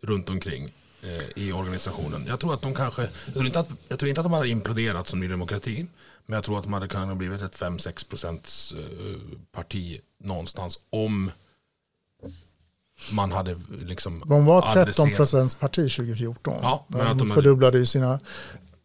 runt 0.01 0.29
omkring. 0.29 0.73
eh, 1.03 1.43
i 1.43 1.51
organisationen. 1.51 2.25
Jag 2.27 2.39
tror 2.39 2.53
att 2.53 2.61
de 2.61 2.73
kanske, 2.73 3.01
jag 3.25 3.33
tror, 3.33 3.45
inte 3.45 3.59
att, 3.59 3.69
jag 3.87 3.99
tror 3.99 4.09
inte 4.09 4.21
att 4.21 4.25
de 4.25 4.33
hade 4.33 4.47
imploderat 4.49 5.07
som 5.07 5.19
Ny 5.19 5.27
Demokrati. 5.27 5.87
Men 6.25 6.35
jag 6.35 6.43
tror 6.43 6.57
att 6.57 6.63
de 6.63 6.73
hade 6.73 6.87
kunnat 6.87 7.17
blivit 7.17 7.41
ett 7.41 7.55
5-6 7.59 8.09
procents 8.09 8.73
eh, 8.73 9.15
parti 9.51 10.01
någonstans 10.23 10.79
om 10.89 11.31
man 13.11 13.31
hade 13.31 13.59
liksom 13.85 14.23
De 14.25 14.45
var 14.45 14.61
13 14.73 14.81
adresserat- 15.07 15.15
procents 15.15 15.55
parti 15.55 15.91
2014. 15.91 16.53
Ja, 16.61 16.85
men 16.87 17.17
de 17.17 17.29
fördubblade 17.29 17.77
ju 17.77 17.85
sina... 17.85 18.19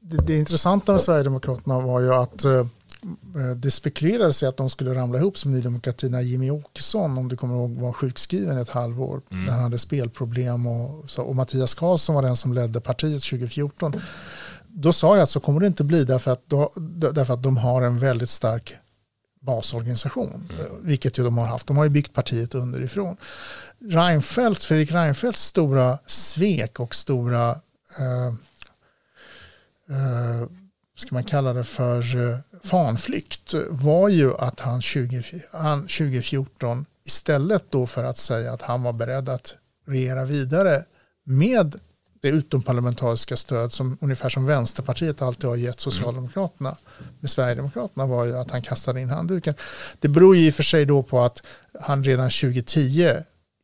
Det, 0.06 0.16
det 0.16 0.38
intressanta 0.38 0.92
med 0.92 1.00
Sverigedemokraterna 1.00 1.80
var 1.80 2.00
ju 2.00 2.14
att 2.14 2.44
eh, 2.44 2.66
det 3.56 3.70
spekulerades 3.70 4.42
i 4.42 4.46
att 4.46 4.56
de 4.56 4.70
skulle 4.70 4.94
ramla 4.94 5.18
ihop 5.18 5.38
som 5.38 5.52
Ny 5.52 5.60
Demokrati 5.60 6.08
när 6.08 6.20
Jimmy 6.20 6.50
Åkesson, 6.50 7.18
om 7.18 7.28
du 7.28 7.36
kommer 7.36 7.54
ihåg, 7.54 7.76
var 7.78 7.92
sjukskriven 7.92 8.58
ett 8.58 8.68
halvår. 8.70 9.22
Mm. 9.30 9.44
När 9.44 9.52
han 9.52 9.62
hade 9.62 9.78
spelproblem 9.78 10.66
och, 10.66 11.10
så, 11.10 11.22
och 11.22 11.36
Mattias 11.36 11.74
Karlsson 11.74 12.14
var 12.14 12.22
den 12.22 12.36
som 12.36 12.52
ledde 12.52 12.80
partiet 12.80 13.22
2014. 13.22 14.00
Då 14.68 14.92
sa 14.92 15.16
jag 15.16 15.22
att 15.22 15.30
så 15.30 15.40
kommer 15.40 15.60
det 15.60 15.66
inte 15.66 15.84
bli 15.84 16.04
därför 16.04 16.30
att, 16.30 16.42
då, 16.46 16.72
därför 17.12 17.34
att 17.34 17.42
de 17.42 17.56
har 17.56 17.82
en 17.82 17.98
väldigt 17.98 18.30
stark 18.30 18.74
basorganisation, 19.40 20.48
Mm. 20.50 20.60
eh, 20.60 20.72
vilket 20.80 21.18
ju 21.18 21.24
de 21.24 21.38
har 21.38 21.46
haft. 21.46 21.66
De 21.66 21.76
har 21.76 21.84
ju 21.84 21.90
byggt 21.90 22.12
partiet 22.12 22.54
underifrån. 22.54 23.16
Reinfeldt, 23.90 24.64
Fredrik 24.64 24.92
Reinfeldts 24.92 25.42
stora 25.44 25.98
svek 26.06 26.80
och 26.80 26.94
stora, 26.94 27.50
eh, 27.98 28.34
eh, 29.90 30.48
ska 30.96 31.14
man 31.14 31.24
kalla 31.24 31.52
det 31.52 31.64
för 31.64 32.30
eh, 32.30 32.38
fanflykt, 32.62 33.54
var 33.70 34.08
ju 34.08 34.34
att 34.34 34.60
han, 34.60 34.82
20, 34.82 35.22
han 35.52 35.80
2014 35.80 36.86
istället 37.04 37.64
då 37.70 37.86
för 37.86 38.04
att 38.04 38.16
säga 38.16 38.52
att 38.52 38.62
han 38.62 38.82
var 38.82 38.92
beredd 38.92 39.28
att 39.28 39.54
regera 39.86 40.24
vidare 40.24 40.84
med 41.24 41.80
det 42.24 42.30
utomparlamentariska 42.30 43.36
stöd 43.36 43.72
som 43.72 43.98
ungefär 44.00 44.28
som 44.28 44.46
Vänsterpartiet 44.46 45.22
alltid 45.22 45.50
har 45.50 45.56
gett 45.56 45.80
Socialdemokraterna 45.80 46.76
med 47.20 47.30
Sverigedemokraterna 47.30 48.06
var 48.06 48.24
ju 48.24 48.38
att 48.38 48.50
han 48.50 48.62
kastade 48.62 49.00
in 49.00 49.10
handduken. 49.10 49.54
Det 50.00 50.08
beror 50.08 50.36
ju 50.36 50.46
i 50.46 50.50
och 50.50 50.54
för 50.54 50.62
sig 50.62 50.86
då 50.86 51.02
på 51.02 51.20
att 51.20 51.42
han 51.80 52.04
redan 52.04 52.30
2010 52.30 53.10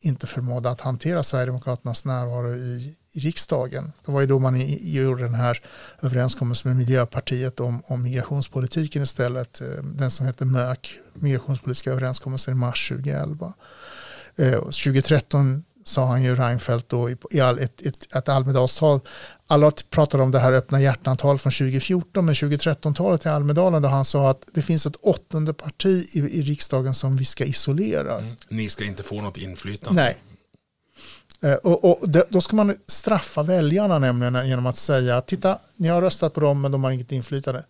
inte 0.01 0.27
förmådde 0.27 0.71
att 0.71 0.81
hantera 0.81 1.23
Sverigedemokraternas 1.23 2.05
närvaro 2.05 2.55
i, 2.55 2.95
i 3.13 3.21
riksdagen. 3.21 3.93
Det 4.07 4.13
var 4.13 4.21
ju 4.21 4.27
då 4.27 4.39
man 4.39 4.57
i, 4.57 4.97
gjorde 4.97 5.23
den 5.23 5.35
här 5.35 5.61
överenskommelsen 6.03 6.69
med 6.71 6.77
Miljöpartiet 6.79 7.61
om, 7.61 7.83
om 7.87 8.03
migrationspolitiken 8.03 9.03
istället. 9.03 9.61
eh, 9.61 9.67
Den 9.83 10.11
som 10.11 10.27
heter 10.27 10.45
MÖK, 10.45 10.99
migrationspolitiska 11.15 11.91
överenskommelsen 11.91 12.53
i 12.53 12.57
mars 12.57 12.89
2011. 12.89 13.53
Eh, 14.37 14.55
och 14.55 14.65
2013 14.73 15.65
sa 15.85 16.07
han 16.07 16.23
ju 16.23 16.35
Reinfeldt 16.35 16.89
då 16.89 17.11
i, 17.11 17.17
i 17.31 17.41
all, 17.41 17.59
ett, 17.59 17.81
ett, 17.81 18.15
ett 18.15 18.29
Almedalstal. 18.29 19.01
Alla 19.47 19.73
pratade 19.91 20.23
om 20.23 20.31
det 20.31 20.39
här 20.39 20.53
öppna 20.53 20.81
hjärtan-tal 20.81 21.39
från 21.39 21.53
2014 21.53 22.25
men 22.25 22.35
2013-talet 22.35 23.27
i 23.27 23.29
Almedalen 23.29 23.83
där 23.83 23.89
han 23.89 24.05
sa 24.05 24.31
att 24.31 24.43
det 24.55 24.63
finns 24.63 24.87
ett 24.87 24.97
åttonde 24.97 25.55
parti 25.55 26.09
i, 26.13 26.19
i 26.19 26.43
riksdagen 26.43 26.95
som 26.95 27.17
vi 27.17 27.25
ska 27.25 27.45
isolera. 27.45 28.23
Ni 28.49 28.69
ska 28.69 28.85
inte 28.85 29.03
få 29.03 29.21
något 29.21 29.37
inflytande. 29.37 30.03
Nej. 30.03 30.17
Eh, 31.43 31.55
Och, 31.55 31.85
och 32.03 32.09
det- 32.11 32.25
då 32.31 32.41
ska 32.41 32.57
man 32.57 32.77
straffa 32.87 33.43
väljarna 33.43 33.99
nämligen 33.99 34.49
genom 34.49 34.67
att 34.67 34.77
säga 34.77 35.21
titta, 35.21 35.59
ni 35.77 35.89
har 35.89 36.01
röstat 36.01 36.35
på 36.35 36.41
dem 36.41 36.61
men 36.61 36.73
de 36.73 36.85
har 36.85 36.91
inget 36.91 37.13
inflytande. 37.13 37.65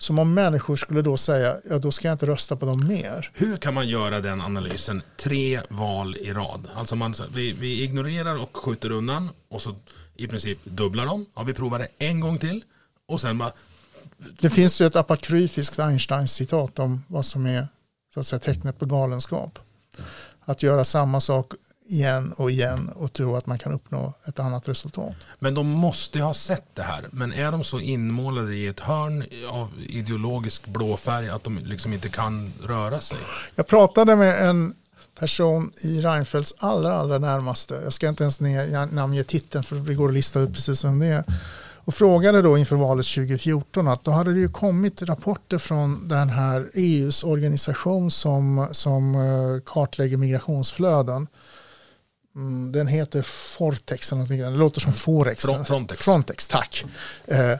Som 0.00 0.18
om 0.18 0.34
människor 0.34 0.76
skulle 0.76 1.02
då 1.02 1.16
säga, 1.16 1.56
ja 1.70 1.78
då 1.78 1.90
ska 1.92 2.08
jag 2.08 2.14
inte 2.14 2.26
rösta 2.26 2.56
på 2.56 2.66
dem 2.66 2.86
mer. 2.86 3.30
Hur 3.34 3.56
kan 3.56 3.74
man 3.74 3.88
göra 3.88 4.20
den 4.20 4.40
analysen 4.40 5.02
tre 5.16 5.60
val 5.70 6.16
i 6.16 6.32
rad? 6.32 6.68
Alltså 6.74 6.96
man, 6.96 7.14
vi, 7.34 7.52
vi 7.52 7.82
ignorerar 7.82 8.36
och 8.42 8.56
skjuter 8.56 8.90
undan 8.92 9.30
och 9.48 9.62
så 9.62 9.74
i 10.16 10.26
princip 10.26 10.58
dubblar 10.64 11.06
dem. 11.06 11.26
Ja, 11.36 11.42
vi 11.42 11.54
provar 11.54 11.78
det 11.78 11.88
en 11.98 12.20
gång 12.20 12.38
till 12.38 12.64
och 13.08 13.20
sen 13.20 13.38
bara 13.38 13.52
Det 14.40 14.50
finns 14.50 14.80
ju 14.80 14.86
ett 14.86 14.96
apokryfiskt 14.96 15.78
Einstein-citat 15.78 16.78
om 16.78 17.04
vad 17.08 17.24
som 17.24 17.46
är 17.46 17.68
så 18.14 18.20
att 18.20 18.26
säga, 18.26 18.40
tecknet 18.40 18.78
på 18.78 18.86
galenskap. 18.86 19.58
Att 20.44 20.62
göra 20.62 20.84
samma 20.84 21.20
sak 21.20 21.52
igen 21.88 22.32
och 22.36 22.50
igen 22.50 22.90
och 22.94 23.12
tro 23.12 23.36
att 23.36 23.46
man 23.46 23.58
kan 23.58 23.72
uppnå 23.72 24.12
ett 24.24 24.38
annat 24.38 24.68
resultat. 24.68 25.14
Men 25.38 25.54
de 25.54 25.66
måste 25.68 26.18
ju 26.18 26.24
ha 26.24 26.34
sett 26.34 26.74
det 26.74 26.82
här. 26.82 27.06
Men 27.10 27.32
är 27.32 27.52
de 27.52 27.64
så 27.64 27.80
inmålade 27.80 28.54
i 28.54 28.66
ett 28.66 28.80
hörn 28.80 29.24
av 29.50 29.72
ideologisk 29.88 30.66
blåfärg 30.66 31.28
att 31.28 31.44
de 31.44 31.58
liksom 31.58 31.92
inte 31.92 32.08
kan 32.08 32.52
röra 32.62 33.00
sig? 33.00 33.18
Jag 33.54 33.66
pratade 33.66 34.16
med 34.16 34.48
en 34.48 34.74
person 35.18 35.72
i 35.80 36.00
Reinfeldts 36.00 36.54
allra, 36.58 36.94
allra 36.94 37.18
närmaste. 37.18 37.80
Jag 37.84 37.92
ska 37.92 38.08
inte 38.08 38.22
ens 38.24 38.40
namnge 38.90 39.24
titeln 39.24 39.64
för 39.64 39.76
det 39.76 39.94
går 39.94 40.08
att 40.08 40.14
lista 40.14 40.40
ut 40.40 40.52
precis 40.52 40.84
vem 40.84 40.98
det 40.98 41.06
är. 41.06 41.24
Och 41.88 41.94
frågade 41.94 42.42
då 42.42 42.58
inför 42.58 42.76
valet 42.76 43.06
2014 43.06 43.88
att 43.88 44.04
då 44.04 44.10
hade 44.10 44.32
det 44.32 44.40
ju 44.40 44.48
kommit 44.48 45.02
rapporter 45.02 45.58
från 45.58 46.08
den 46.08 46.28
här 46.28 46.70
EUs 46.74 47.24
organisation 47.24 48.10
som, 48.10 48.68
som 48.72 49.14
eh, 49.14 49.62
kartlägger 49.64 50.16
migrationsflöden. 50.16 51.26
Mm, 52.36 52.72
Den 52.72 52.86
heter 52.86 53.22
Fortex, 53.22 54.12
eller 54.12 54.16
någonting. 54.18 54.40
det 54.40 54.50
låter 54.50 54.80
som 54.80 54.92
Forex. 54.92 55.44
Fron- 55.44 55.64
Frontex. 55.64 56.00
Frontex, 56.00 56.48
tack. 56.48 56.84
Eh, 57.26 57.58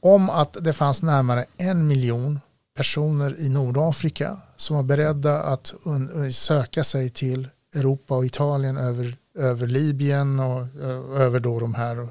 om 0.00 0.30
att 0.30 0.56
det 0.60 0.72
fanns 0.72 1.02
närmare 1.02 1.44
en 1.56 1.86
miljon 1.86 2.40
personer 2.76 3.40
i 3.40 3.48
Nordafrika 3.48 4.36
som 4.56 4.76
var 4.76 4.82
beredda 4.82 5.42
att 5.42 5.74
un- 5.84 6.32
söka 6.32 6.84
sig 6.84 7.10
till 7.10 7.48
Europa 7.74 8.14
och 8.14 8.26
Italien 8.26 8.76
över, 8.76 9.16
över 9.38 9.66
Libyen 9.66 10.40
och 10.40 10.66
ö- 10.80 11.16
över 11.18 11.40
då 11.40 11.60
de 11.60 11.74
här 11.74 12.08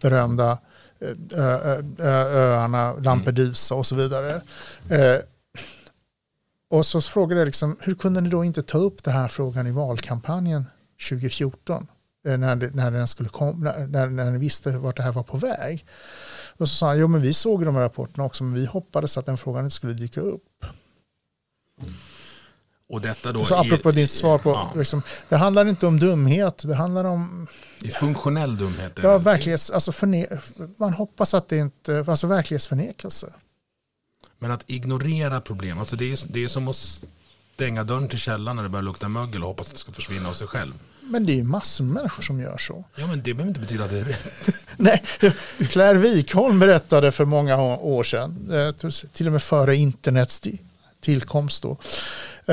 berömda 0.00 0.58
ö- 1.00 1.82
ö- 1.98 2.04
öarna 2.38 2.92
Lampedusa 2.92 3.74
och 3.74 3.86
så 3.86 3.94
vidare. 3.94 4.40
Eh, 4.90 5.16
och 6.70 6.86
så 6.86 7.00
frågade 7.00 7.40
jag 7.40 7.46
liksom, 7.46 7.76
hur 7.80 7.94
kunde 7.94 8.20
ni 8.20 8.28
då 8.30 8.44
inte 8.44 8.62
ta 8.62 8.78
upp 8.78 9.04
den 9.04 9.14
här 9.14 9.28
frågan 9.28 9.66
i 9.66 9.70
valkampanjen 9.70 10.64
2014? 11.10 11.86
eh, 12.26 12.38
När, 12.38 12.56
det, 12.56 12.74
när, 12.74 12.90
den 12.90 13.08
skulle 13.08 13.28
kom, 13.28 13.60
när, 13.60 14.06
när, 14.06 14.30
ni 14.30 14.38
visste 14.38 14.70
vart 14.70 14.96
det 14.96 15.02
här 15.02 15.12
var 15.12 15.22
på 15.22 15.36
väg. 15.36 15.86
Och 16.56 16.68
så 16.68 16.74
sa 16.74 16.86
han, 16.86 16.98
jo 16.98 17.08
men 17.08 17.20
vi 17.20 17.34
såg 17.34 17.64
de 17.64 17.74
här 17.74 17.82
rapporterna 17.82 18.24
också, 18.24 18.44
men 18.44 18.54
vi 18.54 18.66
hoppades 18.66 19.18
att 19.18 19.26
den 19.26 19.36
frågan 19.36 19.64
inte 19.64 19.76
skulle 19.76 19.92
dyka 19.92 20.20
upp. 20.20 20.64
Och 22.90 23.00
detta 23.00 23.32
då 23.32 23.44
Så 23.44 23.54
i, 23.54 23.58
apropå 23.58 23.90
ditt 23.90 24.10
svar 24.10 24.38
på, 24.38 24.50
ja, 24.50 24.72
liksom, 24.76 25.02
det 25.28 25.36
handlar 25.36 25.68
inte 25.68 25.86
om 25.86 25.98
dumhet, 25.98 26.62
det 26.66 26.74
handlar 26.74 27.04
om 27.04 27.46
i 27.82 27.90
funktionell 27.90 28.58
dumhet. 28.58 28.98
är 28.98 29.02
ja, 29.02 29.12
det. 29.12 29.18
verklighets, 29.18 29.70
alltså 29.70 29.92
förne, 29.92 30.26
man 30.76 30.92
hoppas 30.92 31.34
att 31.34 31.48
det 31.48 31.56
inte, 31.56 32.04
alltså 32.08 32.26
verklighetsförnekelse. 32.26 33.32
Men 34.38 34.50
att 34.50 34.64
ignorera 34.66 35.40
problem, 35.40 35.78
alltså 35.78 35.96
det 35.96 36.12
är, 36.12 36.18
det 36.28 36.44
är 36.44 36.48
som 36.48 36.68
att 36.68 36.76
stänga 37.54 37.84
dörren 37.84 38.08
till 38.08 38.18
källaren 38.18 38.56
när 38.56 38.62
det 38.62 38.68
börjar 38.68 38.82
lukta 38.82 39.08
mögel 39.08 39.42
och 39.42 39.48
hoppas 39.48 39.66
att 39.66 39.72
det 39.72 39.78
ska 39.78 39.92
försvinna 39.92 40.28
av 40.28 40.34
sig 40.34 40.46
själv. 40.46 40.72
Men 41.08 41.26
det 41.26 41.32
är 41.32 41.36
ju 41.36 41.42
massor 41.42 41.84
med 41.84 41.94
människor 41.94 42.22
som 42.22 42.40
gör 42.40 42.58
så. 42.58 42.84
Ja 42.96 43.06
men 43.06 43.22
det 43.22 43.34
behöver 43.34 43.48
inte 43.48 43.60
betyda 43.60 43.84
att 43.84 43.90
det 43.90 43.98
är 43.98 44.04
rätt. 44.04 44.48
Nej, 44.76 45.02
Claire 45.68 45.98
Wikholm 45.98 46.58
berättade 46.58 47.12
för 47.12 47.24
många 47.24 47.56
år 47.76 48.04
sedan, 48.04 48.50
eh, 48.52 48.90
till 49.12 49.26
och 49.26 49.32
med 49.32 49.42
före 49.42 49.76
internets 49.76 50.42
ti- 50.42 50.58
tillkomst 51.00 51.62
då, 51.62 51.76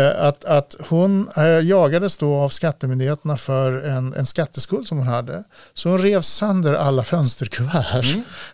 att, 0.01 0.45
att 0.45 0.75
hon 0.89 1.29
eh, 1.37 1.43
jagades 1.43 2.17
då 2.17 2.35
av 2.35 2.49
skattemyndigheterna 2.49 3.37
för 3.37 3.81
en, 3.83 4.13
en 4.13 4.25
skatteskuld 4.25 4.87
som 4.87 4.97
hon 4.97 5.07
hade. 5.07 5.43
Så 5.73 5.89
hon 5.89 5.99
rev 5.99 6.21
sönder 6.21 6.73
alla 6.73 7.03
fönsterkuvert. 7.03 8.05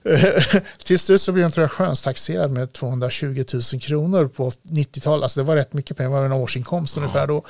Eh, 0.03 0.61
Till 0.83 0.99
slut 0.99 1.21
så 1.21 1.31
blev 1.31 1.45
hon 1.45 1.51
tror 1.51 1.63
jag, 1.63 1.71
skönstaxerad 1.71 2.51
med 2.51 2.73
220 2.73 3.43
000 3.53 3.81
kronor 3.81 4.27
på 4.27 4.49
90-talet. 4.49 5.23
Alltså 5.23 5.39
det 5.39 5.43
var 5.43 5.55
rätt 5.55 5.73
mycket 5.73 5.97
pengar, 5.97 6.09
det 6.09 6.15
var 6.15 6.25
en 6.25 6.31
årsinkomst 6.31 6.97
ungefär 6.97 7.27
då. 7.27 7.43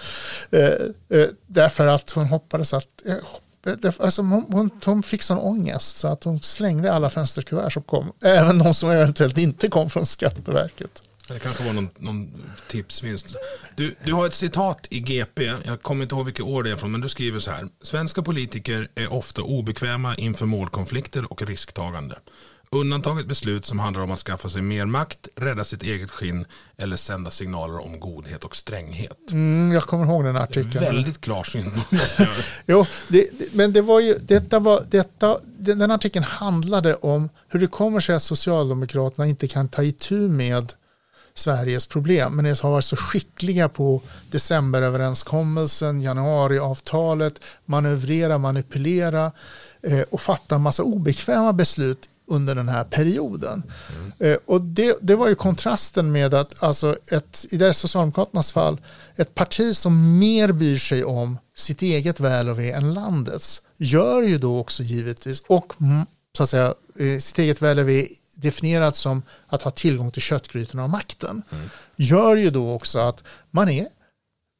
Eh, 0.52 0.64
eh, 1.20 1.28
Därför 1.48 1.88
att 1.88 2.12
hon 2.12 2.26
hoppades 2.26 2.74
att 2.74 2.88
eh, 3.06 3.16
alltså 4.00 4.22
hon, 4.22 4.46
hon, 4.50 4.70
hon 4.86 5.04
fick 5.04 5.22
sån 5.22 5.38
ångest 5.38 5.98
så 5.98 6.08
att 6.08 6.24
hon 6.24 6.40
slängde 6.40 6.94
alla 6.94 7.10
fönsterkuvert 7.10 7.70
som 7.70 7.84
kom. 7.84 8.12
Även 8.24 8.58
de 8.58 8.74
som 8.74 8.90
eventuellt 8.90 9.38
inte 9.38 9.68
kom 9.68 9.90
från 9.90 10.06
Skatteverket. 10.06 11.04
Det 11.34 11.40
kanske 11.40 11.64
var 11.64 11.74
någon, 11.74 11.90
någon 11.98 12.44
tipsvinst. 12.68 13.36
Du, 13.76 13.96
du 14.04 14.14
har 14.14 14.26
ett 14.26 14.34
citat 14.34 14.88
i 14.90 15.00
GP, 15.00 15.54
jag 15.66 15.82
kommer 15.82 16.04
inte 16.04 16.16
ihåg 16.16 16.26
vilket 16.26 16.46
år 16.46 16.64
det 16.64 16.72
är 16.72 16.76
från, 16.76 16.92
men 16.92 17.02
du 17.02 17.10
skriver 17.10 17.40
så 17.40 17.52
här. 17.52 17.68
Svenska 17.82 18.22
politiker 18.22 18.90
är 18.96 19.14
ofta 19.14 19.42
obekväma 19.42 20.16
inför 20.16 20.46
målkonflikter 20.46 21.32
och 21.32 21.42
risktagande. 21.42 22.16
Undantaget 22.76 23.28
beslut 23.28 23.66
som 23.66 23.80
handlar 23.80 24.04
om 24.04 24.12
att 24.12 24.20
skaffa 24.20 24.50
sig 24.50 24.62
mer 24.62 24.86
makt, 24.86 25.28
rädda 25.36 25.64
sitt 25.64 25.84
eget 25.84 26.12
skinn 26.12 26.46
eller 26.78 26.96
sända 26.96 27.32
signaler 27.32 27.86
om 27.86 28.00
godhet 28.00 28.44
och 28.44 28.56
stränghet. 28.56 29.32
Mm, 29.32 29.72
jag 29.72 29.84
kommer 29.84 30.06
ihåg 30.06 30.24
den 30.24 30.36
artikeln. 30.36 30.86
Väldigt 30.86 31.22
klarsynt. 31.22 31.74
Jo, 32.66 32.86
det, 33.08 33.54
men 33.54 33.74
det 33.74 33.82
var 33.82 34.00
ju, 34.00 34.16
detta 34.16 34.60
var, 34.60 34.84
detta, 34.90 35.38
den, 35.44 35.80
den 35.80 35.92
artikeln 35.92 36.26
handlade 36.26 36.96
om 36.96 37.30
hur 37.48 37.60
det 37.60 37.68
kommer 37.68 38.00
sig 38.00 38.16
att 38.16 38.24
Socialdemokraterna 38.24 39.28
inte 39.28 39.48
kan 39.48 39.68
ta 39.68 39.84
itu 39.84 40.16
med 40.16 40.74
Sveriges 41.34 41.86
problem 41.86 42.36
men 42.36 42.46
har 42.46 42.72
varit 42.72 42.86
så 42.86 42.96
skickliga 42.96 43.70
på 43.70 44.02
decemberöverenskommelsen, 44.32 46.02
januariavtalet, 46.02 47.34
manövrera, 47.66 48.38
manipulera 48.38 49.32
eh, 49.84 50.02
och 50.02 50.22
fatta 50.22 50.56
en 50.56 50.62
massa 50.62 50.84
obekväma 50.84 51.54
beslut 51.54 52.10
under 52.28 52.56
den 52.56 52.70
här 52.70 52.84
perioden. 52.84 53.64
Mm. 54.20 54.40
och 54.46 54.62
det, 54.62 54.98
det, 55.02 55.16
var 55.16 55.28
ju 55.28 55.36
kontrasten 55.36 56.12
med 56.12 56.34
att 56.34 56.64
alltså 56.64 56.98
ett, 57.08 57.46
i 57.50 57.58
det 57.58 57.74
Socialdemokraternas 57.74 58.52
fall 58.52 58.82
ett 59.16 59.36
parti 59.36 59.76
som 59.76 60.20
mer 60.20 60.52
bryr 60.52 60.78
sig 60.78 61.04
om 61.04 61.38
sitt 61.56 61.82
eget 61.82 62.20
väl 62.20 62.50
och 62.50 62.60
ve 62.60 62.72
än 62.72 62.94
landets 62.94 63.62
gör 63.78 64.22
ju 64.22 64.38
då 64.38 64.60
också 64.60 64.84
givetvis 64.84 65.44
och 65.48 65.74
så 66.38 66.44
att 66.44 66.50
säga 66.50 66.74
eh, 67.00 67.20
sitt 67.20 67.40
eget 67.40 67.62
väl 67.62 67.80
och 67.80 67.90
ve 67.90 68.08
definierat 68.36 68.96
som 68.96 69.24
att 69.48 69.62
ha 69.62 69.72
tillgång 69.72 70.12
till 70.12 70.22
köttgrytorna 70.22 70.84
och 70.84 70.90
makten 70.90 71.44
mm. 71.52 71.70
gör 71.96 72.36
ju 72.36 72.50
då 72.50 72.74
också 72.74 73.00
att 73.00 73.24
man 73.50 73.70
är 73.70 73.88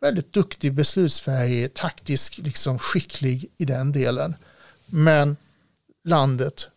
väldigt 0.02 0.34
duktig, 0.34 0.74
beslutsfähig, 0.74 1.74
taktisk, 1.74 2.38
liksom 2.38 2.80
skicklig 2.80 3.52
i 3.58 3.66
den 3.66 3.92
delen. 3.92 4.36
Men 4.86 5.38
landet 6.04 6.68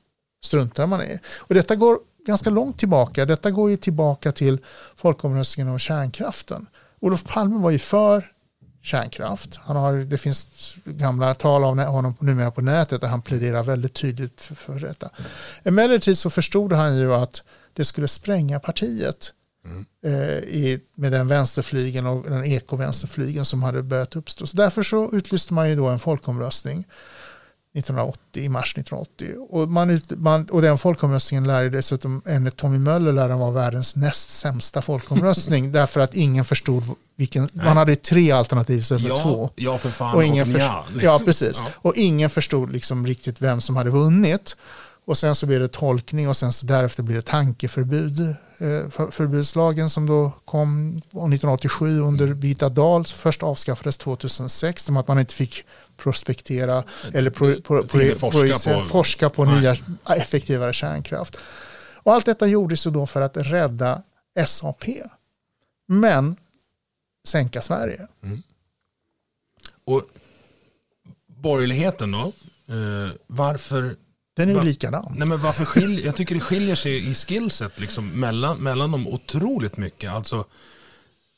struntar 0.45 0.87
man 0.87 1.03
i. 1.03 1.19
Och 1.37 1.55
detta 1.55 1.77
går 1.77 1.99
ganska 2.27 2.51
långt 2.51 2.79
tillbaka. 2.79 3.25
Detta 3.25 3.51
går 3.51 3.71
ju 3.71 3.77
tillbaka 3.77 4.33
till 4.33 4.59
folkomröstningen 4.95 5.73
om 5.73 5.79
kärnkraften. 5.79 6.67
Olof 7.01 7.25
Palme 7.25 7.59
var 7.59 7.71
ju 7.71 7.79
för 7.79 8.34
kärnkraft. 8.85 9.59
Han 9.63 9.77
har, 9.77 9.95
det 9.95 10.19
finns 10.19 10.77
gamla 10.85 11.35
tal 11.35 11.65
av 11.65 11.79
honom 11.79 12.15
numera 12.21 12.51
på 12.51 12.63
nätet 12.63 13.01
där 13.01 13.09
han 13.09 13.23
pläderar 13.23 13.63
väldigt 13.63 13.95
tydligt 13.95 14.41
för, 14.41 14.55
för 14.55 14.79
detta. 14.81 15.11
Emellertid 15.63 16.19
så 16.19 16.31
förstod 16.31 16.73
han 16.73 16.97
ju 16.97 17.15
att 17.15 17.43
det 17.73 17.85
skulle 17.85 18.09
spränga 18.09 18.61
partiet 18.61 19.33
mm. 19.65 19.87
eh, 20.05 20.39
i, 20.39 20.81
med 20.95 21.13
den 21.13 21.29
vänsterflygen 21.29 22.07
och 22.07 22.31
den 22.31 22.45
ekovänsterflygen 22.45 23.45
som 23.45 23.63
hade 23.63 23.83
börjat 23.83 24.17
uppstå. 24.17 24.47
Så 24.47 24.57
därför 24.57 24.83
så 24.83 25.11
utlyste 25.13 25.55
man 25.55 25.69
ju 25.69 25.77
då 25.77 25.87
en 25.87 25.99
folkomröstning 25.99 26.85
1980, 27.75 28.43
i 28.43 28.49
mars 28.49 28.75
1980. 28.79 29.35
Och, 29.51 29.69
man, 29.69 30.01
man, 30.09 30.45
och 30.45 30.63
den 30.63 30.79
folkomröstningen 30.79 31.45
lärde 31.45 31.71
dessutom, 31.71 32.23
enligt 32.27 32.57
Tommy 32.57 32.79
Möller, 32.79 33.13
lär 33.13 33.29
den 33.29 33.39
vara 33.39 33.51
världens 33.51 33.97
näst 33.97 34.31
sämsta 34.31 34.83
folkomröstning 34.83 35.73
därför 35.73 36.01
att 36.01 36.15
ingen 36.15 36.45
förstod 36.45 36.85
vilken, 37.17 37.49
Nej. 37.53 37.65
man 37.65 37.77
hade 37.77 37.97
tre 37.97 38.31
alternativ 38.31 38.79
istället 38.79 39.03
för 39.03 39.09
ja, 39.09 39.23
två. 39.23 39.51
Ja, 39.57 39.79
för 39.79 39.91
fan 39.91 40.15
och, 40.15 40.25
ingen 40.25 40.43
och 40.43 40.55
liksom. 40.55 41.01
Ja, 41.03 41.21
precis. 41.25 41.59
Ja. 41.59 41.67
Och 41.77 41.97
ingen 41.97 42.31
förstod 42.31 42.73
liksom 42.73 43.07
riktigt 43.07 43.43
vem 43.43 43.61
som 43.61 43.77
hade 43.77 43.91
vunnit. 43.91 44.57
Och 45.07 45.19
sen 45.19 45.35
så 45.35 45.47
blir 45.47 45.61
det 45.61 45.69
tolkning 45.69 46.29
och 46.29 46.37
sen 46.37 46.53
så 46.53 46.67
därefter 46.67 47.03
blir 47.03 47.17
det 47.17 47.23
tankeförbud. 47.23 48.21
Eh, 48.59 49.11
förbudslagen 49.11 49.91
som 49.91 50.07
då 50.07 50.33
kom 50.45 50.97
1987 50.97 52.01
under 52.01 52.27
Vita 52.27 52.67
mm. 52.67 52.75
Dahl 52.75 53.05
först 53.05 53.43
avskaffades 53.43 53.99
2006. 53.99 54.89
Om 54.89 54.97
att 54.97 55.09
man 55.09 55.19
inte 55.19 55.35
fick 55.35 55.65
prospektera 55.97 56.85
eller 57.15 57.31
pro, 57.31 57.61
pro, 57.61 57.87
pro, 57.87 58.15
forska 58.15 58.75
på, 58.75 58.87
forska 58.87 59.31
på 59.31 59.45
nya 59.45 59.77
effektivare 60.09 60.73
kärnkraft. 60.73 61.37
Och 61.95 62.15
allt 62.15 62.27
detta 62.27 62.47
gjordes 62.47 62.87
ju 62.87 62.91
då 62.91 63.07
för 63.07 63.21
att 63.21 63.37
rädda 63.37 64.03
SAP. 64.47 64.85
Men 65.87 66.37
sänka 67.29 67.63
Sverige. 67.63 68.07
Mm. 68.23 68.43
Och 69.85 70.03
borgerligheten 71.27 72.13
då? 72.13 72.33
Eh, 72.69 73.11
varför 73.27 73.97
den 74.37 74.49
är 74.49 74.53
ju 74.53 74.59
Va, 74.59 74.65
likadan. 74.65 75.15
Nej, 75.17 75.29
men 75.29 75.41
varför 75.41 75.65
skiljer, 75.65 76.07
jag 76.07 76.17
tycker 76.17 76.35
det 76.35 76.41
skiljer 76.41 76.75
sig 76.75 77.11
i 77.11 77.15
skillset 77.15 77.81
liksom, 77.81 78.21
mellan, 78.21 78.59
mellan 78.59 78.93
dem 78.93 79.09
otroligt 79.09 79.77
mycket. 79.77 80.11
Alltså, 80.11 80.45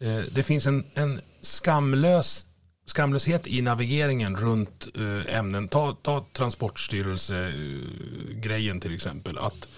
eh, 0.01 0.19
det 0.19 0.43
finns 0.43 0.67
en, 0.67 0.85
en 0.95 1.21
skamlös, 1.41 2.46
skamlöshet 2.87 3.47
i 3.47 3.63
navigeringen 3.63 4.37
runt 4.37 4.89
eh, 4.95 5.37
ämnen. 5.37 5.69
Ta, 5.69 5.97
ta 6.03 6.25
Transportstyrelse-grejen 6.33 8.81
till 8.81 8.95
exempel. 8.95 9.39
Att 9.39 9.69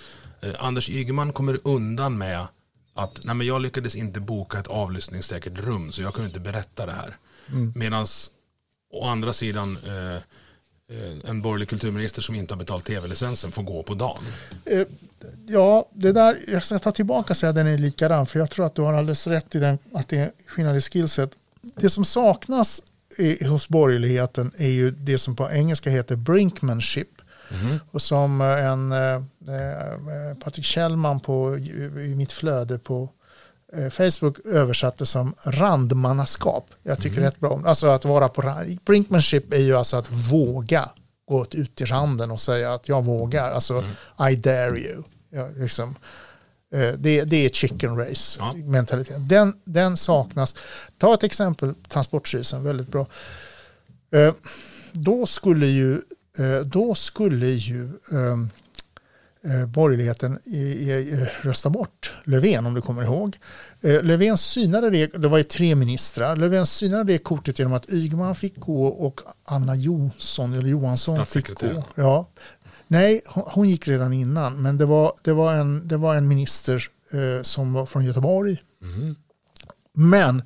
eh, 0.41 0.55
Anders 0.59 0.91
Ygeman 0.91 1.33
kommer 1.33 1.61
undan 1.65 2.19
med 2.19 2.47
att 2.95 3.21
nej, 3.25 3.35
men 3.35 3.47
jag 3.47 3.61
lyckades 3.61 3.97
inte 3.97 4.21
boka 4.21 4.59
ett 4.59 4.67
avlyssningssäkert 4.67 5.59
rum 5.59 5.93
så 5.93 6.03
jag 6.03 6.15
kunde 6.15 6.29
inte 6.29 6.41
berätta 6.41 6.87
det 6.87 6.93
här. 6.93 7.17
Mm. 7.49 7.73
Medan 7.77 8.07
å 8.91 9.07
andra 9.07 9.33
sidan 9.33 9.77
eh, 9.77 10.23
Eh, 10.91 11.31
en 11.31 11.43
borgerlig 11.43 11.69
kulturminister 11.69 12.23
som 12.23 12.35
inte 12.35 12.55
har 12.55 12.59
betalt 12.59 12.85
tv-licensen 12.85 13.53
får 13.53 13.63
gå 13.63 13.83
på 13.83 13.95
dagen? 13.95 14.25
Eh, 14.65 14.87
ja, 15.47 15.89
det 15.93 16.13
där, 16.13 16.39
jag 16.49 16.65
ska 16.65 16.79
ta 16.79 16.93
tillbaka 16.93 17.33
och 17.33 17.37
säga 17.37 17.51
att 17.51 17.57
den 17.57 17.67
är 17.67 17.79
likadan, 17.79 18.27
för 18.27 18.39
jag 18.39 18.51
tror 18.51 18.67
att 18.67 18.75
du 18.75 18.83
har 18.83 18.93
alldeles 18.93 19.27
rätt 19.27 19.55
i 19.55 19.59
den, 19.59 19.79
att 19.93 20.09
det 20.09 20.19
är 20.19 20.31
skillnad 20.47 20.77
i 20.77 20.81
skillset. 20.81 21.31
Det 21.61 21.91
som 21.91 22.05
saknas 22.05 22.83
i, 23.19 23.45
hos 23.45 23.69
borgerligheten 23.69 24.53
är 24.57 24.69
ju 24.69 24.91
det 24.91 25.19
som 25.19 25.37
på 25.37 25.51
engelska 25.51 25.91
heter 25.91 26.17
brinkmanship. 26.17 27.09
Mm. 27.51 27.79
Och 27.91 28.03
som 28.03 28.41
en 28.41 28.93
eh, 28.93 29.15
eh, 29.55 30.35
Patrik 30.45 30.65
Kjellman 30.65 31.21
på, 31.21 31.59
i 32.07 32.15
mitt 32.17 32.33
flöde 32.33 32.79
på 32.79 33.09
Eh, 33.73 33.91
Facebook 33.91 34.39
översatte 34.47 35.07
som 35.07 35.35
randmannaskap. 35.45 36.71
Jag 36.83 37.01
tycker 37.01 37.17
mm. 37.17 37.25
rätt 37.25 37.41
bra 37.41 37.51
om 37.51 37.67
Alltså 37.67 37.87
att 37.87 38.05
vara 38.05 38.29
på 38.29 38.43
rand. 38.43 38.79
Brinkmanship 38.85 39.53
är 39.53 39.59
ju 39.59 39.77
alltså 39.77 39.97
att 39.97 40.11
våga 40.11 40.89
gå 41.29 41.47
ut 41.51 41.81
i 41.81 41.85
randen 41.85 42.31
och 42.31 42.41
säga 42.41 42.75
att 42.75 42.89
jag 42.89 43.05
vågar. 43.05 43.53
Alltså 43.53 43.75
mm. 43.75 44.33
I 44.33 44.37
dare 44.37 44.79
you. 44.79 45.03
Ja, 45.31 45.49
liksom. 45.57 45.95
Eh, 46.75 46.93
det, 46.99 47.25
det 47.25 47.37
är 47.37 47.49
chicken 47.49 47.97
race 47.97 48.39
ja. 48.41 48.53
mentaliteten. 48.53 49.29
Den, 49.29 49.55
den 49.65 49.97
saknas. 49.97 50.55
Ta 50.99 51.15
ett 51.15 51.23
exempel, 51.23 51.75
Transportstyrelsen, 51.89 52.65
väldigt 52.65 52.89
bra. 52.89 53.07
Eh, 54.15 54.35
då 54.93 55.27
skulle 55.27 55.67
ju, 55.67 56.01
då 56.65 56.95
skulle 56.95 57.47
ju 57.47 57.91
ehm, 58.13 58.51
eh, 59.45 59.67
borgerligheten 59.67 60.39
i, 60.45 60.59
i, 60.59 61.27
rösta 61.41 61.71
bort 61.71 62.17
Löfven 62.25 62.67
om 62.67 62.75
du 62.75 62.81
kommer 62.81 63.03
ihåg. 63.03 63.39
Eh, 63.81 64.03
Löfven 64.03 64.39
synade 64.39 64.91
det, 64.91 65.07
det 65.07 65.29
var 65.29 65.39
ju 65.39 65.45
tre 65.45 65.75
ministrar, 65.75 66.37
Löfven 66.37 66.67
synade 66.67 67.05
det 67.05 67.19
kortet 67.19 67.59
genom 67.59 67.75
att 67.75 67.91
Ygeman 67.91 68.35
fick 68.35 68.57
gå 68.57 68.87
och 68.87 69.21
Anna 69.45 69.77
Jonsson 69.77 70.53
eller 70.53 70.69
Johansson 70.69 71.27
fick 71.27 71.55
gå. 71.55 71.85
Ja. 71.95 72.29
Nej, 72.89 73.23
hon, 73.27 73.45
hon, 73.47 73.69
gick 73.69 73.89
redan 73.89 74.13
innan, 74.13 74.63
men 74.63 74.79
det 74.79 74.87
var, 74.87 75.13
det 75.23 75.33
var, 75.33 75.53
en, 75.55 75.89
det 75.89 75.97
var 75.97 76.15
en 76.15 76.29
minister 76.29 76.89
eh, 77.11 77.43
som 77.43 77.73
var 77.73 77.87
från 77.87 78.05
Göteborg. 78.05 78.57
Mm. 78.83 79.17
Men 79.93 80.43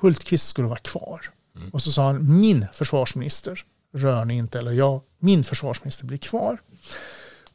Hultqvist 0.00 0.48
skulle 0.48 0.68
vara 0.68 0.78
kvar. 0.78 1.30
Mm. 1.56 1.70
Och 1.70 1.82
så 1.82 1.92
sa 1.92 2.06
han, 2.06 2.40
min 2.40 2.66
försvarsminister 2.72 3.64
rör 3.94 4.24
ni 4.24 4.36
inte, 4.36 4.58
eller 4.58 4.72
jag, 4.72 5.00
min 5.18 5.44
försvarsminister 5.44 6.04
blir 6.04 6.18
kvar. 6.18 6.60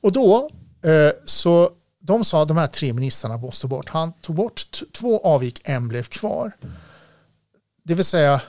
Och 0.02 0.12
då 0.12 0.50
eh, 0.84 1.12
så 1.26 1.72
de 2.00 2.24
sa 2.24 2.42
att 2.42 2.48
de 2.48 2.58
här 2.58 2.68
tre 2.68 2.94
ministrarna 2.94 3.38
måste 3.38 3.68
bort. 3.68 3.90
Han 3.90 4.14
tog 4.14 4.36
bort 4.36 4.82
två 4.94 5.20
avgick, 5.20 5.62
en 5.64 5.88
blev 5.88 6.04
kvar. 6.04 6.52
Det 7.84 7.96
vill 7.96 8.06
säga, 8.06 8.42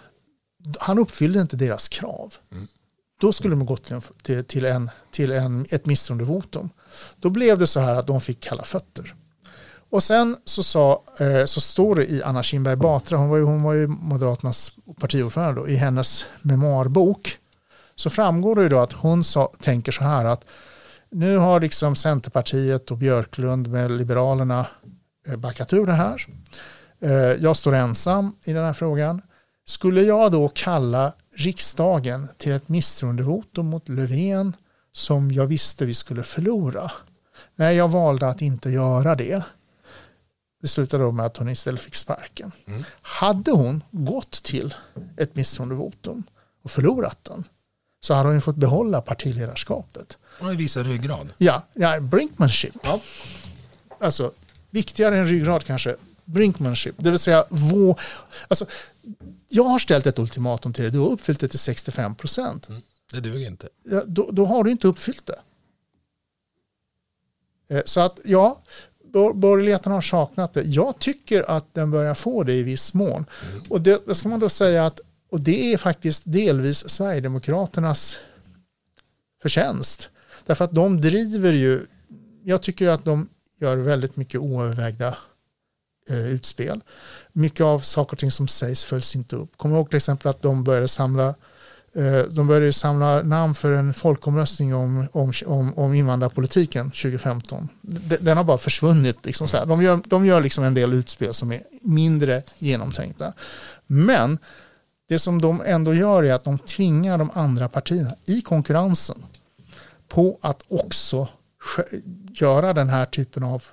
han 0.79 0.99
uppfyllde 0.99 1.41
inte 1.41 1.57
deras 1.57 1.89
krav. 1.89 2.35
Mm. 2.53 2.67
Då 3.21 3.33
skulle 3.33 3.55
de 3.55 3.67
gått 3.67 3.93
till, 4.23 4.45
till, 4.45 4.65
en, 4.65 4.91
till 5.19 5.33
en, 5.33 5.67
ett 5.71 5.87
misstroendevotum. 5.87 6.71
Då 7.21 7.31
blev 7.31 7.59
det 7.59 7.67
så 7.67 7.81
här 7.81 7.95
att 7.95 8.07
de 8.07 8.21
fick 8.21 8.41
kalla 8.41 8.65
fötter. 8.65 9.15
Och 9.91 10.03
sen 10.03 10.37
så, 10.45 10.63
sa, 10.63 11.03
eh, 11.21 11.45
så 11.45 11.61
står 11.61 11.95
det 11.95 12.07
i 12.07 12.23
Anna 12.23 12.43
Kinberg 12.43 12.77
Batra, 12.77 13.19
hon 13.19 13.29
var 13.29 13.37
ju, 13.37 13.43
hon 13.43 13.63
var 13.63 13.73
ju 13.73 13.87
Moderaternas 13.87 14.73
partiordförande 15.01 15.61
då, 15.61 15.69
i 15.69 15.77
hennes 15.77 16.25
memoarbok. 16.43 17.39
Så 17.95 18.11
framgår 18.11 18.55
det 18.55 18.63
ju 18.63 18.69
då 18.69 18.79
att 18.79 18.93
hon 18.93 19.25
sa, 19.25 19.53
tänker 19.61 19.93
så 19.93 20.05
här 20.05 20.25
att 20.25 20.45
nu 21.11 21.37
har 21.37 21.61
liksom 21.61 21.97
Centerpartiet 21.97 22.91
och 22.91 22.99
Björklund 22.99 23.69
med 23.69 23.91
Liberalerna 23.91 24.67
eh, 25.27 25.37
backat 25.37 25.73
ur 25.73 25.87
det 25.87 25.93
här. 25.93 26.27
Eh, 27.01 27.11
jag 27.43 27.57
står 27.57 27.75
ensam 27.75 28.33
i 28.45 28.53
den 28.53 28.65
här 28.65 28.73
frågan. 28.73 29.23
Skulle 29.65 30.03
jag 30.03 30.33
då 30.33 30.49
kalla 30.49 31.13
riksdagen 31.37 32.29
till 32.37 32.53
ett 32.53 32.69
misstroendevotum 32.69 33.67
mot 33.67 33.89
Löfven 33.89 34.57
som 34.93 35.33
jag 35.33 35.47
visste 35.47 35.87
vi 35.87 35.95
skulle 35.95 36.23
förlora? 36.23 36.91
Nej, 37.57 37.77
jag 37.77 37.89
valde 37.89 38.29
att 38.29 38.43
inte 38.43 38.71
göra 38.71 39.15
det. 39.15 39.43
Det 40.63 40.69
slutade 40.69 41.05
då 41.05 41.13
med 41.13 41.27
att 41.27 41.37
hon 41.37 41.49
istället 41.49 41.81
fick 41.81 41.95
sparken. 41.95 42.53
Mm. 42.67 42.85
Hade 43.03 43.51
hon 43.51 43.83
gått 43.91 44.43
till 44.43 44.75
ett 45.17 45.35
misstroendevotum 45.35 46.23
och 46.63 46.71
förlorat 46.71 47.25
den 47.25 47.45
så 48.01 48.15
hade 48.15 48.29
hon 48.29 48.41
fått 48.41 48.57
behålla 48.57 49.01
partiledarskapet. 49.01 50.19
Hon 50.39 50.49
har 50.49 50.55
visat 50.55 50.87
ryggrad. 50.87 51.29
Ja, 51.39 51.63
ja 51.73 52.01
brinkmanship. 52.01 52.75
Ja. 52.83 53.01
Alltså, 54.01 54.33
viktigare 54.71 55.19
än 55.19 55.27
ryggrad 55.27 55.65
kanske. 55.65 55.97
Brinkmanship, 56.25 56.95
det 56.99 57.11
vill 57.11 57.19
säga 57.19 57.45
vå, 57.49 57.97
alltså, 58.49 58.67
jag 59.49 59.65
har 59.65 59.79
ställt 59.79 60.07
ett 60.07 60.19
ultimatum 60.19 60.73
till 60.73 60.83
dig, 60.83 60.93
du 60.93 60.99
har 60.99 61.09
uppfyllt 61.09 61.41
det 61.41 61.49
till 61.49 61.59
65 61.59 62.15
procent. 62.15 62.69
Mm, 62.69 62.83
det 63.13 63.21
duger 63.21 63.47
inte. 63.47 63.69
Då, 64.07 64.31
då, 64.33 64.45
har 64.45 64.65
du 64.65 64.71
inte 64.71 64.89
uppfyllt 64.89 65.27
det. 65.27 65.41
Eh, 67.69 67.83
så 67.85 68.01
att 68.01 68.19
ja, 68.25 68.63
borgerligheten 69.35 69.93
har 69.93 70.01
saknat 70.01 70.55
det. 70.55 70.63
Jag 70.63 70.99
tycker 70.99 71.51
att 71.51 71.75
den 71.75 71.91
börjar 71.91 72.15
få 72.15 72.43
det 72.43 72.55
i 72.55 72.63
viss 72.63 72.95
mån. 72.95 73.25
Och 73.69 73.81
det, 73.81 74.07
det 74.07 74.15
ska 74.15 74.29
man 74.29 74.41
då 74.41 74.49
säga 74.49 74.87
att, 74.87 75.01
och 75.31 75.41
det 75.41 75.73
är 75.73 75.79
faktiskt 75.79 76.23
delvis 76.27 76.89
Sverigedemokraternas 76.89 78.17
förtjänst. 79.43 80.09
Därför 80.47 80.65
att 80.65 80.75
de 80.75 81.01
driver 81.01 81.53
ju, 81.53 81.87
jag 82.45 82.63
tycker 82.63 82.89
att 82.89 83.05
de 83.05 83.29
gör 83.61 83.77
väldigt 83.77 84.17
mycket 84.17 84.41
oövervägda 84.41 85.19
eh, 86.11 86.27
utspel. 86.27 86.81
Mycket 87.33 87.61
av 87.61 87.81
saker 87.81 88.13
och 88.13 88.19
ting 88.19 88.31
som 88.31 88.49
sägs 88.49 88.85
följs 88.85 89.17
inte 89.17 89.37
upp. 89.37 89.57
Kommer 89.57 89.77
ihåg 89.77 89.89
till 89.91 89.97
exempel 89.97 90.31
att 90.31 90.43
de 90.43 90.65
började 90.65 90.89
samla 90.89 91.35
Eh, 91.95 92.23
de 92.31 92.47
började 92.47 92.73
samla 92.73 93.23
namn 93.23 93.55
för 93.55 93.73
en 93.73 93.95
folkomröstning 93.95 94.75
om, 94.75 95.09
om, 95.13 95.33
om, 95.47 95.79
om 95.79 95.95
invandrarpolitiken 95.95 96.91
2015. 96.91 97.69
Den 98.21 98.37
har 98.37 98.45
bara 98.45 98.59
försvunnit. 98.59 99.27
Liksom 99.27 99.49
så 99.49 99.57
här. 99.57 99.67
De, 99.67 99.83
gör, 99.83 100.01
de 100.07 100.27
gör 100.27 100.41
liksom 100.41 100.65
en 100.65 100.75
del 100.75 100.93
utspel 100.93 101.35
som 101.35 101.53
är 101.53 101.63
mindre 101.83 102.43
genomtänkta. 102.59 103.33
Men 103.87 104.39
det 105.09 105.19
som 105.19 105.41
de 105.41 105.63
ändå 105.67 105.95
gör 105.95 106.25
är 106.25 106.33
att 106.33 106.45
de 106.45 106.59
tvingar 106.59 107.19
de 107.19 107.31
andra 107.35 107.69
partierna 107.69 108.15
i 108.25 108.41
konkurrensen 108.41 109.25
på 110.09 110.39
att 110.43 110.63
också 110.69 111.29
göra 112.33 112.73
den 112.73 112.89
här 112.89 113.05
typen 113.05 113.43
av 113.43 113.65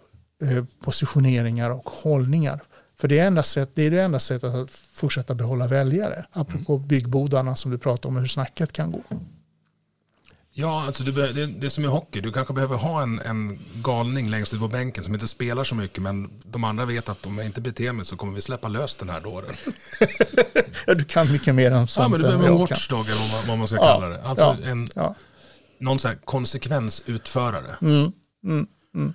eh, 0.42 0.64
positioneringar 0.84 1.70
och 1.70 1.90
hållningar. 1.90 2.60
För 3.00 3.08
det 3.08 3.20
är, 3.20 3.28
enda 3.28 3.44
sätt, 3.44 3.72
det 3.74 3.84
är 3.84 3.92
det 3.92 4.02
enda 4.02 4.20
sättet 4.20 4.54
att 4.54 4.84
fortsätta 4.96 5.36
behålla 5.36 5.68
väljare. 5.68 6.26
Apropå 6.32 6.76
mm. 6.76 6.88
byggbodarna 6.88 7.56
som 7.56 7.72
du 7.72 7.78
pratar 7.78 8.10
om 8.10 8.16
hur 8.16 8.28
snacket 8.28 8.74
kan 8.74 8.92
gå. 8.92 9.02
Ja, 10.58 10.86
alltså 10.86 11.04
det, 11.04 11.34
det, 11.34 11.46
det 11.46 11.66
är 11.66 11.70
som 11.70 11.84
i 11.84 11.88
hockey. 11.88 12.22
Du 12.22 12.32
kanske 12.32 12.54
behöver 12.54 12.76
ha 12.76 13.02
en, 13.02 13.20
en 13.20 13.60
galning 13.84 14.30
längst 14.30 14.54
ut 14.54 14.60
på 14.60 14.68
bänken 14.68 15.04
som 15.04 15.14
inte 15.14 15.28
spelar 15.28 15.64
så 15.64 15.76
mycket 15.76 16.04
men 16.04 16.30
de 16.44 16.64
andra 16.64 16.86
vet 16.86 17.10
att 17.10 17.26
om 17.26 17.38
jag 17.38 17.46
inte 17.46 17.62
beter 17.62 17.92
mig 17.92 18.06
så 18.06 18.18
kommer 18.18 18.34
vi 18.34 18.42
släppa 18.42 18.68
lös 18.68 18.96
den 18.96 19.10
här 19.10 19.22
dåren. 19.22 19.56
ja, 20.88 20.94
du 20.94 21.04
kan 21.04 21.32
mycket 21.32 21.56
mer 21.56 21.72
än 21.72 21.88
sånt. 21.88 22.04
Ja, 22.04 22.10
men 22.10 22.20
du 22.20 22.26
behöver 22.26 22.48
en 22.48 22.58
watchdog 22.58 23.06
eller 23.06 23.34
vad, 23.34 23.48
vad 23.48 23.58
man 23.58 23.68
ska 23.68 23.76
ja, 23.76 23.82
kalla 23.82 24.10
det. 24.10 24.24
Alltså 24.24 24.58
ja, 24.62 24.70
en, 24.70 24.90
ja 24.96 25.16
någon 25.78 26.00
så 26.00 26.08
här 26.08 26.16
konsekvensutförare. 26.26 27.76
Mm, 27.82 28.12
mm, 28.44 28.68
mm. 28.96 29.14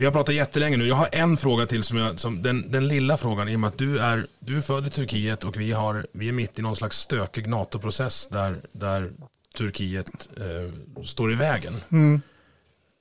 Vi 0.00 0.06
har 0.06 0.12
pratat 0.12 0.34
jättelänge 0.34 0.76
nu. 0.76 0.86
Jag 0.86 0.94
har 0.94 1.08
en 1.12 1.36
fråga 1.36 1.66
till, 1.66 1.84
som, 1.84 1.96
jag, 1.96 2.20
som 2.20 2.42
den, 2.42 2.70
den 2.70 2.88
lilla 2.88 3.16
frågan, 3.16 3.48
i 3.48 3.56
och 3.56 3.60
med 3.60 3.68
att 3.68 3.78
du 3.78 3.98
är, 3.98 4.26
du 4.38 4.56
är 4.56 4.60
född 4.60 4.86
i 4.86 4.90
Turkiet 4.90 5.44
och 5.44 5.60
vi, 5.60 5.72
har, 5.72 6.06
vi 6.12 6.28
är 6.28 6.32
mitt 6.32 6.58
i 6.58 6.62
någon 6.62 6.76
slags 6.76 6.98
stökig 6.98 7.48
NATO-process 7.48 8.28
där, 8.30 8.56
där 8.72 9.10
Turkiet 9.56 10.28
eh, 10.36 11.02
står 11.04 11.32
i 11.32 11.34
vägen. 11.34 11.74
Mm. 11.92 12.20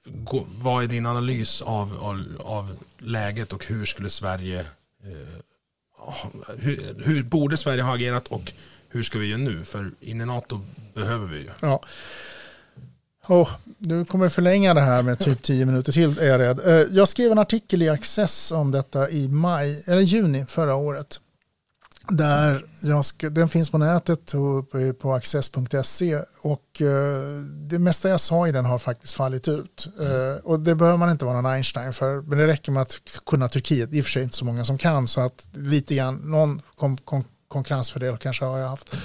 Gå, 0.06 0.48
vad 0.50 0.84
är 0.84 0.88
din 0.88 1.06
analys 1.06 1.62
av, 1.62 1.98
av, 2.02 2.22
av, 2.40 2.78
läget 2.98 3.54
och 3.54 3.66
hur 3.66 3.86
skulle 3.86 4.10
Sverige, 4.10 4.60
eh, 5.04 6.18
hur, 6.58 7.04
hur 7.06 7.24
borde 7.24 7.58
Sverige 7.58 7.82
ha 7.82 7.96
agerat 7.96 8.28
och 8.28 8.52
hur 8.90 9.04
ska 9.04 9.20
vi 9.20 9.28
göra 9.28 9.42
nu? 9.42 9.66
För 9.66 9.92
in 10.00 10.22
i 10.22 10.26
NATO 10.26 10.62
behöver 10.94 11.28
vi 11.28 11.38
ju. 11.38 11.50
Ja. 11.60 11.82
Oh, 13.30 13.50
du 13.78 14.06
kommer 14.06 14.30
förlänga 14.30 14.74
det 14.74 14.82
här 14.82 15.04
med 15.04 15.20
typ 15.20 15.42
tio 15.42 15.66
minuter 15.66 15.92
till 15.92 16.20
är 16.20 16.26
jag 16.26 16.40
rädd. 16.40 16.60
Eh, 16.66 16.88
jag 16.92 17.08
skrev 17.08 17.32
en 17.32 17.40
artikel 17.40 17.82
i 17.82 17.90
Access 17.90 18.52
om 18.52 18.72
detta 18.72 19.10
i 19.10 19.28
maj, 19.28 19.84
eller 19.88 20.02
juni 20.02 20.46
förra 20.48 20.76
året. 20.76 21.20
Där 22.08 22.66
jag 22.82 23.06
den 23.32 23.50
finns 23.50 23.70
på 23.70 23.78
nätet 23.78 24.34
på 25.00 25.14
access.se 25.14 26.22
och 26.42 26.82
eh, 26.82 27.42
det 27.70 27.80
mesta 27.80 28.10
jag 28.10 28.20
sa 28.20 28.48
i 28.48 28.52
den 28.52 28.66
har 28.66 28.80
faktiskt 28.80 29.14
fallit 29.14 29.48
ut. 29.48 29.88
Mm. 30.00 30.38
Och 30.44 30.60
det 30.60 30.76
behöver 30.76 30.98
man 30.98 31.10
inte 31.10 31.26
vara 31.26 31.42
någon 31.42 31.52
Einstein 31.52 31.94
för, 31.94 32.22
men 32.22 32.38
det 32.38 32.48
räcker 32.48 32.72
med 32.72 32.82
att 32.82 32.98
kunna 33.26 33.48
Turkiet, 33.48 33.94
i 33.94 34.02
och 34.02 34.06
för 34.06 34.12
sig 34.12 34.24
inte 34.24 34.36
så 34.36 34.46
många 34.46 34.66
som 34.66 34.78
kan, 34.78 35.08
så 35.08 35.22
att 35.22 35.48
lite 35.54 35.96
grann, 35.96 36.16
någon 36.16 36.62
kon 36.76 36.98
kon 36.98 37.24
konkurrensfördel 37.48 38.18
kanske 38.18 38.46
har 38.46 38.58
jag 38.58 38.70
haft 38.70 38.96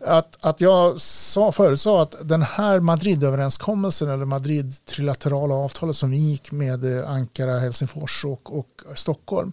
att, 0.00 0.36
att 0.40 0.60
jag 0.60 1.00
sa, 1.00 1.52
förut 1.52 1.80
sa 1.80 2.02
att 2.02 2.14
den 2.22 2.42
här 2.42 2.80
Madridöverenskommelsen 2.80 4.10
eller 4.10 4.24
Madrid-trilaterala 4.24 5.54
avtalet 5.54 5.96
som 5.96 6.10
vi 6.10 6.16
gick 6.16 6.52
med 6.52 6.98
eh, 6.98 7.10
Ankara, 7.10 7.58
Helsingfors 7.58 8.24
och, 8.24 8.58
och 8.58 8.82
Stockholm. 8.94 9.52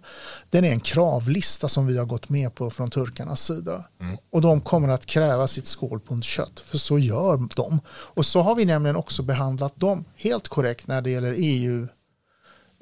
Den 0.49 0.65
är 0.65 0.71
en 0.71 0.79
kravlista 0.79 1.67
som 1.67 1.87
vi 1.87 1.97
har 1.97 2.05
gått 2.05 2.29
med 2.29 2.55
på 2.55 2.69
från 2.69 2.89
turkarnas 2.89 3.41
sida. 3.41 3.85
Mm. 4.01 4.17
Och 4.31 4.41
de 4.41 4.61
kommer 4.61 4.89
att 4.89 5.05
kräva 5.05 5.47
sitt 5.47 5.67
skålpund 5.67 6.23
kött. 6.23 6.59
För 6.59 6.77
så 6.77 6.99
gör 6.99 7.55
de. 7.55 7.79
Och 7.87 8.25
så 8.25 8.41
har 8.41 8.55
vi 8.55 8.65
nämligen 8.65 8.95
också 8.95 9.23
behandlat 9.23 9.75
dem 9.75 10.05
helt 10.15 10.47
korrekt 10.47 10.87
när 10.87 11.01
det 11.01 11.09
gäller 11.09 11.35
EU 11.37 11.87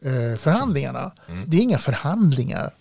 eh, 0.01 0.37
förhandlingarna. 0.37 1.11
Mm. 1.27 1.49
Det 1.49 1.57
är 1.57 1.61
inga 1.61 1.77
förhandlingar 1.77 2.73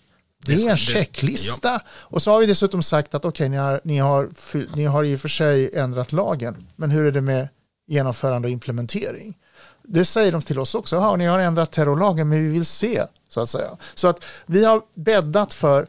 det 0.45 0.53
är 0.53 0.71
en 0.71 0.77
checklista. 0.77 1.69
Ja. 1.69 1.79
Och 1.89 2.21
så 2.21 2.31
har 2.31 2.39
vi 2.39 2.45
dessutom 2.45 2.83
sagt 2.83 3.15
att 3.15 3.25
okej, 3.25 3.45
okay, 3.45 3.49
ni, 3.49 3.57
har, 3.57 3.81
ni, 3.83 3.97
har, 3.97 4.29
ni 4.75 4.85
har 4.85 5.03
i 5.03 5.15
och 5.15 5.19
för 5.19 5.29
sig 5.29 5.69
ändrat 5.73 6.11
lagen, 6.11 6.67
men 6.75 6.91
hur 6.91 7.05
är 7.05 7.11
det 7.11 7.21
med 7.21 7.47
genomförande 7.87 8.47
och 8.47 8.51
implementering? 8.51 9.37
Det 9.83 10.05
säger 10.05 10.31
de 10.31 10.41
till 10.41 10.59
oss 10.59 10.75
också. 10.75 10.95
Ja, 10.95 11.15
ni 11.15 11.25
har 11.25 11.39
ändrat 11.39 11.71
terrorlagen, 11.71 12.29
men 12.29 12.43
vi 12.43 12.51
vill 12.51 12.65
se. 12.65 13.03
Så 13.29 13.41
att 13.41 13.49
säga. 13.49 13.77
Så 13.95 14.07
att 14.07 14.23
vi 14.45 14.65
har 14.65 14.81
bäddat 14.95 15.53
för, 15.53 15.87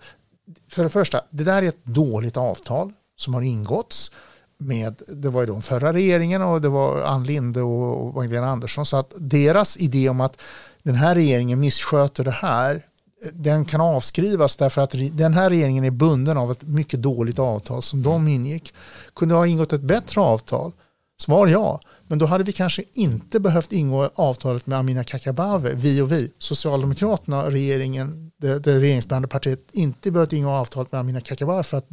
för 0.70 0.82
det 0.82 0.90
första, 0.90 1.20
det 1.30 1.44
där 1.44 1.62
är 1.62 1.68
ett 1.68 1.84
dåligt 1.84 2.36
avtal 2.36 2.92
som 3.16 3.34
har 3.34 3.42
ingåtts 3.42 4.10
med, 4.58 5.02
det 5.08 5.28
var 5.28 5.40
ju 5.40 5.46
de 5.46 5.62
förra 5.62 5.92
regeringen 5.92 6.42
och 6.42 6.60
det 6.60 6.68
var 6.68 7.02
Ann 7.02 7.24
Linde 7.24 7.62
och 7.62 8.14
Magdalena 8.14 8.50
Andersson. 8.50 8.86
Så 8.86 8.96
att 8.96 9.12
deras 9.16 9.76
idé 9.76 10.08
om 10.08 10.20
att 10.20 10.40
den 10.82 10.94
här 10.94 11.14
regeringen 11.14 11.60
missköter 11.60 12.24
det 12.24 12.30
här 12.30 12.86
den 13.32 13.64
kan 13.64 13.80
avskrivas 13.80 14.56
därför 14.56 14.80
att 14.80 14.94
den 15.12 15.34
här 15.34 15.50
regeringen 15.50 15.84
är 15.84 15.90
bunden 15.90 16.36
av 16.36 16.50
ett 16.50 16.62
mycket 16.62 17.02
dåligt 17.02 17.38
avtal 17.38 17.82
som 17.82 18.02
de 18.02 18.14
mm. 18.14 18.28
ingick. 18.28 18.74
Kunde 19.14 19.34
ha 19.34 19.46
ingått 19.46 19.72
ett 19.72 19.80
bättre 19.80 20.20
avtal? 20.20 20.72
Svar 21.20 21.46
ja, 21.46 21.80
men 22.06 22.18
då 22.18 22.26
hade 22.26 22.44
vi 22.44 22.52
kanske 22.52 22.84
inte 22.92 23.40
behövt 23.40 23.72
ingå 23.72 24.10
avtalet 24.14 24.66
med 24.66 24.78
Amina 24.78 25.04
Kakabaveh, 25.04 25.76
vi 25.76 26.00
och 26.00 26.12
vi, 26.12 26.32
Socialdemokraterna, 26.38 27.50
regeringen, 27.50 28.32
det, 28.36 28.58
det 28.58 28.80
regeringsbärande 28.80 29.28
partiet, 29.28 29.60
inte 29.72 30.10
behövt 30.10 30.32
ingå 30.32 30.50
avtalet 30.50 30.92
med 30.92 31.00
Amina 31.00 31.20
Kakabaveh 31.20 31.62
för 31.62 31.76
att 31.76 31.86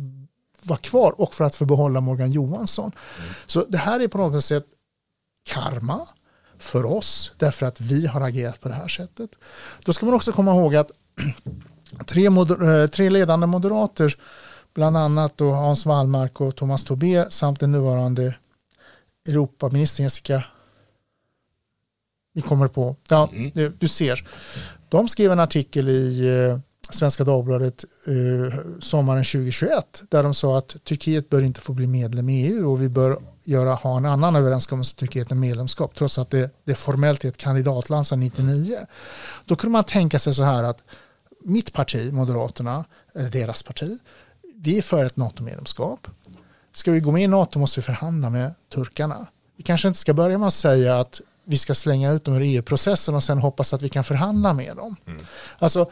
vara 0.64 0.80
kvar 0.80 1.22
och 1.22 1.34
för 1.34 1.44
att 1.44 1.56
få 1.56 1.66
behålla 1.66 2.02
Morgan 2.02 2.32
Johansson. 2.32 2.92
Mm. 3.18 3.34
Så 3.46 3.66
det 3.70 3.78
här 3.78 4.00
är 4.00 4.08
på 4.08 4.18
något 4.18 4.46
sätt 4.46 4.66
karma 5.50 6.08
för 6.60 6.86
oss 6.86 7.32
därför 7.38 7.66
att 7.66 7.82
vi 7.82 8.08
har 8.08 8.22
agerat 8.22 8.62
på 8.62 8.70
det 8.70 8.76
här 8.76 8.88
sättet. 8.88 9.30
Då 9.84 9.94
ska 9.94 10.06
man 10.06 10.16
också 10.16 10.32
komma 10.32 10.52
ihåg 10.52 10.76
att 10.76 10.92
tre, 12.06 12.30
moder, 12.30 12.84
eh, 12.84 12.88
tre 12.88 13.10
ledande 13.10 13.48
moderater, 13.48 14.16
bland 14.74 14.98
annat 14.98 15.38
då 15.38 15.52
Hans 15.52 15.86
Wallmark 15.86 16.42
och 16.42 16.56
Thomas 16.56 16.84
Tobé 16.84 17.26
samt 17.30 17.60
den 17.60 17.72
nuvarande 17.72 18.36
Europaministern 19.28 20.04
Jessica 20.04 20.44
vi 22.34 22.42
kommer 22.42 22.68
på, 22.68 22.96
ja, 23.10 23.30
mm. 23.34 23.52
du, 23.54 23.70
du, 23.70 23.88
ser. 23.88 24.28
De 24.90 25.08
skrev 25.08 25.32
en 25.32 25.40
artikel 25.40 25.90
i 25.90 26.28
eh, 26.28 26.60
Svenska 26.90 27.24
Dagbladet 27.24 27.86
eh, 28.08 28.60
sommaren 28.80 29.24
2021 29.24 30.04
där 30.10 30.24
de 30.24 30.34
sa 30.34 30.58
att 30.58 30.84
Turkiet 30.84 31.30
bör 31.30 31.42
inte 31.42 31.62
få 31.62 31.74
bli 31.74 31.88
medlem 31.88 32.30
i 32.30 32.48
EU 32.48 32.72
och 32.72 32.82
vi 32.82 32.90
bör 32.90 33.18
göra, 33.44 33.74
ha 33.74 33.98
en 33.98 34.06
annan 34.06 34.36
överenskommelse 34.36 34.96
Turkiet 34.96 35.32
än 35.32 35.40
medlemskap 35.40 35.96
trots 35.96 36.18
att 36.18 36.30
det, 36.30 36.52
det 36.64 36.76
formellt 36.76 37.26
är 37.26 37.30
ett 37.30 37.38
kandidatland 37.38 38.08
sedan 38.08 38.20
99. 38.20 38.78
Då 39.46 39.56
kunde 39.56 39.72
man 39.72 39.84
tänka 39.84 40.20
sig 40.20 40.34
så 40.34 40.44
här 40.44 40.64
att 40.64 40.84
mitt 41.44 41.74
parti, 41.74 42.14
Moderaterna, 42.14 42.86
eller 43.16 43.30
deras 43.30 43.64
parti, 43.64 44.00
vi 44.56 44.78
är 44.78 44.82
för 44.82 45.06
ett 45.06 45.18
NATO-medlemskap. 45.18 46.08
Ska 46.74 46.92
vi 46.92 47.00
gå 47.00 47.12
med 47.12 47.24
i 47.24 47.28
NATO 47.28 47.60
måste 47.60 47.80
vi 47.80 47.84
förhandla 47.84 48.30
med 48.30 48.54
turkarna. 48.74 49.26
Vi 49.58 49.64
kanske 49.64 49.88
inte 49.88 50.00
ska 50.00 50.14
börja 50.14 50.38
med 50.38 50.48
att 50.48 50.54
säga 50.54 51.00
att 51.00 51.22
vi 51.44 51.58
ska 51.58 51.76
slänga 51.76 52.12
ut 52.12 52.26
dem 52.26 52.36
ur 52.36 52.42
EU-processen 52.42 53.16
och 53.16 53.24
sen 53.24 53.38
hoppas 53.38 53.74
att 53.74 53.82
vi 53.82 53.90
kan 53.90 54.04
förhandla 54.04 54.54
med 54.54 54.76
dem. 54.76 54.96
Mm. 55.08 55.26
Alltså, 55.60 55.92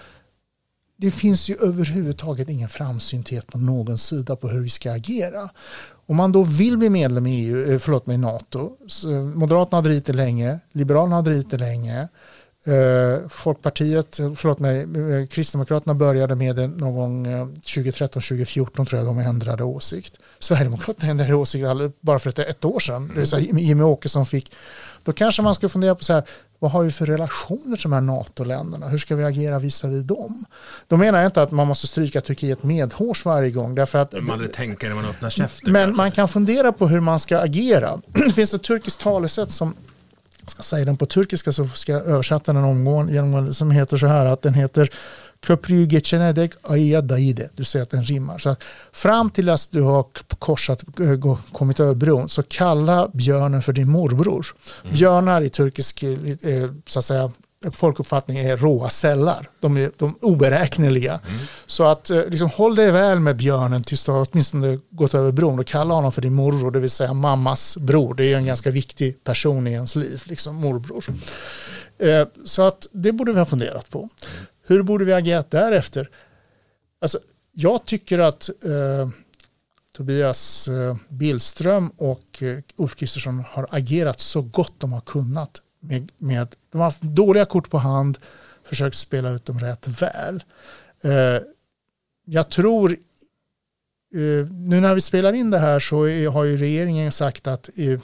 det 1.02 1.12
finns 1.12 1.50
ju 1.50 1.56
överhuvudtaget 1.56 2.50
ingen 2.50 2.70
framsynthet 2.70 3.48
på 3.48 3.58
någon 3.58 3.98
sida 3.98 4.36
på 4.36 4.48
hur 4.48 4.64
vi 4.64 4.70
ska 4.70 4.92
agera. 4.92 5.50
Om 6.06 6.16
man 6.16 6.32
då 6.32 6.44
vill 6.44 6.78
bli 6.78 6.90
medlem 6.90 7.28
i 7.28 7.46
EU, 7.46 7.72
eh, 7.72 7.80
förlåt 7.80 8.08
mig, 8.08 8.18
NATO, 8.18 8.72
Moderaterna 9.36 9.78
har 9.78 9.84
drivit 9.84 10.06
det 10.06 10.14
länge, 10.14 10.60
Liberalerna 10.72 11.16
har 11.16 11.24
drivit 11.24 11.50
det 11.50 11.58
länge, 11.58 12.08
Folkpartiet, 13.30 14.20
förlåt 14.36 14.60
mig, 14.60 14.82
eh, 14.82 15.28
Kristdemokraterna 15.28 15.94
började 15.94 16.36
med 16.36 16.56
det 16.56 16.68
någon 16.68 16.96
gång 16.96 17.28
2013-2014 17.62 18.86
tror 18.86 19.00
jag 19.00 19.06
de 19.06 19.20
ändrade 19.20 19.64
åsikt. 19.64 20.14
Sverigedemokraterna 20.40 21.12
ändrade 21.12 21.34
åsikt 21.34 21.66
bara 22.02 22.20
för 22.20 22.30
ett, 22.30 22.40
ett 22.40 22.66
år 22.66 22.80
sedan. 22.80 23.08
Det 23.08 23.20
vill 23.20 23.28
säga 23.28 23.42
Jimmy 23.42 23.84
Åkesson 23.84 24.26
fick 24.26 24.52
då 25.04 25.14
kanske 25.14 25.42
man 25.42 25.56
ska 25.56 25.70
fundera 25.70 25.96
på 25.96 26.04
så 26.04 26.14
här, 26.14 26.24
vad 26.60 26.72
har 26.72 26.84
vi 26.84 26.92
för 26.92 27.06
relationer 27.06 27.78
till 27.78 27.84
de 27.84 27.94
här 27.94 28.02
NATO-länderna? 28.02 28.88
Hur 28.88 28.98
ska 28.98 29.16
vi 29.16 29.24
agera 29.24 29.60
visavi 29.60 30.04
dem? 30.04 30.46
Då 30.88 30.98
menar 30.98 31.20
jag 31.20 31.28
inte 31.28 31.42
att 31.42 31.52
man 31.52 31.68
måste 31.68 31.88
stryka 31.88 32.22
Turkiet 32.22 32.64
medhårs 32.64 33.26
varje 33.26 33.52
gång. 33.52 33.76
Därför 33.76 34.00
att, 34.00 34.14
man 34.14 34.32
aldrig 34.32 34.54
tänker 34.54 34.88
när 34.88 34.96
man 34.96 35.06
öppnar 35.06 35.30
käften. 35.30 35.74
Men 35.74 35.96
man 35.96 36.12
kan 36.12 36.28
fundera 36.28 36.72
på 36.72 36.88
hur 36.88 37.00
man 37.00 37.20
ska 37.20 37.40
agera. 37.40 38.02
Det 38.14 38.34
finns 38.34 38.54
ett 38.54 38.64
turkiskt 38.64 39.02
talesätt 39.02 39.52
som 39.52 39.76
ska 40.50 40.64
säga 40.64 40.86
den 40.86 40.98
på 40.98 41.06
turkiska 41.06 41.52
så 41.52 41.68
ska 41.68 41.92
jag 41.92 42.06
översätta 42.06 42.54
den 42.54 42.64
omgående 42.64 43.54
som 43.54 43.72
heter 43.72 43.98
så 43.98 44.08
här 44.08 44.26
att 44.26 44.42
den 44.42 44.54
heter 44.54 44.90
Köprüge 45.48 46.02
Chenedek 46.02 46.52
Aya 46.62 47.02
Daide. 47.02 47.50
Du 47.54 47.64
säger 47.64 47.84
att 47.84 47.90
den 47.90 48.04
rimmar. 48.04 48.38
Så 48.38 48.56
fram 48.92 49.30
till 49.30 49.50
att 49.50 49.68
du 49.72 49.82
har 49.82 50.06
korsat, 50.40 50.84
kommit 51.52 51.80
över 51.80 51.96
bron 51.96 52.30
så 52.30 52.44
kalla 52.44 53.10
björnen 53.14 53.62
för 53.62 53.74
din 53.74 53.90
morbror. 53.90 54.48
Mm. 54.84 54.94
Björnar 54.94 55.42
i 55.42 55.50
turkisk 55.50 56.04
så 56.86 57.00
att 57.00 57.06
säga, 57.06 57.32
folkuppfattning 57.74 58.38
är 58.38 58.58
råa 58.58 58.90
sällar. 58.90 59.50
De 59.60 59.78
är, 59.78 59.92
de 59.98 60.10
är 60.10 60.26
oberäkneliga. 60.26 61.20
Mm. 61.28 61.40
Så 61.66 61.84
att 61.84 62.10
eh, 62.10 62.26
liksom, 62.26 62.50
håll 62.50 62.76
dig 62.76 62.92
väl 62.92 63.20
med 63.20 63.36
björnen 63.36 63.84
tills 63.84 64.06
du 64.06 64.12
har 64.12 64.28
åtminstone 64.32 64.80
gått 64.90 65.14
över 65.14 65.32
bron 65.32 65.60
och 65.60 65.68
kalla 65.68 65.94
honom 65.94 66.12
för 66.12 66.22
din 66.22 66.34
morbror, 66.34 66.72
det 66.72 66.80
vill 66.80 66.90
säga 66.90 67.14
mammas 67.14 67.78
bror. 67.78 68.14
Det 68.14 68.34
är 68.34 68.38
en 68.38 68.46
ganska 68.46 68.72
viktig 68.72 69.24
person 69.24 69.68
i 69.68 69.72
ens 69.72 69.96
liv, 69.96 70.24
liksom 70.26 70.56
morbror. 70.56 71.06
Mm. 71.08 72.28
Så 72.46 72.62
att 72.62 72.88
det 72.92 73.12
borde 73.12 73.32
vi 73.32 73.40
ha 73.40 73.46
funderat 73.46 73.90
på. 73.90 74.10
Hur 74.68 74.84
borde 74.84 75.06
vi 75.06 75.14
agerat 75.14 75.52
därefter? 75.52 76.10
Alltså, 77.02 77.20
jag 77.52 77.86
tycker 77.86 78.20
att 78.20 78.50
eh, 78.50 79.10
Tobias 79.98 80.68
eh, 80.68 80.96
Billström 81.10 81.90
och 81.98 82.44
eh, 82.44 82.58
Ulf 82.76 82.96
Kristersson 82.96 83.44
har 83.48 83.68
agerat 83.70 84.20
så 84.20 84.42
gott 84.42 84.74
de 84.78 84.94
har 84.94 85.02
kunnat. 85.02 85.62
Med, 85.80 86.12
med, 86.18 86.56
de 86.72 86.78
har 86.78 86.86
haft 86.86 87.02
dåliga 87.02 87.46
kort 87.46 87.70
på 87.70 87.78
hand, 87.78 88.18
försökt 88.64 88.96
spela 88.96 89.30
ut 89.30 89.46
dem 89.46 89.60
rätt 89.60 89.88
väl. 89.88 90.44
Eh, 91.02 91.42
jag 92.26 92.50
tror, 92.50 92.92
eh, 94.14 94.48
nu 94.52 94.82
när 94.82 94.96
vi 94.96 95.02
spelar 95.02 95.34
in 95.34 95.52
det 95.52 95.60
här 95.60 95.80
så 95.80 96.04
är, 96.04 96.30
har 96.30 96.44
ju 96.44 96.58
regeringen 96.58 97.12
sagt 97.12 97.48
att 97.48 97.70
eh, 97.76 98.00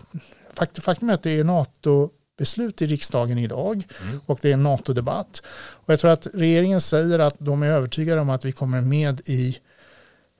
faktum 0.83 1.09
är 1.09 1.13
att 1.13 1.23
det 1.23 1.39
är 1.39 1.43
NATO 1.43 2.09
beslut 2.37 2.81
i 2.81 2.87
riksdagen 2.87 3.37
idag 3.37 3.83
mm. 4.03 4.19
och 4.25 4.39
det 4.41 4.49
är 4.49 4.53
en 4.53 4.63
NATO-debatt. 4.63 5.41
Och 5.47 5.93
jag 5.93 5.99
tror 5.99 6.11
att 6.11 6.27
regeringen 6.33 6.81
säger 6.81 7.19
att 7.19 7.35
de 7.37 7.63
är 7.63 7.67
övertygade 7.67 8.21
om 8.21 8.29
att 8.29 8.45
vi 8.45 8.51
kommer 8.51 8.81
med 8.81 9.21
i 9.25 9.57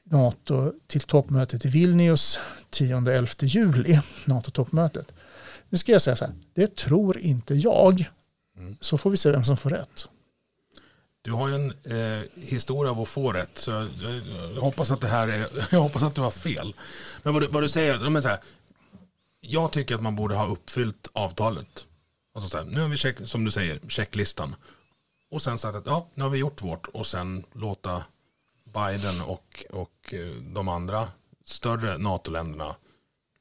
NATO 0.04 0.74
till 0.88 1.02
toppmötet 1.02 1.66
i 1.66 1.70
Vilnius 1.70 2.40
10-11 2.72 3.46
juli, 3.46 4.00
NATO-toppmötet. 4.26 5.14
Nu 5.76 5.80
ska 5.80 5.92
jag 5.92 6.02
säga 6.02 6.16
så 6.16 6.26
här, 6.26 6.34
det 6.54 6.76
tror 6.76 7.18
inte 7.18 7.54
jag. 7.54 8.10
Mm. 8.58 8.78
Så 8.82 8.98
får 8.98 9.10
vi 9.10 9.18
se 9.18 9.32
vem 9.32 9.44
som 9.44 9.58
får 9.58 9.70
rätt. 9.70 10.10
Du 11.22 11.32
har 11.32 11.48
ju 11.48 11.56
en 11.56 11.72
eh, 11.72 12.24
historia 12.36 12.92
av 12.92 13.02
att 13.02 13.08
få 13.08 13.32
rätt, 13.32 13.58
så 13.58 13.72
jag, 13.72 13.90
jag, 14.56 14.62
hoppas 14.62 14.92
att 14.92 15.02
det 15.02 15.08
här 15.08 15.28
är, 15.28 15.48
jag 15.72 15.82
hoppas 15.82 16.04
att 16.04 16.16
du 16.16 16.22
har 16.22 16.32
fel. 16.32 16.76
Men 17.24 17.34
vad 17.34 17.44
du, 17.44 17.48
vad 17.48 17.64
du 17.64 17.70
säger, 17.70 18.10
men 18.10 18.22
så 18.22 18.28
här, 18.28 18.40
jag 19.42 19.72
tycker 19.72 19.96
att 19.96 20.02
man 20.02 20.16
borde 20.16 20.36
ha 20.36 20.48
uppfyllt 20.48 21.08
avtalet. 21.14 21.86
Alltså 22.36 22.50
så 22.50 22.58
här, 22.58 22.66
nu 22.66 22.82
har 22.82 22.88
vi, 22.88 22.98
check, 22.98 23.18
som 23.24 23.46
du 23.46 23.52
säger, 23.52 23.80
checklistan. 23.88 24.56
Och 25.32 25.42
sen 25.42 25.58
sagt 25.58 25.76
att 25.76 25.86
ja, 25.86 26.08
nu 26.14 26.24
har 26.24 26.30
vi 26.30 26.38
gjort 26.38 26.62
vårt. 26.62 26.88
Och 26.88 27.08
sen 27.08 27.44
låta 27.54 28.04
Biden 28.64 29.22
och, 29.22 29.66
och 29.70 30.14
eh, 30.14 30.28
de 30.54 30.68
andra 30.68 31.08
större 31.46 31.98
NATO-länderna 31.98 32.76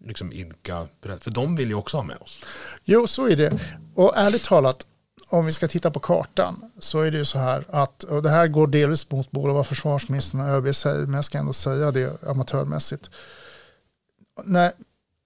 liksom 0.05 0.33
idka, 0.33 0.87
för 1.21 1.31
de 1.31 1.57
vill 1.57 1.69
ju 1.69 1.75
också 1.75 1.97
ha 1.97 2.05
med 2.05 2.17
oss. 2.17 2.45
Jo, 2.85 3.07
så 3.07 3.29
är 3.29 3.37
det. 3.37 3.61
Och 3.95 4.17
ärligt 4.17 4.45
talat, 4.45 4.87
om 5.29 5.47
vi 5.47 5.53
ska 5.53 5.69
titta 5.69 5.91
på 5.91 6.01
kartan 6.01 6.71
så 6.79 7.01
är 7.01 7.11
det 7.11 7.19
ju 7.19 7.25
så 7.25 7.39
här 7.39 7.65
att, 7.71 8.03
och 8.03 8.23
det 8.23 8.31
här 8.31 8.49
går 8.49 8.67
delvis 8.67 9.11
mot 9.11 9.31
både 9.31 9.53
vad 9.53 9.67
försvarsministern 9.67 10.41
och 10.41 10.49
ÖB 10.49 10.75
säger, 10.75 11.07
men 11.07 11.15
jag 11.15 11.25
ska 11.25 11.39
ändå 11.39 11.53
säga 11.53 11.91
det 11.91 12.23
amatörmässigt. 12.23 13.11
När 14.45 14.73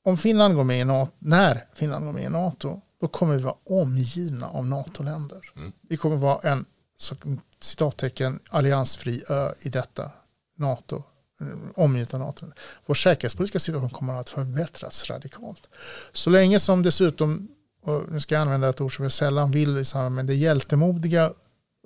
om 0.04 0.18
Finland 0.18 0.54
går 0.54 0.64
med 0.64 0.80
i 0.80 0.84
NATO, 0.84 1.12
när 1.18 1.64
Finland 1.74 2.04
går 2.04 2.12
med 2.12 2.22
i 2.22 2.28
NATO, 2.28 2.80
då 3.00 3.08
kommer 3.08 3.36
vi 3.36 3.42
vara 3.42 3.54
omgivna 3.64 4.48
av 4.48 4.66
NATO-länder. 4.66 5.52
Mm. 5.56 5.72
Vi 5.88 5.96
kommer 5.96 6.16
vara 6.16 6.50
en 6.50 6.64
så, 6.96 7.14
citattecken 7.60 8.40
alliansfri 8.50 9.22
ö 9.28 9.52
i 9.60 9.68
detta 9.68 10.10
NATO, 10.56 11.02
eh, 11.40 11.46
omgivna 11.74 12.18
NATO. 12.18 12.46
Vår 12.86 12.94
säkerhetspolitiska 12.94 13.58
situation 13.58 13.90
kommer 13.90 14.14
att 14.14 14.30
förbättras 14.30 15.10
radikalt. 15.10 15.68
Så 16.12 16.30
länge 16.30 16.60
som 16.60 16.82
dessutom, 16.82 17.48
och 17.82 18.12
nu 18.12 18.20
ska 18.20 18.34
jag 18.34 18.42
använda 18.42 18.68
ett 18.68 18.80
ord 18.80 18.96
som 18.96 19.02
jag 19.02 19.12
sällan 19.12 19.50
vill 19.50 19.78
i 19.78 19.84
samband 19.84 20.14
med 20.14 20.26
det 20.26 20.34
hjältemodiga 20.34 21.32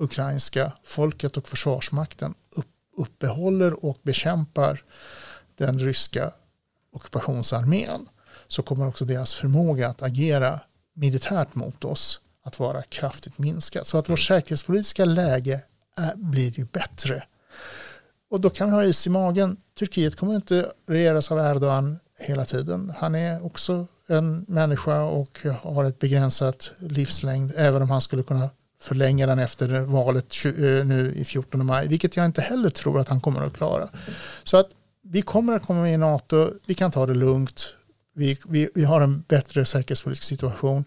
ukrainska 0.00 0.72
folket 0.84 1.36
och 1.36 1.48
försvarsmakten 1.48 2.34
uppehåller 2.96 3.84
och 3.84 3.98
bekämpar 4.02 4.82
den 5.56 5.78
ryska 5.78 6.32
ockupationsarmén 6.92 8.08
så 8.48 8.62
kommer 8.62 8.88
också 8.88 9.04
deras 9.04 9.34
förmåga 9.34 9.88
att 9.88 10.02
agera 10.02 10.60
militärt 10.94 11.54
mot 11.54 11.84
oss 11.84 12.20
att 12.44 12.58
vara 12.58 12.82
kraftigt 12.82 13.38
minskat. 13.38 13.86
Så 13.86 13.98
att 13.98 14.08
vårt 14.08 14.20
säkerhetspolitiska 14.20 15.04
läge 15.04 15.60
är, 15.96 16.14
blir 16.16 16.58
ju 16.58 16.64
bättre. 16.64 17.24
Och 18.32 18.40
då 18.40 18.50
kan 18.50 18.68
vi 18.68 18.74
ha 18.74 18.84
is 18.84 19.06
i 19.06 19.10
magen. 19.10 19.56
Turkiet 19.78 20.16
kommer 20.16 20.34
inte 20.34 20.72
regeras 20.88 21.32
av 21.32 21.38
Erdogan 21.38 21.98
hela 22.18 22.44
tiden. 22.44 22.92
Han 22.98 23.14
är 23.14 23.46
också 23.46 23.86
en 24.06 24.44
människa 24.48 25.02
och 25.02 25.38
har 25.62 25.84
ett 25.84 25.98
begränsat 25.98 26.70
livslängd 26.78 27.52
även 27.56 27.82
om 27.82 27.90
han 27.90 28.00
skulle 28.00 28.22
kunna 28.22 28.50
förlänga 28.80 29.26
den 29.26 29.38
efter 29.38 29.80
valet 29.80 30.34
eh, 30.44 30.86
nu 30.86 31.12
i 31.16 31.24
14 31.24 31.66
maj, 31.66 31.88
vilket 31.88 32.16
jag 32.16 32.26
inte 32.26 32.40
heller 32.42 32.70
tror 32.70 33.00
att 33.00 33.08
han 33.08 33.20
kommer 33.20 33.46
att 33.46 33.54
klara. 33.56 33.88
Så 34.44 34.56
att 34.56 34.68
vi 35.02 35.22
kommer 35.22 35.52
att 35.52 35.66
komma 35.66 35.82
med 35.82 35.94
i 35.94 35.96
NATO, 35.96 36.50
vi 36.66 36.74
kan 36.74 36.90
ta 36.90 37.06
det 37.06 37.14
lugnt, 37.14 37.74
vi, 38.14 38.38
vi, 38.48 38.68
vi 38.74 38.84
har 38.84 39.00
en 39.00 39.20
bättre 39.28 39.64
säkerhetspolitisk 39.64 40.24
situation. 40.24 40.84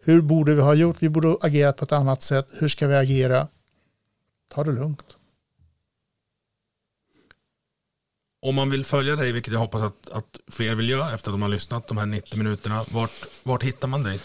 Hur 0.00 0.22
borde 0.22 0.54
vi 0.54 0.60
ha 0.60 0.74
gjort? 0.74 1.02
Vi 1.02 1.08
borde 1.08 1.28
ha 1.28 1.38
agerat 1.40 1.76
på 1.76 1.84
ett 1.84 1.92
annat 1.92 2.22
sätt. 2.22 2.46
Hur 2.52 2.68
ska 2.68 2.86
vi 2.86 2.96
agera? 2.96 3.48
Ta 4.54 4.64
det 4.64 4.72
lugnt. 4.72 5.04
Om 8.44 8.54
man 8.54 8.70
vill 8.70 8.84
följa 8.84 9.16
dig, 9.16 9.32
vilket 9.32 9.52
jag 9.52 9.60
hoppas 9.60 9.82
att, 9.82 10.10
att 10.10 10.38
fler 10.48 10.74
vill 10.74 10.88
göra 10.88 11.14
efter 11.14 11.30
att 11.30 11.34
de 11.34 11.42
har 11.42 11.48
lyssnat 11.48 11.88
de 11.88 11.98
här 11.98 12.06
90 12.06 12.38
minuterna, 12.38 12.84
vart, 12.90 13.26
vart 13.42 13.62
hittar 13.62 13.88
man 13.88 14.02
dig? 14.02 14.20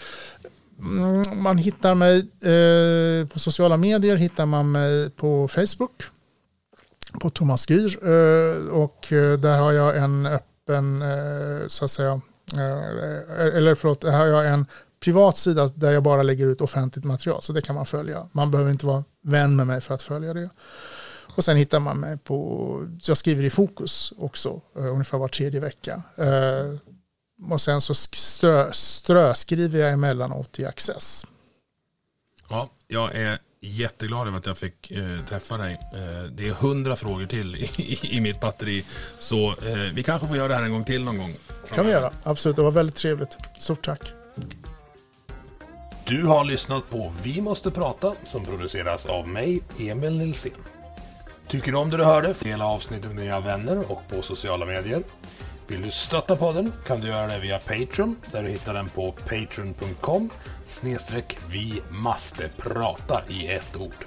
Mm, 0.80 1.44
man 1.44 1.58
hittar 1.58 1.96
mig 1.96 2.18
eh, 2.20 3.28
på 3.28 3.40
sociala 3.40 3.78
medier, 3.78 4.16
hittar 4.16 4.46
man 4.46 4.72
mig 4.72 5.10
på 5.10 5.48
Facebook, 5.48 6.04
på 7.22 7.30
Thomas 7.30 7.70
Gyr 7.70 8.08
eh, 8.08 8.68
och 8.72 9.14
eh, 9.14 9.40
där 9.40 9.58
har 9.58 9.72
jag 9.72 9.98
en 9.98 10.26
öppen, 10.26 11.02
eh, 11.02 11.68
så 11.68 11.86
att 11.86 11.92
säga, 11.92 12.22
eh, 12.54 13.40
eh, 13.40 13.56
eller 13.56 13.76
förlåt, 13.76 14.04
här 14.04 14.20
har 14.20 14.44
jag 14.44 14.48
en 14.48 14.66
privat 15.04 15.38
sida 15.38 15.68
där 15.68 15.92
jag 15.92 16.04
bara 16.04 16.24
lägger 16.24 16.48
ut 16.48 16.62
offentligt 16.62 17.06
material. 17.06 17.42
Så 17.42 17.54
det 17.54 17.62
kan 17.62 17.76
man 17.76 17.86
följa. 17.86 18.30
Man 18.32 18.52
behöver 18.52 18.72
inte 18.72 18.86
vara 18.86 19.04
vän 19.24 19.56
med 19.56 19.68
mig 19.68 19.82
för 19.82 19.94
att 19.94 20.02
följa 20.02 20.34
det. 20.34 20.50
Och 21.36 21.44
sen 21.44 21.58
hittar 21.58 21.80
man 21.80 22.00
mig 22.00 22.18
på, 22.18 22.88
jag 23.02 23.18
skriver 23.18 23.44
i 23.44 23.50
Fokus 23.50 24.14
också, 24.18 24.62
uh, 24.78 24.94
ungefär 24.94 25.18
var 25.18 25.28
tredje 25.28 25.60
vecka. 25.60 26.04
Uh, 26.20 26.76
och 27.52 27.62
sen 27.62 27.82
så 27.82 27.94
strö, 27.94 28.72
ströskriver 28.72 29.80
jag 29.80 29.92
emellanåt 29.92 30.60
i 30.60 30.66
Access. 30.66 31.26
Ja, 32.50 32.70
jag 32.88 33.16
är 33.16 33.40
jätteglad 33.62 34.28
över 34.28 34.38
att 34.38 34.46
jag 34.46 34.58
fick 34.58 34.92
eh, 34.92 35.20
träffa 35.26 35.58
dig. 35.58 35.74
Eh, 35.74 36.32
det 36.32 36.48
är 36.48 36.52
hundra 36.52 36.96
frågor 36.96 37.26
till 37.26 37.56
i, 37.56 38.00
i, 38.18 38.22
mitt 38.22 38.42
batteri. 38.42 38.86
Så 39.20 39.50
eh, 39.50 39.94
vi 39.94 40.04
kanske 40.04 40.28
får 40.28 40.38
göra 40.38 40.48
det 40.48 40.56
här 40.56 40.64
en 40.64 40.72
gång 40.72 40.84
till 40.84 41.04
någon 41.04 41.18
gång. 41.18 41.36
kan 41.72 41.86
vi 41.86 41.92
göra. 41.92 42.12
Absolut, 42.24 42.56
det 42.56 42.62
var 42.62 42.72
väldigt 42.72 42.96
trevligt. 42.96 43.38
Stort 43.60 43.86
tack. 43.86 44.14
Du 46.06 46.26
har 46.26 46.44
lyssnat 46.44 46.90
på 46.90 47.14
Vi 47.24 47.42
måste 47.42 47.72
prata 47.72 48.16
som 48.26 48.46
produceras 48.46 49.06
av 49.06 49.28
mig, 49.28 49.62
Emil 49.80 50.18
Nilsson. 50.18 50.52
Tycker 51.50 51.72
du 51.72 51.78
om 51.78 51.90
det 51.90 51.98
du 51.98 52.04
hörde? 52.04 52.36
Dela 52.40 52.66
avsnittet 52.66 53.12
med 53.12 53.24
dina 53.24 53.40
vänner 53.40 53.92
och 53.92 54.08
på 54.10 54.22
sociala 54.22 54.66
medier. 54.66 55.04
Vill 55.68 55.82
du 55.82 55.92
stötta 55.92 56.36
podden 56.36 56.74
kan 56.86 57.00
du 57.00 57.08
göra 57.08 57.28
det 57.28 57.40
via 57.40 57.60
Patreon 57.60 58.16
där 58.32 58.44
du 58.44 58.50
hittar 58.50 58.74
den 58.74 58.90
på 58.90 59.12
patreon.com 59.12 60.30
snedstreck 60.68 61.38
vi 61.52 61.82
måste 61.90 62.50
prata 62.58 63.22
i 63.30 63.48
ett 63.48 63.76
ord. 63.78 64.06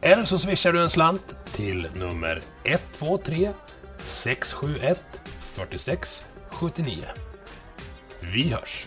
Eller 0.00 0.22
så 0.22 0.38
swishar 0.38 0.72
du 0.72 0.82
en 0.82 0.90
slant 0.90 1.34
till 1.52 1.88
nummer 1.94 2.40
123 2.64 3.50
671 3.98 5.00
46 5.54 6.26
79. 6.50 7.04
Vi 8.20 8.48
hörs! 8.48 8.86